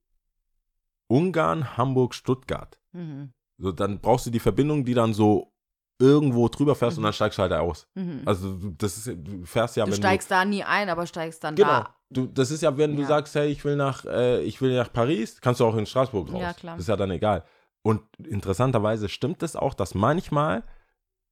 Ungarn, 1.07 1.77
Hamburg, 1.77 2.13
Stuttgart. 2.13 2.79
Mhm. 2.93 3.33
So, 3.57 3.71
dann 3.71 3.99
brauchst 3.99 4.25
du 4.25 4.29
die 4.29 4.39
Verbindung, 4.39 4.85
die 4.85 4.93
dann 4.93 5.13
so 5.13 5.51
irgendwo 5.99 6.47
drüber 6.47 6.73
fährst 6.73 6.97
und 6.97 7.03
dann 7.03 7.13
steigst 7.13 7.37
du 7.37 7.43
halt 7.43 7.53
aus. 7.53 7.87
Also 8.25 8.57
du- 8.57 8.71
das 8.71 8.97
ist, 8.97 9.07
du 9.23 9.45
fährst 9.45 9.75
ja, 9.75 9.85
Mhm. 9.85 9.89
Du 9.91 9.95
steigst 9.97 10.31
da 10.31 10.43
nie 10.45 10.63
ein, 10.63 10.89
aber 10.89 11.05
steigst 11.05 11.43
dann 11.43 11.55
Genau. 11.55 11.67
da. 11.69 11.95
Du, 12.09 12.25
das 12.25 12.49
ist 12.49 12.61
ja, 12.61 12.75
wenn 12.77 12.95
du 12.95 13.03
Ja. 13.03 13.07
sagst, 13.07 13.35
hey, 13.35 13.49
ich 13.51 13.63
will 13.63 13.75
nach, 13.75 14.03
äh, 14.05 14.41
ich 14.43 14.61
will 14.61 14.75
nach 14.75 14.91
Paris, 14.91 15.39
kannst 15.41 15.59
du 15.59 15.65
auch 15.65 15.75
in 15.75 15.85
Straßburg 15.85 16.31
raus. 16.33 16.41
Ja, 16.41 16.53
klar. 16.53 16.75
Das 16.75 16.83
ist 16.85 16.87
ja 16.87 16.95
dann 16.97 17.11
egal. 17.11 17.43
Und 17.83 18.01
interessanterweise 18.17 19.09
stimmt 19.09 19.43
es 19.43 19.55
auch, 19.55 19.73
dass 19.73 19.93
manchmal 19.95 20.63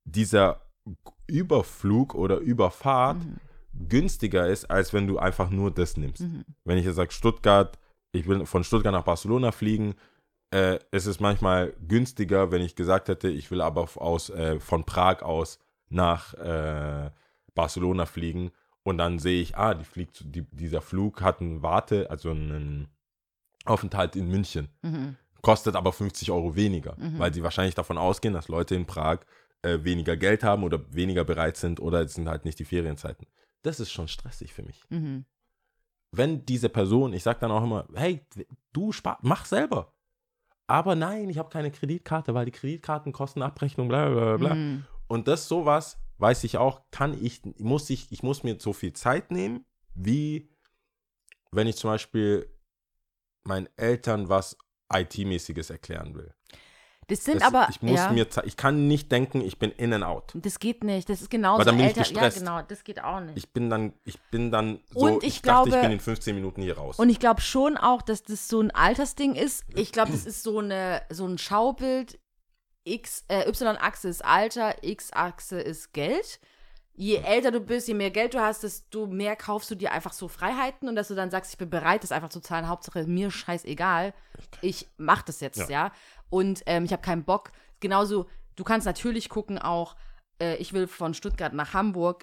dieser 0.04 0.62
Überflug 1.28 2.14
oder 2.16 2.38
Überfahrt 2.38 3.18
Mhm. 3.18 3.38
Günstiger 3.74 4.48
ist, 4.48 4.66
als 4.66 4.94
wenn 4.94 5.08
du 5.08 5.20
einfach 5.20 5.50
nur 5.50 5.72
das 5.72 5.98
nimmst. 5.98 6.22
Mhm. 6.22 6.46
Wenn 6.66 6.78
ich 6.78 6.86
jetzt 6.86 6.96
sage, 6.96 7.12
Stuttgart, 7.12 7.78
ich 8.12 8.28
will 8.28 8.46
von 8.46 8.64
Stuttgart 8.64 8.94
nach 8.94 9.04
Barcelona 9.04 9.52
fliegen, 9.52 9.96
äh, 10.52 10.80
es 10.92 11.06
ist 11.06 11.22
manchmal 11.22 11.74
günstiger, 11.88 12.52
wenn 12.52 12.62
ich 12.62 12.76
gesagt 12.76 13.08
hätte, 13.08 13.30
ich 13.30 13.52
will 13.52 13.62
aber 13.62 13.88
aus, 13.96 14.30
äh, 14.32 14.60
von 14.60 14.84
Prag 14.84 15.22
aus 15.22 15.60
nach 15.90 16.34
äh, 16.36 17.12
Barcelona 17.54 18.06
fliegen 18.06 18.52
und 18.84 18.98
dann 18.98 19.20
sehe 19.20 19.42
ich, 19.42 19.56
ah, 19.58 19.74
die 19.76 19.84
fliegt, 19.86 20.24
die, 20.26 20.42
dieser 20.52 20.82
Flug 20.82 21.22
hat 21.22 21.42
einen 21.42 21.62
Warte, 21.62 22.10
also 22.10 22.32
einen 22.32 22.88
Aufenthalt 23.66 24.16
in 24.16 24.28
München, 24.30 24.70
Mhm. 24.82 25.16
kostet 25.42 25.76
aber 25.76 25.94
50 25.94 26.32
Euro 26.32 26.56
weniger, 26.56 26.96
Mhm. 26.98 27.20
weil 27.20 27.34
sie 27.34 27.44
wahrscheinlich 27.44 27.76
davon 27.76 27.98
ausgehen, 27.98 28.34
dass 28.34 28.48
Leute 28.48 28.76
in 28.76 28.86
Prag 28.86 29.20
äh, 29.62 29.84
weniger 29.84 30.16
Geld 30.16 30.44
haben 30.44 30.64
oder 30.64 30.80
weniger 30.94 31.26
bereit 31.26 31.58
sind 31.58 31.80
oder 31.82 32.02
es 32.02 32.14
sind 32.14 32.30
halt 32.30 32.46
nicht 32.46 32.58
die 32.60 32.66
Ferienzeiten. 32.66 33.28
Das 33.62 33.80
ist 33.80 33.92
schon 33.92 34.08
stressig 34.08 34.54
für 34.54 34.64
mich 34.64 34.84
Mhm. 34.90 35.26
wenn 36.12 36.46
diese 36.46 36.70
Person, 36.70 37.14
ich 37.14 37.24
sage 37.24 37.40
dann 37.42 37.52
auch 37.52 37.64
immer, 37.64 37.88
hey, 37.94 38.26
du 38.74 38.92
spar, 38.92 39.20
mach 39.22 39.46
selber. 39.46 39.94
Aber 40.66 40.96
nein, 40.96 41.30
ich 41.30 41.38
habe 41.38 41.50
keine 41.50 41.72
Kreditkarte, 41.72 42.34
weil 42.34 42.46
die 42.46 42.52
Kreditkarten 42.52 43.12
kosten 43.12 43.42
Abrechnung, 43.42 43.88
bla 43.88 44.10
bla 44.10 44.38
bla. 44.38 44.56
Mhm. 44.56 44.86
Und 45.08 45.28
das 45.28 45.48
sowas, 45.48 46.00
weiß 46.18 46.44
ich 46.44 46.58
auch, 46.58 46.82
kann 46.92 47.20
ich, 47.20 47.42
muss 47.58 47.90
ich, 47.90 48.12
ich 48.12 48.24
muss 48.24 48.44
mir 48.44 48.60
so 48.60 48.74
viel 48.74 48.94
Zeit 48.94 49.32
nehmen, 49.32 49.66
wie 49.94 50.50
wenn 51.52 51.68
ich 51.68 51.78
zum 51.78 51.90
Beispiel 51.90 52.56
meinen 53.44 53.68
Eltern 53.78 54.30
was 54.30 54.58
IT-mäßiges 54.94 55.70
erklären 55.70 56.14
will. 56.16 56.34
Das 57.10 57.24
sind 57.26 57.42
Das, 57.42 57.48
aber. 57.48 57.68
ich 57.70 57.82
muss 57.82 57.98
ja, 58.00 58.12
mir, 58.12 58.28
ich 58.46 58.56
kann 58.56 58.88
nicht 58.88 59.12
denken, 59.12 59.42
ich 59.42 59.60
bin 59.60 59.72
in 59.72 59.94
and 59.94 60.04
out. 60.04 60.32
das 60.36 60.60
geht 60.60 60.84
nicht. 60.84 61.10
Das 61.10 61.22
ist 61.22 61.30
genauso. 61.30 61.60
Weil 61.60 61.66
dann 61.66 61.76
bin 61.78 61.86
ich 61.86 61.98
älter, 61.98 62.02
gestresst. 62.10 62.38
Ja, 62.38 62.44
genau. 62.60 62.68
Das 62.68 62.84
geht 62.84 63.04
auch 63.04 63.20
nicht. 63.20 63.38
Ich 63.38 63.50
bin 63.52 63.70
dann, 63.70 63.94
ich 64.06 64.20
bin 64.32 64.52
dann 64.52 64.80
so, 64.92 65.00
Und 65.02 65.24
ich 65.24 65.42
dachte, 65.42 65.70
ich 65.70 65.74
glaube- 65.74 65.82
bin 65.82 65.92
in 65.92 66.00
15 66.00 66.36
Minuten 66.36 66.62
hier 66.62 66.78
raus. 66.78 66.98
Und 67.00 67.10
ich 67.10 67.20
glaube 67.20 67.42
schon 67.42 67.78
auch, 67.78 68.02
dass 68.02 68.24
das 68.24 68.48
so 68.48 68.62
ein 68.62 68.72
Altersding 68.72 69.36
ist. 69.36 69.64
Ich 69.76 69.92
glaube, 69.92 70.12
das 70.14 70.26
ist 70.26 70.44
so, 70.44 70.60
eine, 70.60 71.02
so 71.10 71.26
ein 71.28 71.38
Schaubild. 71.38 72.20
X, 72.86 73.26
äh, 73.28 73.48
Y-Achse 73.48 74.08
ist 74.08 74.24
Alter, 74.26 74.84
X-Achse 74.84 75.60
ist 75.60 75.94
Geld. 75.94 76.40
Je 76.96 77.16
älter 77.18 77.52
du 77.52 77.62
bist, 77.62 77.88
je 77.88 77.94
mehr 77.94 78.10
Geld 78.12 78.34
du 78.34 78.40
hast, 78.42 78.64
desto 78.64 79.06
mehr 79.08 79.36
kaufst 79.38 79.72
du 79.72 79.76
dir 79.76 79.92
einfach 79.94 80.12
so 80.12 80.28
Freiheiten 80.28 80.90
und 80.90 80.96
dass 80.96 81.08
du 81.08 81.16
dann 81.16 81.30
sagst, 81.32 81.52
ich 81.54 81.58
bin 81.58 81.70
bereit, 81.70 82.04
das 82.04 82.12
einfach 82.12 82.30
zu 82.30 82.42
zahlen. 82.42 82.68
Hauptsache 82.68 83.04
mir 83.06 83.32
scheißegal. 83.32 84.14
Ich 84.62 84.88
mach 84.98 85.22
das 85.22 85.40
jetzt, 85.40 85.70
ja. 85.70 85.70
Ja. 85.70 85.92
Und 86.30 86.64
ähm, 86.66 86.86
ich 86.86 86.92
habe 86.92 87.02
keinen 87.02 87.24
Bock. 87.24 87.52
Genauso, 87.80 88.28
du 88.56 88.64
kannst 88.64 88.86
natürlich 88.86 89.30
gucken 89.30 89.58
auch, 89.58 89.96
äh, 90.42 90.56
ich 90.58 90.74
will 90.74 90.88
von 90.88 91.14
Stuttgart 91.14 91.54
nach 91.54 91.74
Hamburg 91.74 92.22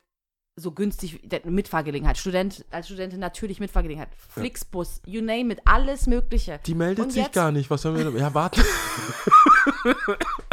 so 0.58 0.72
günstig 0.72 1.20
Mitfahrgelegenheit. 1.44 2.16
Student, 2.16 2.64
als 2.70 2.86
Studentin 2.86 3.20
natürlich 3.20 3.60
Mitfahrgelegenheit. 3.60 4.08
Flixbus, 4.16 5.02
you 5.04 5.20
name 5.20 5.52
it, 5.52 5.60
alles 5.66 6.06
Mögliche. 6.06 6.60
Die 6.64 6.74
meldet 6.74 7.04
Und 7.04 7.12
sich 7.12 7.24
jetzt- 7.24 7.34
gar 7.34 7.52
nicht. 7.52 7.68
Was 7.68 7.82
sollen 7.82 7.96
wir 7.98 8.10
da? 8.10 8.16
Ja, 8.18 8.32
warte. 8.32 8.64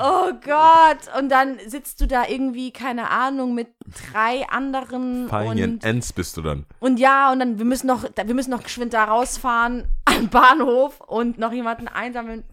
Oh 0.00 0.32
Gott! 0.44 1.18
Und 1.18 1.28
dann 1.30 1.58
sitzt 1.66 2.00
du 2.00 2.06
da 2.06 2.26
irgendwie, 2.28 2.72
keine 2.72 3.10
Ahnung, 3.10 3.54
mit 3.54 3.68
drei 4.12 4.46
anderen 4.48 5.28
Feingen 5.28 5.74
und, 5.74 5.84
Ends 5.84 6.12
bist 6.12 6.36
du 6.36 6.42
dann. 6.42 6.66
und 6.80 6.98
ja, 6.98 7.32
und 7.32 7.38
dann 7.40 7.58
wir 7.58 7.64
müssen 7.64 7.86
noch, 7.86 8.04
wir 8.04 8.34
müssen 8.34 8.50
noch 8.50 8.62
geschwind 8.62 8.94
da 8.94 9.04
rausfahren 9.04 9.88
am 10.04 10.28
Bahnhof 10.28 11.00
und 11.00 11.38
noch 11.38 11.52
jemanden 11.52 11.88
einsammeln. 11.88 12.44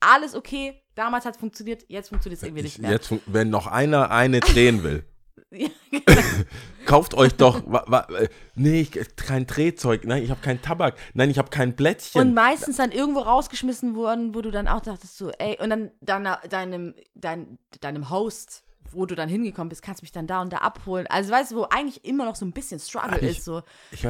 Alles 0.00 0.34
okay. 0.34 0.80
Damals 0.94 1.24
hat 1.24 1.34
es 1.34 1.40
funktioniert, 1.40 1.84
jetzt 1.88 2.10
funktioniert 2.10 2.38
es 2.40 2.46
irgendwie 2.46 2.60
Ich, 2.60 2.78
nicht 2.78 2.82
mehr. 2.82 2.92
jetzt, 2.92 3.12
wenn 3.26 3.50
noch 3.50 3.66
einer 3.66 4.10
eine 4.12 4.38
drehen 4.40 4.84
will, 4.84 5.04
Ja, 5.50 5.68
kauft 6.86 7.14
euch 7.14 7.34
doch. 7.34 7.62
Wa, 7.66 7.84
wa, 7.86 8.00
äh, 8.16 8.28
nee, 8.54 8.80
ich, 8.82 8.92
kein 9.16 9.46
Drehzeug. 9.46 10.04
Nein, 10.04 10.22
ich 10.22 10.30
habe 10.30 10.40
keinen 10.40 10.62
Tabak. 10.62 10.96
Nein, 11.14 11.30
ich 11.30 11.38
habe 11.38 11.50
kein 11.50 11.74
Blättchen. 11.74 12.20
Und 12.20 12.34
meistens 12.34 12.76
dann 12.76 12.92
irgendwo 12.92 13.20
rausgeschmissen 13.20 13.94
worden, 13.96 14.34
wo 14.34 14.42
du 14.42 14.50
dann 14.50 14.68
auch 14.68 14.80
dachtest 14.80 15.16
so, 15.16 15.30
ey, 15.32 15.58
und 15.60 15.70
dann 15.70 15.90
deiner, 16.00 16.40
deinem, 16.48 16.94
dein, 17.14 17.58
deinem 17.80 18.10
Host, 18.10 18.62
wo 18.90 19.06
du 19.06 19.14
dann 19.14 19.28
hingekommen 19.28 19.68
bist, 19.70 19.82
kannst 19.82 20.02
du 20.02 20.04
mich 20.04 20.12
dann 20.12 20.26
da 20.26 20.40
und 20.40 20.52
da 20.52 20.58
abholen. 20.58 21.06
Also 21.08 21.32
weißt 21.32 21.52
du, 21.52 21.56
wo 21.56 21.62
eigentlich 21.64 22.04
immer 22.04 22.24
noch 22.24 22.36
so 22.36 22.44
ein 22.44 22.52
bisschen 22.52 22.78
Struggle 22.80 23.18
Ich- 23.20 23.38
ist, 23.38 23.44
so. 23.44 23.62
ich, 23.90 24.04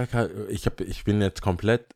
ich, 0.48 0.66
hab, 0.66 0.80
ich 0.80 1.04
bin 1.04 1.20
jetzt 1.22 1.40
komplett 1.42 1.93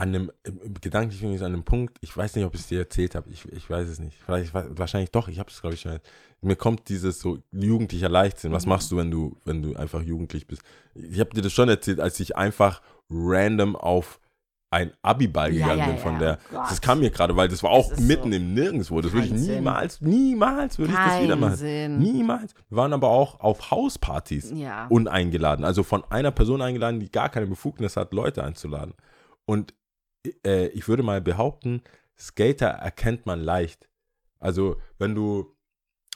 an 0.00 0.08
einem, 0.14 0.32
gedanklich 0.80 1.20
bin 1.20 1.34
ich 1.34 1.40
an 1.42 1.52
einem 1.52 1.62
Punkt, 1.62 1.98
ich 2.00 2.16
weiß 2.16 2.34
nicht, 2.34 2.46
ob 2.46 2.54
ich 2.54 2.62
es 2.62 2.68
dir 2.68 2.78
erzählt 2.78 3.14
habe, 3.14 3.28
ich, 3.28 3.44
ich 3.52 3.68
weiß 3.68 3.86
es 3.86 3.98
nicht. 3.98 4.16
Vielleicht, 4.24 4.54
wahrscheinlich 4.54 5.10
doch, 5.10 5.28
ich 5.28 5.38
habe 5.38 5.50
es, 5.50 5.60
glaube 5.60 5.74
ich, 5.74 5.82
schon. 5.82 5.98
Mir 6.40 6.56
kommt 6.56 6.88
dieses 6.88 7.20
so 7.20 7.38
jugendlicher 7.52 8.08
Leichtsinn. 8.08 8.50
Mhm. 8.50 8.54
Was 8.56 8.64
machst 8.64 8.90
du, 8.90 8.96
wenn 8.96 9.10
du, 9.10 9.36
wenn 9.44 9.60
du 9.60 9.76
einfach 9.76 10.00
jugendlich 10.00 10.46
bist? 10.46 10.62
Ich 10.94 11.20
habe 11.20 11.30
dir 11.34 11.42
das 11.42 11.52
schon 11.52 11.68
erzählt, 11.68 12.00
als 12.00 12.18
ich 12.18 12.34
einfach 12.34 12.80
random 13.10 13.76
auf 13.76 14.20
ein 14.70 14.92
Abiball 15.02 15.52
Ja, 15.52 15.66
gegangen 15.66 15.80
ja, 15.80 15.86
bin 15.88 15.98
von 15.98 16.12
ja. 16.14 16.18
der. 16.20 16.38
Oh 16.54 16.56
das 16.66 16.80
kam 16.80 17.00
mir 17.00 17.10
gerade, 17.10 17.36
weil 17.36 17.48
das 17.48 17.62
war 17.62 17.70
auch 17.70 17.90
Das 17.90 18.00
mitten 18.00 18.30
so. 18.30 18.36
im 18.38 18.54
Nirgendwo. 18.54 19.02
Das 19.02 19.12
würde 19.12 19.26
ich 19.26 19.32
Kein 19.32 19.38
Sinn. 19.40 19.54
niemals, 19.56 20.00
niemals 20.00 20.78
würde 20.78 20.92
ich 20.92 20.98
das 20.98 21.22
wieder 21.22 21.36
machen. 21.36 21.56
Sinn. 21.56 21.98
Niemals. 21.98 22.54
Wir 22.70 22.76
waren 22.78 22.94
aber 22.94 23.08
auch 23.08 23.40
auf 23.40 23.70
Hauspartys 23.70 24.50
uneingeladen. 24.88 25.64
Also 25.64 25.82
von 25.82 26.04
einer 26.08 26.30
Person 26.30 26.62
eingeladen, 26.62 27.00
die 27.00 27.10
gar 27.10 27.28
keine 27.28 27.48
Befugnis 27.48 27.96
hat, 27.98 28.14
Leute 28.14 28.42
einzuladen. 28.44 28.94
Und 29.44 29.74
äh, 30.44 30.68
ich 30.68 30.88
würde 30.88 31.02
mal 31.02 31.20
behaupten, 31.20 31.82
Skater 32.18 32.68
erkennt 32.68 33.26
man 33.26 33.40
leicht. 33.40 33.88
Also 34.38 34.76
wenn 34.98 35.14
du 35.14 35.56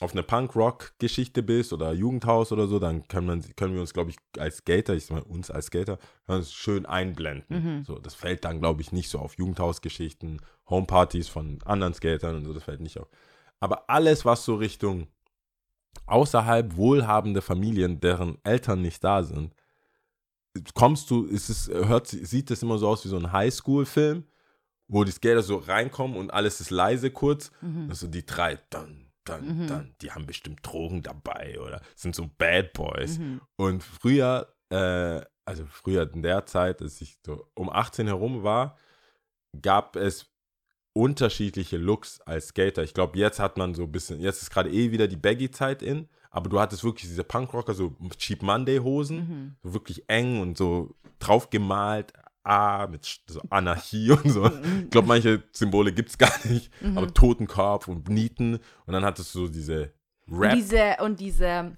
auf 0.00 0.12
eine 0.12 0.22
Punk-Rock-Geschichte 0.22 1.42
bist 1.42 1.72
oder 1.72 1.92
Jugendhaus 1.92 2.50
oder 2.52 2.66
so, 2.66 2.78
dann 2.78 3.06
können, 3.06 3.26
man, 3.26 3.56
können 3.56 3.74
wir 3.74 3.80
uns, 3.80 3.94
glaube 3.94 4.10
ich, 4.10 4.16
als 4.38 4.58
Skater, 4.58 4.94
ich 4.94 5.06
sag 5.06 5.16
mal 5.16 5.22
uns 5.22 5.50
als 5.50 5.66
Skater, 5.66 5.98
schön 6.50 6.84
einblenden. 6.84 7.78
Mhm. 7.78 7.84
So, 7.84 7.98
das 7.98 8.14
fällt 8.14 8.44
dann, 8.44 8.60
glaube 8.60 8.82
ich, 8.82 8.92
nicht 8.92 9.08
so 9.08 9.20
auf 9.20 9.38
Jugendhausgeschichten, 9.38 10.40
Homepartys 10.68 11.28
von 11.28 11.58
anderen 11.64 11.94
Skatern 11.94 12.36
und 12.36 12.44
so, 12.44 12.52
das 12.52 12.64
fällt 12.64 12.80
nicht 12.80 12.98
auf. 12.98 13.08
Aber 13.60 13.88
alles, 13.88 14.24
was 14.24 14.44
so 14.44 14.56
Richtung 14.56 15.06
außerhalb 16.06 16.76
wohlhabende 16.76 17.40
Familien, 17.40 18.00
deren 18.00 18.38
Eltern 18.44 18.82
nicht 18.82 19.02
da 19.04 19.22
sind, 19.22 19.54
kommst 20.74 21.10
du, 21.10 21.24
ist 21.24 21.48
es, 21.48 21.68
hört, 21.68 22.06
sieht 22.08 22.50
das 22.50 22.62
immer 22.62 22.78
so 22.78 22.88
aus 22.88 23.04
wie 23.04 23.08
so 23.08 23.16
ein 23.16 23.32
Highschool-Film, 23.32 24.24
wo 24.88 25.04
die 25.04 25.12
Skater 25.12 25.42
so 25.42 25.56
reinkommen 25.56 26.16
und 26.16 26.32
alles 26.32 26.60
ist 26.60 26.70
leise 26.70 27.10
kurz. 27.10 27.50
Mhm. 27.60 27.86
Also 27.88 28.06
die 28.06 28.24
drei, 28.24 28.58
dann, 28.70 29.10
dann, 29.24 29.62
Mhm. 29.62 29.66
dann, 29.66 29.94
die 30.00 30.12
haben 30.12 30.26
bestimmt 30.26 30.60
Drogen 30.62 31.02
dabei 31.02 31.58
oder 31.60 31.80
sind 31.96 32.14
so 32.14 32.30
Bad 32.38 32.72
Boys. 32.72 33.18
Mhm. 33.18 33.40
Und 33.56 33.82
früher, 33.82 34.54
äh, 34.70 35.22
also 35.44 35.64
früher 35.66 36.10
in 36.12 36.22
der 36.22 36.46
Zeit, 36.46 36.80
als 36.82 37.00
ich 37.00 37.18
so 37.24 37.46
um 37.54 37.68
18 37.70 38.06
herum 38.06 38.42
war, 38.42 38.76
gab 39.60 39.96
es 39.96 40.26
unterschiedliche 40.92 41.76
Looks 41.76 42.20
als 42.20 42.48
Skater. 42.48 42.82
Ich 42.82 42.94
glaube, 42.94 43.18
jetzt 43.18 43.40
hat 43.40 43.56
man 43.56 43.74
so 43.74 43.82
ein 43.82 43.92
bisschen, 43.92 44.20
jetzt 44.20 44.42
ist 44.42 44.50
gerade 44.50 44.70
eh 44.70 44.92
wieder 44.92 45.08
die 45.08 45.16
Baggy-Zeit 45.16 45.82
in, 45.82 46.08
aber 46.34 46.48
du 46.50 46.58
hattest 46.60 46.82
wirklich 46.84 47.08
diese 47.08 47.22
Punkrocker, 47.24 47.74
so 47.74 47.92
Cheap 48.18 48.42
Monday-Hosen, 48.42 49.16
Mhm. 49.16 49.56
so 49.62 49.72
wirklich 49.74 50.04
eng 50.08 50.40
und 50.40 50.58
so 50.58 50.94
draufgemalt, 51.20 52.12
ah, 52.42 52.86
mit 52.90 53.04
so 53.26 53.40
Anarchie 53.50 54.10
und 54.24 54.28
so. 54.30 54.46
Ich 54.84 54.90
glaube, 54.90 55.08
manche 55.08 55.42
Symbole 55.52 55.92
gibt 55.92 56.10
es 56.10 56.18
gar 56.18 56.32
nicht, 56.46 56.70
Mhm. 56.82 56.98
aber 56.98 57.12
Totenkopf 57.14 57.88
und 57.88 58.08
Nieten 58.08 58.54
und 58.86 58.92
dann 58.92 59.04
hattest 59.04 59.34
du 59.34 59.46
so 59.46 59.48
diese 59.48 59.92
Und 60.28 60.38
Rap, 60.40 60.54
diese, 60.54 60.96
und 61.02 61.20
diese, 61.20 61.72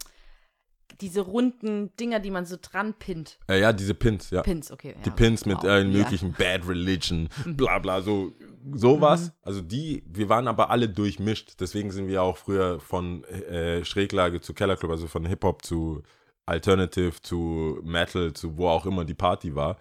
diese 1.01 1.21
runden 1.21 1.95
Dinger, 1.97 2.21
die 2.21 2.31
man 2.31 2.47
so 2.47 2.57
dran 2.61 2.95
pinnt. 2.95 3.39
äh, 3.49 3.61
ja, 3.61 3.73
diese 3.73 3.95
Pins, 3.95 4.31
ja. 4.31 4.43
Pins, 4.43 4.71
okay. 4.71 4.95
die 5.05 5.09
ja. 5.11 5.15
Pins 5.15 5.45
mit 5.47 5.59
Wow. 5.59 5.65
allen 5.65 5.93
Ja. 5.93 5.99
möglichen 5.99 6.33
Bad 6.33 6.67
Religion, 6.69 7.29
bla 7.45 7.79
bla, 7.79 8.01
so 8.01 8.33
sowas. 8.73 9.27
Mhm. 9.27 9.33
Also 9.43 9.61
die, 9.61 10.03
wir 10.07 10.29
waren 10.29 10.49
aber 10.49 10.71
alle 10.71 10.89
durchmischt. 10.89 11.61
Deswegen 11.61 11.91
sind 11.91 12.09
wir 12.09 12.23
auch 12.23 12.37
früher 12.37 12.81
von 12.81 13.25
äh, 13.25 13.85
Schräglage 13.85 14.41
zu 14.41 14.55
Kellerclub, 14.55 14.91
also 14.91 15.07
von 15.07 15.27
Hip-Hop 15.27 15.65
zu 15.65 16.03
Alternative 16.47 17.21
zu 17.23 17.81
Metal 17.83 18.33
zu 18.33 18.57
wo 18.57 18.69
auch 18.69 18.87
immer 18.87 19.05
die 19.05 19.15
Party 19.15 19.55
war. 19.55 19.77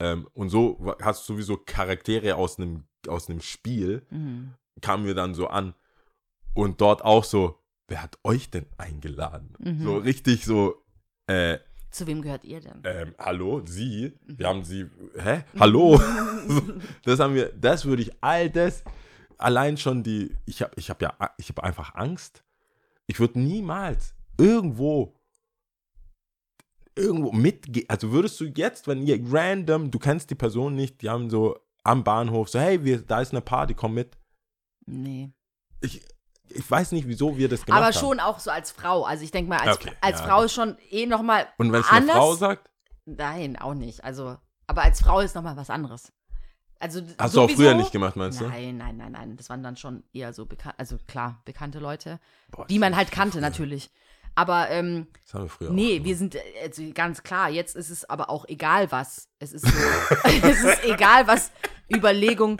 Ähm, 0.00 0.26
und 0.34 0.48
so 0.50 0.94
hast 1.00 1.28
du 1.28 1.34
sowieso 1.34 1.56
Charaktere 1.56 2.34
aus 2.36 2.58
einem 2.58 2.84
aus 3.08 3.30
einem 3.30 3.40
Spiel, 3.40 4.02
Mhm. 4.10 4.54
kamen 4.82 5.06
wir 5.06 5.14
dann 5.14 5.34
so 5.34 5.46
an. 5.46 5.74
Und 6.52 6.80
dort 6.80 7.02
auch 7.04 7.24
so, 7.24 7.59
wer 7.90 8.02
hat 8.02 8.18
euch 8.24 8.50
denn 8.50 8.66
eingeladen? 8.78 9.52
Mhm. 9.58 9.82
So 9.82 9.98
richtig 9.98 10.44
so, 10.44 10.82
äh, 11.26 11.58
Zu 11.90 12.06
wem 12.06 12.22
gehört 12.22 12.44
ihr 12.44 12.60
denn? 12.60 12.80
ähm, 12.84 13.14
hallo, 13.18 13.62
Sie? 13.66 14.12
Mhm. 14.26 14.38
Wir 14.38 14.46
haben 14.46 14.64
Sie, 14.64 14.86
hä? 15.18 15.42
Hallo? 15.58 16.00
das 17.04 17.18
haben 17.20 17.34
wir, 17.34 17.52
das 17.52 17.84
würde 17.84 18.02
ich, 18.02 18.12
all 18.22 18.48
das, 18.48 18.84
allein 19.36 19.76
schon 19.76 20.02
die, 20.02 20.34
ich 20.46 20.62
habe 20.62 20.72
ich 20.76 20.88
hab 20.88 21.02
ja, 21.02 21.14
ich 21.36 21.48
habe 21.48 21.64
einfach 21.64 21.94
Angst. 21.96 22.44
Ich 23.06 23.18
würde 23.18 23.40
niemals 23.40 24.14
irgendwo, 24.38 25.16
irgendwo 26.94 27.32
mitgehen. 27.32 27.86
Also 27.88 28.12
würdest 28.12 28.38
du 28.40 28.44
jetzt, 28.44 28.86
wenn 28.86 29.02
ihr 29.02 29.20
random, 29.32 29.90
du 29.90 29.98
kennst 29.98 30.30
die 30.30 30.36
Person 30.36 30.76
nicht, 30.76 31.02
die 31.02 31.10
haben 31.10 31.28
so 31.28 31.58
am 31.82 32.04
Bahnhof 32.04 32.50
so, 32.50 32.60
hey, 32.60 32.84
wir, 32.84 33.02
da 33.02 33.20
ist 33.20 33.32
eine 33.32 33.40
Party, 33.40 33.74
komm 33.74 33.94
mit. 33.94 34.16
Nee. 34.86 35.32
Ich, 35.80 36.02
ich 36.50 36.70
weiß 36.70 36.92
nicht, 36.92 37.06
wieso 37.08 37.36
wir 37.36 37.48
das 37.48 37.64
gemacht 37.64 37.78
Aber 37.78 37.86
haben. 37.94 38.00
schon 38.00 38.20
auch 38.20 38.38
so 38.38 38.50
als 38.50 38.70
Frau. 38.70 39.04
Also 39.04 39.24
ich 39.24 39.30
denke 39.30 39.48
mal, 39.48 39.58
als, 39.60 39.76
Okay, 39.78 39.92
als 40.00 40.20
ja, 40.20 40.26
Frau 40.26 40.42
ist 40.42 40.52
schon 40.54 40.76
eh 40.90 41.06
nochmal 41.06 41.48
Und 41.58 41.72
wenn 41.72 41.80
es 41.80 41.88
eine. 41.90 42.12
Frau 42.12 42.34
sagt, 42.34 42.68
Nein, 43.06 43.56
auch 43.56 43.74
nicht. 43.74 44.04
Also, 44.04 44.36
aber 44.66 44.82
als 44.82 45.00
Frau 45.00 45.20
ist 45.20 45.34
nochmal 45.34 45.56
was 45.56 45.70
anderes. 45.70 46.12
Also 46.78 47.00
hast 47.18 47.34
du 47.34 47.40
auch 47.40 47.44
sowieso- 47.48 47.56
früher 47.62 47.74
nicht 47.74 47.92
gemacht, 47.92 48.14
meinst 48.16 48.40
du? 48.40 48.46
Nein, 48.48 48.76
nein, 48.76 48.96
nein, 48.96 49.12
nein. 49.12 49.36
Das 49.36 49.50
waren 49.50 49.62
dann 49.62 49.76
schon 49.76 50.04
eher 50.12 50.32
so 50.32 50.46
bekannt, 50.46 50.76
also 50.78 50.96
klar, 51.08 51.42
bekannte 51.44 51.78
Leute, 51.78 52.20
Boah, 52.50 52.66
die 52.66 52.78
man 52.78 52.94
halt 52.96 53.10
kannte 53.10 53.38
früher- 53.38 53.40
natürlich. 53.42 53.90
Aber 54.36 54.70
ähm, 54.70 55.08
Das 55.24 55.34
haben 55.34 55.42
wir 55.44 55.48
früher 55.50 55.70
auch 55.70 55.74
nee, 55.74 55.94
gemacht. 55.94 56.04
wir 56.06 56.16
sind 56.16 56.36
also 56.62 56.82
ganz 56.94 57.22
klar, 57.24 57.50
jetzt 57.50 57.74
ist 57.74 57.90
es 57.90 58.08
aber 58.08 58.30
auch 58.30 58.46
egal 58.48 58.90
was. 58.92 59.28
Es 59.40 59.52
ist 59.52 59.66
so, 59.66 59.72
es 60.24 60.62
ist 60.62 60.84
egal 60.84 61.26
was 61.26 61.50
Überlegung. 61.92 62.56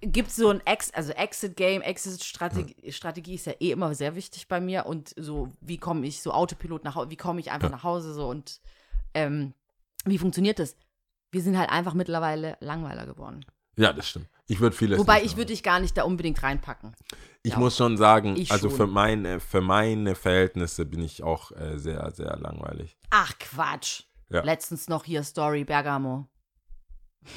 Gibt 0.00 0.30
so 0.30 0.48
ein 0.50 0.60
Ex, 0.66 0.90
also 0.92 1.12
Exit-Game, 1.12 1.82
Exit-Strategie 1.82 2.92
Strategie 2.92 3.34
ist 3.34 3.46
ja 3.46 3.54
eh 3.60 3.70
immer 3.72 3.94
sehr 3.94 4.14
wichtig 4.14 4.48
bei 4.48 4.60
mir 4.60 4.86
und 4.86 5.14
so, 5.16 5.48
wie 5.60 5.78
komme 5.78 6.06
ich 6.06 6.22
so 6.22 6.32
Autopilot 6.32 6.84
nach 6.84 6.94
Hause, 6.94 7.10
wie 7.10 7.16
komme 7.16 7.40
ich 7.40 7.50
einfach 7.50 7.70
nach 7.70 7.84
Hause 7.84 8.12
so 8.14 8.28
und 8.28 8.60
ähm, 9.14 9.54
wie 10.04 10.18
funktioniert 10.18 10.58
das? 10.58 10.76
Wir 11.30 11.42
sind 11.42 11.58
halt 11.58 11.70
einfach 11.70 11.94
mittlerweile 11.94 12.56
Langweiler 12.60 13.06
geworden. 13.06 13.44
Ja, 13.76 13.92
das 13.92 14.08
stimmt. 14.08 14.28
Ich 14.46 14.58
würde 14.60 14.74
vieles 14.74 14.98
Wobei 14.98 15.22
ich 15.22 15.36
würde 15.36 15.52
dich 15.52 15.62
gar 15.62 15.78
nicht 15.78 15.96
da 15.96 16.02
unbedingt 16.02 16.42
reinpacken. 16.42 16.94
Ich 17.42 17.52
Ja. 17.52 17.58
muss 17.58 17.76
schon 17.76 17.96
sagen, 17.96 18.34
also 18.50 18.68
schon. 18.68 18.76
Für, 18.76 18.86
meine, 18.86 19.38
für 19.40 19.60
meine 19.60 20.14
Verhältnisse 20.16 20.84
bin 20.84 21.00
ich 21.02 21.22
auch 21.22 21.52
äh, 21.52 21.78
sehr, 21.78 22.10
sehr 22.10 22.36
langweilig. 22.36 22.96
Ach 23.10 23.32
Quatsch. 23.38 24.02
Ja. 24.28 24.42
Letztens 24.42 24.88
noch 24.88 25.04
hier 25.04 25.22
Story 25.22 25.64
Bergamo. 25.64 26.26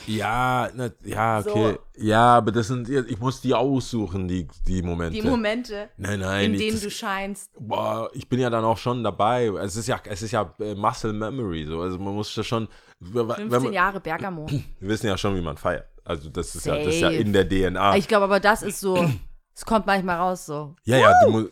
Ja, 0.07 0.69
na, 0.75 0.89
ja, 1.03 1.39
okay. 1.39 1.77
Ja, 1.97 2.38
aber 2.38 2.51
das 2.51 2.67
sind, 2.67 2.89
ich 2.89 3.19
muss 3.19 3.41
die 3.41 3.53
aussuchen, 3.53 4.27
die, 4.27 4.47
die 4.65 4.81
Momente. 4.81 5.21
Die 5.21 5.27
Momente, 5.27 5.89
Nein, 5.97 6.19
nein. 6.19 6.45
in 6.45 6.53
ich, 6.53 6.59
denen 6.59 6.73
das, 6.73 6.81
du 6.81 6.89
scheinst. 6.89 7.51
boah, 7.59 8.09
ich 8.13 8.27
bin 8.27 8.39
ja 8.39 8.49
dann 8.49 8.63
auch 8.63 8.77
schon 8.77 9.03
dabei. 9.03 9.47
Es 9.61 9.75
ist 9.75 9.88
ja, 9.88 9.99
es 10.05 10.21
ist 10.21 10.31
ja 10.31 10.53
äh, 10.59 10.73
Muscle 10.75 11.13
Memory, 11.13 11.65
so. 11.65 11.81
Also 11.81 11.99
man 11.99 12.13
muss 12.13 12.34
das 12.34 12.45
schon, 12.47 12.67
wenn 12.99 13.27
15 13.27 13.63
man, 13.63 13.73
Jahre 13.73 13.99
Bergamo. 13.99 14.47
wir 14.79 14.89
wissen 14.89 15.07
ja 15.07 15.17
schon, 15.17 15.36
wie 15.36 15.41
man 15.41 15.57
feiert. 15.57 15.88
Also 16.03 16.29
das 16.29 16.55
ist 16.55 16.65
ja, 16.65 16.77
das 16.77 16.95
ist 16.95 17.01
ja 17.01 17.09
in 17.09 17.31
der 17.34 17.47
DNA. 17.47 17.97
Ich 17.97 18.07
glaube 18.07 18.25
aber, 18.25 18.39
das 18.39 18.63
ist 18.63 18.79
so, 18.79 19.09
es 19.53 19.65
kommt 19.65 19.86
manchmal 19.86 20.17
raus 20.17 20.45
so. 20.45 20.75
Ja, 20.86 20.97
ja, 20.97 21.13
du. 21.25 21.49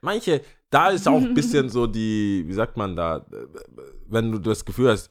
Manche, 0.00 0.40
da 0.70 0.88
ist 0.88 1.06
auch 1.06 1.20
ein 1.20 1.34
bisschen 1.34 1.68
so 1.68 1.86
die, 1.86 2.44
wie 2.46 2.52
sagt 2.52 2.76
man 2.76 2.96
da, 2.96 3.26
wenn 4.06 4.32
du 4.32 4.38
das 4.38 4.64
Gefühl 4.64 4.90
hast, 4.90 5.10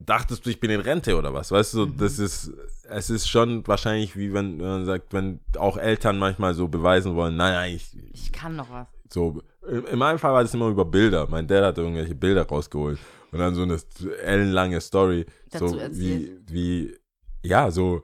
dachtest 0.00 0.46
du, 0.46 0.50
ich 0.50 0.60
bin 0.60 0.70
in 0.70 0.80
Rente 0.80 1.16
oder 1.16 1.34
was? 1.34 1.50
Weißt 1.50 1.74
du, 1.74 1.86
das 1.86 2.18
ist, 2.18 2.52
es 2.88 3.10
ist 3.10 3.28
schon 3.28 3.66
wahrscheinlich 3.66 4.16
wie 4.16 4.32
wenn 4.32 4.56
man 4.58 4.84
sagt, 4.86 5.12
wenn 5.12 5.40
auch 5.56 5.76
Eltern 5.76 6.18
manchmal 6.18 6.54
so 6.54 6.68
beweisen 6.68 7.14
wollen, 7.16 7.36
nein, 7.36 7.52
nein, 7.52 7.74
ich, 7.74 7.90
Ich 8.12 8.32
kann 8.32 8.56
noch 8.56 8.70
was. 8.70 8.86
so, 9.12 9.42
in 9.68 9.84
in 9.84 9.98
meinem 9.98 10.18
Fall 10.18 10.32
war 10.32 10.42
das 10.42 10.54
immer 10.54 10.68
über 10.68 10.84
Bilder. 10.84 11.26
Mein 11.28 11.46
Dad 11.46 11.64
hat 11.64 11.78
irgendwelche 11.78 12.14
Bilder 12.14 12.46
rausgeholt 12.46 12.98
und 13.32 13.38
dann 13.38 13.54
so 13.54 13.62
eine 13.62 13.78
ellenlange 14.22 14.80
Story, 14.80 15.26
Dazu 15.50 15.68
so 15.68 15.80
wie, 15.92 16.38
wie, 16.46 16.96
ja, 17.42 17.70
so, 17.70 18.02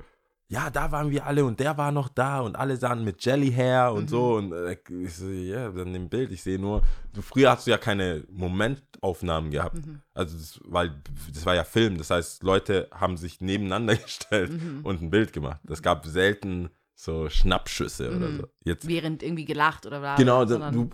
ja, 0.49 0.69
da 0.71 0.93
waren 0.93 1.11
wir 1.11 1.25
alle 1.27 1.45
und 1.45 1.59
der 1.59 1.77
war 1.79 1.91
noch 1.91 2.09
da 2.09 2.41
und 2.41 2.55
alle 2.57 2.77
sahen 2.77 3.03
mit 3.03 3.25
Jelly 3.25 3.51
Hair 3.51 3.93
und 3.93 4.05
Mhm. 4.05 4.09
so 4.09 4.35
und 4.37 4.53
äh, 4.53 4.77
ich 5.03 5.15
so, 5.17 5.29
ja, 5.29 5.71
dann 5.71 5.95
im 5.95 6.09
Bild, 6.09 6.31
ich 6.33 6.43
sehe 6.43 6.59
nur, 6.59 6.83
du, 7.13 7.23
früher 7.23 7.51
hast 7.51 7.67
du 7.67 7.71
ja 7.71 7.79
keine 7.79 8.25
Momentaufnahmen 8.31 9.51
gehabt, 9.51 9.77
Mhm. 9.87 10.01
also 10.13 10.37
das, 10.37 10.61
weil 10.65 10.95
das 11.33 11.47
war 11.47 11.55
ja 11.55 11.65
Film, 11.65 11.99
das 11.99 12.11
heißt, 12.11 12.43
Leute 12.43 12.89
haben 12.93 13.17
sich 13.17 13.41
nebeneinander 13.41 13.97
gestellt 13.97 14.53
Mhm. 14.53 14.81
und 14.85 15.03
ein 15.03 15.11
Bild 15.11 15.33
gemacht. 15.33 15.61
Es 15.69 15.83
gab 15.83 16.05
selten 16.07 16.71
so 16.95 17.29
Schnappschüsse 17.29 18.15
oder 18.15 18.29
Mhm. 18.29 18.37
so. 18.39 18.47
Jetzt 18.65 18.87
Während 18.87 19.23
irgendwie 19.23 19.45
gelacht 19.47 19.87
oder 19.87 20.01
was. 20.03 20.19
Genau, 20.19 20.47
sondern, 20.47 20.73
du, 20.73 20.91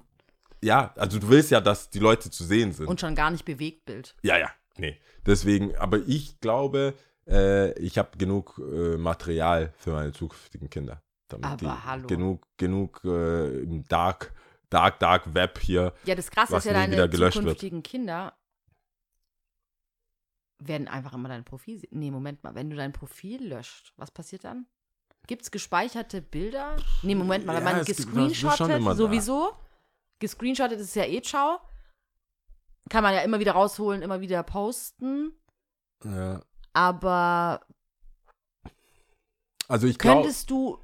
ja, 0.63 0.93
also 0.97 1.19
du 1.19 1.29
willst 1.29 1.51
ja, 1.51 1.61
dass 1.61 1.91
die 1.91 1.99
Leute 1.99 2.31
zu 2.31 2.45
sehen 2.45 2.73
sind. 2.73 2.87
Und 2.87 3.01
schon 3.01 3.15
gar 3.15 3.31
nicht 3.31 3.45
bewegt 3.45 3.85
Bild. 3.85 4.15
ja, 4.23 4.39
ja, 4.39 4.51
nee. 4.79 4.97
Deswegen, 5.27 5.77
aber 5.77 5.99
ich 6.07 6.41
glaube, 6.41 6.95
äh, 7.27 7.73
ich 7.79 7.99
habe 7.99 8.17
genug 8.19 8.59
äh, 8.59 8.97
Material 8.97 9.73
für 9.77 9.93
meine 9.93 10.13
zukünftigen 10.13 10.69
Kinder. 10.71 11.03
Damit 11.29 11.45
Aber 11.47 11.57
die 11.57 11.67
hallo. 11.67 12.07
Genug, 12.09 12.47
genug 12.57 13.01
äh, 13.05 13.61
im 13.63 13.85
Dark, 13.89 14.33
Dark, 14.69 14.99
Dark 14.99 15.35
Web 15.35 15.59
hier. 15.59 15.93
Ja, 16.05 16.15
das 16.15 16.31
Krasse 16.31 16.57
ist 16.57 16.65
ja, 16.65 16.73
deine 16.73 17.09
gelöscht 17.09 17.37
wird. 17.37 17.45
zukünftigen 17.45 17.83
Kinder 17.83 18.33
werden 20.59 20.89
einfach 20.89 21.15
immer 21.15 21.29
dein 21.29 21.45
Profil 21.45 21.79
sehen. 21.79 21.91
Nee, 21.93 22.11
Moment 22.11 22.43
mal, 22.45 22.55
wenn 22.55 22.69
du 22.71 22.77
dein 22.77 22.93
Profil 22.93 23.47
löscht, 23.49 23.93
was 23.97 24.11
passiert 24.11 24.45
dann? 24.45 24.67
Gibt 25.27 25.43
es 25.43 25.51
gespeicherte 25.51 26.21
Bilder? 26.23 26.77
Nee, 27.03 27.15
Moment 27.15 27.47
mal, 27.47 27.57
wenn 27.57 27.65
Ja, 27.67 27.73
man 27.77 27.85
gescreenshottet, 27.85 28.71
immer 28.79 28.91
da. 28.91 28.97
sowieso. 28.97 29.53
Gescreenshottet 30.19 30.81
ist 30.81 30.95
ja 30.97 31.05
eh 31.05 31.23
ciao. 31.23 31.61
Kann 32.89 33.03
man 33.05 33.15
ja 33.15 33.21
immer 33.21 33.39
wieder 33.39 33.53
rausholen, 33.53 34.03
immer 34.03 34.21
wieder 34.21 34.43
posten. 34.43 35.33
Ja. 36.05 36.43
Aber 36.73 37.61
Also 39.69 39.87
ich 39.87 39.99
glaube, 39.99 40.23
könntest 40.23 40.51
du 40.51 40.79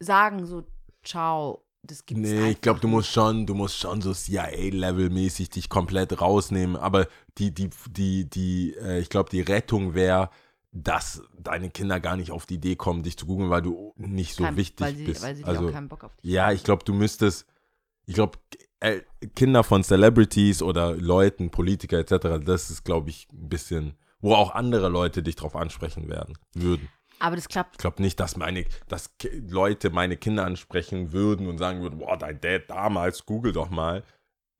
sagen, 0.00 0.46
so, 0.46 0.64
ciao, 1.04 1.64
das 1.82 2.06
gibt's 2.06 2.22
nee, 2.30 2.50
ich 2.52 2.60
glaube, 2.60 2.80
du 2.80 2.88
musst 2.88 3.10
schon, 3.10 3.46
du 3.46 3.54
musst 3.54 3.76
schon 3.78 4.00
so 4.00 4.12
CIA-Level-mäßig 4.14 5.50
dich 5.50 5.68
komplett 5.68 6.20
rausnehmen. 6.20 6.76
Aber 6.76 7.06
die, 7.38 7.52
die, 7.52 7.70
die, 7.90 8.28
die, 8.28 8.74
äh, 8.80 9.00
ich 9.00 9.10
glaube, 9.10 9.30
die 9.30 9.42
Rettung 9.42 9.94
wäre, 9.94 10.30
dass 10.72 11.22
deine 11.38 11.70
Kinder 11.70 12.00
gar 12.00 12.16
nicht 12.16 12.30
auf 12.30 12.46
die 12.46 12.54
Idee 12.54 12.76
kommen, 12.76 13.02
dich 13.02 13.16
zu 13.16 13.26
googeln, 13.26 13.50
weil 13.50 13.62
du 13.62 13.92
nicht 13.96 14.34
so 14.34 14.44
Kein- 14.44 14.56
wichtig 14.56 14.86
weil 14.86 14.94
sie, 14.96 15.04
bist. 15.04 15.22
Weil 15.22 15.36
sie 15.36 15.44
also, 15.44 15.68
auch 15.68 15.72
keinen 15.72 15.88
Bock 15.88 16.04
auf 16.04 16.16
dich 16.16 16.30
Ja, 16.30 16.50
ich 16.52 16.64
glaube, 16.64 16.84
du 16.84 16.94
müsstest, 16.94 17.46
ich 18.06 18.14
glaube, 18.14 18.38
äh, 18.80 19.02
Kinder 19.36 19.62
von 19.62 19.84
Celebrities 19.84 20.62
oder 20.62 20.96
Leuten, 20.96 21.50
Politiker 21.50 21.98
etc., 21.98 22.42
das 22.44 22.70
ist, 22.70 22.84
glaube 22.84 23.10
ich, 23.10 23.28
ein 23.32 23.48
bisschen, 23.48 23.94
wo 24.24 24.34
auch 24.34 24.54
andere 24.54 24.88
Leute 24.88 25.22
dich 25.22 25.36
drauf 25.36 25.54
ansprechen 25.54 26.08
werden, 26.08 26.38
würden. 26.54 26.88
Aber 27.20 27.36
das 27.36 27.46
klappt 27.46 27.74
Ich 27.74 27.78
glaube 27.78 28.00
nicht, 28.02 28.18
dass 28.18 28.36
meine, 28.38 28.64
dass 28.88 29.14
Leute 29.48 29.90
meine 29.90 30.16
Kinder 30.16 30.46
ansprechen 30.46 31.12
würden 31.12 31.46
und 31.46 31.58
sagen 31.58 31.82
würden, 31.82 31.98
boah, 31.98 32.16
dein 32.16 32.40
Dad 32.40 32.62
damals, 32.68 33.26
google 33.26 33.52
doch 33.52 33.68
mal. 33.68 34.02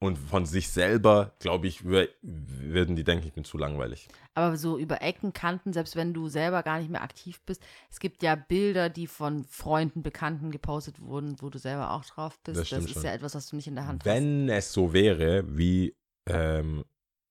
Und 0.00 0.18
von 0.18 0.44
sich 0.44 0.68
selber, 0.68 1.32
glaube 1.38 1.66
ich, 1.66 1.80
wür- 1.80 2.10
würden 2.20 2.94
die 2.94 3.04
denken, 3.04 3.26
ich 3.26 3.32
bin 3.32 3.44
zu 3.44 3.56
langweilig. 3.56 4.06
Aber 4.34 4.58
so 4.58 4.76
über 4.76 5.00
Ecken, 5.00 5.32
Kanten, 5.32 5.72
selbst 5.72 5.96
wenn 5.96 6.12
du 6.12 6.28
selber 6.28 6.62
gar 6.62 6.78
nicht 6.78 6.90
mehr 6.90 7.02
aktiv 7.02 7.40
bist. 7.46 7.62
Es 7.90 8.00
gibt 8.00 8.22
ja 8.22 8.34
Bilder, 8.34 8.90
die 8.90 9.06
von 9.06 9.44
Freunden, 9.44 10.02
Bekannten 10.02 10.50
gepostet 10.50 11.00
wurden, 11.00 11.36
wo 11.40 11.48
du 11.48 11.58
selber 11.58 11.92
auch 11.92 12.04
drauf 12.04 12.38
bist. 12.44 12.60
Das 12.60 12.68
Das, 12.68 12.84
ist 12.84 12.92
schon. 12.92 13.02
ja 13.04 13.12
etwas, 13.14 13.34
was 13.34 13.46
du 13.48 13.56
nicht 13.56 13.66
in 13.68 13.76
der 13.76 13.86
Hand 13.86 14.04
hast. 14.04 14.12
Wenn 14.12 14.50
es 14.50 14.74
so 14.74 14.92
wäre, 14.92 15.44
wie 15.56 15.96
ähm, 16.28 16.84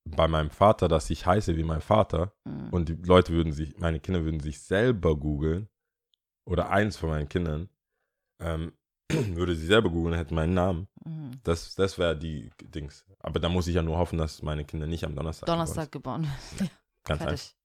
bei 0.05 0.27
meinem 0.27 0.49
Vater, 0.49 0.87
dass 0.87 1.09
ich 1.09 1.25
heiße 1.25 1.55
wie 1.57 1.63
mein 1.63 1.81
Vater, 1.81 2.33
Mhm. 2.45 2.69
und 2.71 2.89
die 2.89 2.95
Leute 2.95 3.33
würden 3.33 3.53
sich, 3.53 3.77
meine 3.77 3.99
Kinder 3.99 4.23
würden 4.23 4.39
sich 4.39 4.61
selber 4.61 5.15
googeln, 5.15 5.69
oder 6.45 6.69
eins 6.69 6.97
von 6.97 7.09
meinen 7.09 7.29
Kindern, 7.29 7.69
ähm, 8.41 8.73
würde 9.09 9.55
sie 9.55 9.65
selber 9.65 9.89
googeln, 9.89 10.15
hätte 10.15 10.33
meinen 10.33 10.53
Namen. 10.53 10.87
Mhm. 11.05 11.31
Das, 11.43 11.75
das 11.75 11.97
wäre 11.97 12.17
die 12.17 12.51
Dings. 12.61 13.05
Aber 13.19 13.39
da 13.39 13.49
muss 13.49 13.67
ich 13.67 13.75
ja 13.75 13.81
nur 13.81 13.97
hoffen, 13.97 14.17
dass 14.17 14.41
meine 14.41 14.65
Kinder 14.65 14.87
nicht 14.87 15.05
am 15.05 15.15
Donnerstag. 15.15 15.47
Donnerstag 15.47 15.91
geboren. 15.91 16.27
sind. 16.57 16.69
Ganz. 17.05 17.21
Fertig. 17.21 17.55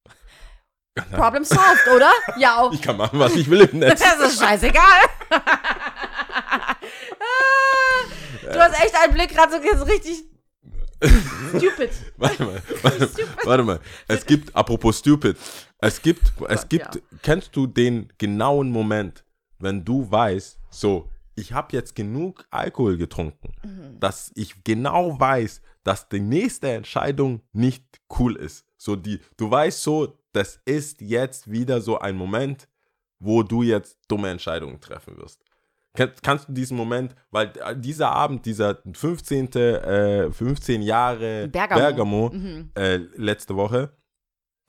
Einfach. 0.97 1.17
Problem 1.19 1.45
solved, 1.45 1.87
oder? 1.95 2.11
Ja, 2.39 2.57
auch. 2.61 2.73
Ich 2.73 2.83
kann 2.83 2.97
machen, 2.97 3.19
was 3.21 3.35
ich 3.37 3.49
will 3.49 3.61
im 3.63 3.79
Netz. 3.79 4.01
Das 4.01 4.19
ist 4.33 4.41
scheißegal. 4.41 4.83
du 8.53 8.59
hast 8.59 8.83
echt 8.83 8.95
einen 8.97 9.15
Blick 9.15 9.31
gerade 9.31 9.53
so 9.53 9.79
so 9.79 9.85
richtig 9.85 10.25
stupid. 11.03 11.91
Warte 12.17 12.45
mal, 12.45 12.63
warte, 12.83 13.09
warte 13.45 13.63
mal. 13.65 13.81
Es 14.09 14.25
gibt, 14.27 14.55
apropos 14.55 14.99
stupid, 14.99 15.37
es 15.79 16.03
gibt, 16.03 16.33
es 16.49 16.69
gibt, 16.69 16.95
ja. 16.95 17.01
kennst 17.23 17.55
du 17.55 17.67
den 17.67 18.13
genauen 18.19 18.71
Moment, 18.71 19.25
wenn 19.59 19.85
du 19.85 20.11
weißt, 20.11 20.59
so, 20.71 21.09
ich 21.37 21.53
habe 21.53 21.69
jetzt 21.77 21.95
genug 21.95 22.45
Alkohol 22.51 22.97
getrunken, 22.97 23.53
Mhm. 23.63 24.01
dass 24.01 24.33
ich 24.35 24.65
genau 24.65 25.19
weiß, 25.19 25.63
dass 25.85 26.09
die 26.09 26.21
nächste 26.21 26.69
Entscheidung 26.71 27.43
nicht 27.53 27.85
cool 28.19 28.37
ist. 28.37 28.65
So 28.77 28.97
die, 28.97 29.21
du 29.37 29.51
weißt 29.51 29.83
so, 29.83 30.19
das 30.33 30.61
ist 30.65 31.01
jetzt 31.01 31.51
wieder 31.51 31.81
so 31.81 31.99
ein 31.99 32.17
Moment, 32.17 32.69
wo 33.21 33.43
du 33.43 33.63
jetzt 33.63 33.99
dumme 34.09 34.29
Entscheidungen 34.31 34.81
treffen 34.81 35.17
wirst. 35.17 35.43
Kann, 35.99 36.13
kannst 36.23 36.49
du 36.49 36.53
diesen 36.53 36.77
Moment, 36.77 37.17
weil 37.33 37.53
äh, 37.65 37.77
dieser 37.77 38.13
Abend, 38.13 38.47
dieser 38.47 38.79
15. 38.93 39.53
Äh, 39.53 40.31
15 40.31 40.81
Jahre 40.81 41.49
Bergamo. 41.49 41.81
Bergamo, 41.81 42.31
Mhm. 42.33 42.71
äh, 42.77 42.97
letzte 43.17 43.57
Woche, 43.57 43.91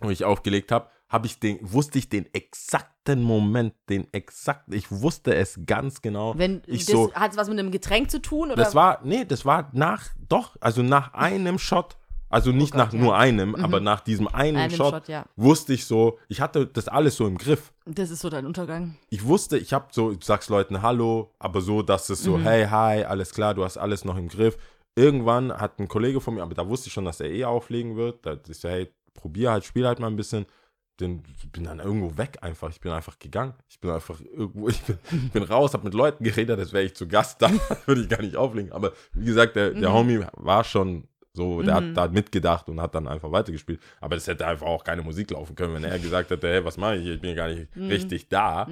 wo 0.01 0.09
ich 0.09 0.25
aufgelegt 0.25 0.71
habe, 0.71 0.89
habe 1.07 1.27
ich 1.27 1.39
den, 1.39 1.59
wusste 1.61 1.99
ich 1.99 2.09
den 2.09 2.25
exakten 2.33 3.21
Moment, 3.21 3.75
den 3.89 4.11
exakten, 4.11 4.73
ich 4.73 4.89
wusste 4.91 5.35
es 5.35 5.59
ganz 5.67 6.01
genau. 6.01 6.33
Wenn 6.35 6.63
ich 6.65 6.85
das, 6.85 6.93
so, 6.93 7.13
hat 7.13 7.31
es 7.31 7.37
was 7.37 7.47
mit 7.47 7.59
einem 7.59 7.69
Getränk 7.71 8.09
zu 8.09 8.21
tun? 8.21 8.47
Oder? 8.51 8.55
das 8.63 8.73
war, 8.73 8.99
nee, 9.03 9.23
das 9.23 9.45
war 9.45 9.69
nach, 9.73 10.07
doch, 10.27 10.55
also 10.61 10.81
nach 10.81 11.13
einem 11.13 11.59
Shot, 11.59 11.97
also 12.29 12.51
nicht 12.51 12.73
Oh 12.73 12.77
Gott, 12.77 12.87
nach 12.87 12.93
ja. 12.93 12.99
nur 12.99 13.17
einem, 13.17 13.55
aber 13.55 13.79
nach 13.79 14.01
diesem 14.01 14.27
einen 14.27 14.57
Einem 14.57 14.75
Shot, 14.75 14.93
Shot, 14.93 15.07
ja. 15.07 15.25
wusste 15.35 15.73
ich 15.73 15.85
so, 15.85 16.19
ich 16.27 16.41
hatte 16.41 16.67
das 16.67 16.87
alles 16.87 17.15
so 17.17 17.25
im 17.27 17.37
Griff. 17.37 17.71
Das 17.85 18.09
ist 18.11 18.19
so 18.21 18.29
dein 18.29 18.45
Untergang. 18.45 18.95
Ich 19.09 19.25
wusste, 19.25 19.57
ich 19.57 19.73
habe 19.73 19.87
so, 19.91 20.11
ich 20.11 20.23
sag's 20.23 20.49
Leuten 20.49 20.81
Hallo, 20.81 21.31
aber 21.39 21.61
so, 21.61 21.81
dass 21.81 22.09
es 22.09 22.23
so, 22.23 22.37
Mhm. 22.37 22.43
hey, 22.43 22.65
hi, 22.67 23.03
alles 23.03 23.31
klar, 23.33 23.53
du 23.53 23.63
hast 23.63 23.77
alles 23.77 24.05
noch 24.05 24.17
im 24.17 24.27
Griff. 24.29 24.57
Irgendwann 24.95 25.51
hat 25.53 25.79
ein 25.79 25.87
Kollege 25.87 26.19
von 26.21 26.35
mir, 26.35 26.43
aber 26.43 26.53
da 26.55 26.67
wusste 26.67 26.87
ich 26.87 26.93
schon, 26.93 27.05
dass 27.05 27.19
er 27.19 27.29
eh 27.31 27.45
auflegen 27.45 27.95
wird. 27.95 28.25
Da 28.25 28.33
ist 28.47 28.63
ja, 28.63 28.69
hey, 28.71 28.89
probier 29.13 29.51
halt, 29.51 29.63
spiel 29.65 29.87
halt 29.87 29.99
mal 29.99 30.07
ein 30.07 30.15
bisschen. 30.15 30.45
Den, 30.99 31.23
ich 31.41 31.49
bin 31.49 31.63
dann 31.63 31.79
irgendwo 31.79 32.17
weg 32.17 32.39
einfach. 32.41 32.69
Ich 32.71 32.81
bin 32.81 32.91
einfach 32.91 33.17
gegangen. 33.19 33.53
Ich 33.69 33.79
bin 33.79 33.89
einfach 33.89 34.19
irgendwo, 34.19 34.67
ich 34.69 34.81
bin, 34.81 34.97
ich 35.11 35.31
bin 35.31 35.43
raus, 35.43 35.73
hab 35.73 35.85
mit 35.85 35.93
Leuten 35.93 36.25
geredet, 36.25 36.59
als 36.59 36.73
wäre 36.73 36.83
ich 36.83 36.95
zu 36.95 37.07
Gast 37.07 37.41
da, 37.41 37.49
würde 37.85 38.01
ich 38.01 38.09
gar 38.09 38.21
nicht 38.21 38.35
auflegen. 38.35 38.73
Aber 38.73 38.91
wie 39.13 39.23
gesagt, 39.25 39.55
der, 39.55 39.71
der 39.71 39.89
Mhm. 39.89 39.93
Homie 39.93 40.25
war 40.33 40.63
schon 40.65 41.07
so, 41.33 41.61
der 41.61 41.73
Mhm. 41.75 41.77
hat 41.77 41.97
da 41.97 42.07
mitgedacht 42.07 42.69
und 42.69 42.81
hat 42.81 42.95
dann 42.95 43.07
einfach 43.07 43.31
weitergespielt. 43.31 43.79
Aber 44.01 44.15
das 44.15 44.27
hätte 44.27 44.47
einfach 44.47 44.65
auch 44.65 44.83
keine 44.83 45.03
Musik 45.03 45.29
laufen 45.31 45.55
können, 45.55 45.75
wenn 45.75 45.83
er 45.83 45.99
gesagt 45.99 46.31
hätte, 46.31 46.47
hey, 46.47 46.65
was 46.65 46.77
mache 46.77 46.95
ich 46.97 47.03
hier? 47.03 47.13
Ich 47.15 47.21
bin 47.21 47.31
ja 47.31 47.35
gar 47.35 47.49
nicht 47.49 47.75
Mhm. 47.75 47.87
richtig 47.87 48.29
da. 48.29 48.67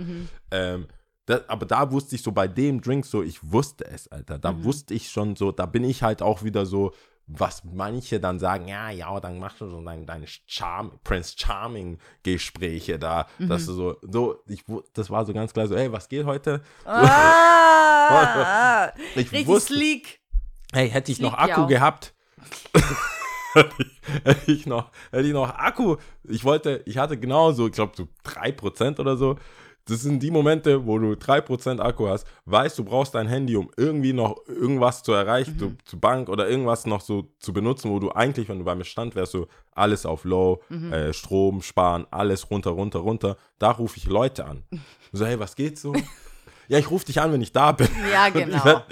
Ähm, 0.52 0.88
das, 1.28 1.48
aber 1.50 1.66
da 1.66 1.92
wusste 1.92 2.16
ich 2.16 2.24
so 2.24 2.32
bei 2.32 2.48
dem 2.48 2.82
Drink 2.82 3.06
so, 3.06 3.22
ich 3.22 3.52
wusste 3.52 3.86
es, 3.86 4.08
Alter. 4.08 4.40
Da 4.40 4.54
Mhm. 4.54 4.64
wusste 4.64 4.94
ich 4.94 5.10
schon 5.10 5.36
so, 5.36 5.52
da 5.52 5.66
bin 5.66 5.84
ich 5.84 6.02
halt 6.04 6.22
auch 6.22 6.44
wieder 6.44 6.66
so, 6.66 6.94
was 7.30 7.66
manche 7.66 8.22
dann 8.22 8.40
sagen, 8.40 8.70
ja, 8.70 8.90
ja, 8.90 9.20
dann 9.20 9.38
machst 9.38 9.60
du 9.60 9.70
so 9.70 9.84
deine, 9.84 10.06
deine 10.06 10.26
Charm, 10.46 10.98
Prince 11.04 11.36
Charming 11.38 12.00
Gespräche 12.24 12.98
da, 12.98 13.28
Mhm. 13.38 13.50
dass 13.50 13.66
du 13.66 13.74
so, 13.74 13.98
so, 14.02 14.42
ich, 14.48 14.64
das 14.94 15.10
war 15.10 15.26
so 15.26 15.34
ganz 15.34 15.52
klar 15.54 15.68
so, 15.68 15.76
hey, 15.76 15.92
was 15.92 16.08
geht 16.08 16.26
heute? 16.26 16.62
Ah, 16.86 18.94
Ich 19.16 19.18
richtig 19.18 19.48
wusste, 19.48 19.74
sleek. 19.74 20.22
hey, 20.72 20.90
hätte 20.90 21.12
ich 21.12 21.18
Das 21.20 21.30
noch 21.32 21.38
ja 21.38 21.44
Akku 21.44 21.62
auch. 21.64 21.68
gehabt, 21.68 22.14
hätte 23.54 24.52
ich- 24.52 24.66
noch, 24.66 24.92
hätte 25.12 25.28
ich 25.28 25.34
noch 25.34 25.50
Akku, 25.50 25.98
ich 26.24 26.44
wollte, 26.44 26.82
ich 26.86 26.98
hatte 26.98 27.18
genau 27.18 27.52
so, 27.52 27.68
ich 27.68 27.74
glaube 27.74 27.94
so 27.96 28.08
3% 28.24 29.00
oder 29.00 29.18
so, 29.18 29.38
das 29.86 30.02
sind 30.02 30.22
die 30.22 30.32
Momente, 30.32 30.86
wo 30.86 31.00
du 31.00 31.14
3% 31.16 31.80
Akku 31.80 32.10
hast, 32.10 32.28
weißt, 32.44 32.78
du 32.78 32.84
brauchst 32.84 33.16
dein 33.16 33.28
Handy, 33.28 33.56
um 33.56 33.70
irgendwie 33.78 34.12
noch 34.12 34.36
irgendwas 34.48 35.02
zu 35.02 35.14
erreichen, 35.14 35.54
Mhm. 35.56 35.60
zu, 35.60 35.76
zu 35.86 36.00
Bank 36.00 36.28
oder 36.28 36.50
irgendwas 36.50 36.86
noch 36.86 37.00
so 37.00 37.30
zu 37.40 37.54
benutzen, 37.54 37.90
wo 37.90 38.00
du 38.00 38.12
eigentlich, 38.12 38.50
wenn 38.50 38.60
du 38.60 38.66
bei 38.66 38.76
mir 38.76 38.84
stand 38.84 39.16
wärst, 39.16 39.32
so 39.32 39.48
alles 39.74 40.06
auf 40.06 40.26
Low, 40.26 40.62
Mhm. 40.68 40.92
äh, 40.92 41.14
Strom, 41.14 41.62
Sparen, 41.62 42.06
alles 42.12 42.52
runter, 42.52 42.72
runter, 42.72 43.00
runter. 43.00 43.38
Da 43.60 43.72
rufe 43.72 43.96
ich 43.98 44.06
Leute 44.08 44.46
an. 44.46 44.64
So, 45.14 45.26
hey, 45.26 45.40
was 45.40 45.56
geht 45.56 45.80
so? 45.80 45.94
ja, 46.68 46.78
ich 46.80 46.92
rufe 46.92 47.06
dich 47.06 47.22
an, 47.22 47.32
wenn 47.32 47.40
ich 47.42 47.54
da 47.54 47.72
bin. 47.72 47.88
Ja, 48.12 48.28
genau. 48.30 48.84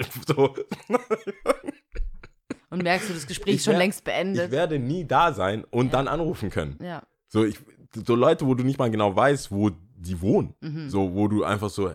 Und 2.70 2.84
merkst 2.84 3.09
du, 3.09 3.13
das 3.13 3.28
Gespräch 3.28 3.53
Ich 3.55 3.59
ist 3.61 3.66
schon 3.66 3.76
längst 3.78 3.99
ich 3.99 4.03
beendet. 4.05 4.51
werde 4.51 4.80
nie 4.80 5.05
da 5.05 5.34
sein 5.34 5.63
und 5.72 5.93
dann 5.93 6.07
anrufen 6.07 6.49
können. 6.49 6.78
Ja. 6.82 7.03
So, 7.28 7.43
ich, 7.45 7.57
so 8.05 8.16
Leute, 8.16 8.45
wo 8.47 8.53
du 8.55 8.63
nicht 8.63 8.80
mal 8.80 8.89
genau 8.91 9.16
weißt, 9.16 9.51
wo 9.51 9.72
die 9.97 10.20
wohnen. 10.22 10.53
So, 10.89 11.13
wo 11.13 11.28
du 11.28 11.43
einfach 11.43 11.70
so, 11.70 11.91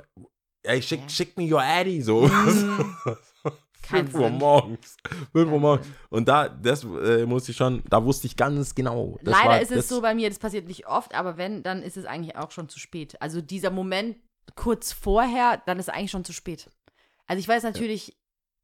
ey, 0.63 0.81
schick, 0.83 1.01
Mhm. 1.01 1.05
Ja. 1.05 1.09
schick 1.11 1.37
mir 1.37 1.55
your 1.55 1.63
Addy, 1.63 2.01
so. 2.03 2.23
Mhm. 2.27 2.97
Kein 3.83 4.07
5 4.07 4.15
Uhr 4.23 4.31
morgens. 4.31 4.97
5 5.33 5.51
Uhr 5.51 5.59
morgens. 5.59 5.87
Und 6.11 6.29
da, 6.29 6.49
das 6.49 6.85
äh, 6.85 7.27
musste 7.27 7.51
ich 7.51 7.57
schon, 7.57 7.83
da 7.89 8.05
wusste 8.05 8.27
ich 8.29 8.37
ganz 8.37 8.75
genau. 8.75 9.19
Leider 9.23 9.49
war, 9.49 9.61
ist 9.61 9.73
es 9.73 9.89
so 9.89 10.01
bei 10.01 10.15
mir, 10.15 10.29
das 10.29 10.39
passiert 10.39 10.69
nicht 10.69 10.87
oft, 10.87 11.15
aber 11.15 11.37
wenn, 11.39 11.63
dann 11.63 11.83
ist 11.83 11.97
es 11.97 12.05
eigentlich 12.05 12.37
auch 12.37 12.51
schon 12.53 12.69
zu 12.69 12.79
spät. 12.79 13.21
Also 13.21 13.41
dieser 13.41 13.71
Moment 13.71 14.17
kurz 14.55 14.93
vorher, 14.93 15.61
dann 15.67 15.79
ist 15.81 15.89
eigentlich 15.91 16.11
schon 16.13 16.25
zu 16.25 16.33
spät. 16.33 16.71
Also 17.27 17.41
ich 17.41 17.49
weiß 17.49 17.63
natürlich, 17.65 18.17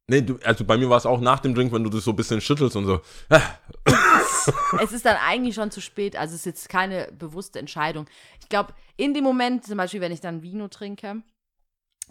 Nee, 0.09 0.21
du, 0.21 0.39
also 0.45 0.63
bei 0.63 0.77
mir 0.77 0.89
war 0.89 0.97
es 0.97 1.05
auch 1.05 1.19
nach 1.19 1.39
dem 1.41 1.53
Drink, 1.53 1.73
wenn 1.73 1.83
du 1.83 1.89
das 1.89 2.05
so 2.05 2.11
ein 2.11 2.15
bisschen 2.15 2.39
schüttelst 2.39 2.77
und 2.77 2.85
so. 2.85 3.01
es 4.81 4.93
ist 4.93 5.05
dann 5.05 5.17
eigentlich 5.17 5.55
schon 5.55 5.69
zu 5.69 5.81
spät. 5.81 6.15
Also 6.15 6.33
es 6.33 6.41
ist 6.41 6.45
jetzt 6.45 6.69
keine 6.69 7.11
bewusste 7.11 7.59
Entscheidung. 7.59 8.07
Ich 8.39 8.47
glaube, 8.47 8.73
in 8.95 9.13
dem 9.13 9.25
Moment, 9.25 9.65
zum 9.65 9.77
Beispiel, 9.77 9.99
wenn 9.99 10.13
ich 10.13 10.21
dann 10.21 10.41
Vino 10.41 10.69
trinke, 10.69 11.21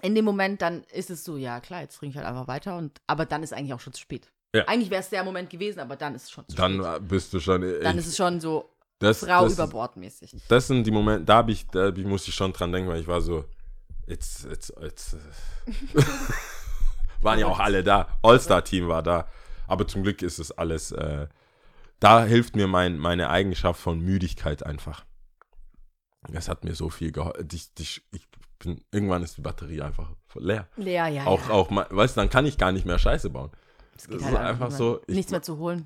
in 0.02 0.14
dem 0.14 0.26
Moment, 0.26 0.60
dann 0.60 0.84
ist 0.92 1.08
es 1.08 1.24
so, 1.24 1.38
ja 1.38 1.60
klar, 1.60 1.80
jetzt 1.80 1.96
trinke 1.96 2.10
ich 2.12 2.16
halt 2.18 2.26
einfach 2.26 2.48
weiter. 2.48 2.76
Und, 2.76 3.00
aber 3.06 3.24
dann 3.24 3.42
ist 3.42 3.54
eigentlich 3.54 3.72
auch 3.72 3.80
schon 3.80 3.94
zu 3.94 4.00
spät. 4.02 4.30
Ja. 4.54 4.64
Eigentlich 4.68 4.90
wäre 4.90 5.00
es 5.00 5.08
der 5.08 5.24
Moment 5.24 5.48
gewesen, 5.48 5.80
aber 5.80 5.96
dann 5.96 6.14
ist 6.14 6.24
es 6.24 6.30
schon 6.30 6.46
zu 6.48 6.54
Dann 6.56 6.74
spät. 6.74 6.96
äh, 6.96 7.00
bist 7.00 7.32
du 7.32 7.40
schon. 7.40 7.62
äh, 7.62 7.80
Dann 7.80 7.94
ich, 7.94 8.00
ist 8.04 8.08
es 8.08 8.16
schon 8.18 8.40
so 8.40 8.70
das, 8.98 9.20
Frau 9.20 9.44
das, 9.44 9.54
über 9.54 9.68
Bord 9.68 9.96
mäßig. 9.96 10.36
Das 10.48 10.66
sind 10.66 10.84
die 10.84 10.90
Momente, 10.90 11.24
da, 11.24 11.36
hab 11.36 11.48
ich, 11.48 11.66
da 11.68 11.86
hab 11.86 11.96
ich, 11.96 12.04
musste 12.04 12.28
ich 12.28 12.34
schon 12.36 12.52
dran 12.52 12.72
denken, 12.72 12.90
weil 12.90 13.00
ich 13.00 13.06
war 13.06 13.22
so, 13.22 13.46
it's, 14.06 14.44
it's, 14.44 14.70
it's. 14.82 15.16
äh, 17.26 17.30
waren 17.30 17.38
ja 17.38 17.46
auch 17.46 17.60
alle 17.60 17.82
da. 17.82 18.08
All-Star-Team 18.22 18.88
war 18.88 19.02
da. 19.02 19.28
Aber 19.66 19.86
zum 19.88 20.02
Glück 20.02 20.22
ist 20.22 20.38
es 20.38 20.52
alles. 20.52 20.92
Äh, 20.92 21.26
da 22.00 22.24
hilft 22.24 22.56
mir 22.56 22.66
mein, 22.66 22.98
meine 22.98 23.30
Eigenschaft 23.30 23.80
von 23.80 24.00
Müdigkeit 24.00 24.64
einfach. 24.64 25.04
Das 26.28 26.48
hat 26.48 26.64
mir 26.64 26.74
so 26.74 26.88
viel 26.90 27.12
geholfen. 27.12 27.48
Ich, 27.52 27.70
ich, 27.78 28.02
ich 28.12 28.28
bin, 28.58 28.82
irgendwann 28.90 29.22
ist 29.22 29.36
die 29.36 29.42
Batterie 29.42 29.80
einfach 29.82 30.10
leer. 30.34 30.68
Leer, 30.76 31.08
ja. 31.08 31.26
auch, 31.26 31.48
ja. 31.48 31.54
auch, 31.54 31.70
mal- 31.70 31.86
weißt 31.90 32.16
du, 32.16 32.20
dann 32.20 32.30
kann 32.30 32.46
ich 32.46 32.58
gar 32.58 32.72
nicht 32.72 32.84
mehr 32.86 32.98
Scheiße 32.98 33.30
bauen. 33.30 33.50
Das 33.94 34.08
geht 34.08 34.16
das 34.20 34.24
halt 34.26 34.34
ist 34.34 34.40
einfach 34.40 34.70
so, 34.70 35.00
ich- 35.06 35.14
Nichts 35.16 35.30
mehr 35.32 35.42
zu 35.42 35.56
holen. 35.58 35.84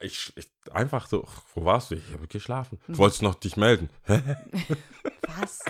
Ich, 0.00 0.32
ich 0.36 0.50
einfach 0.72 1.06
so, 1.06 1.26
wo 1.54 1.64
warst 1.64 1.90
du? 1.90 1.94
Ich 1.94 2.12
habe 2.12 2.26
geschlafen. 2.26 2.78
Mhm. 2.86 2.92
Ich 2.94 2.98
wollte 2.98 3.24
noch 3.24 3.36
dich 3.36 3.56
melden. 3.56 3.88
Was? 5.36 5.60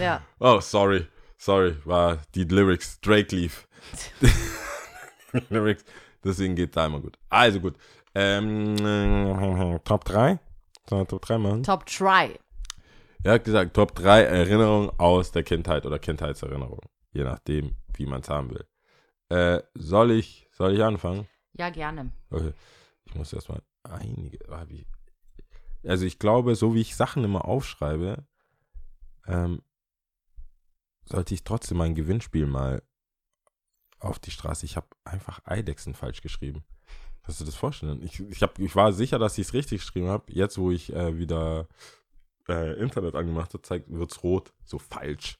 ja. 0.00 0.22
Oh, 0.40 0.60
sorry. 0.60 1.06
Sorry, 1.38 1.76
war 1.84 2.18
die 2.34 2.44
Lyrics. 2.44 3.00
Drake 3.00 3.34
lief. 3.34 3.66
Lyrics. 5.50 5.84
Deswegen 6.24 6.54
geht 6.56 6.76
da 6.76 6.86
immer 6.86 7.00
gut. 7.00 7.16
Also 7.28 7.60
gut. 7.60 7.76
Ähm, 8.14 8.76
äh, 8.84 9.78
Top 9.84 10.04
3? 10.04 10.38
Sollen 10.88 11.02
wir 11.02 11.06
Top 11.06 11.22
3 11.22 11.38
machen? 11.38 11.62
Top 11.62 11.86
Try. 11.86 12.38
Er 13.22 13.32
hat 13.34 13.44
gesagt, 13.44 13.74
Top 13.74 13.94
3 13.94 14.22
Erinnerungen 14.22 14.90
aus 14.98 15.30
der 15.32 15.42
Kindheit 15.42 15.86
oder 15.86 15.98
Kindheitserinnerungen. 15.98 16.80
Je 17.12 17.24
nachdem, 17.24 17.76
wie 17.94 18.06
man 18.06 18.20
es 18.22 18.28
haben 18.28 18.50
will. 18.50 18.64
Äh, 19.28 19.62
soll 19.74 20.10
ich, 20.12 20.48
soll 20.52 20.74
ich 20.74 20.82
anfangen? 20.82 21.26
Ja, 21.52 21.70
gerne. 21.70 22.10
Okay. 22.30 22.52
Ich 23.04 23.14
muss 23.14 23.32
erstmal 23.32 23.62
einige. 23.82 24.38
ich- 24.70 24.86
Also 25.86 26.04
ich 26.04 26.18
glaube, 26.18 26.54
so 26.56 26.74
wie 26.74 26.80
ich 26.80 26.96
Sachen 26.96 27.24
immer 27.24 27.44
aufschreibe, 27.44 28.24
ähm, 29.26 29.62
sollte 31.08 31.34
ich 31.34 31.44
trotzdem 31.44 31.78
mein 31.78 31.94
Gewinnspiel 31.94 32.46
mal 32.46 32.82
auf 33.98 34.18
die 34.18 34.30
Straße. 34.30 34.66
Ich 34.66 34.76
habe 34.76 34.86
einfach 35.04 35.40
Eidechsen 35.44 35.94
falsch 35.94 36.20
geschrieben. 36.20 36.64
Kannst 37.22 37.40
du 37.40 37.44
das 37.44 37.56
vorstellen? 37.56 38.02
Ich, 38.02 38.20
ich, 38.20 38.42
hab, 38.42 38.58
ich 38.58 38.74
war 38.76 38.92
sicher, 38.92 39.18
dass 39.18 39.36
ich 39.38 39.48
es 39.48 39.54
richtig 39.54 39.80
geschrieben 39.80 40.08
habe. 40.08 40.32
Jetzt, 40.32 40.58
wo 40.58 40.70
ich 40.70 40.92
äh, 40.92 41.18
wieder 41.18 41.68
äh, 42.48 42.78
Internet 42.80 43.14
angemacht 43.14 43.52
habe, 43.52 43.62
zeigt, 43.62 43.90
wird 43.90 44.12
es 44.12 44.22
rot. 44.22 44.52
So 44.64 44.78
falsch. 44.78 45.38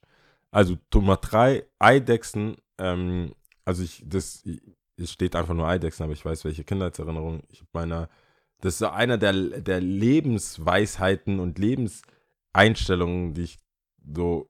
Also 0.51 0.77
Nummer 0.93 1.17
3, 1.17 1.65
Eidechsen. 1.79 2.57
Ähm, 2.77 3.33
also 3.65 3.83
ich, 3.83 4.03
das, 4.05 4.43
es 4.97 5.11
steht 5.11 5.35
einfach 5.35 5.53
nur 5.53 5.67
Eidechsen, 5.67 6.03
aber 6.03 6.13
ich 6.13 6.25
weiß, 6.25 6.45
welche 6.45 6.63
Kindheitserinnerung. 6.63 7.43
Ich 7.49 7.63
meiner, 7.73 8.09
das 8.61 8.75
ist 8.75 8.83
einer 8.83 9.17
der, 9.17 9.33
der 9.33 9.81
Lebensweisheiten 9.81 11.39
und 11.39 11.57
Lebenseinstellungen, 11.57 13.33
die 13.33 13.43
ich 13.43 13.57
so 14.13 14.49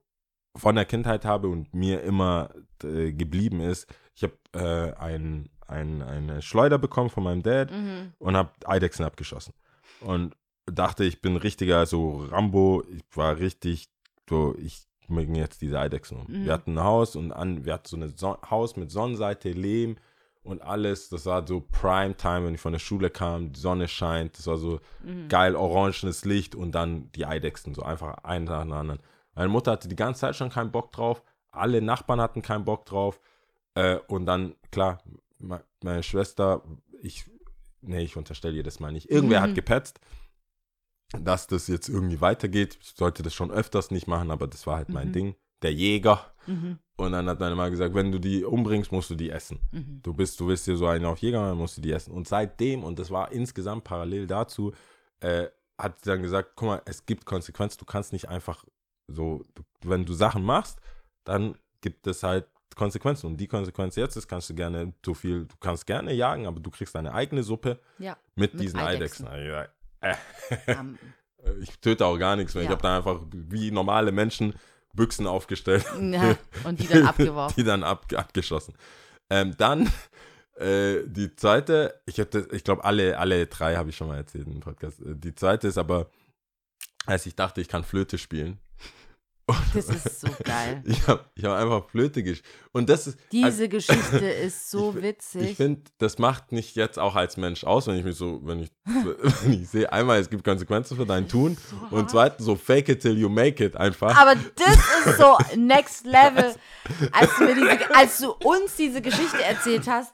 von 0.60 0.76
der 0.76 0.86
Kindheit 0.86 1.26
habe 1.26 1.48
und 1.48 1.74
mir 1.74 2.02
immer 2.04 2.50
äh, 2.84 3.12
geblieben 3.12 3.62
ist. 3.62 3.88
Ich 4.16 4.24
habe 4.24 4.34
äh, 4.54 4.94
ein, 5.00 5.50
ein, 5.68 6.02
eine 6.02 6.42
Schleuder 6.42 6.78
bekommen 6.78 7.10
von 7.10 7.24
meinem 7.24 7.44
Dad 7.44 7.72
Mhm. 7.72 8.14
und 8.20 8.36
habe 8.38 8.52
Eidechsen 8.66 9.06
abgeschossen. 9.06 9.54
Und 10.02 10.36
dachte, 10.66 11.04
ich 11.04 11.22
bin 11.22 11.36
richtiger 11.38 11.86
so 11.86 12.26
Rambo. 12.30 12.84
Ich 12.96 13.04
war 13.16 13.38
richtig 13.40 13.90
so, 14.30 14.56
ich 14.60 14.88
mögen 15.08 15.34
jetzt 15.36 15.62
diese 15.62 15.80
Eidechsen 15.80 16.18
um. 16.18 16.26
Mhm. 16.28 16.46
Wir 16.46 16.54
hatten 16.54 16.78
ein 16.78 16.84
Haus 16.84 17.16
und 17.16 17.32
an, 17.32 17.66
wir 17.66 17.74
hatten 17.74 17.88
so 17.88 17.98
ein 17.98 18.14
so 18.16 18.38
Haus 18.50 18.76
mit 18.76 18.92
Sonnenseite, 18.92 19.52
Lehm 19.52 19.98
und 20.44 20.62
alles. 20.62 21.10
Das 21.10 21.26
war 21.26 21.46
so 21.48 21.62
Primetime, 21.62 22.46
wenn 22.46 22.54
ich 22.56 22.62
von 22.62 22.74
der 22.74 22.80
Schule 22.80 23.10
kam, 23.10 23.52
die 23.52 23.60
Sonne 23.60 23.88
scheint. 23.88 24.38
Das 24.38 24.46
war 24.48 24.58
so 24.58 24.80
Mhm. 25.04 25.28
geil 25.28 25.56
orangenes 25.56 26.26
Licht 26.26 26.54
und 26.56 26.74
dann 26.74 27.12
die 27.14 27.26
Eidechsen, 27.26 27.74
so 27.74 27.82
einfach 27.84 28.24
einen 28.24 28.46
nach 28.46 28.62
dem 28.62 28.72
anderen. 28.72 29.00
Meine 29.40 29.50
Mutter 29.54 29.72
hatte 29.72 29.88
die 29.88 29.96
ganze 29.96 30.20
Zeit 30.20 30.36
schon 30.36 30.50
keinen 30.50 30.70
Bock 30.70 30.92
drauf. 30.92 31.24
Alle 31.52 31.82
Nachbarn 31.82 32.20
hatten 32.20 32.42
keinen 32.42 32.66
Bock 32.66 32.86
drauf. 32.86 33.22
Äh, 33.74 33.96
und 34.10 34.26
dann, 34.26 34.56
klar, 34.70 35.02
me- 35.38 35.64
meine 35.82 36.04
Schwester, 36.04 36.62
ich, 37.02 37.24
nee, 37.80 38.02
ich 38.04 38.18
unterstelle 38.18 38.58
ihr 38.58 38.64
das 38.64 38.82
mal 38.82 38.92
nicht. 38.92 39.10
Irgendwer 39.10 39.40
Mhm. 39.40 39.44
hat 39.44 39.56
gepetzt, 39.56 40.02
dass 41.18 41.48
das 41.48 41.68
jetzt 41.68 41.88
irgendwie 41.88 42.20
weitergeht. 42.20 42.78
Ich 42.82 42.96
sollte 42.98 43.24
das 43.24 43.34
schon 43.34 43.50
öfters 43.50 43.92
nicht 43.92 44.08
machen, 44.08 44.30
aber 44.30 44.46
das 44.46 44.68
war 44.68 44.76
halt 44.76 44.90
mein 44.90 45.08
Mhm. 45.08 45.14
Ding. 45.14 45.36
Der 45.62 45.74
Jäger. 45.74 46.20
Mhm. 46.46 46.80
Und 46.98 47.14
dann 47.14 47.30
hat 47.30 47.40
meine 47.40 47.56
Mama 47.56 47.70
gesagt, 47.70 47.96
wenn 47.96 48.12
du 48.12 48.20
die 48.20 48.44
umbringst, 48.44 48.92
musst 48.92 49.10
du 49.10 49.16
die 49.16 49.30
essen. 49.30 49.60
Mhm. 49.72 50.02
Du 50.04 50.14
bist, 50.14 50.38
du 50.42 50.48
bist 50.48 50.66
hier 50.66 50.76
so 50.76 50.86
einen 50.88 51.06
auf 51.06 51.20
Jäger, 51.20 51.48
dann 51.48 51.58
musst 51.58 51.78
du 51.78 51.82
die 51.82 51.94
essen. 51.94 52.12
Und 52.12 52.28
seitdem, 52.28 52.84
und 52.84 53.00
das 53.00 53.10
war 53.10 53.32
insgesamt 53.32 53.86
parallel 53.86 54.28
dazu, 54.28 54.74
äh, 55.22 55.48
hat 55.78 56.04
sie 56.04 56.10
dann 56.10 56.22
gesagt, 56.22 56.52
guck 56.58 56.68
mal, 56.68 56.82
es 56.84 57.06
gibt 57.06 57.26
Konsequenzen, 57.26 57.78
du 57.80 57.86
kannst 57.86 58.12
nicht 58.12 58.28
einfach 58.28 58.66
so, 59.12 59.46
wenn 59.84 60.06
du 60.06 60.14
Sachen 60.14 60.44
machst, 60.44 60.80
dann 61.24 61.56
gibt 61.82 62.06
es 62.08 62.24
halt 62.24 62.48
Konsequenzen. 62.76 63.28
Und 63.28 63.38
die 63.38 63.48
Konsequenz 63.48 63.96
jetzt 63.96 64.16
ist, 64.16 64.28
kannst 64.28 64.50
du 64.50 64.56
gerne 64.56 64.94
so 65.06 65.14
viel, 65.14 65.46
du 65.46 65.56
kannst 65.60 65.86
gerne 65.86 66.14
jagen, 66.14 66.48
aber 66.48 66.60
du 66.60 66.70
kriegst 66.72 66.96
deine 66.96 67.14
eigene 67.14 67.44
Suppe 67.44 67.80
Ja. 67.98 68.18
mit, 68.36 68.54
Mit 68.54 68.64
diesen 68.64 68.80
Eidechsen. 68.80 69.28
Eidechsen. 69.28 69.70
Äh, 70.02 70.16
Ähm, 70.68 70.98
ich 71.62 71.78
töte 71.80 72.06
auch 72.06 72.18
gar 72.18 72.36
nichts 72.36 72.54
mehr. 72.54 72.64
Ich 72.64 72.70
Ja. 72.70 72.76
habe 72.76 72.82
da 72.84 72.98
einfach 72.98 73.22
wie 73.32 73.72
normale 73.72 74.12
Menschen 74.12 74.54
Büchsen 74.94 75.28
aufgestellt. 75.28 75.86
ja. 76.02 76.36
Und 76.64 76.80
die 76.80 76.88
dann 76.88 77.06
abgeworfen. 77.08 77.56
die 77.58 77.64
dann 77.64 77.84
ab, 77.84 78.06
abgeschossen. 78.16 78.74
Ähm, 79.30 79.56
dann 79.58 79.92
äh, 80.56 81.04
die 81.06 81.36
zweite, 81.36 82.02
ich, 82.06 82.16
das- 82.16 82.48
ich 82.52 82.64
glaube, 82.64 82.84
alle, 82.84 83.18
alle 83.20 83.46
drei 83.48 83.76
habe 83.76 83.90
ich 83.90 83.96
schon 83.98 84.08
mal 84.08 84.18
erzählt 84.18 84.48
im 84.48 84.60
Podcast. 84.62 85.00
Äh, 85.02 85.16
Die 85.16 85.36
zweite 85.36 85.68
ist 85.68 85.78
aber, 85.78 86.10
als 87.06 87.26
ich 87.26 87.36
dachte, 87.36 87.62
ich 87.62 87.68
kann 87.68 87.84
Flöte 87.84 88.18
spielen. 88.18 88.60
Das 89.74 89.90
ist 89.90 90.22
so 90.22 90.28
geil. 90.44 90.84
Ich 90.86 91.08
habe 91.08 91.26
ich 91.36 91.44
hab 91.44 91.58
einfach 91.58 91.90
Flöte 91.90 92.24
gespielt. 92.24 92.46
Und 92.72 92.90
das 92.90 93.08
ist, 93.08 93.18
Diese 93.32 93.46
also, 93.46 93.68
Geschichte 93.70 94.18
ist 94.46 94.70
so 94.72 94.94
ich 94.98 95.04
witzig. 95.04 95.56
finde, 95.58 95.82
das 95.98 96.20
macht 96.20 96.52
mich 96.52 96.76
jetzt 96.76 97.00
auch 97.00 97.16
als 97.16 97.38
Mensch 97.38 97.64
aus, 97.64 97.88
wenn 97.88 97.96
ich 97.96 98.04
mich 98.04 98.16
so, 98.16 98.40
wenn 98.44 98.60
ich, 98.62 98.70
wenn 98.86 99.54
ich 99.54 99.70
sehe, 99.70 99.92
einmal, 99.92 100.20
es 100.20 100.30
gibt 100.30 100.44
Konsequenzen 100.44 100.98
für 100.98 101.06
dein 101.06 101.28
Tun 101.28 101.58
und 101.92 102.10
zweitens 102.10 102.46
so 102.46 102.56
fake 102.56 102.90
it 102.90 103.02
till 103.02 103.18
you 103.18 103.30
make 103.30 103.64
it 103.64 103.76
einfach. 103.76 104.16
Aber 104.18 104.36
das 104.56 104.76
ist 105.06 105.18
so 105.18 105.38
next 105.58 106.06
level. 106.06 106.54
Als 107.12 107.30
du, 107.38 107.54
diese, 107.56 107.96
als 107.96 108.18
du 108.20 108.32
uns 108.48 108.76
diese 108.78 109.02
Geschichte 109.02 109.44
erzählt 109.44 109.88
hast, 109.88 110.14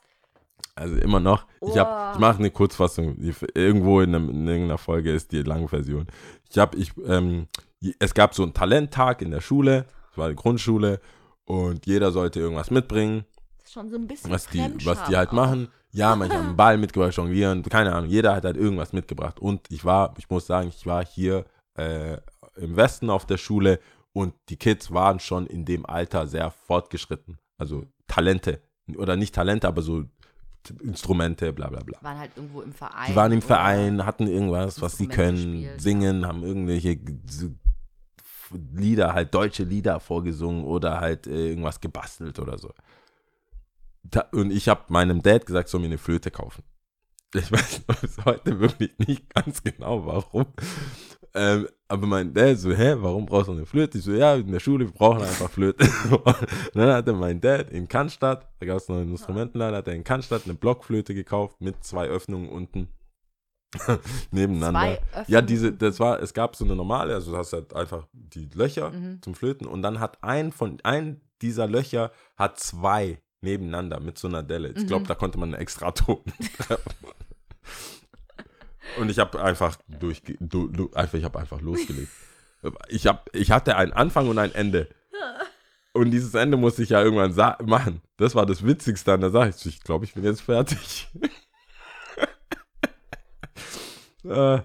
Also 0.75 0.95
immer 0.97 1.19
noch. 1.19 1.45
Ich, 1.61 1.77
hab, 1.77 1.87
Oh. 1.87 2.13
ich 2.15 2.19
mache 2.19 2.39
eine 2.39 2.51
Kurzfassung. 2.51 3.17
Irgendwo 3.53 4.01
in, 4.01 4.13
einem, 4.13 4.29
in 4.29 4.47
irgendeiner 4.47 4.77
Folge 4.77 5.13
ist 5.13 5.31
die 5.31 5.41
lange 5.41 5.67
Version. 5.69 6.05
Ich 6.49 6.57
habe, 6.57 6.77
ich, 6.77 6.91
ähm, 7.07 7.47
es 7.99 8.13
gab 8.13 8.33
so 8.33 8.43
einen 8.43 8.53
Talenttag 8.53 9.21
in 9.21 9.31
der 9.31 9.41
Schule. 9.41 9.85
Es 10.11 10.17
war 10.17 10.25
eine 10.25 10.35
Grundschule 10.35 10.99
und 11.45 11.85
jeder 11.85 12.11
sollte 12.11 12.39
irgendwas 12.39 12.71
mitbringen, 12.71 13.25
ist 13.65 13.73
schon 13.73 13.89
so 13.89 13.97
ein 13.97 14.07
bisschen 14.07 14.31
was 14.31 14.47
die, 14.47 14.63
was 14.85 15.03
die 15.05 15.15
halt 15.15 15.29
auch. 15.29 15.33
machen. 15.33 15.67
Ja, 15.91 16.15
manche 16.15 16.35
haben 16.35 16.47
einen 16.47 16.57
Ball 16.57 16.77
mitgebracht, 16.77 17.15
jonglieren, 17.15 17.63
keine 17.63 17.93
Ahnung. 17.93 18.09
Jeder 18.09 18.35
hat 18.35 18.43
halt 18.43 18.57
irgendwas 18.57 18.93
mitgebracht. 18.93 19.39
Und 19.39 19.61
ich 19.71 19.85
war, 19.85 20.13
ich 20.17 20.29
muss 20.29 20.45
sagen, 20.45 20.67
ich 20.67 20.85
war 20.85 21.05
hier 21.05 21.45
äh, 21.75 22.17
im 22.57 22.75
Westen 22.75 23.09
auf 23.09 23.25
der 23.25 23.37
Schule 23.37 23.79
und 24.11 24.33
die 24.49 24.57
Kids 24.57 24.91
waren 24.91 25.19
schon 25.19 25.47
in 25.47 25.65
dem 25.65 25.85
Alter 25.85 26.27
sehr 26.27 26.51
fortgeschritten. 26.51 27.37
Also 27.57 27.85
Talente. 28.07 28.61
Oder 28.97 29.15
nicht 29.15 29.33
Talente, 29.33 29.67
aber 29.67 29.81
so 29.81 30.03
Instrumente, 30.81 31.53
bla 31.53 31.69
bla 31.69 31.81
bla. 31.81 31.99
Waren 32.01 32.19
halt 32.19 32.31
irgendwo 32.35 32.61
im 32.61 32.73
Verein. 32.73 33.11
Die 33.11 33.15
waren 33.15 33.31
im 33.31 33.41
Verein, 33.41 34.05
hatten 34.05 34.27
irgendwas, 34.27 34.81
was 34.81 34.97
sie 34.97 35.07
können, 35.07 35.61
gespielt, 35.61 35.81
singen, 35.81 36.27
haben 36.27 36.43
irgendwelche 36.43 36.97
Lieder, 38.73 39.13
halt 39.13 39.33
deutsche 39.33 39.63
Lieder 39.63 39.99
vorgesungen 39.99 40.63
oder 40.63 40.99
halt 40.99 41.27
äh, 41.27 41.49
irgendwas 41.49 41.79
gebastelt 41.79 42.39
oder 42.39 42.57
so. 42.57 42.71
Da, 44.03 44.21
und 44.31 44.51
ich 44.51 44.69
habe 44.69 44.81
meinem 44.89 45.21
Dad 45.21 45.45
gesagt, 45.45 45.69
soll 45.69 45.81
mir 45.81 45.87
eine 45.87 45.97
Flöte 45.97 46.31
kaufen. 46.31 46.63
Ich 47.33 47.51
weiß 47.51 47.79
bis 48.01 48.23
heute 48.23 48.59
wirklich 48.59 48.91
nicht 48.99 49.33
ganz 49.33 49.63
genau, 49.63 50.05
warum. 50.05 50.45
Ähm, 51.33 51.67
aber 51.87 52.07
mein 52.07 52.33
Dad 52.33 52.57
so, 52.57 52.71
hä, 52.71 52.95
warum 52.97 53.25
brauchst 53.25 53.49
du 53.49 53.51
eine 53.51 53.65
Flöte? 53.65 53.97
Ich 53.97 54.05
so, 54.05 54.13
ja, 54.13 54.35
in 54.35 54.51
der 54.51 54.59
Schule, 54.59 54.85
wir 54.85 54.93
brauchen 54.93 55.21
einfach 55.21 55.49
Flöte. 55.49 55.87
dann 56.73 56.93
hatte 56.93 57.13
mein 57.13 57.41
Dad 57.41 57.69
in 57.71 57.87
Cannstatt, 57.87 58.47
da 58.59 58.65
gab 58.65 58.77
es 58.77 58.87
noch 58.87 58.95
einen 58.95 59.11
Instrumentenladen, 59.11 59.75
hat 59.75 59.87
er 59.87 59.95
in 59.95 60.03
Cannstatt 60.03 60.43
eine 60.45 60.53
Blockflöte 60.53 61.13
gekauft 61.13 61.59
mit 61.59 61.83
zwei 61.83 62.07
Öffnungen 62.07 62.47
unten 62.47 62.87
nebeneinander. 64.31 64.97
Zwei 65.13 65.23
Ja, 65.27 65.41
diese, 65.41 65.71
das 65.73 65.99
war, 65.99 66.21
es 66.21 66.33
gab 66.33 66.55
so 66.55 66.65
eine 66.65 66.75
normale, 66.75 67.13
also 67.13 67.31
du 67.31 67.37
hast 67.37 67.53
halt 67.53 67.73
einfach 67.73 68.07
die 68.13 68.49
Löcher 68.53 68.91
Mhm. 68.91 69.21
zum 69.21 69.35
Flöten 69.35 69.67
und 69.67 69.81
dann 69.81 69.99
hat 69.99 70.23
ein 70.23 70.51
von, 70.51 70.77
ein 70.83 71.21
dieser 71.41 71.67
Löcher 71.67 72.11
hat 72.37 72.59
zwei 72.59 73.19
nebeneinander 73.41 73.99
mit 73.99 74.17
so 74.17 74.27
einer 74.27 74.41
Delle. 74.43 74.69
Ich 74.69 74.87
glaube, 74.87 75.03
Mhm. 75.03 75.07
da 75.07 75.15
konnte 75.15 75.37
man 75.37 75.53
einen 75.53 75.61
extra 75.61 75.91
Ton. 75.91 76.21
Und 78.97 79.09
ich 79.11 79.19
habe 79.19 79.41
einfach 79.43 79.77
durch, 79.87 80.21
du, 80.39 80.67
du, 80.67 80.89
einfach, 80.93 81.17
ich 81.17 81.23
habe 81.23 81.39
einfach 81.39 81.59
losgelegt. 81.61 82.09
Ich, 82.87 83.05
hab, 83.07 83.29
ich 83.35 83.51
hatte 83.51 83.75
einen 83.75 83.91
Anfang 83.93 84.27
und 84.29 84.39
ein 84.39 84.53
Ende. 84.55 84.87
Und 85.93 86.11
dieses 86.11 86.33
Ende 86.33 86.57
musste 86.57 86.83
ich 86.83 86.89
ja 86.89 87.01
irgendwann 87.01 87.35
machen. 87.67 88.01
Das 88.17 88.35
war 88.35 88.45
das 88.45 88.65
Witzigste 88.65 89.13
an 89.13 89.21
der 89.21 89.29
Sache. 89.31 89.53
Ich 89.65 89.81
glaube, 89.81 90.05
ich 90.05 90.13
bin 90.13 90.23
jetzt 90.23 90.41
fertig. 90.41 91.07
Äh, 94.29 94.61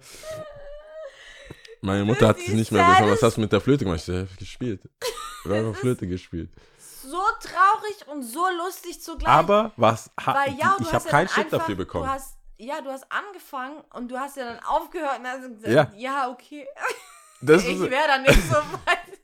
meine 1.82 2.04
Mutter 2.04 2.28
hat 2.28 2.38
sich 2.38 2.48
nicht 2.50 2.72
mehr 2.72 2.84
gefragt, 2.86 3.10
was 3.10 3.22
hast 3.22 3.36
du 3.36 3.40
mit 3.40 3.52
der 3.52 3.60
Flöte 3.60 3.84
gemacht? 3.84 4.00
Ich 4.06 4.08
habe 4.08 4.28
gespielt. 4.38 4.80
Ich 5.44 5.50
habe 5.50 5.74
Flöte 5.74 6.06
gespielt. 6.06 6.50
So 6.78 7.16
traurig 7.40 8.06
und 8.08 8.22
so 8.22 8.46
lustig 8.64 9.00
zugleich. 9.02 9.28
Aber 9.32 9.72
was 9.76 10.10
ha, 10.24 10.34
Weil 10.34 10.54
ja, 10.56 10.76
du 10.78 10.84
ich 10.84 10.92
habe 10.92 11.04
ja 11.04 11.10
keinen 11.10 11.28
Shit 11.28 11.52
dafür 11.52 11.74
bekommen. 11.74 12.04
Du 12.04 12.10
hast, 12.10 12.36
ja, 12.58 12.80
du 12.82 12.90
hast 12.90 13.06
angefangen 13.10 13.82
und 13.94 14.10
du 14.10 14.18
hast 14.18 14.36
ja 14.36 14.44
dann 14.44 14.62
aufgehört 14.64 15.18
und 15.18 15.24
dann 15.24 15.40
hast 15.42 15.62
gesagt, 15.62 15.66
Ja. 15.68 15.90
ja, 15.96 16.30
okay. 16.30 16.66
Das 17.40 17.64
Ich 17.66 17.80
wäre 17.80 18.06
dann 18.06 18.22
nicht 18.22 18.42
so 18.46 18.54
weit. 18.84 19.18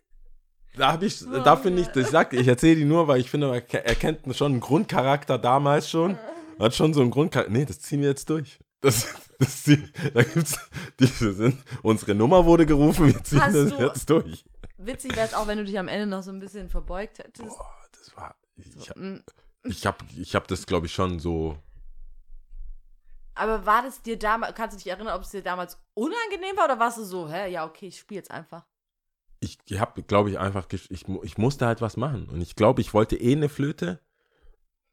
da 0.76 0.92
habe 0.92 1.04
ich, 1.04 1.22
da 1.44 1.56
finde 1.56 1.82
ich, 1.82 1.94
ich 1.94 2.06
sag, 2.06 2.32
ich 2.32 2.48
erzähle 2.48 2.76
die 2.76 2.84
nur, 2.86 3.06
weil 3.08 3.20
ich 3.20 3.30
finde, 3.30 3.48
er 3.70 3.84
er 3.84 3.94
kennt 3.94 4.20
schon 4.34 4.52
einen 4.52 4.60
Grundcharakter 4.60 5.38
damals 5.38 5.90
schon. 5.90 6.18
Hat 6.58 6.74
schon 6.74 6.94
so 6.94 7.02
einen 7.02 7.10
Grundcharakter. 7.10 7.52
Nee, 7.52 7.66
das 7.66 7.80
ziehen 7.80 8.00
wir 8.00 8.08
jetzt 8.08 8.30
durch. 8.30 8.58
Das, 8.80 9.14
ziehen, 9.40 9.90
da 10.14 10.22
gibt's, 10.22 10.58
diese 10.98 11.32
sind, 11.32 11.62
unsere 11.82 12.14
Nummer 12.14 12.44
wurde 12.44 12.66
gerufen, 12.66 13.06
wir 13.06 13.22
ziehen 13.24 13.40
Hast 13.40 13.54
das 13.54 13.70
du- 13.70 13.78
jetzt 13.84 14.08
durch. 14.10 14.44
Witzig 14.78 15.16
wäre 15.16 15.26
es 15.26 15.34
auch, 15.34 15.46
wenn 15.46 15.58
du 15.58 15.64
dich 15.64 15.78
am 15.78 15.88
Ende 15.88 16.06
noch 16.06 16.22
so 16.22 16.30
ein 16.30 16.38
bisschen 16.38 16.68
verbeugt 16.68 17.18
hättest. 17.18 17.48
Boah, 17.48 17.74
das 17.92 18.16
war, 18.16 18.36
ich, 18.56 18.90
hab- 18.90 18.96
Mm. 18.96 19.16
ich 19.64 19.86
habe 19.86 19.98
ich 20.16 20.34
hab 20.34 20.46
das, 20.48 20.66
glaube 20.66 20.86
ich, 20.86 20.92
schon 20.92 21.18
so, 21.18 21.56
Aber 23.34 23.66
war 23.66 23.82
das 23.82 24.00
dir 24.02 24.18
damals, 24.18 24.54
kannst 24.54 24.74
du 24.74 24.78
dich 24.82 24.90
erinnern, 24.90 25.14
ob 25.14 25.22
es 25.22 25.30
dir 25.30 25.42
damals 25.42 25.78
unangenehm 25.94 26.56
war 26.56 26.64
oder 26.66 26.78
warst 26.78 26.98
du 26.98 27.04
so, 27.04 27.28
hä, 27.28 27.50
ja, 27.50 27.64
okay, 27.66 27.88
ich 27.88 27.98
spiele 27.98 28.18
jetzt 28.20 28.30
einfach. 28.30 28.64
ich 29.40 29.58
habe, 29.78 30.02
glaube 30.02 30.30
ich, 30.30 30.38
einfach, 30.38 30.66
ich, 30.72 30.90
ich 30.90 31.38
musste 31.38 31.66
halt 31.66 31.80
was 31.82 31.96
machen. 31.96 32.28
Und 32.30 32.40
ich 32.40 32.56
glaube, 32.56 32.80
ich 32.80 32.94
wollte 32.94 33.16
eh 33.16 33.32
eine 33.32 33.48
Flöte. 33.50 34.00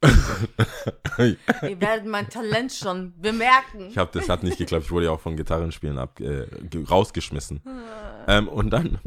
Ihr 1.17 1.79
werdet 1.81 2.05
mein 2.05 2.29
Talent 2.29 2.71
schon 2.73 3.13
bemerken. 3.19 3.87
Ich 3.89 3.97
habe, 3.97 4.11
das 4.17 4.29
hat 4.29 4.43
nicht 4.43 4.57
geklappt. 4.57 4.85
Ich 4.85 4.91
wurde 4.91 5.05
ja 5.05 5.11
auch 5.11 5.19
von 5.19 5.35
Gitarrenspielen 5.37 5.97
ab, 5.97 6.19
äh, 6.19 6.47
ge- 6.69 6.83
rausgeschmissen. 6.85 7.61
Ähm, 8.27 8.47
und 8.47 8.69
dann 8.71 8.99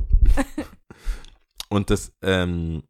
und 1.69 1.91
das, 1.91 2.13
ähm, 2.23 2.83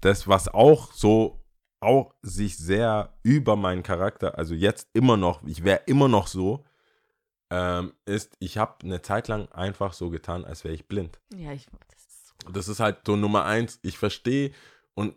das 0.00 0.28
was 0.28 0.48
auch 0.48 0.92
so 0.92 1.38
auch 1.80 2.14
sich 2.22 2.56
sehr 2.58 3.12
über 3.24 3.56
meinen 3.56 3.82
Charakter, 3.82 4.38
also 4.38 4.54
jetzt 4.54 4.88
immer 4.92 5.16
noch, 5.16 5.42
ich 5.44 5.64
wäre 5.64 5.80
immer 5.86 6.06
noch 6.06 6.28
so, 6.28 6.64
ähm, 7.50 7.92
ist, 8.04 8.36
ich 8.38 8.56
habe 8.56 8.76
eine 8.84 9.02
Zeit 9.02 9.26
lang 9.28 9.50
einfach 9.50 9.92
so 9.92 10.08
getan, 10.10 10.44
als 10.44 10.62
wäre 10.62 10.74
ich 10.74 10.86
blind. 10.86 11.18
ja, 11.34 11.52
ich, 11.52 11.66
das 11.88 12.02
ist 12.06 12.26
so. 12.28 12.52
Das 12.52 12.68
ist 12.68 12.78
halt 12.80 12.98
so 13.04 13.16
Nummer 13.16 13.44
eins. 13.46 13.78
Ich 13.82 13.98
verstehe 13.98 14.52
und 14.94 15.14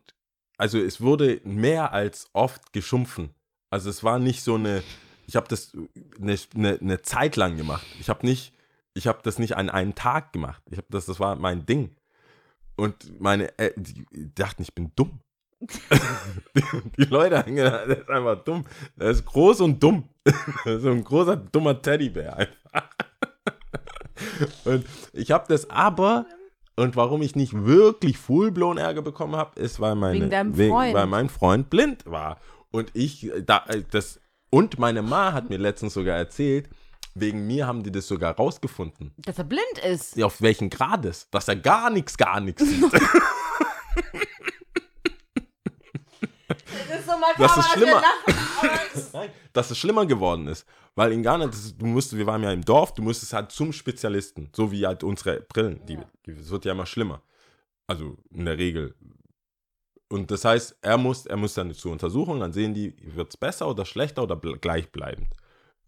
also 0.58 0.80
es 0.80 1.02
wurde 1.02 1.42
mehr 1.44 1.94
als 1.94 2.30
oft 2.34 2.74
geschumpfen. 2.74 3.30
Also 3.70 3.90
es 3.90 4.04
war 4.04 4.20
nicht 4.20 4.42
so 4.42 4.56
eine, 4.56 4.84
ich 5.28 5.36
habe 5.36 5.48
das 5.48 5.74
eine, 6.20 6.38
eine, 6.56 6.80
eine 6.80 7.02
Zeit 7.02 7.36
lang 7.36 7.58
gemacht. 7.58 7.86
Ich 8.00 8.10
habe 8.10 8.26
nicht, 8.26 8.54
ich 8.94 9.08
habe 9.08 9.20
das 9.24 9.40
nicht 9.40 9.58
an 9.58 9.70
einen 9.70 9.96
Tag 9.96 10.34
gemacht. 10.34 10.62
Ich 10.70 10.78
habe 10.78 10.88
das, 10.90 11.06
das 11.06 11.20
war 11.20 11.36
mein 11.36 11.66
Ding. 11.66 11.96
Und 12.76 13.20
meine, 13.20 13.58
äh, 13.58 13.72
die, 13.76 14.06
dachten, 14.36 14.62
ich 14.62 14.74
bin 14.74 14.92
dumm. 14.96 15.20
die, 15.60 16.64
die 16.98 17.10
Leute 17.10 17.40
haben 17.40 17.56
gedacht, 17.56 17.88
der 17.88 18.00
ist 18.00 18.10
einfach 18.10 18.44
dumm. 18.44 18.66
Der 18.96 19.10
ist 19.10 19.26
groß 19.26 19.62
und 19.62 19.82
dumm. 19.82 20.10
so 20.66 20.92
ein 20.92 21.04
großer, 21.04 21.38
dummer 21.38 21.82
Teddybär 21.82 22.36
einfach. 22.38 22.90
und 24.66 24.86
ich 25.14 25.32
habe 25.32 25.46
das 25.48 25.70
aber, 25.70 26.26
und 26.76 26.96
warum 26.96 27.22
ich 27.22 27.36
nicht 27.36 27.54
wirklich 27.54 28.18
full-blown 28.18 28.78
Ärger 28.78 29.02
bekommen 29.02 29.36
habe, 29.36 29.60
ist, 29.60 29.80
weil, 29.80 29.96
meine, 29.96 30.30
Wegen 30.30 30.72
Freund. 30.72 30.94
weil 30.94 31.08
mein 31.08 31.30
Freund 31.30 31.70
blind 31.70 32.06
war. 32.06 32.40
Und 32.72 32.92
ich, 32.94 33.32
da, 33.46 33.64
äh, 33.68 33.84
das, 33.90 34.20
und 34.50 34.78
meine 34.80 35.02
Ma 35.02 35.34
hat 35.34 35.50
mir 35.50 35.58
letztens 35.58 35.94
sogar 35.94 36.18
erzählt, 36.18 36.70
wegen 37.14 37.48
mir 37.48 37.66
haben 37.66 37.82
die 37.84 37.92
das 37.92 38.08
sogar 38.08 38.36
rausgefunden. 38.36 39.14
Dass 39.18 39.38
er 39.38 39.46
blind 39.46 39.80
ist. 39.90 40.18
Ja, 40.18 40.26
Auf 40.26 40.42
welchen 40.42 40.70
Grades? 40.70 41.30
Dass 41.32 41.48
er 41.48 41.56
gar 41.56 41.90
nichts, 41.90 42.18
gar 42.18 42.42
nichts 42.42 42.64
sieht. 42.68 42.84
Das 47.38 47.58
ist 47.58 47.74
so 47.74 47.86
mal 47.86 48.02
Das 48.04 48.96
ist 48.96 49.10
schlimmer. 49.12 49.30
dass 49.54 49.72
es 49.72 49.78
schlimmer 49.78 50.06
geworden 50.06 50.48
ist. 50.48 50.66
Weil 50.96 51.12
in 51.12 51.24
Ghana, 51.24 51.48
das 51.48 51.58
ist, 51.66 51.82
du 51.82 51.86
musst, 51.86 52.16
wir 52.16 52.26
waren 52.26 52.42
ja 52.44 52.52
im 52.52 52.64
Dorf, 52.64 52.94
du 52.94 53.02
musstest 53.02 53.34
halt 53.34 53.52
zum 53.52 53.74
Spezialisten. 53.74 54.50
So 54.56 54.72
wie 54.72 54.86
halt 54.86 55.04
unsere 55.04 55.42
Brillen. 55.42 55.86
Die, 55.86 55.98
es 56.28 56.50
wird 56.50 56.66
ja 56.66 56.72
immer 56.72 56.86
schlimmer. 56.86 57.22
Also 57.88 58.18
in 58.32 58.46
der 58.46 58.58
Regel. 58.58 58.96
Und 60.10 60.32
das 60.32 60.46
heißt, 60.46 60.78
er 60.82 60.98
muss, 60.98 61.26
er 61.26 61.38
muss 61.38 61.54
dann 61.56 61.74
zur 61.74 61.92
Untersuchung, 61.92 62.40
dann 62.40 62.54
sehen 62.54 62.74
die, 62.74 62.96
wird 63.16 63.30
es 63.30 63.38
besser 63.38 63.68
oder 63.68 63.86
schlechter 63.86 64.24
oder 64.24 64.36
ble 64.36 64.58
gleichbleibend. 64.58 65.28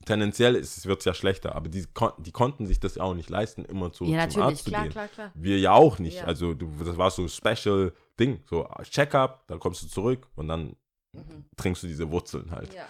tendenziell 0.05 0.55
wird 0.55 0.99
es 0.99 1.05
ja 1.05 1.13
schlechter, 1.13 1.55
aber 1.55 1.69
die, 1.69 1.85
kon 1.93 2.11
die 2.17 2.31
konnten 2.31 2.65
sich 2.65 2.79
das 2.79 2.97
auch 2.97 3.13
nicht 3.13 3.29
leisten, 3.29 3.63
immer 3.65 3.91
zu, 3.93 4.05
Ja, 4.05 4.27
zum 4.27 4.41
natürlich, 4.41 4.57
Arzt 4.59 4.63
zu 4.65 4.69
klar, 4.71 4.83
gehen. 4.83 4.91
klar, 4.91 5.07
klar. 5.07 5.31
Wir 5.35 5.59
ja 5.59 5.73
auch 5.73 5.99
nicht. 5.99 6.17
Ja. 6.17 6.23
Also 6.25 6.53
du, 6.55 6.69
das 6.83 6.97
war 6.97 7.11
so 7.11 7.21
ein 7.23 7.29
Special 7.29 7.93
Ding, 8.19 8.41
so 8.49 8.67
Check-up, 8.83 9.43
dann 9.47 9.59
kommst 9.59 9.83
du 9.83 9.87
zurück 9.87 10.27
und 10.35 10.47
dann 10.47 10.75
Mhm. 11.17 11.45
trinkst 11.55 11.83
du 11.83 11.87
diese 11.87 12.09
Wurzeln 12.11 12.51
halt. 12.51 12.73
Ja. 12.73 12.85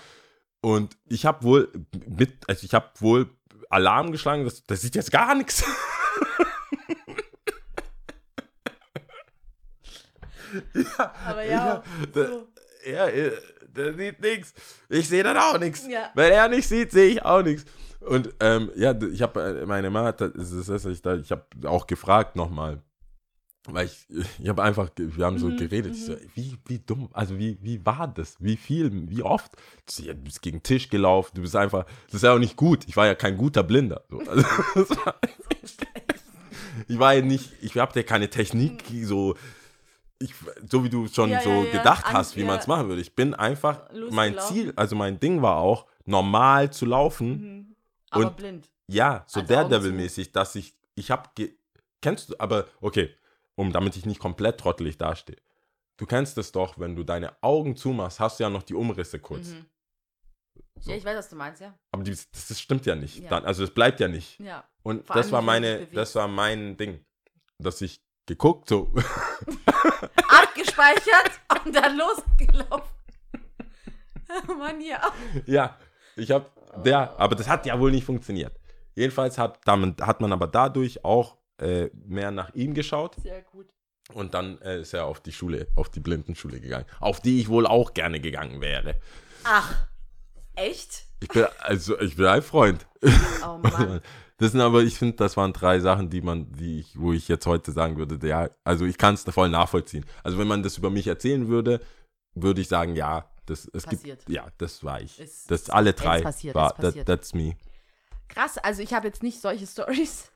Und 0.61 0.97
ich 1.05 1.25
habe 1.25 1.43
wohl 1.43 1.71
mit, 2.07 2.47
also 2.49 2.65
ich 2.65 2.73
habe 2.73 2.89
wohl 2.99 3.29
Alarm 3.69 4.11
geschlagen, 4.11 4.43
das, 4.45 4.63
das 4.63 4.81
sieht 4.81 4.95
jetzt 4.95 5.11
gar 5.11 5.35
nichts. 5.35 5.63
ja, 10.73 11.13
Aber 11.25 11.43
ja, 11.43 11.83
ja, 12.85 13.07
äh, 13.07 13.31
der 13.61 13.93
sieht 13.93 14.21
nichts. 14.21 14.53
Ich 14.89 15.07
sehe 15.07 15.23
dann 15.23 15.37
auch 15.37 15.57
nichts. 15.59 15.85
Ja. 15.87 16.11
Wenn 16.15 16.31
er 16.31 16.47
nicht 16.47 16.67
sieht, 16.67 16.91
sehe 16.91 17.09
ich 17.09 17.23
auch 17.23 17.43
nichts. 17.43 17.65
Und 17.99 18.33
ähm, 18.39 18.71
ja, 18.75 18.95
ich 19.01 19.21
habe 19.21 19.63
meine 19.67 19.89
Mama, 19.89 20.07
hat- 20.07 20.21
das 20.21 20.51
ist 20.51 20.69
das, 20.69 20.85
ich, 20.85 21.01
da- 21.01 21.15
ich 21.15 21.31
habe 21.31 21.45
auch 21.65 21.85
gefragt 21.87 22.35
nochmal, 22.35 22.81
weil 23.67 23.85
ich, 23.87 24.07
ich 24.39 24.47
habe 24.49 24.63
einfach, 24.63 24.89
wir 24.97 25.25
haben 25.25 25.37
so 25.37 25.47
Mhm, 25.47 25.57
geredet, 25.57 25.93
ich 25.95 26.05
so, 26.05 26.13
mhm. 26.13 26.17
wie, 26.35 26.57
wie 26.65 26.79
dumm, 26.79 27.09
also 27.13 27.37
wie, 27.37 27.57
wie 27.61 27.85
war 27.85 28.07
das, 28.07 28.35
wie 28.39 28.57
viel, 28.57 29.09
wie 29.09 29.21
oft? 29.23 29.51
Ja, 29.99 30.13
du 30.13 30.21
bist 30.21 30.41
gegen 30.41 30.57
den 30.57 30.63
Tisch 30.63 30.89
gelaufen, 30.89 31.31
du 31.35 31.41
bist 31.41 31.55
einfach, 31.55 31.85
das 32.07 32.15
ist 32.15 32.23
ja 32.23 32.33
auch 32.33 32.39
nicht 32.39 32.55
gut, 32.55 32.85
ich 32.87 32.95
war 32.97 33.05
ja 33.07 33.15
kein 33.15 33.37
guter 33.37 33.63
Blinder. 33.63 34.03
So, 34.09 34.19
also, 34.19 34.43
war, 35.05 35.15
ich 36.87 36.99
war 36.99 37.13
ja 37.13 37.21
nicht, 37.21 37.51
ich 37.61 37.77
habe 37.77 37.91
ja 37.99 38.03
keine 38.03 38.29
Technik, 38.29 38.83
so, 39.03 39.35
ich, 40.19 40.33
so 40.69 40.83
wie 40.83 40.89
du 40.89 41.07
schon 41.07 41.29
Ja, 41.29 41.41
so 41.41 41.63
ja, 41.63 41.71
gedacht 41.71 42.05
hast, 42.11 42.35
wie 42.37 42.43
man 42.43 42.59
es 42.59 42.67
machen 42.67 42.87
würde. 42.87 43.01
Ich 43.01 43.15
bin 43.15 43.33
einfach, 43.33 43.87
mein 44.11 44.33
Losgelaufen. 44.33 44.55
Ziel, 44.55 44.73
also 44.75 44.95
mein 44.95 45.19
Ding 45.19 45.41
war 45.41 45.57
auch, 45.57 45.85
normal 46.05 46.71
zu 46.71 46.85
laufen. 46.85 47.29
Mhm. 47.29 47.75
Aber 48.09 48.25
Und- 48.27 48.37
blind. 48.37 48.69
Ja, 48.89 49.25
so 49.27 49.41
Also 49.41 49.53
Daredevil-mäßig, 49.53 50.31
dass 50.31 50.55
ich, 50.55 50.73
ich 50.95 51.11
hab, 51.11 51.35
ge 51.35 51.53
kennst 52.01 52.29
du, 52.29 52.35
aber 52.39 52.67
okay, 52.79 53.09
um, 53.57 53.73
damit 53.73 53.95
ich 53.97 54.05
nicht 54.05 54.19
komplett 54.19 54.59
trottelig 54.59 54.97
dastehe. 54.97 55.37
Du 55.97 56.05
kennst 56.05 56.37
es 56.37 56.51
doch, 56.51 56.77
wenn 56.79 56.95
du 56.95 57.03
deine 57.03 57.41
Augen 57.41 57.75
zumachst, 57.75 58.19
hast 58.19 58.39
du 58.39 58.43
ja 58.43 58.49
noch 58.49 58.63
die 58.63 58.75
Umrisse 58.75 59.19
kurz. 59.19 59.47
Mhm. 59.47 59.65
So. 60.79 60.91
Ja, 60.91 60.97
ich 60.97 61.03
weiß, 61.03 61.17
was 61.17 61.29
du 61.29 61.35
meinst, 61.35 61.59
ja. 61.59 61.73
Aber 61.91 62.03
die, 62.03 62.11
das, 62.11 62.29
das 62.31 62.61
stimmt 62.61 62.85
ja 62.85 62.95
nicht. 62.95 63.17
Ja. 63.17 63.29
Dann, 63.29 63.45
also 63.45 63.63
es 63.63 63.71
bleibt 63.71 63.99
ja 63.99 64.07
nicht. 64.07 64.39
Ja. 64.39 64.63
Und 64.83 65.05
Vor 65.07 65.15
das 65.15 65.31
war 65.31 65.41
meine, 65.41 65.87
das 65.87 66.13
war 66.13 66.27
mein 66.27 66.77
Ding. 66.77 67.03
Dass 67.57 67.81
ich 67.81 67.99
geguckt, 68.27 68.69
so, 68.69 68.93
Abgespeichert 70.29 71.31
und 71.65 71.75
dann 71.75 71.97
losgelaufen. 71.97 72.95
Mann, 74.59 74.81
ja. 74.81 75.01
ja, 75.47 75.77
ich 76.15 76.29
hab, 76.29 76.83
der, 76.83 77.19
aber 77.19 77.35
das 77.35 77.47
hat 77.47 77.65
ja 77.65 77.79
wohl 77.79 77.89
nicht 77.89 78.05
funktioniert. 78.05 78.59
Jedenfalls 78.93 79.37
hat, 79.39 79.59
damit, 79.65 80.01
hat 80.01 80.21
man 80.21 80.31
aber 80.31 80.47
dadurch 80.47 81.03
auch 81.03 81.37
äh, 81.59 81.89
mehr 82.05 82.31
nach 82.31 82.53
ihm 82.53 82.73
geschaut. 82.73 83.15
Sehr 83.21 83.41
gut. 83.41 83.67
Und 84.13 84.33
dann 84.33 84.59
äh, 84.61 84.81
ist 84.81 84.93
er 84.93 85.05
auf 85.05 85.19
die 85.19 85.31
Schule, 85.33 85.67
auf 85.75 85.89
die 85.89 85.99
Blindenschule 85.99 86.59
gegangen, 86.61 86.85
auf 86.99 87.19
die 87.19 87.39
ich 87.41 87.49
wohl 87.49 87.67
auch 87.67 87.93
gerne 87.93 88.19
gegangen 88.21 88.61
wäre. 88.61 88.95
Ach, 89.43 89.87
echt? 90.55 91.03
Ich 91.19 91.27
bin, 91.29 91.45
also, 91.59 91.99
ich 91.99 92.15
bin 92.15 92.25
ein 92.27 92.41
Freund. 92.41 92.85
Oh 93.43 93.57
Mann. 93.57 94.01
Das 94.39 94.51
sind 94.51 94.61
aber, 94.61 94.83
ich 94.83 94.93
finde, 94.93 95.15
das 95.15 95.35
waren 95.35 95.51
drei 95.51 95.79
Sachen, 95.79 96.11
die 96.11 96.21
man, 96.21 96.51
die 96.51 96.81
ich, 96.81 96.99
wo 96.99 97.11
ich 97.11 97.27
jetzt 97.27 97.47
heute 97.47 97.71
sagen 97.71 97.97
würde, 97.97 98.27
ja, 98.27 98.51
also 98.63 98.85
ich 98.85 98.99
kann 98.99 99.15
es 99.15 99.23
voll 99.23 99.49
nachvollziehen. 99.49 100.05
Also 100.21 100.37
wenn 100.37 100.47
man 100.47 100.61
das 100.61 100.77
über 100.77 100.91
mich 100.91 101.07
erzählen 101.07 101.47
würde, 101.47 101.81
würde 102.35 102.61
ich 102.61 102.67
sagen, 102.67 102.95
ja, 102.95 103.27
das 103.47 103.67
es 103.73 103.85
Passiert. 103.85 104.19
gibt, 104.19 104.29
ja, 104.29 104.45
das 104.59 104.83
war 104.83 105.01
ich. 105.01 105.19
Ist- 105.19 105.49
das 105.49 105.71
alle 105.71 105.93
drei 105.93 106.21
passiert, 106.21 106.53
war. 106.53 106.75
That, 106.75 107.03
that's 107.07 107.33
me. 107.33 107.57
Krass, 108.27 108.59
also 108.59 108.83
ich 108.83 108.93
habe 108.93 109.07
jetzt 109.07 109.23
nicht 109.23 109.41
solche 109.41 109.65
Stories, 109.67 110.31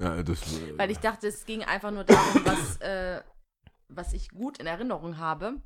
Ja, 0.00 0.22
das, 0.22 0.40
äh, 0.58 0.78
weil 0.78 0.90
ich 0.90 0.98
dachte, 0.98 1.28
es 1.28 1.44
ging 1.44 1.62
einfach 1.62 1.90
nur 1.90 2.04
darum, 2.04 2.44
was, 2.44 2.76
äh, 2.78 3.22
was 3.88 4.12
ich 4.12 4.30
gut 4.30 4.58
in 4.58 4.66
Erinnerung 4.66 5.18
habe. 5.18 5.60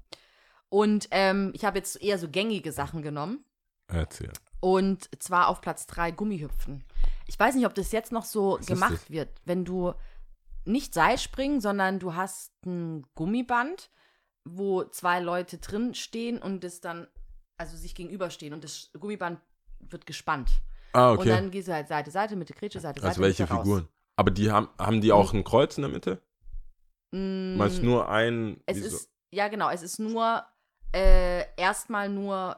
Und 0.69 1.09
ähm, 1.13 1.53
ich 1.55 1.65
habe 1.65 1.79
jetzt 1.79 2.03
eher 2.03 2.19
so 2.19 2.29
gängige 2.29 2.73
Sachen 2.73 3.03
genommen. 3.03 3.45
erzähl. 3.89 4.33
Und 4.61 5.09
zwar 5.23 5.49
auf 5.49 5.61
Platz 5.61 5.87
3 5.87 6.11
Gummihüpfen. 6.11 6.85
Ich 7.27 7.39
weiß 7.39 7.55
nicht, 7.55 7.67
ob 7.67 7.75
das 7.75 7.93
jetzt 7.93 8.13
noch 8.13 8.25
so 8.25 8.57
Was 8.59 8.67
gemacht 8.67 8.93
das? 8.95 9.11
wird, 9.11 9.29
wenn 9.45 9.65
du 9.65 9.93
nicht 10.65 10.95
Seilspringen, 10.95 11.61
sondern 11.61 11.99
du 11.99 12.15
hast 12.15 12.53
ein 12.67 13.05
Gummiband, 13.15 13.91
wo 14.45 14.85
zwei 14.85 15.21
Leute 15.21 15.59
drin 15.59 15.95
stehen 15.95 16.39
und 16.39 16.65
es 16.65 16.81
dann, 16.81 17.07
also 17.59 17.77
sich 17.77 17.95
gegenüberstehen 17.95 18.55
und 18.55 18.65
das 18.65 18.91
Gummiband 18.99 19.41
wird 19.81 20.07
gespannt. 20.07 20.51
Ah, 20.95 21.11
Und 21.11 21.19
okay. 21.21 21.29
dann 21.29 21.51
gehst 21.51 21.69
du 21.69 21.73
halt 21.75 21.89
Seite, 21.89 22.11
Seite, 22.11 22.35
Mitte, 22.35 22.55
Grätsche, 22.55 22.81
Seite, 22.81 23.01
Seite. 23.01 23.09
Also 23.09 23.21
welche 23.23 23.43
Mitte, 23.43 23.55
raus. 23.55 23.83
Aber 24.17 24.31
die 24.31 24.51
haben, 24.51 24.69
haben 24.79 25.01
die 25.01 25.13
auch 25.13 25.33
ein 25.33 25.45
Kreuz 25.45 25.77
in 25.77 25.83
der 25.83 25.91
Mitte? 25.91 26.23
Mm, 27.11 27.57
Meinst 27.57 27.79
du 27.79 27.85
nur 27.85 28.09
ein? 28.09 28.61
Es 28.67 28.79
so- 28.79 28.85
ist, 28.87 29.11
ja 29.33 29.49
genau, 29.49 29.71
es 29.71 29.83
ist 29.83 29.99
nur 29.99 30.45
äh, 30.93 31.45
erstmal 31.57 32.09
nur 32.09 32.57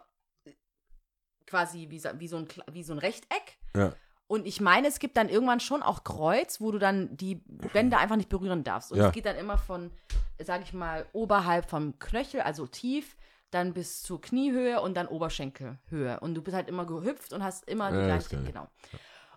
quasi 1.46 1.86
wie 1.90 1.98
so, 1.98 2.08
wie, 2.18 2.28
so 2.28 2.36
ein, 2.38 2.48
wie 2.72 2.82
so 2.82 2.92
ein 2.92 2.98
Rechteck. 2.98 3.58
Ja. 3.76 3.92
Und 4.28 4.46
ich 4.46 4.60
meine, 4.60 4.88
es 4.88 4.98
gibt 4.98 5.16
dann 5.16 5.28
irgendwann 5.28 5.60
schon 5.60 5.82
auch 5.82 6.02
Kreuz, 6.02 6.60
wo 6.60 6.72
du 6.72 6.78
dann 6.78 7.16
die 7.16 7.36
Bänder 7.72 7.98
einfach 7.98 8.16
nicht 8.16 8.28
berühren 8.28 8.64
darfst. 8.64 8.90
Und 8.90 8.98
Ja. 8.98 9.06
es 9.08 9.12
geht 9.12 9.24
dann 9.26 9.36
immer 9.36 9.56
von, 9.56 9.92
sag 10.42 10.62
ich 10.62 10.72
mal, 10.72 11.06
oberhalb 11.12 11.70
vom 11.70 11.98
Knöchel, 12.00 12.40
also 12.40 12.66
tief, 12.66 13.16
dann 13.52 13.72
bis 13.72 14.02
zur 14.02 14.20
Kniehöhe 14.20 14.80
und 14.80 14.94
dann 14.96 15.06
Oberschenkelhöhe. 15.06 16.18
Und 16.18 16.34
du 16.34 16.42
bist 16.42 16.56
halt 16.56 16.68
immer 16.68 16.84
gehüpft 16.84 17.32
und 17.32 17.44
hast 17.44 17.68
immer 17.68 17.92
die 17.92 17.98
Ja, 17.98 18.06
gleiche, 18.06 18.28
kenn 18.30 18.46
ich. 18.46 18.54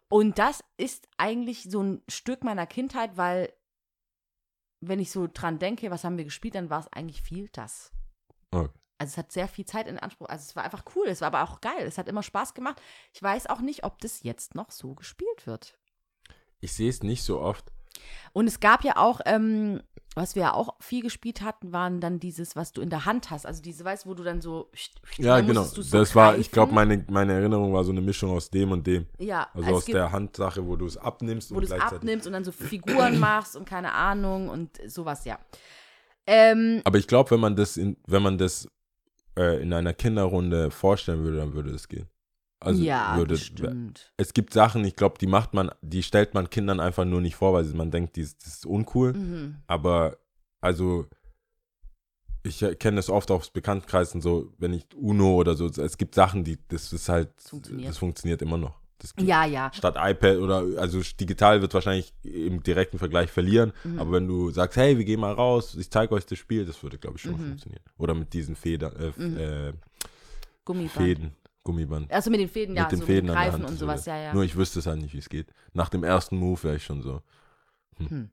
Und 0.10 0.39
das 0.39 0.64
ist 0.78 1.07
eigentlich 1.18 1.64
so 1.64 1.84
ein 1.84 2.01
Stück 2.10 2.43
meiner 2.43 2.66
Kindheit, 2.66 3.16
weil 3.16 3.53
wenn 4.82 4.99
ich 4.99 5.12
so 5.12 5.28
dran 5.32 5.60
denke, 5.60 5.91
was 5.91 6.03
haben 6.03 6.18
wir 6.18 6.24
gespielt, 6.24 6.55
dann 6.55 6.70
war 6.70 6.80
es 6.80 6.91
eigentlich 6.91 7.22
viel 7.22 7.49
das. 7.49 7.91
Okay. 8.51 8.70
Also 8.97 9.12
es 9.12 9.18
hat 9.18 9.32
sehr 9.32 9.47
viel 9.47 9.66
Zeit 9.66 9.88
in 9.88 9.97
Anspruch. 9.97 10.28
Also 10.28 10.43
es 10.43 10.55
war 10.55 10.64
einfach 10.64 10.84
cool, 10.95 11.07
es 11.07 11.22
war 11.22 11.28
aber 11.34 11.43
auch 11.43 11.62
geil. 11.62 11.86
Es 11.86 11.97
hat 11.97 12.10
immer 12.10 12.24
Spaß 12.24 12.53
gemacht. 12.53 12.82
Ich 13.14 13.24
weiß 13.24 13.47
auch 13.47 13.62
nicht, 13.62 13.86
ob 13.86 13.99
das 13.99 14.24
jetzt 14.24 14.55
noch 14.55 14.72
so 14.72 14.93
gespielt 14.93 15.47
wird. 15.47 15.78
Ich 16.60 16.74
sehe 16.74 16.89
es 16.89 17.01
nicht 17.01 17.24
so 17.24 17.39
oft. 17.39 17.72
Und 18.34 18.47
es 18.47 18.60
gab 18.60 18.84
ja 18.84 18.97
auch, 18.97 19.22
ähm, 19.26 19.82
was 20.20 20.36
wir 20.36 20.43
ja 20.43 20.53
auch 20.53 20.76
viel 20.82 21.01
gespielt 21.01 21.41
hatten, 21.41 21.72
waren 21.72 22.01
dann 22.01 22.20
dieses, 22.20 22.55
was 22.57 22.74
du 22.74 22.82
in 22.82 22.89
der 22.89 23.05
Hand 23.05 23.32
hast. 23.32 23.45
Also 23.45 23.61
diese, 23.61 23.86
weißt 23.86 24.05
du, 24.05 24.09
wo 24.09 24.13
du 24.13 24.24
dann 24.24 24.41
so. 24.41 24.70
Ja, 25.17 25.38
dann 25.38 25.47
genau. 25.47 25.63
so 25.63 25.82
das 25.82 26.13
war, 26.13 26.38
ich 26.38 26.51
glaube, 26.51 26.74
greifen. 26.74 26.89
meine, 26.89 27.05
meine 27.09 27.34
Erinnerung 27.34 27.74
war 27.74 27.86
so 27.86 27.91
eine 27.91 28.01
Mischung 28.01 28.32
aus 28.32 28.49
dem 28.49 28.72
und 28.72 28.86
dem. 28.86 29.07
Ja, 29.17 29.47
Also 29.53 29.70
es 29.70 29.76
aus 29.76 29.86
der 29.86 30.11
Handsache, 30.11 30.67
wo 30.67 30.76
du 30.76 30.86
es 30.86 30.97
abnimmst 30.97 31.51
wo 31.51 31.55
und 31.55 31.70
du 31.70 31.74
es 31.74 31.82
abnimmst 31.82 32.28
und 32.28 32.34
dann 32.34 32.43
so 32.43 32.51
Figuren 32.51 33.17
machst 33.20 33.55
und 33.55 33.65
keine 33.65 33.93
Ahnung 33.93 34.49
und 34.49 34.70
sowas, 34.86 35.24
ja. 35.24 35.39
Ähm, 36.28 36.82
Aber 36.84 36.97
ich 36.97 37.07
glaube, 37.07 37.32
wenn 37.32 37.39
man 37.39 37.55
das 37.55 37.78
in, 37.78 37.95
wenn 38.05 38.22
man 38.22 38.38
das 38.38 38.67
äh, 39.38 39.61
in 39.61 39.72
einer 39.72 39.93
Kinderrunde 39.93 40.70
vorstellen 40.70 41.24
würde, 41.24 41.38
dann 41.38 41.53
würde 41.53 41.72
es 41.72 41.88
gehen. 41.88 42.07
Also 42.62 42.84
ja, 42.84 43.16
würde, 43.16 43.36
bestimmt. 43.36 44.12
es 44.18 44.34
gibt 44.34 44.51
Sachen, 44.53 44.84
ich 44.84 44.95
glaube, 44.97 45.18
die 45.20 45.28
macht 45.28 45.53
man, 45.53 45.72
die 45.82 46.03
stellt 46.03 46.34
man 46.34 46.49
Kindern 46.49 46.80
einfach 46.82 47.05
nur 47.05 47.22
nicht 47.22 47.36
vor, 47.36 47.53
weil 47.53 47.64
man 47.74 47.89
denkt, 47.89 48.18
die, 48.18 48.22
ist- 48.22 48.45
das 48.45 48.55
ist 48.55 48.66
uncool. 48.66 49.14
Mhm. 49.14 49.55
Aber 49.68 50.18
also 50.60 51.05
ich 52.43 52.60
kenne 52.80 52.97
das 52.97 53.10
oft 53.10 53.32
aus 53.32 53.49
Bekanntkreisen 53.49 54.22
so, 54.22 54.53
wenn 54.57 54.74
ich 54.74 54.86
Uno 54.95 55.36
oder 55.36 55.55
so, 55.55 55.68
es 55.68 55.97
gibt 55.97 56.16
Sachen, 56.16 56.43
die, 56.43 56.57
das 56.70 56.91
ist 56.93 57.10
halt, 57.10 57.30
Funktioniert. 57.41 57.89
das 57.89 57.97
funktioniert 57.97 58.41
immer 58.41 58.57
noch. 58.57 58.80
Ja, 59.18 59.45
ja. 59.45 59.72
Statt 59.74 59.95
iPad 59.97 60.38
oder, 60.39 60.57
also 60.82 61.01
digital 61.18 61.62
wird 61.62 61.74
wahrscheinlich 61.74 62.14
im 62.24 62.62
direkten 62.64 62.97
Vergleich 62.97 63.32
verlieren, 63.32 63.72
Mhm. 63.86 63.99
aber 63.99 64.12
wenn 64.14 64.28
du 64.28 64.51
sagst, 64.51 64.76
hey, 64.78 64.97
wir 64.97 65.05
gehen 65.05 65.22
mal 65.22 65.32
raus, 65.34 65.76
ich 65.76 65.89
zeige 65.89 66.14
euch 66.14 66.26
das 66.26 66.38
Spiel, 66.38 66.66
das 66.66 66.82
würde, 66.84 66.97
glaube 66.97 67.16
ich, 67.16 67.22
schon 67.22 67.34
Mhm. 67.34 67.47
funktionieren. 67.47 67.84
Oder 67.97 68.14
mit 68.14 68.34
diesen 68.34 68.57
Federn, 68.57 68.93
äh, 68.97 69.12
Mhm. 69.22 69.38
äh, 69.38 69.74
Gummiband. 70.66 70.91
Fäden, 70.91 71.32
Gummiband. 71.64 72.12
Also 72.12 72.30
mit 72.32 72.39
den 72.39 72.49
Fäden, 72.49 72.76
ja, 72.76 72.84
mit 72.84 72.91
den 72.93 72.99
so 72.99 73.05
Fäden 73.05 73.28
mit 73.28 73.36
an 73.36 73.41
der 73.41 73.49
Greifen 73.51 73.64
Hand. 73.64 73.72
und 73.72 73.78
sowas, 73.78 74.05
ja, 74.05 74.18
ja. 74.18 74.34
Nur 74.34 74.43
ich 74.43 74.55
wüsste 74.55 74.80
es 74.80 74.86
halt 74.88 75.01
nicht, 75.01 75.14
wie 75.14 75.20
es 75.20 75.30
geht. 75.30 75.47
Nach 75.74 75.89
dem 75.89 76.03
ersten 76.03 76.38
Move 76.38 76.64
wäre 76.64 76.76
ich 76.78 76.84
schon 76.84 77.01
so, 77.01 77.22
hm, 77.97 78.10
Hm. 78.10 78.30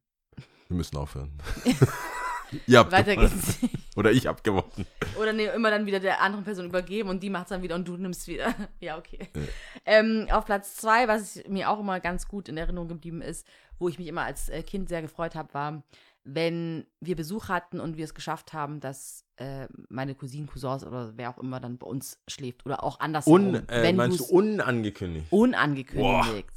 wir 0.68 0.76
müssen 0.76 0.96
aufhören. 0.96 1.32
Ihr 2.66 2.78
habt 2.78 2.92
Weiter 2.92 3.16
gewonnen. 3.16 3.42
geht's. 3.58 3.58
Oder 3.96 4.12
ich 4.12 4.26
hab 4.28 4.44
gewonnen. 4.44 4.86
Oder 5.20 5.32
nee, 5.32 5.46
immer 5.46 5.70
dann 5.70 5.84
wieder 5.86 5.98
der 5.98 6.20
anderen 6.20 6.44
Person 6.44 6.66
übergeben 6.66 7.08
und 7.08 7.22
die 7.22 7.30
macht 7.30 7.44
es 7.44 7.48
dann 7.48 7.62
wieder 7.62 7.74
und 7.74 7.88
du 7.88 7.96
nimmst 7.96 8.28
wieder. 8.28 8.54
ja, 8.80 8.96
okay. 8.96 9.28
Ja. 9.34 9.42
Ähm, 9.84 10.28
auf 10.30 10.44
Platz 10.44 10.76
zwei, 10.76 11.08
was 11.08 11.42
mir 11.48 11.68
auch 11.70 11.80
immer 11.80 11.98
ganz 11.98 12.28
gut 12.28 12.48
in 12.48 12.56
Erinnerung 12.56 12.88
geblieben 12.88 13.20
ist, 13.20 13.46
wo 13.78 13.88
ich 13.88 13.98
mich 13.98 14.06
immer 14.06 14.22
als 14.22 14.48
äh, 14.48 14.62
Kind 14.62 14.88
sehr 14.88 15.02
gefreut 15.02 15.34
habe, 15.34 15.52
war, 15.54 15.82
wenn 16.26 16.86
wir 17.00 17.14
Besuch 17.14 17.48
hatten 17.48 17.78
und 17.78 17.96
wir 17.96 18.04
es 18.04 18.12
geschafft 18.12 18.52
haben, 18.52 18.80
dass 18.80 19.24
äh, 19.36 19.68
meine 19.88 20.16
Cousinen, 20.16 20.48
Cousins 20.48 20.84
oder 20.84 21.12
wer 21.16 21.30
auch 21.30 21.38
immer 21.38 21.60
dann 21.60 21.78
bei 21.78 21.86
uns 21.86 22.18
schläft 22.26 22.66
oder 22.66 22.82
auch 22.82 22.98
andersherum. 22.98 23.54
Un, 23.54 23.68
äh, 23.68 23.82
wenn 23.82 23.96
meinst 23.96 24.18
du 24.18 24.24
unangekündigt? 24.24 25.26
unangekündigt. 25.30 26.50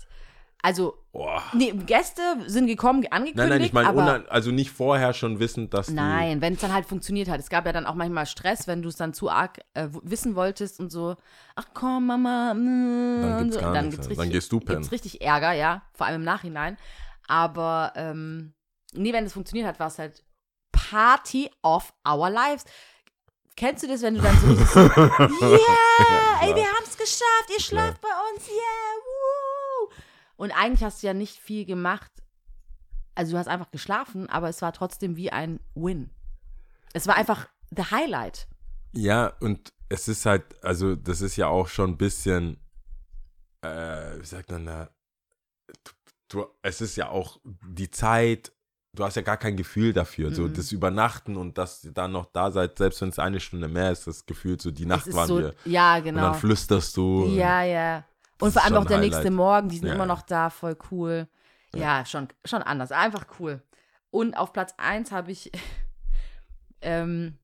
Also, 0.62 0.98
Boah. 1.14 1.42
nee, 1.54 1.72
Gäste 1.72 2.22
sind 2.48 2.68
gekommen, 2.68 3.06
angekündigt, 3.12 3.38
Nein, 3.38 3.50
nein, 3.50 3.62
ich 3.62 3.72
meine, 3.72 4.30
also 4.30 4.52
nicht 4.52 4.72
vorher 4.72 5.14
schon 5.14 5.40
wissen, 5.40 5.70
dass 5.70 5.90
nein, 5.90 6.42
wenn 6.42 6.54
es 6.54 6.60
dann 6.60 6.74
halt 6.74 6.86
funktioniert 6.86 7.30
hat. 7.30 7.40
Es 7.40 7.50
gab 7.50 7.66
ja 7.66 7.72
dann 7.72 7.86
auch 7.86 7.94
manchmal 7.94 8.26
Stress, 8.26 8.68
wenn 8.68 8.82
du 8.82 8.90
es 8.90 8.98
dann 8.98 9.14
zu 9.14 9.30
arg 9.30 9.60
äh, 9.74 9.88
wissen 10.04 10.36
wolltest 10.36 10.82
und 10.82 10.92
so, 10.92 11.16
ach 11.56 11.68
komm, 11.74 12.08
Mama, 12.08 12.54
mm, 12.56 13.22
Dann 13.22 13.38
gibt's 13.44 13.58
gar 13.58 13.74
dann 13.74 13.86
nichts 13.86 13.96
gibt's 13.96 14.10
richtig, 14.10 14.18
Dann 14.18 14.32
gehst 14.32 14.52
du 14.52 14.60
pennen. 14.60 14.80
gibt's 14.80 14.92
richtig 14.92 15.22
Ärger, 15.22 15.54
ja, 15.54 15.84
vor 15.94 16.08
allem 16.08 16.22
im 16.22 16.26
Nachhinein. 16.26 16.78
Aber 17.28 17.94
ähm, 17.96 18.54
nee, 18.94 19.14
wenn 19.14 19.26
es 19.26 19.34
funktioniert 19.34 19.68
hat, 19.68 19.80
war 19.80 19.88
es 19.88 20.00
halt 20.00 20.24
Party 20.72 21.50
of 21.64 21.94
our 22.08 22.30
lives. 22.30 22.66
Kennst 23.56 23.84
du 23.84 23.88
das, 23.88 24.02
wenn 24.02 24.16
du 24.16 24.22
dann 24.22 24.38
so 24.40 24.48
richtig 24.48 24.70
so, 24.70 24.80
yeah, 24.80 26.42
ey, 26.42 26.56
wir 26.56 26.66
haben 26.66 26.84
es 26.84 26.98
geschafft, 26.98 27.50
ihr 27.54 27.60
schlaft 27.60 28.02
bei 28.02 28.08
uns, 28.08 28.48
yeah, 28.48 28.56
woo. 29.04 29.94
Und 30.38 30.52
eigentlich 30.52 30.84
hast 30.84 31.04
du 31.04 31.08
ja 31.08 31.14
nicht 31.14 31.38
viel 31.38 31.66
gemacht. 31.66 32.12
Also 33.16 33.34
du 33.34 33.38
hast 33.38 33.48
einfach 33.48 33.72
geschlafen, 33.72 34.30
aber 34.30 34.48
es 34.48 34.62
war 34.62 34.72
trotzdem 34.72 35.18
wie 35.18 35.32
ein 35.32 35.60
Win. 35.76 36.10
Es 36.94 37.06
war 37.08 37.16
einfach 37.16 37.50
the 37.76 37.84
Highlight. 37.92 38.48
Ja, 38.94 39.34
und 39.42 39.74
es 39.90 40.08
ist 40.08 40.26
halt, 40.26 40.64
also 40.64 40.96
das 40.96 41.20
ist 41.22 41.36
ja 41.36 41.48
auch 41.48 41.68
schon 41.68 41.92
ein 41.92 41.98
bisschen, 41.98 42.58
äh, 43.62 44.20
wie 44.20 44.26
sagt 44.26 44.52
man 44.52 44.66
da, 44.66 44.90
du, 45.84 45.92
du, 46.30 46.46
es 46.62 46.80
ist 46.80 46.96
ja 46.96 47.10
auch 47.10 47.42
die 47.44 47.92
Zeit, 47.92 48.54
du 49.00 49.06
hast 49.06 49.16
ja 49.16 49.22
gar 49.22 49.38
kein 49.38 49.56
Gefühl 49.56 49.93
dafür, 49.93 50.34
so 50.34 50.43
Mhm. 50.43 50.54
das 50.56 50.74
Übernachten 50.74 51.38
und 51.38 51.58
dass 51.58 51.86
ihr 51.86 51.91
dann 51.93 52.12
noch 52.12 52.26
da 52.26 52.52
seid, 52.52 52.78
selbst 52.78 53.02
wenn 53.02 53.08
es 53.10 53.18
eine 53.18 53.39
Stunde 53.39 53.70
mehr 53.70 53.91
ist, 53.91 54.06
das 54.08 54.26
Gefühl, 54.26 54.60
so 54.60 54.72
die 54.72 54.86
Nacht 54.86 55.12
waren 55.14 55.28
so, 55.28 55.39
wir. 55.39 55.56
ja, 55.64 55.95
Und 55.97 56.04
genau. 56.04 56.22
dann 56.22 56.36
flüsterst 56.36 56.97
du. 56.97 57.26
Ja, 57.30 57.64
ja. 57.64 58.04
Und 58.41 58.52
vor 58.52 58.64
allem 58.64 58.76
auch 58.76 58.86
der 58.86 58.97
ein 58.97 59.02
nächste 59.04 59.20
Highlight. 59.22 59.34
Morgen, 59.34 59.70
die 59.70 59.78
sind 59.78 59.88
Ja, 59.88 59.93
immer 59.93 60.04
ja. 60.04 60.08
noch 60.08 60.22
da, 60.24 60.50
voll 60.50 60.78
cool. 60.91 61.28
Ja, 61.74 62.06
schon, 62.06 62.28
schon 62.43 62.62
anders. 62.62 62.91
Einfach 62.91 63.26
cool. 63.39 63.62
Und 64.12 64.36
auf 64.36 64.52
Platz 64.52 64.74
1 64.78 65.12
habe 65.14 65.32
ich 65.32 65.50
ähm, 66.82 67.38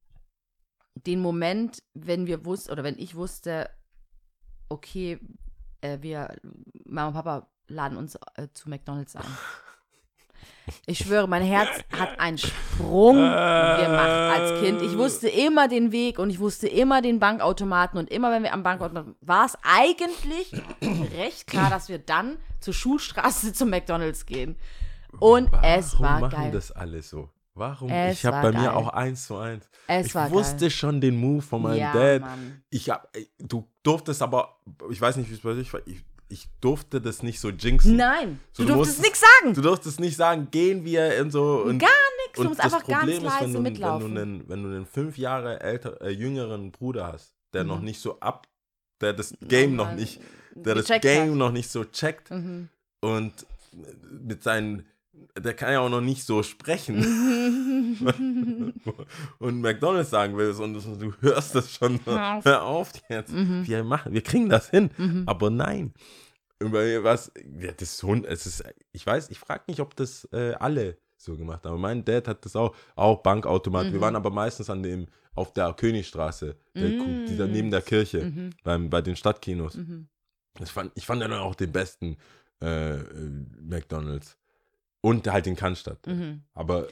den 0.96 1.22
Moment, 1.22 1.84
wenn 1.94 2.28
wir 2.28 2.46
wussten, 2.46 2.72
oder 2.72 2.84
wenn 2.84 2.98
ich 2.98 3.16
wusste, 3.16 3.70
okay, 4.68 5.20
äh, 5.82 6.00
wir, 6.02 6.36
Mama 6.86 7.08
und 7.08 7.14
Papa 7.14 7.48
laden 7.68 7.98
uns 7.98 8.16
äh, 8.36 8.48
zu 8.54 8.70
McDonalds 8.70 9.16
ein. 9.16 9.24
Ich 10.86 11.00
schwöre, 11.00 11.28
mein 11.28 11.44
Herz 11.44 11.70
hat 11.98 12.20
einen 12.20 12.38
Sprung 12.38 13.18
gemacht 13.18 14.10
als 14.10 14.62
Kind. 14.62 14.82
Ich 14.82 14.98
wusste 14.98 15.28
immer 15.28 15.68
den 15.68 15.92
Weg 15.92 16.20
und 16.20 16.30
ich 16.30 16.40
wusste 16.40 16.68
immer 16.68 17.02
den 17.02 17.20
Bankautomaten 17.20 18.00
und 18.00 18.10
immer, 18.10 18.32
wenn 18.32 18.44
wir 18.44 18.54
am 18.54 18.64
Bankautomaten 18.64 19.16
war 19.22 19.46
es 19.46 19.58
eigentlich 19.64 20.52
recht 21.18 21.48
klar, 21.48 21.70
dass 21.70 21.90
wir 21.90 22.00
dann 22.00 22.38
zur 22.60 22.74
Schulstraße 22.74 23.54
zum 23.54 23.70
McDonalds 23.70 24.26
gehen. 24.26 24.58
Und 25.20 25.50
es 25.64 26.00
war 26.00 26.20
machen 26.20 26.32
geil. 26.32 26.52
das 26.52 26.72
alles 26.72 27.10
so? 27.10 27.30
Warum? 27.54 27.90
Es 27.90 28.20
ich 28.20 28.26
habe 28.26 28.42
bei 28.42 28.52
geil. 28.52 28.62
mir 28.62 28.76
auch 28.76 28.90
eins 28.90 29.28
zu 29.28 29.38
eins. 29.38 29.70
Es 29.88 30.08
ich 30.08 30.16
war 30.16 30.30
wusste 30.32 30.66
geil. 30.66 30.70
schon 30.72 31.00
den 31.00 31.16
Move 31.16 31.42
von 31.42 31.62
meinem 31.62 31.80
ja, 31.80 31.94
Dad. 31.94 32.22
Mann. 32.22 32.62
Ich 32.70 32.90
hab, 32.90 33.08
ey, 33.16 33.30
du 33.40 33.66
durftest 33.82 34.22
aber, 34.22 34.58
ich 34.90 35.00
weiß 35.00 35.16
nicht, 35.16 35.30
wie 35.30 35.36
es 35.36 35.40
bei 35.40 35.54
dich 35.54 35.72
war, 35.72 35.80
ich, 35.86 36.04
ich 36.28 36.48
durfte 36.62 37.00
das 37.02 37.22
nicht 37.24 37.40
so 37.40 37.50
jinxen. 37.50 37.96
Nein, 37.98 38.40
So, 38.54 38.64
du 38.64 38.70
du 38.70 38.76
durftest 38.76 39.02
nichts 39.02 39.22
sagen. 39.22 39.54
Du 39.54 39.62
durftest 39.62 40.00
nicht 40.00 40.16
sagen, 40.18 40.48
gehen 40.52 40.84
wir 40.86 41.18
und 41.22 41.32
so. 41.32 41.62
Und, 41.64 41.80
Gar 41.80 41.90
nichts. 42.26 42.40
Du 42.42 42.44
musst 42.46 42.60
einfach 42.62 42.86
ganz 42.86 43.00
Problem 43.02 43.18
ist, 43.18 43.24
wenn 43.24 43.30
leise 43.42 43.54
du, 43.54 43.62
mitlaufen. 43.62 44.08
Wenn 44.08 44.16
du, 44.16 44.22
einen, 44.22 44.50
wenn 44.50 44.64
du 44.64 44.70
einen 44.70 44.86
fünf 44.86 45.18
Jahre 45.18 45.60
älter, 45.62 46.02
äh, 46.02 46.10
jüngeren 46.10 46.72
Bruder 46.72 47.12
hast, 47.14 47.36
der 47.54 47.64
Mhm. 47.64 47.70
noch 47.70 47.82
nicht 47.82 48.00
so 48.02 48.20
ab, 48.20 48.48
der 49.02 49.14
das 49.14 49.34
Game 49.42 49.76
noch 49.76 49.86
Nochmal 49.86 49.96
nicht, 50.00 50.20
der 50.56 50.76
das 50.76 50.88
Game 51.02 51.32
hat. 51.32 51.38
noch 51.38 51.52
nicht 51.52 51.70
so 51.70 51.84
checkt 51.86 52.32
Mhm. 52.32 52.70
und 53.02 53.34
mit 54.10 54.42
seinen, 54.42 54.86
der 55.38 55.54
kann 55.54 55.72
ja 55.74 55.80
auch 55.82 55.90
noch 55.90 56.02
nicht 56.02 56.24
so 56.26 56.44
sprechen 56.44 56.98
und 59.40 59.62
McDonalds 59.62 60.10
sagen 60.10 60.38
willst 60.38 60.60
und 60.60 60.74
du 60.74 61.14
hörst 61.22 61.56
das 61.56 61.72
schon, 61.74 62.00
Hör 62.06 62.64
auf. 62.64 62.92
jetzt, 63.10 63.32
Mhm. 63.34 63.66
wir 63.68 63.84
machen, 63.84 64.14
wir 64.14 64.22
kriegen 64.22 64.50
das 64.50 64.70
hin, 64.70 64.90
Mhm. 64.98 65.24
aber 65.26 65.50
nein. 65.50 65.94
Was, 66.60 67.32
ja, 67.60 67.72
das 67.74 68.02
Hund, 68.02 68.26
es 68.26 68.46
ist, 68.46 68.64
ich 68.94 69.06
weiß, 69.06 69.30
ich 69.30 69.40
frage 69.40 69.64
mich, 69.68 69.82
ob 69.82 69.96
das 69.96 70.24
äh, 70.32 70.54
alle 70.54 70.98
so 71.18 71.36
gemacht 71.36 71.66
haben. 71.66 71.82
Mein 71.82 72.06
Dad 72.06 72.28
hat 72.30 72.46
das 72.46 72.56
auch, 72.56 72.74
auch 72.96 73.22
Bankautomat. 73.22 73.86
Wir 73.88 73.94
Mhm. 73.98 74.02
waren 74.02 74.16
aber 74.16 74.30
meistens 74.32 74.70
an 74.70 74.82
dem, 74.82 75.08
auf 75.34 75.52
der 75.52 75.74
Königstraße, 75.74 76.56
der, 76.74 76.90
Mm. 76.90 77.26
die 77.28 77.36
da 77.36 77.46
neben 77.46 77.72
der 77.72 77.82
Kirche, 77.82 78.24
Mhm. 78.24 78.52
beim, 78.64 78.90
bei 78.90 79.02
den 79.02 79.18
Stadtkinos. 79.18 79.76
Mhm. 79.76 80.08
Das 80.58 80.70
fand, 80.70 80.94
ich 80.96 81.06
fand 81.06 81.22
ja 81.22 81.28
dann 81.28 81.40
auch 81.40 81.56
den 81.56 81.72
besten 81.74 82.16
äh, 82.62 83.00
äh, 83.00 83.04
McDonalds. 83.60 84.38
Und 85.06 85.28
halt 85.32 85.46
den 85.46 85.56
Cannstatt. 85.56 86.06
Mhm. 86.08 86.44
Aber 86.54 86.88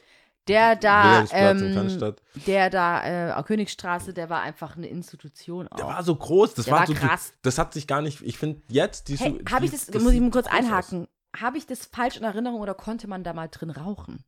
Der 0.47 0.75
da, 0.75 1.21
in 1.21 1.27
ähm, 1.31 1.99
der 2.45 2.69
da, 2.69 3.37
äh, 3.39 3.43
Königstraße, 3.43 4.13
der 4.13 4.29
war 4.29 4.41
einfach 4.41 4.75
eine 4.75 4.87
Institution 4.87 5.67
auch. 5.69 5.77
der 5.77 5.85
war 5.87 6.03
so 6.03 6.15
groß. 6.15 6.53
Das 6.53 6.65
Der 6.65 6.73
war, 6.73 6.79
war 6.81 6.87
so, 6.87 6.93
krass. 6.93 7.33
Das 7.41 7.57
hat 7.57 7.73
sich 7.73 7.87
gar 7.87 8.01
nicht, 8.01 8.21
ich 8.21 8.37
finde 8.37 8.61
jetzt, 8.67 9.07
die, 9.07 9.15
hey, 9.17 9.39
habe 9.49 9.65
ich 9.65 9.71
das, 9.71 9.89
muss 9.93 10.11
ich 10.13 10.19
mal 10.21 10.31
kurz 10.31 10.47
einhaken, 10.47 11.07
habe 11.35 11.57
ich 11.57 11.65
das 11.65 11.85
falsch 11.85 12.17
in 12.17 12.23
Erinnerung 12.23 12.61
oder 12.61 12.73
konnte 12.75 13.07
man 13.07 13.23
da 13.23 13.33
mal 13.33 13.47
drin 13.47 13.69
rauchen? 13.71 14.23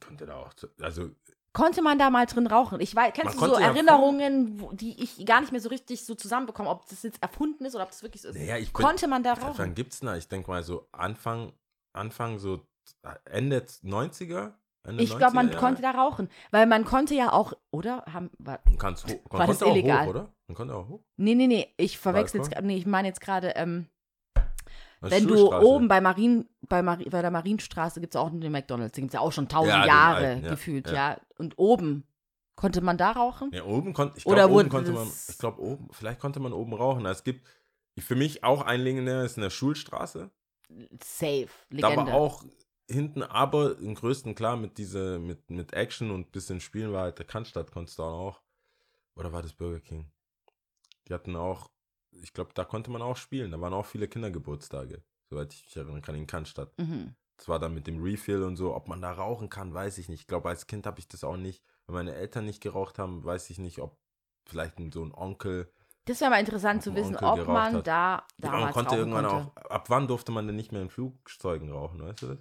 Konnte 0.00 0.26
da 0.26 0.36
auch, 0.36 0.52
also 0.80 1.10
Konnte 1.52 1.82
man 1.82 1.98
da 1.98 2.10
mal 2.10 2.26
drin 2.26 2.46
rauchen? 2.46 2.78
Ich 2.80 2.94
weiß, 2.94 3.06
Man 3.06 3.12
kennst 3.26 3.40
du 3.42 3.46
so 3.46 3.54
Erinnerungen, 3.54 4.60
wo, 4.60 4.72
die 4.72 5.02
ich 5.02 5.26
gar 5.26 5.40
nicht 5.40 5.50
mehr 5.50 5.60
so 5.60 5.68
richtig 5.68 6.04
so 6.06 6.14
zusammenbekomme, 6.14 6.70
ob 6.70 6.88
das 6.88 7.02
jetzt 7.02 7.20
erfunden 7.22 7.64
ist 7.64 7.74
oder 7.74 7.82
ob 7.84 7.90
das 7.90 8.02
wirklich 8.04 8.22
so 8.22 8.28
ist? 8.28 8.36
Naja, 8.36 8.56
ich 8.56 8.72
bin- 8.72 8.84
Konnte 8.84 9.08
man 9.08 9.24
da 9.24 9.36
Wann 9.36 9.48
rauchen? 9.48 9.74
gibt's 9.74 9.98
denn 9.98 10.06
da? 10.06 10.16
Ich 10.16 10.28
denke 10.28 10.48
mal 10.48 10.62
so 10.62 10.86
Anfang, 10.92 11.52
Anfang 11.92 12.38
so 12.38 12.64
Ende 13.24 13.58
90er? 13.84 14.52
Ende 14.82 15.02
Ich 15.02 15.16
glaube, 15.16 15.34
man 15.34 15.46
90er 15.48 15.50
Jahre? 15.52 15.60
konnte 15.60 15.82
da 15.82 15.90
rauchen, 15.90 16.28
weil 16.50 16.66
man 16.66 16.84
konnte 16.84 17.14
ja 17.14 17.32
auch, 17.32 17.52
oder? 17.70 18.04
Haben, 18.12 18.30
war, 18.38 18.60
Man 18.66 18.78
kann's 18.78 19.04
hoch, 19.04 19.08
man 19.30 19.40
War 19.40 19.46
das 19.46 19.58
konnte 19.58 19.66
auch 19.72 19.76
illegal? 19.76 20.04
hoch, 20.06 20.10
oder? 20.10 20.32
Man 20.46 20.56
konnte 20.56 20.74
auch 20.74 20.88
hoch. 20.88 21.00
nee, 21.16 21.34
nee, 21.34 21.46
nee, 21.46 21.74
ich 21.76 21.98
verwechsel 21.98 22.40
jetzt, 22.42 22.60
nee, 22.62 22.76
ich 22.76 22.86
meine 22.86 23.08
jetzt 23.08 23.20
gerade, 23.20 23.48
ähm, 23.56 23.86
wenn 25.02 25.26
du 25.26 25.54
oben 25.54 25.88
bei 25.88 26.00
Marien, 26.00 26.48
bei, 26.62 26.82
Mari, 26.82 27.08
bei 27.08 27.22
der 27.22 27.30
Marienstraße 27.30 28.00
gibt 28.00 28.14
es 28.14 28.20
auch 28.20 28.30
den 28.30 28.52
McDonalds, 28.52 28.92
den 28.92 29.04
gibt 29.04 29.14
es 29.14 29.14
ja 29.14 29.20
auch 29.20 29.32
schon 29.32 29.48
tausend 29.48 29.72
Ja, 29.74 29.86
Jahre 29.86 30.26
alten, 30.26 30.44
ja, 30.44 30.50
gefühlt, 30.50 30.86
ja. 30.88 30.94
ja. 31.12 31.20
Und 31.38 31.58
oben, 31.58 32.04
konnte 32.54 32.82
man 32.82 32.98
da 32.98 33.12
rauchen? 33.12 33.50
Ja, 33.54 33.64
oben 33.64 33.94
konnte, 33.94 34.18
ich 34.18 34.26
Oder 34.26 34.36
glaube, 34.48 34.52
wurde 34.54 34.64
oben 34.66 34.70
konnte 34.70 34.92
man, 34.92 35.08
ich 35.28 35.38
glaube, 35.38 35.60
oben, 35.62 35.88
vielleicht 35.92 36.20
konnte 36.20 36.40
man 36.40 36.52
oben 36.52 36.74
rauchen. 36.74 37.06
Es 37.06 37.24
gibt, 37.24 37.46
für 37.98 38.14
mich 38.16 38.44
auch 38.44 38.60
ein 38.62 38.80
legendär 38.82 39.24
ist 39.24 39.38
eine 39.38 39.50
Schulstraße. 39.50 40.30
Safe, 41.02 41.48
Da 41.70 41.88
Legende. 41.88 42.12
war 42.12 42.14
auch 42.14 42.44
hinten, 42.90 43.22
aber 43.22 43.78
im 43.78 43.94
größten 43.94 44.34
klar 44.34 44.56
mit 44.56 44.78
diese, 44.78 45.18
mit, 45.18 45.50
mit 45.50 45.72
Action 45.72 46.10
und 46.10 46.32
bisschen 46.32 46.60
Spielen 46.60 46.92
war 46.92 47.02
halt 47.02 47.18
der 47.18 47.26
Cannstatt 47.26 47.70
konntest 47.70 47.98
du 47.98 48.02
auch. 48.02 48.42
Oder 49.14 49.32
war 49.32 49.42
das 49.42 49.52
Burger 49.52 49.80
King? 49.80 50.10
Die 51.08 51.14
hatten 51.14 51.36
auch, 51.36 51.70
ich 52.10 52.32
glaube, 52.32 52.50
da 52.54 52.64
konnte 52.64 52.90
man 52.90 53.02
auch 53.02 53.16
spielen. 53.16 53.50
Da 53.50 53.60
waren 53.60 53.74
auch 53.74 53.86
viele 53.86 54.08
Kindergeburtstage, 54.08 55.02
soweit 55.28 55.52
ich 55.52 55.64
mich 55.64 55.76
erinnern 55.76 56.02
kann, 56.02 56.14
in 56.14 56.26
Cannstatt. 56.26 56.76
Mhm. 56.78 57.14
Das 57.36 57.48
war 57.48 57.58
dann 57.58 57.74
mit 57.74 57.86
dem 57.86 58.02
Refill 58.02 58.42
und 58.42 58.56
so. 58.56 58.74
Ob 58.74 58.88
man 58.88 59.00
da 59.00 59.12
rauchen 59.12 59.48
kann, 59.48 59.72
weiß 59.72 59.98
ich 59.98 60.08
nicht. 60.08 60.20
Ich 60.20 60.26
glaube, 60.26 60.48
als 60.48 60.66
Kind 60.66 60.86
habe 60.86 61.00
ich 61.00 61.08
das 61.08 61.24
auch 61.24 61.36
nicht. 61.36 61.62
Wenn 61.86 61.94
meine 61.94 62.14
Eltern 62.14 62.44
nicht 62.44 62.62
geraucht 62.62 62.98
haben, 62.98 63.24
weiß 63.24 63.50
ich 63.50 63.58
nicht, 63.58 63.78
ob 63.78 63.98
vielleicht 64.44 64.74
so 64.92 65.02
ein 65.02 65.14
Onkel. 65.14 65.72
Das 66.06 66.20
wäre 66.20 66.30
mal 66.30 66.40
interessant 66.40 66.82
zu 66.82 66.94
wissen, 66.94 67.16
ob 67.16 67.46
man 67.46 67.74
hat. 67.74 67.86
da 67.86 67.92
Ja, 68.16 68.24
damals 68.38 68.62
man 68.64 68.72
konnte 68.72 68.96
irgendwann 68.96 69.26
konnte. 69.26 69.50
auch. 69.64 69.70
Ab 69.70 69.90
wann 69.90 70.08
durfte 70.08 70.32
man 70.32 70.46
denn 70.46 70.56
nicht 70.56 70.72
mehr 70.72 70.82
in 70.82 70.90
Flugzeugen 70.90 71.70
rauchen, 71.70 72.02
weißt 72.02 72.22
du 72.22 72.26
das? 72.28 72.38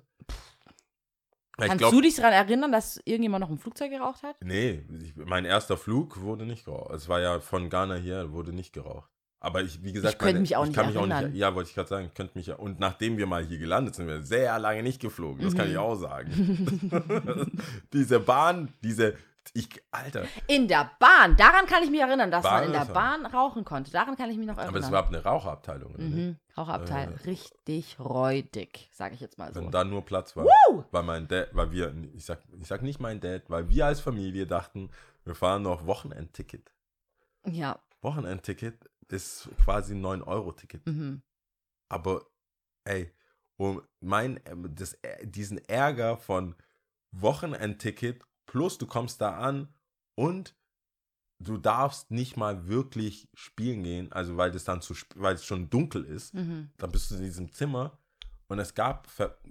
Kannst 1.57 1.77
glaub- 1.79 1.91
du 1.91 1.99
dich 2.01 2.15
daran 2.15 2.31
erinnern, 2.31 2.71
dass 2.71 3.01
irgendjemand 3.03 3.41
noch 3.41 3.49
im 3.49 3.57
Flugzeug 3.59 3.91
geraucht 3.91 4.23
hat? 4.23 4.37
Nee, 4.41 4.85
ich, 5.01 5.13
mein 5.17 5.43
erster 5.43 5.75
Flug 5.75 6.21
wurde 6.21 6.45
nicht 6.45 6.63
geraucht. 6.63 6.93
Es 6.93 7.09
war 7.09 7.19
ja 7.19 7.41
von 7.41 7.69
Ghana 7.69 7.95
hier, 7.95 8.31
wurde 8.31 8.53
nicht 8.53 8.71
geraucht. 8.73 9.09
Aber 9.41 9.61
ich, 9.61 9.83
wie 9.83 9.91
gesagt, 9.93 10.13
Ich 10.15 10.19
könnte 10.19 10.39
mich 10.41 10.55
auch 10.55 10.63
ich 10.63 10.69
nicht 10.69 10.75
kann 10.77 10.87
mich 10.87 10.95
auch 10.97 11.01
erinnern. 11.01 11.31
nicht. 11.31 11.37
Ja, 11.39 11.53
wollte 11.55 11.69
ich 11.69 11.75
gerade 11.75 11.87
sagen, 11.89 12.05
ich 12.07 12.13
könnte 12.13 12.37
mich 12.37 12.47
ja. 12.47 12.55
Und 12.55 12.79
nachdem 12.79 13.17
wir 13.17 13.25
mal 13.25 13.43
hier 13.43 13.57
gelandet 13.57 13.95
sind, 13.95 14.07
wir 14.07 14.21
sehr 14.21 14.57
lange 14.59 14.83
nicht 14.83 15.01
geflogen. 15.01 15.43
Das 15.43 15.53
kann 15.55 15.65
Mhm. 15.67 15.71
ich 15.71 15.77
auch 15.77 15.95
sagen. 15.95 16.31
diese 17.93 18.19
Bahn, 18.21 18.73
diese. 18.81 19.15
Ich, 19.53 19.69
Alter. 19.91 20.25
In 20.47 20.67
der 20.67 20.91
Bahn, 20.99 21.35
daran 21.35 21.65
kann 21.65 21.83
ich 21.83 21.89
mich 21.89 21.99
erinnern, 21.99 22.29
dass 22.29 22.43
Bahn 22.43 22.53
man 22.53 22.63
in 22.65 22.73
der 22.73 22.93
Bahn 22.93 23.25
rauchen 23.25 23.65
konnte. 23.65 23.91
Daran 23.91 24.15
kann 24.15 24.29
ich 24.29 24.37
mich 24.37 24.45
noch 24.47 24.57
erinnern. 24.57 24.75
Aber 24.75 24.85
es 24.85 24.91
war 24.91 25.07
eine 25.07 25.23
Raucherabteilung. 25.23 25.95
oder 25.95 26.03
mhm. 26.03 26.37
Rauchabteil, 26.57 27.13
Äh, 27.13 27.29
richtig 27.29 27.99
räudig, 27.99 28.89
sage 28.91 29.15
ich 29.15 29.21
jetzt 29.21 29.37
mal 29.37 29.53
so. 29.53 29.61
Wenn 29.61 29.71
da 29.71 29.83
nur 29.83 30.05
Platz 30.05 30.35
war. 30.35 30.45
Weil 30.91 31.03
mein 31.03 31.27
Dad, 31.27 31.49
weil 31.53 31.71
wir, 31.71 31.95
ich 32.13 32.25
sag, 32.25 32.41
ich 32.59 32.67
sag 32.67 32.81
nicht 32.83 32.99
mein 32.99 33.19
Dad, 33.19 33.43
weil 33.49 33.69
wir 33.69 33.85
als 33.87 34.01
Familie 34.01 34.45
dachten, 34.45 34.91
wir 35.23 35.35
fahren 35.35 35.63
noch 35.63 35.85
Wochenendticket. 35.85 36.71
Ja, 37.45 37.79
Wochenendticket 38.01 38.89
ist 39.07 39.49
quasi 39.63 39.93
ein 39.93 40.05
9-Euro-Ticket. 40.05 40.85
mhm. 40.85 41.21
Aber, 41.91 42.27
ey, 42.83 43.11
um 43.57 43.81
mein, 43.99 44.39
das, 44.75 44.95
diesen 45.23 45.57
Ärger 45.65 46.17
von 46.17 46.55
Wochenendticket 47.11 48.23
plus 48.51 48.77
du 48.77 48.85
kommst 48.87 49.21
da 49.21 49.37
an 49.37 49.67
und 50.15 50.55
du 51.39 51.57
darfst 51.57 52.11
nicht 52.11 52.35
mal 52.35 52.67
wirklich 52.67 53.29
spielen 53.33 53.83
gehen, 53.83 54.11
also 54.11 54.35
weil 54.37 54.51
das 54.51 54.63
dann 54.65 54.81
zu, 54.81 54.93
weil 55.15 55.35
es 55.35 55.45
schon 55.45 55.69
dunkel 55.69 56.03
ist, 56.03 56.33
Mhm. 56.33 56.69
dann 56.77 56.91
bist 56.91 57.09
du 57.11 57.15
in 57.15 57.21
diesem 57.23 57.51
Zimmer 57.51 57.97
Und 58.51 58.57
es 58.57 58.73
gab, 58.73 59.07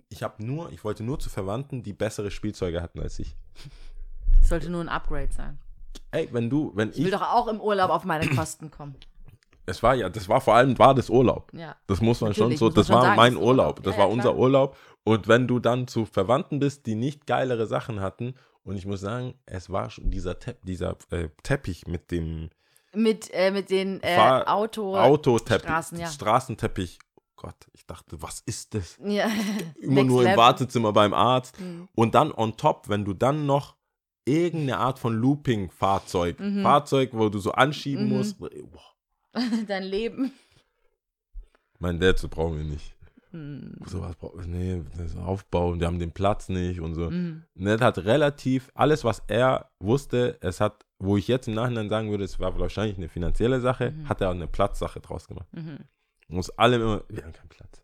ich 0.08 0.24
habe 0.24 0.44
nur, 0.44 0.72
ich 0.72 0.82
wollte 0.82 1.04
nur 1.04 1.20
zu 1.20 1.30
Verwandten, 1.30 1.84
die 1.84 1.92
bessere 1.92 2.32
Spielzeuge 2.32 2.82
hatten 2.82 2.98
als 2.98 3.20
ich. 3.20 3.36
Sollte 4.42 4.70
nur 4.70 4.80
ein 4.80 4.88
Upgrade 4.88 5.32
sein. 5.32 5.58
Ey, 6.10 6.28
wenn 6.32 6.50
du, 6.50 6.72
wenn 6.74 6.90
Ich 6.90 6.98
will 6.98 7.06
ich, 7.06 7.12
doch 7.12 7.22
auch 7.22 7.46
im 7.46 7.60
Urlaub 7.60 7.90
auf 7.90 8.04
meine 8.04 8.28
Kosten 8.28 8.70
kommen. 8.72 8.96
es 9.66 9.82
war 9.84 9.94
ja, 9.94 10.08
das 10.08 10.28
war 10.28 10.40
vor 10.40 10.54
allem, 10.56 10.76
war 10.80 10.94
das 10.96 11.10
Urlaub. 11.10 11.52
Ja. 11.54 11.76
Das 11.86 12.00
muss 12.00 12.20
man 12.20 12.34
schon 12.34 12.44
Natürlich, 12.50 12.58
so, 12.58 12.64
muss 12.66 12.74
man 12.74 12.80
das 12.80 12.86
schon 12.88 12.96
war 12.96 13.02
sagen, 13.02 13.16
mein 13.16 13.34
das 13.34 13.42
Urlaub, 13.42 13.82
das 13.84 13.94
Ja, 13.94 14.00
war 14.00 14.08
unser 14.08 14.30
klar. 14.30 14.38
Urlaub. 14.38 14.76
Und 15.04 15.28
wenn 15.28 15.46
du 15.46 15.60
dann 15.60 15.86
zu 15.86 16.04
Verwandten 16.04 16.58
bist, 16.58 16.86
die 16.86 16.94
nicht 16.96 17.26
geilere 17.26 17.66
Sachen 17.68 18.00
hatten, 18.00 18.34
und 18.68 18.76
ich 18.76 18.86
muss 18.86 19.00
sagen, 19.00 19.34
es 19.46 19.70
war 19.70 19.90
schon 19.90 20.10
dieser, 20.10 20.38
Tepp, 20.38 20.58
dieser 20.64 20.96
äh, 21.10 21.28
Teppich 21.42 21.86
mit 21.86 22.10
dem 22.10 22.50
Mit, 22.92 23.30
äh, 23.32 23.50
mit 23.50 23.70
den 23.70 24.00
äh, 24.02 24.16
Auto. 24.46 24.96
Autoteppich, 24.96 25.62
Straßen, 25.64 25.98
ja. 25.98 26.06
Straßenteppich. 26.08 26.98
Oh 27.16 27.22
Gott, 27.36 27.56
ich 27.72 27.86
dachte, 27.86 28.20
was 28.22 28.40
ist 28.40 28.74
das? 28.74 28.98
Ja. 29.04 29.28
Immer 29.80 30.04
nur 30.04 30.24
im. 30.28 30.36
Wartezimmer 30.36 30.92
beim 30.92 31.14
Arzt. 31.14 31.58
Mhm. 31.60 31.88
Und 31.94 32.14
dann 32.14 32.32
on 32.32 32.56
top, 32.56 32.88
wenn 32.88 33.04
du 33.04 33.14
dann 33.14 33.46
noch 33.46 33.76
irgendeine 34.24 34.78
Art 34.78 34.98
von 34.98 35.14
Looping-Fahrzeug, 35.14 36.38
Mhm. 36.38 36.62
Fahrzeug, 36.62 37.10
wo 37.12 37.28
du 37.30 37.38
so 37.38 37.52
anschieben 37.52 38.08
Mhm. 38.08 38.16
musst, 38.16 38.38
boah, 38.38 38.50
Dein 39.66 39.84
Leben. 39.84 40.32
mein 41.78 41.98
Dad, 42.00 42.18
so 42.18 42.28
brauchen 42.28 42.58
wir 42.58 42.64
nicht. 42.64 42.94
Mhm. 43.32 43.74
Sowas 43.86 44.16
brauchen 44.16 44.40
wir, 44.40 44.46
nee, 44.46 44.82
das 44.96 45.12
ist 45.12 45.18
Aufbau 45.18 45.70
und 45.70 45.80
wir 45.80 45.86
haben 45.86 45.98
den 45.98 46.12
Platz 46.12 46.48
nicht 46.48 46.80
und 46.80 46.94
so. 46.94 47.10
Mhm. 47.10 47.44
Ned 47.54 47.80
hat 47.80 47.98
relativ 47.98 48.70
alles, 48.74 49.04
was 49.04 49.22
er 49.28 49.70
wusste, 49.80 50.38
es 50.40 50.60
hat, 50.60 50.84
wo 50.98 51.16
ich 51.16 51.28
jetzt 51.28 51.48
im 51.48 51.54
Nachhinein 51.54 51.88
sagen 51.88 52.10
würde, 52.10 52.24
es 52.24 52.38
war 52.40 52.58
wahrscheinlich 52.58 52.96
eine 52.96 53.08
finanzielle 53.08 53.60
Sache, 53.60 53.90
Mhm. 53.92 54.08
hat 54.08 54.20
er 54.20 54.28
auch 54.28 54.34
eine 54.34 54.46
Platzsache 54.48 55.00
draus 55.00 55.28
gemacht. 55.28 55.46
Mhm. 55.52 55.78
Muss 56.28 56.50
allem 56.58 56.82
immer, 56.82 57.02
wir 57.08 57.22
haben 57.24 57.32
keinen 57.32 57.48
Platz. 57.48 57.82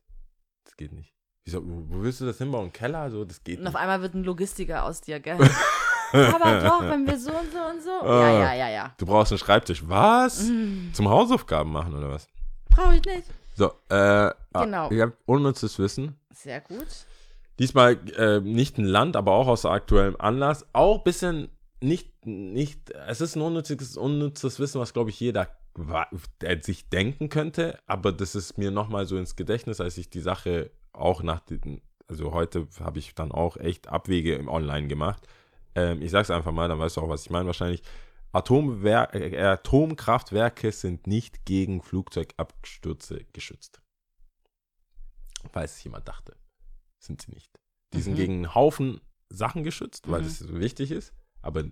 Das 0.64 0.76
geht 0.76 0.92
nicht. 0.92 1.14
Ich 1.46 1.52
so, 1.52 1.62
wo 1.64 2.02
willst 2.02 2.20
du 2.20 2.24
das 2.26 2.38
hinbauen? 2.38 2.72
Keller? 2.72 3.10
So, 3.10 3.24
das 3.24 3.42
geht 3.44 3.58
Und 3.60 3.66
auf 3.66 3.74
nicht. 3.74 3.80
einmal 3.82 4.00
wird 4.02 4.14
ein 4.14 4.24
Logistiker 4.24 4.84
aus 4.84 5.00
dir, 5.02 5.20
gell? 5.20 5.36
Aber 6.12 6.60
doch, 6.60 6.80
wenn 6.82 7.06
wir 7.06 7.18
so 7.18 7.30
und 7.30 7.50
so 7.52 7.58
und 7.58 7.82
so. 7.82 7.90
Ah. 8.06 8.22
Ja, 8.22 8.38
ja, 8.38 8.54
ja, 8.54 8.68
ja. 8.70 8.94
Du 8.98 9.04
brauchst 9.06 9.32
einen 9.32 9.38
Schreibtisch. 9.40 9.82
Was? 9.88 10.44
Mhm. 10.44 10.90
Zum 10.92 11.08
Hausaufgaben 11.08 11.72
machen 11.72 11.92
oder 11.94 12.08
was? 12.10 12.28
Brauche 12.70 12.94
ich 12.96 13.04
nicht. 13.04 13.24
So, 13.54 13.72
äh, 13.88 14.30
Genau. 14.52 14.86
ah, 14.86 14.90
ihr 14.90 15.02
habt 15.02 15.18
unnützes 15.26 15.78
Wissen. 15.78 16.18
Sehr 16.30 16.60
gut. 16.60 16.86
Diesmal 17.58 17.98
äh, 18.16 18.40
nicht 18.40 18.78
ein 18.78 18.84
Land, 18.84 19.16
aber 19.16 19.32
auch 19.32 19.46
aus 19.46 19.64
aktuellem 19.64 20.16
Anlass. 20.18 20.66
Auch 20.72 20.98
ein 20.98 21.04
bisschen 21.04 21.48
nicht, 21.80 22.26
nicht, 22.26 22.90
es 22.90 23.20
ist 23.20 23.36
ein 23.36 23.42
unnützes, 23.42 23.96
unnützes 23.96 24.58
Wissen, 24.58 24.80
was, 24.80 24.92
glaube 24.92 25.10
ich, 25.10 25.20
jeder 25.20 25.48
sich 26.60 26.88
denken 26.88 27.28
könnte. 27.28 27.78
Aber 27.86 28.12
das 28.12 28.34
ist 28.34 28.58
mir 28.58 28.70
nochmal 28.70 29.06
so 29.06 29.16
ins 29.16 29.36
Gedächtnis, 29.36 29.80
als 29.80 29.98
ich 29.98 30.08
die 30.08 30.20
Sache 30.20 30.70
auch 30.92 31.22
nach 31.22 31.40
den, 31.40 31.82
also 32.08 32.32
heute 32.32 32.68
habe 32.80 32.98
ich 32.98 33.14
dann 33.14 33.32
auch 33.32 33.56
echt 33.56 33.88
Abwege 33.88 34.34
im 34.34 34.48
Online 34.48 34.86
gemacht. 34.86 35.26
Ähm, 35.74 36.00
ich 36.02 36.10
sag's 36.12 36.30
einfach 36.30 36.52
mal, 36.52 36.68
dann 36.68 36.78
weißt 36.78 36.96
du 36.96 37.00
auch, 37.00 37.08
was 37.08 37.22
ich 37.24 37.30
meine 37.30 37.46
wahrscheinlich. 37.46 37.82
Atomwer 38.34 39.14
äh, 39.14 39.40
Atomkraftwerke 39.42 40.72
sind 40.72 41.06
nicht 41.06 41.44
gegen 41.44 41.82
Flugzeugabstürze 41.82 43.24
geschützt. 43.32 43.80
Falls 45.52 45.76
es 45.76 45.84
jemand 45.84 46.08
dachte. 46.08 46.36
Sind 46.98 47.22
sie 47.22 47.32
nicht. 47.32 47.60
Die 47.92 48.00
sind 48.00 48.14
Mhm. 48.14 48.16
gegen 48.16 48.34
einen 48.34 48.54
Haufen 48.54 49.00
Sachen 49.28 49.62
geschützt, 49.62 50.08
weil 50.10 50.22
Mhm. 50.22 50.26
es 50.26 50.38
so 50.38 50.58
wichtig 50.60 50.90
ist. 50.90 51.12
Aber 51.42 51.64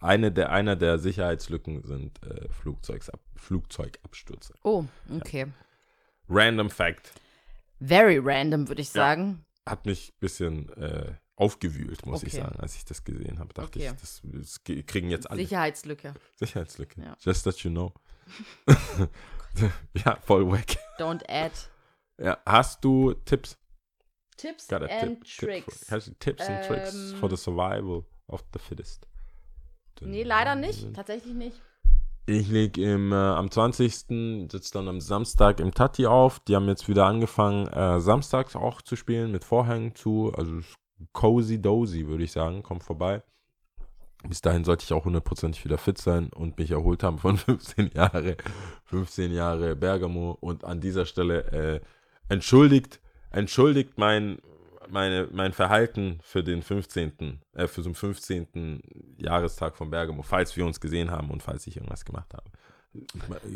eine 0.00 0.32
der, 0.32 0.50
einer 0.50 0.76
der 0.76 0.98
Sicherheitslücken 0.98 1.82
sind 1.84 2.22
äh, 2.24 2.48
Flugzeugsab 2.50 3.20
Flugzeugabstürze. 3.36 4.54
Oh, 4.62 4.84
okay. 5.10 5.46
Random 6.28 6.70
Fact. 6.70 7.12
Very 7.80 8.18
random, 8.18 8.68
würde 8.68 8.82
ich 8.82 8.88
Ja. 8.88 9.02
sagen. 9.02 9.44
Hat 9.66 9.86
mich 9.86 10.10
ein 10.10 10.20
bisschen 10.20 10.68
äh, 10.74 11.14
aufgewühlt, 11.38 12.04
muss 12.06 12.22
ich 12.22 12.34
Okay. 12.34 12.42
sagen, 12.42 12.60
als 12.60 12.74
ich 12.76 12.84
das 12.84 13.04
gesehen 13.04 13.38
habe. 13.38 13.54
Dachte 13.54 13.78
Okay. 13.78 13.90
ich, 13.94 14.00
das, 14.00 14.20
das 14.24 14.64
ge- 14.64 14.82
kriegen 14.82 15.08
jetzt 15.10 15.30
alle 15.30 15.40
Sicherheitslücke. 15.42 16.14
Sicherheitslücke. 16.36 17.00
Ja. 17.00 17.16
Just 17.20 17.44
that 17.44 17.56
you 17.60 17.70
know. 17.70 17.92
ja, 20.04 20.16
voll 20.24 20.46
wack. 20.50 20.76
Don't 20.98 21.22
add. 21.28 21.54
Ja, 22.20 22.38
hast 22.44 22.84
du 22.84 23.14
Tipps? 23.24 23.56
A 24.70 24.76
and 24.76 24.88
tip, 24.88 25.24
tip 25.24 25.26
for- 25.26 25.48
Tricks. 25.48 25.90
hast 25.90 26.06
du 26.08 26.12
Tipps 26.18 26.46
and 26.46 26.64
Tricks 26.64 26.94
Ähm, 27.12 27.16
for 27.18 27.28
the 27.30 27.36
survival 27.36 28.04
of 28.28 28.44
the 28.52 28.58
fittest? 28.60 29.06
Nee, 30.00 30.22
leider 30.22 30.54
nicht. 30.54 30.92
Tatsächlich 30.94 31.34
nicht. 31.34 31.60
Ich 32.26 32.46
leg 32.48 32.76
im, 32.78 33.10
äh, 33.10 33.16
am 33.16 33.50
20. 33.50 34.48
sitze 34.50 34.72
dann 34.72 34.86
am 34.86 35.00
Samstag 35.00 35.58
im 35.60 35.72
Tati 35.72 36.06
auf. 36.06 36.38
Die 36.40 36.54
haben 36.54 36.68
jetzt 36.68 36.86
wieder 36.88 37.06
angefangen, 37.06 37.66
äh, 37.68 38.00
samstags 38.00 38.54
auch 38.54 38.80
zu 38.82 38.94
spielen 38.96 39.32
mit 39.32 39.44
Vorhängen 39.44 39.94
zu. 39.96 40.32
Also 40.36 40.58
es 40.58 40.66
cozy 41.12 41.60
dozy, 41.60 42.06
würde 42.06 42.24
ich 42.24 42.32
sagen. 42.32 42.62
Kommt 42.62 42.84
vorbei. 42.84 43.22
Bis 44.26 44.40
dahin 44.40 44.64
sollte 44.64 44.84
ich 44.84 44.92
auch 44.92 45.04
hundertprozentig 45.04 45.64
wieder 45.64 45.78
fit 45.78 45.98
sein 45.98 46.30
und 46.34 46.58
mich 46.58 46.72
erholt 46.72 47.02
haben 47.02 47.18
von 47.18 47.36
15 47.36 47.92
Jahre, 47.94 48.36
15 48.86 49.32
Jahre 49.32 49.76
Bergamo. 49.76 50.36
Und 50.40 50.64
an 50.64 50.80
dieser 50.80 51.06
Stelle 51.06 51.44
äh, 51.52 51.80
entschuldigt, 52.28 53.00
entschuldigt 53.30 53.96
mein, 53.96 54.38
meine, 54.88 55.28
mein 55.32 55.52
Verhalten 55.52 56.18
für 56.22 56.42
den 56.42 56.62
15., 56.62 57.40
äh, 57.54 57.68
für 57.68 57.82
so 57.82 57.88
einen 57.88 57.94
15. 57.94 58.82
Jahrestag 59.18 59.76
von 59.76 59.90
Bergamo, 59.90 60.22
falls 60.22 60.56
wir 60.56 60.66
uns 60.66 60.80
gesehen 60.80 61.10
haben 61.12 61.30
und 61.30 61.42
falls 61.42 61.66
ich 61.68 61.76
irgendwas 61.76 62.04
gemacht 62.04 62.34
habe. 62.34 62.50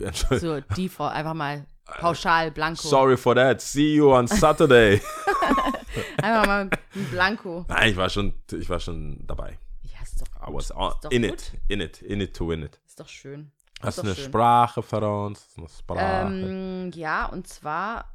Entschuldigung. 0.05 0.62
So, 0.68 0.74
Default, 0.76 1.12
einfach 1.12 1.34
mal 1.34 1.66
pauschal, 1.86 2.53
blanko. 2.53 2.86
Sorry 2.86 3.16
for 3.16 3.34
that. 3.34 3.61
See 3.61 3.97
you 3.97 4.12
on 4.12 4.28
Saturday. 4.28 5.01
Einfach 6.22 6.47
mal 6.47 6.70
ein 6.95 7.05
Blanko. 7.11 7.64
Nein, 7.68 7.90
ich 7.90 7.97
war 7.97 8.09
schon, 8.11 8.34
ich 8.53 8.68
war 8.68 8.80
schon 8.80 9.26
dabei. 9.26 9.59
Ja, 9.82 10.01
ist 10.03 10.20
doch, 10.20 10.49
I 10.49 10.53
was 10.55 10.74
on, 10.74 10.93
doch 11.03 11.11
in 11.11 11.22
gut. 11.22 11.32
it, 11.32 11.53
in 11.68 11.80
it, 11.80 12.03
in 12.03 12.20
it 12.20 12.34
to 12.36 12.49
win 12.49 12.62
it. 12.62 12.80
ist 12.86 12.99
doch 13.01 13.09
schön. 13.09 13.53
Hast 13.80 13.99
du 13.99 14.03
eine 14.03 14.14
schön. 14.14 14.24
Sprache 14.26 14.82
für 14.82 15.24
uns? 15.24 15.49
Eine 15.57 15.68
Sprache. 15.68 16.26
Ähm, 16.32 16.90
ja, 16.95 17.26
und 17.26 17.47
zwar 17.49 18.14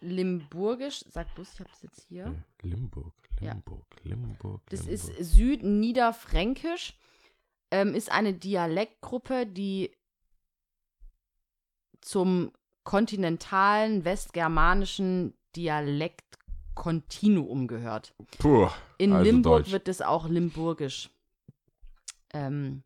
Limburgisch. 0.00 1.04
Sag 1.10 1.34
bloß, 1.34 1.52
ich 1.54 1.60
habe 1.60 1.70
es 1.72 1.82
jetzt 1.82 2.06
hier. 2.08 2.34
Limburg, 2.62 3.12
Ja. 3.40 3.52
Limburg, 3.52 3.86
Limburg. 4.02 4.62
Das 4.70 4.80
Limburg. 4.86 5.18
ist 5.18 5.32
Südniederfränkisch. 5.34 6.96
Ähm, 7.70 7.94
ist 7.94 8.10
eine 8.10 8.34
Dialektgruppe, 8.34 9.46
die 9.46 9.92
zum 12.00 12.52
kontinentalen 12.82 14.04
westgermanischen 14.04 15.34
Dialektkontinuum 15.56 17.66
gehört. 17.66 18.14
Puh, 18.38 18.68
In 18.98 19.12
also 19.12 19.24
Limburg 19.24 19.64
Deutsch. 19.64 19.72
wird 19.72 19.88
es 19.88 20.00
auch 20.02 20.28
Limburgisch 20.28 21.10
ähm, 22.32 22.84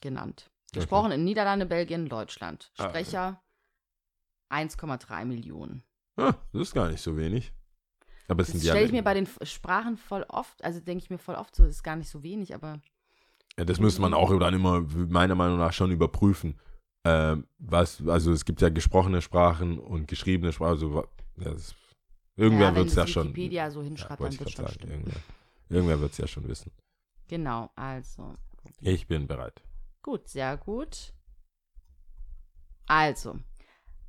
genannt. 0.00 0.48
Gesprochen 0.72 1.10
in 1.12 1.24
Niederlande, 1.24 1.66
Belgien, 1.66 2.08
Deutschland. 2.08 2.70
Ah, 2.76 2.84
okay. 2.84 2.90
Sprecher 3.04 3.42
1,3 4.52 5.24
Millionen. 5.24 5.82
Ah, 6.16 6.34
das 6.52 6.62
ist 6.62 6.74
gar 6.74 6.88
nicht 6.90 7.00
so 7.00 7.16
wenig. 7.16 7.52
Aber 8.28 8.42
es 8.42 8.52
Das 8.52 8.60
stelle 8.60 8.84
ich 8.84 8.92
mir 8.92 9.02
bei 9.04 9.14
den 9.14 9.28
Sprachen 9.42 9.96
voll 9.96 10.24
oft, 10.28 10.62
also 10.64 10.80
denke 10.80 11.04
ich 11.04 11.10
mir 11.10 11.18
voll 11.18 11.36
oft 11.36 11.54
so, 11.54 11.64
ist 11.64 11.84
gar 11.84 11.94
nicht 11.96 12.08
so 12.08 12.22
wenig, 12.22 12.54
aber 12.54 12.80
Ja, 13.56 13.64
das 13.64 13.78
müsste 13.78 14.00
man 14.00 14.14
auch 14.14 14.36
dann 14.38 14.54
immer 14.54 14.80
meiner 14.80 15.36
Meinung 15.36 15.58
nach 15.58 15.72
schon 15.72 15.92
überprüfen. 15.92 16.58
Ähm, 17.04 17.46
was, 17.58 18.02
also 18.06 18.32
es 18.32 18.44
gibt 18.44 18.60
ja 18.60 18.68
gesprochene 18.68 19.22
Sprachen 19.22 19.78
und 19.78 20.08
geschriebene 20.08 20.52
Sprachen. 20.52 20.72
Also, 20.72 21.06
ja, 21.38 21.52
das, 21.52 21.74
irgendwer 22.36 22.68
ja, 22.68 22.76
wird 22.76 22.88
es 22.88 22.94
ja 22.94 23.06
schon. 23.06 23.28
Wikipedia 23.28 23.70
so 23.70 23.80
ja, 23.80 23.88
hinschreibt, 23.88 24.20
wollte 24.20 24.36
dann 24.36 24.46
wird 24.46 24.56
schon 24.56 24.66
sagen, 24.66 24.90
irgendwer 24.90 25.20
irgendwer 25.68 26.00
wird 26.00 26.12
es 26.12 26.18
ja 26.18 26.26
schon 26.26 26.46
wissen. 26.48 26.72
Genau, 27.28 27.70
also. 27.74 28.36
Ich 28.80 29.06
bin 29.06 29.26
bereit. 29.26 29.62
Gut, 30.02 30.28
sehr 30.28 30.56
gut. 30.56 31.12
Also, 32.86 33.38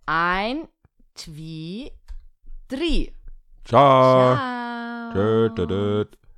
ein, 0.05 0.67
zwei, 1.15 1.91
drei. 2.67 3.13
Ciao. 3.63 4.35
Ciao. 4.35 5.11
Tschö, 5.13 5.49
tschö, 5.55 5.65
tschö. 5.65 6.17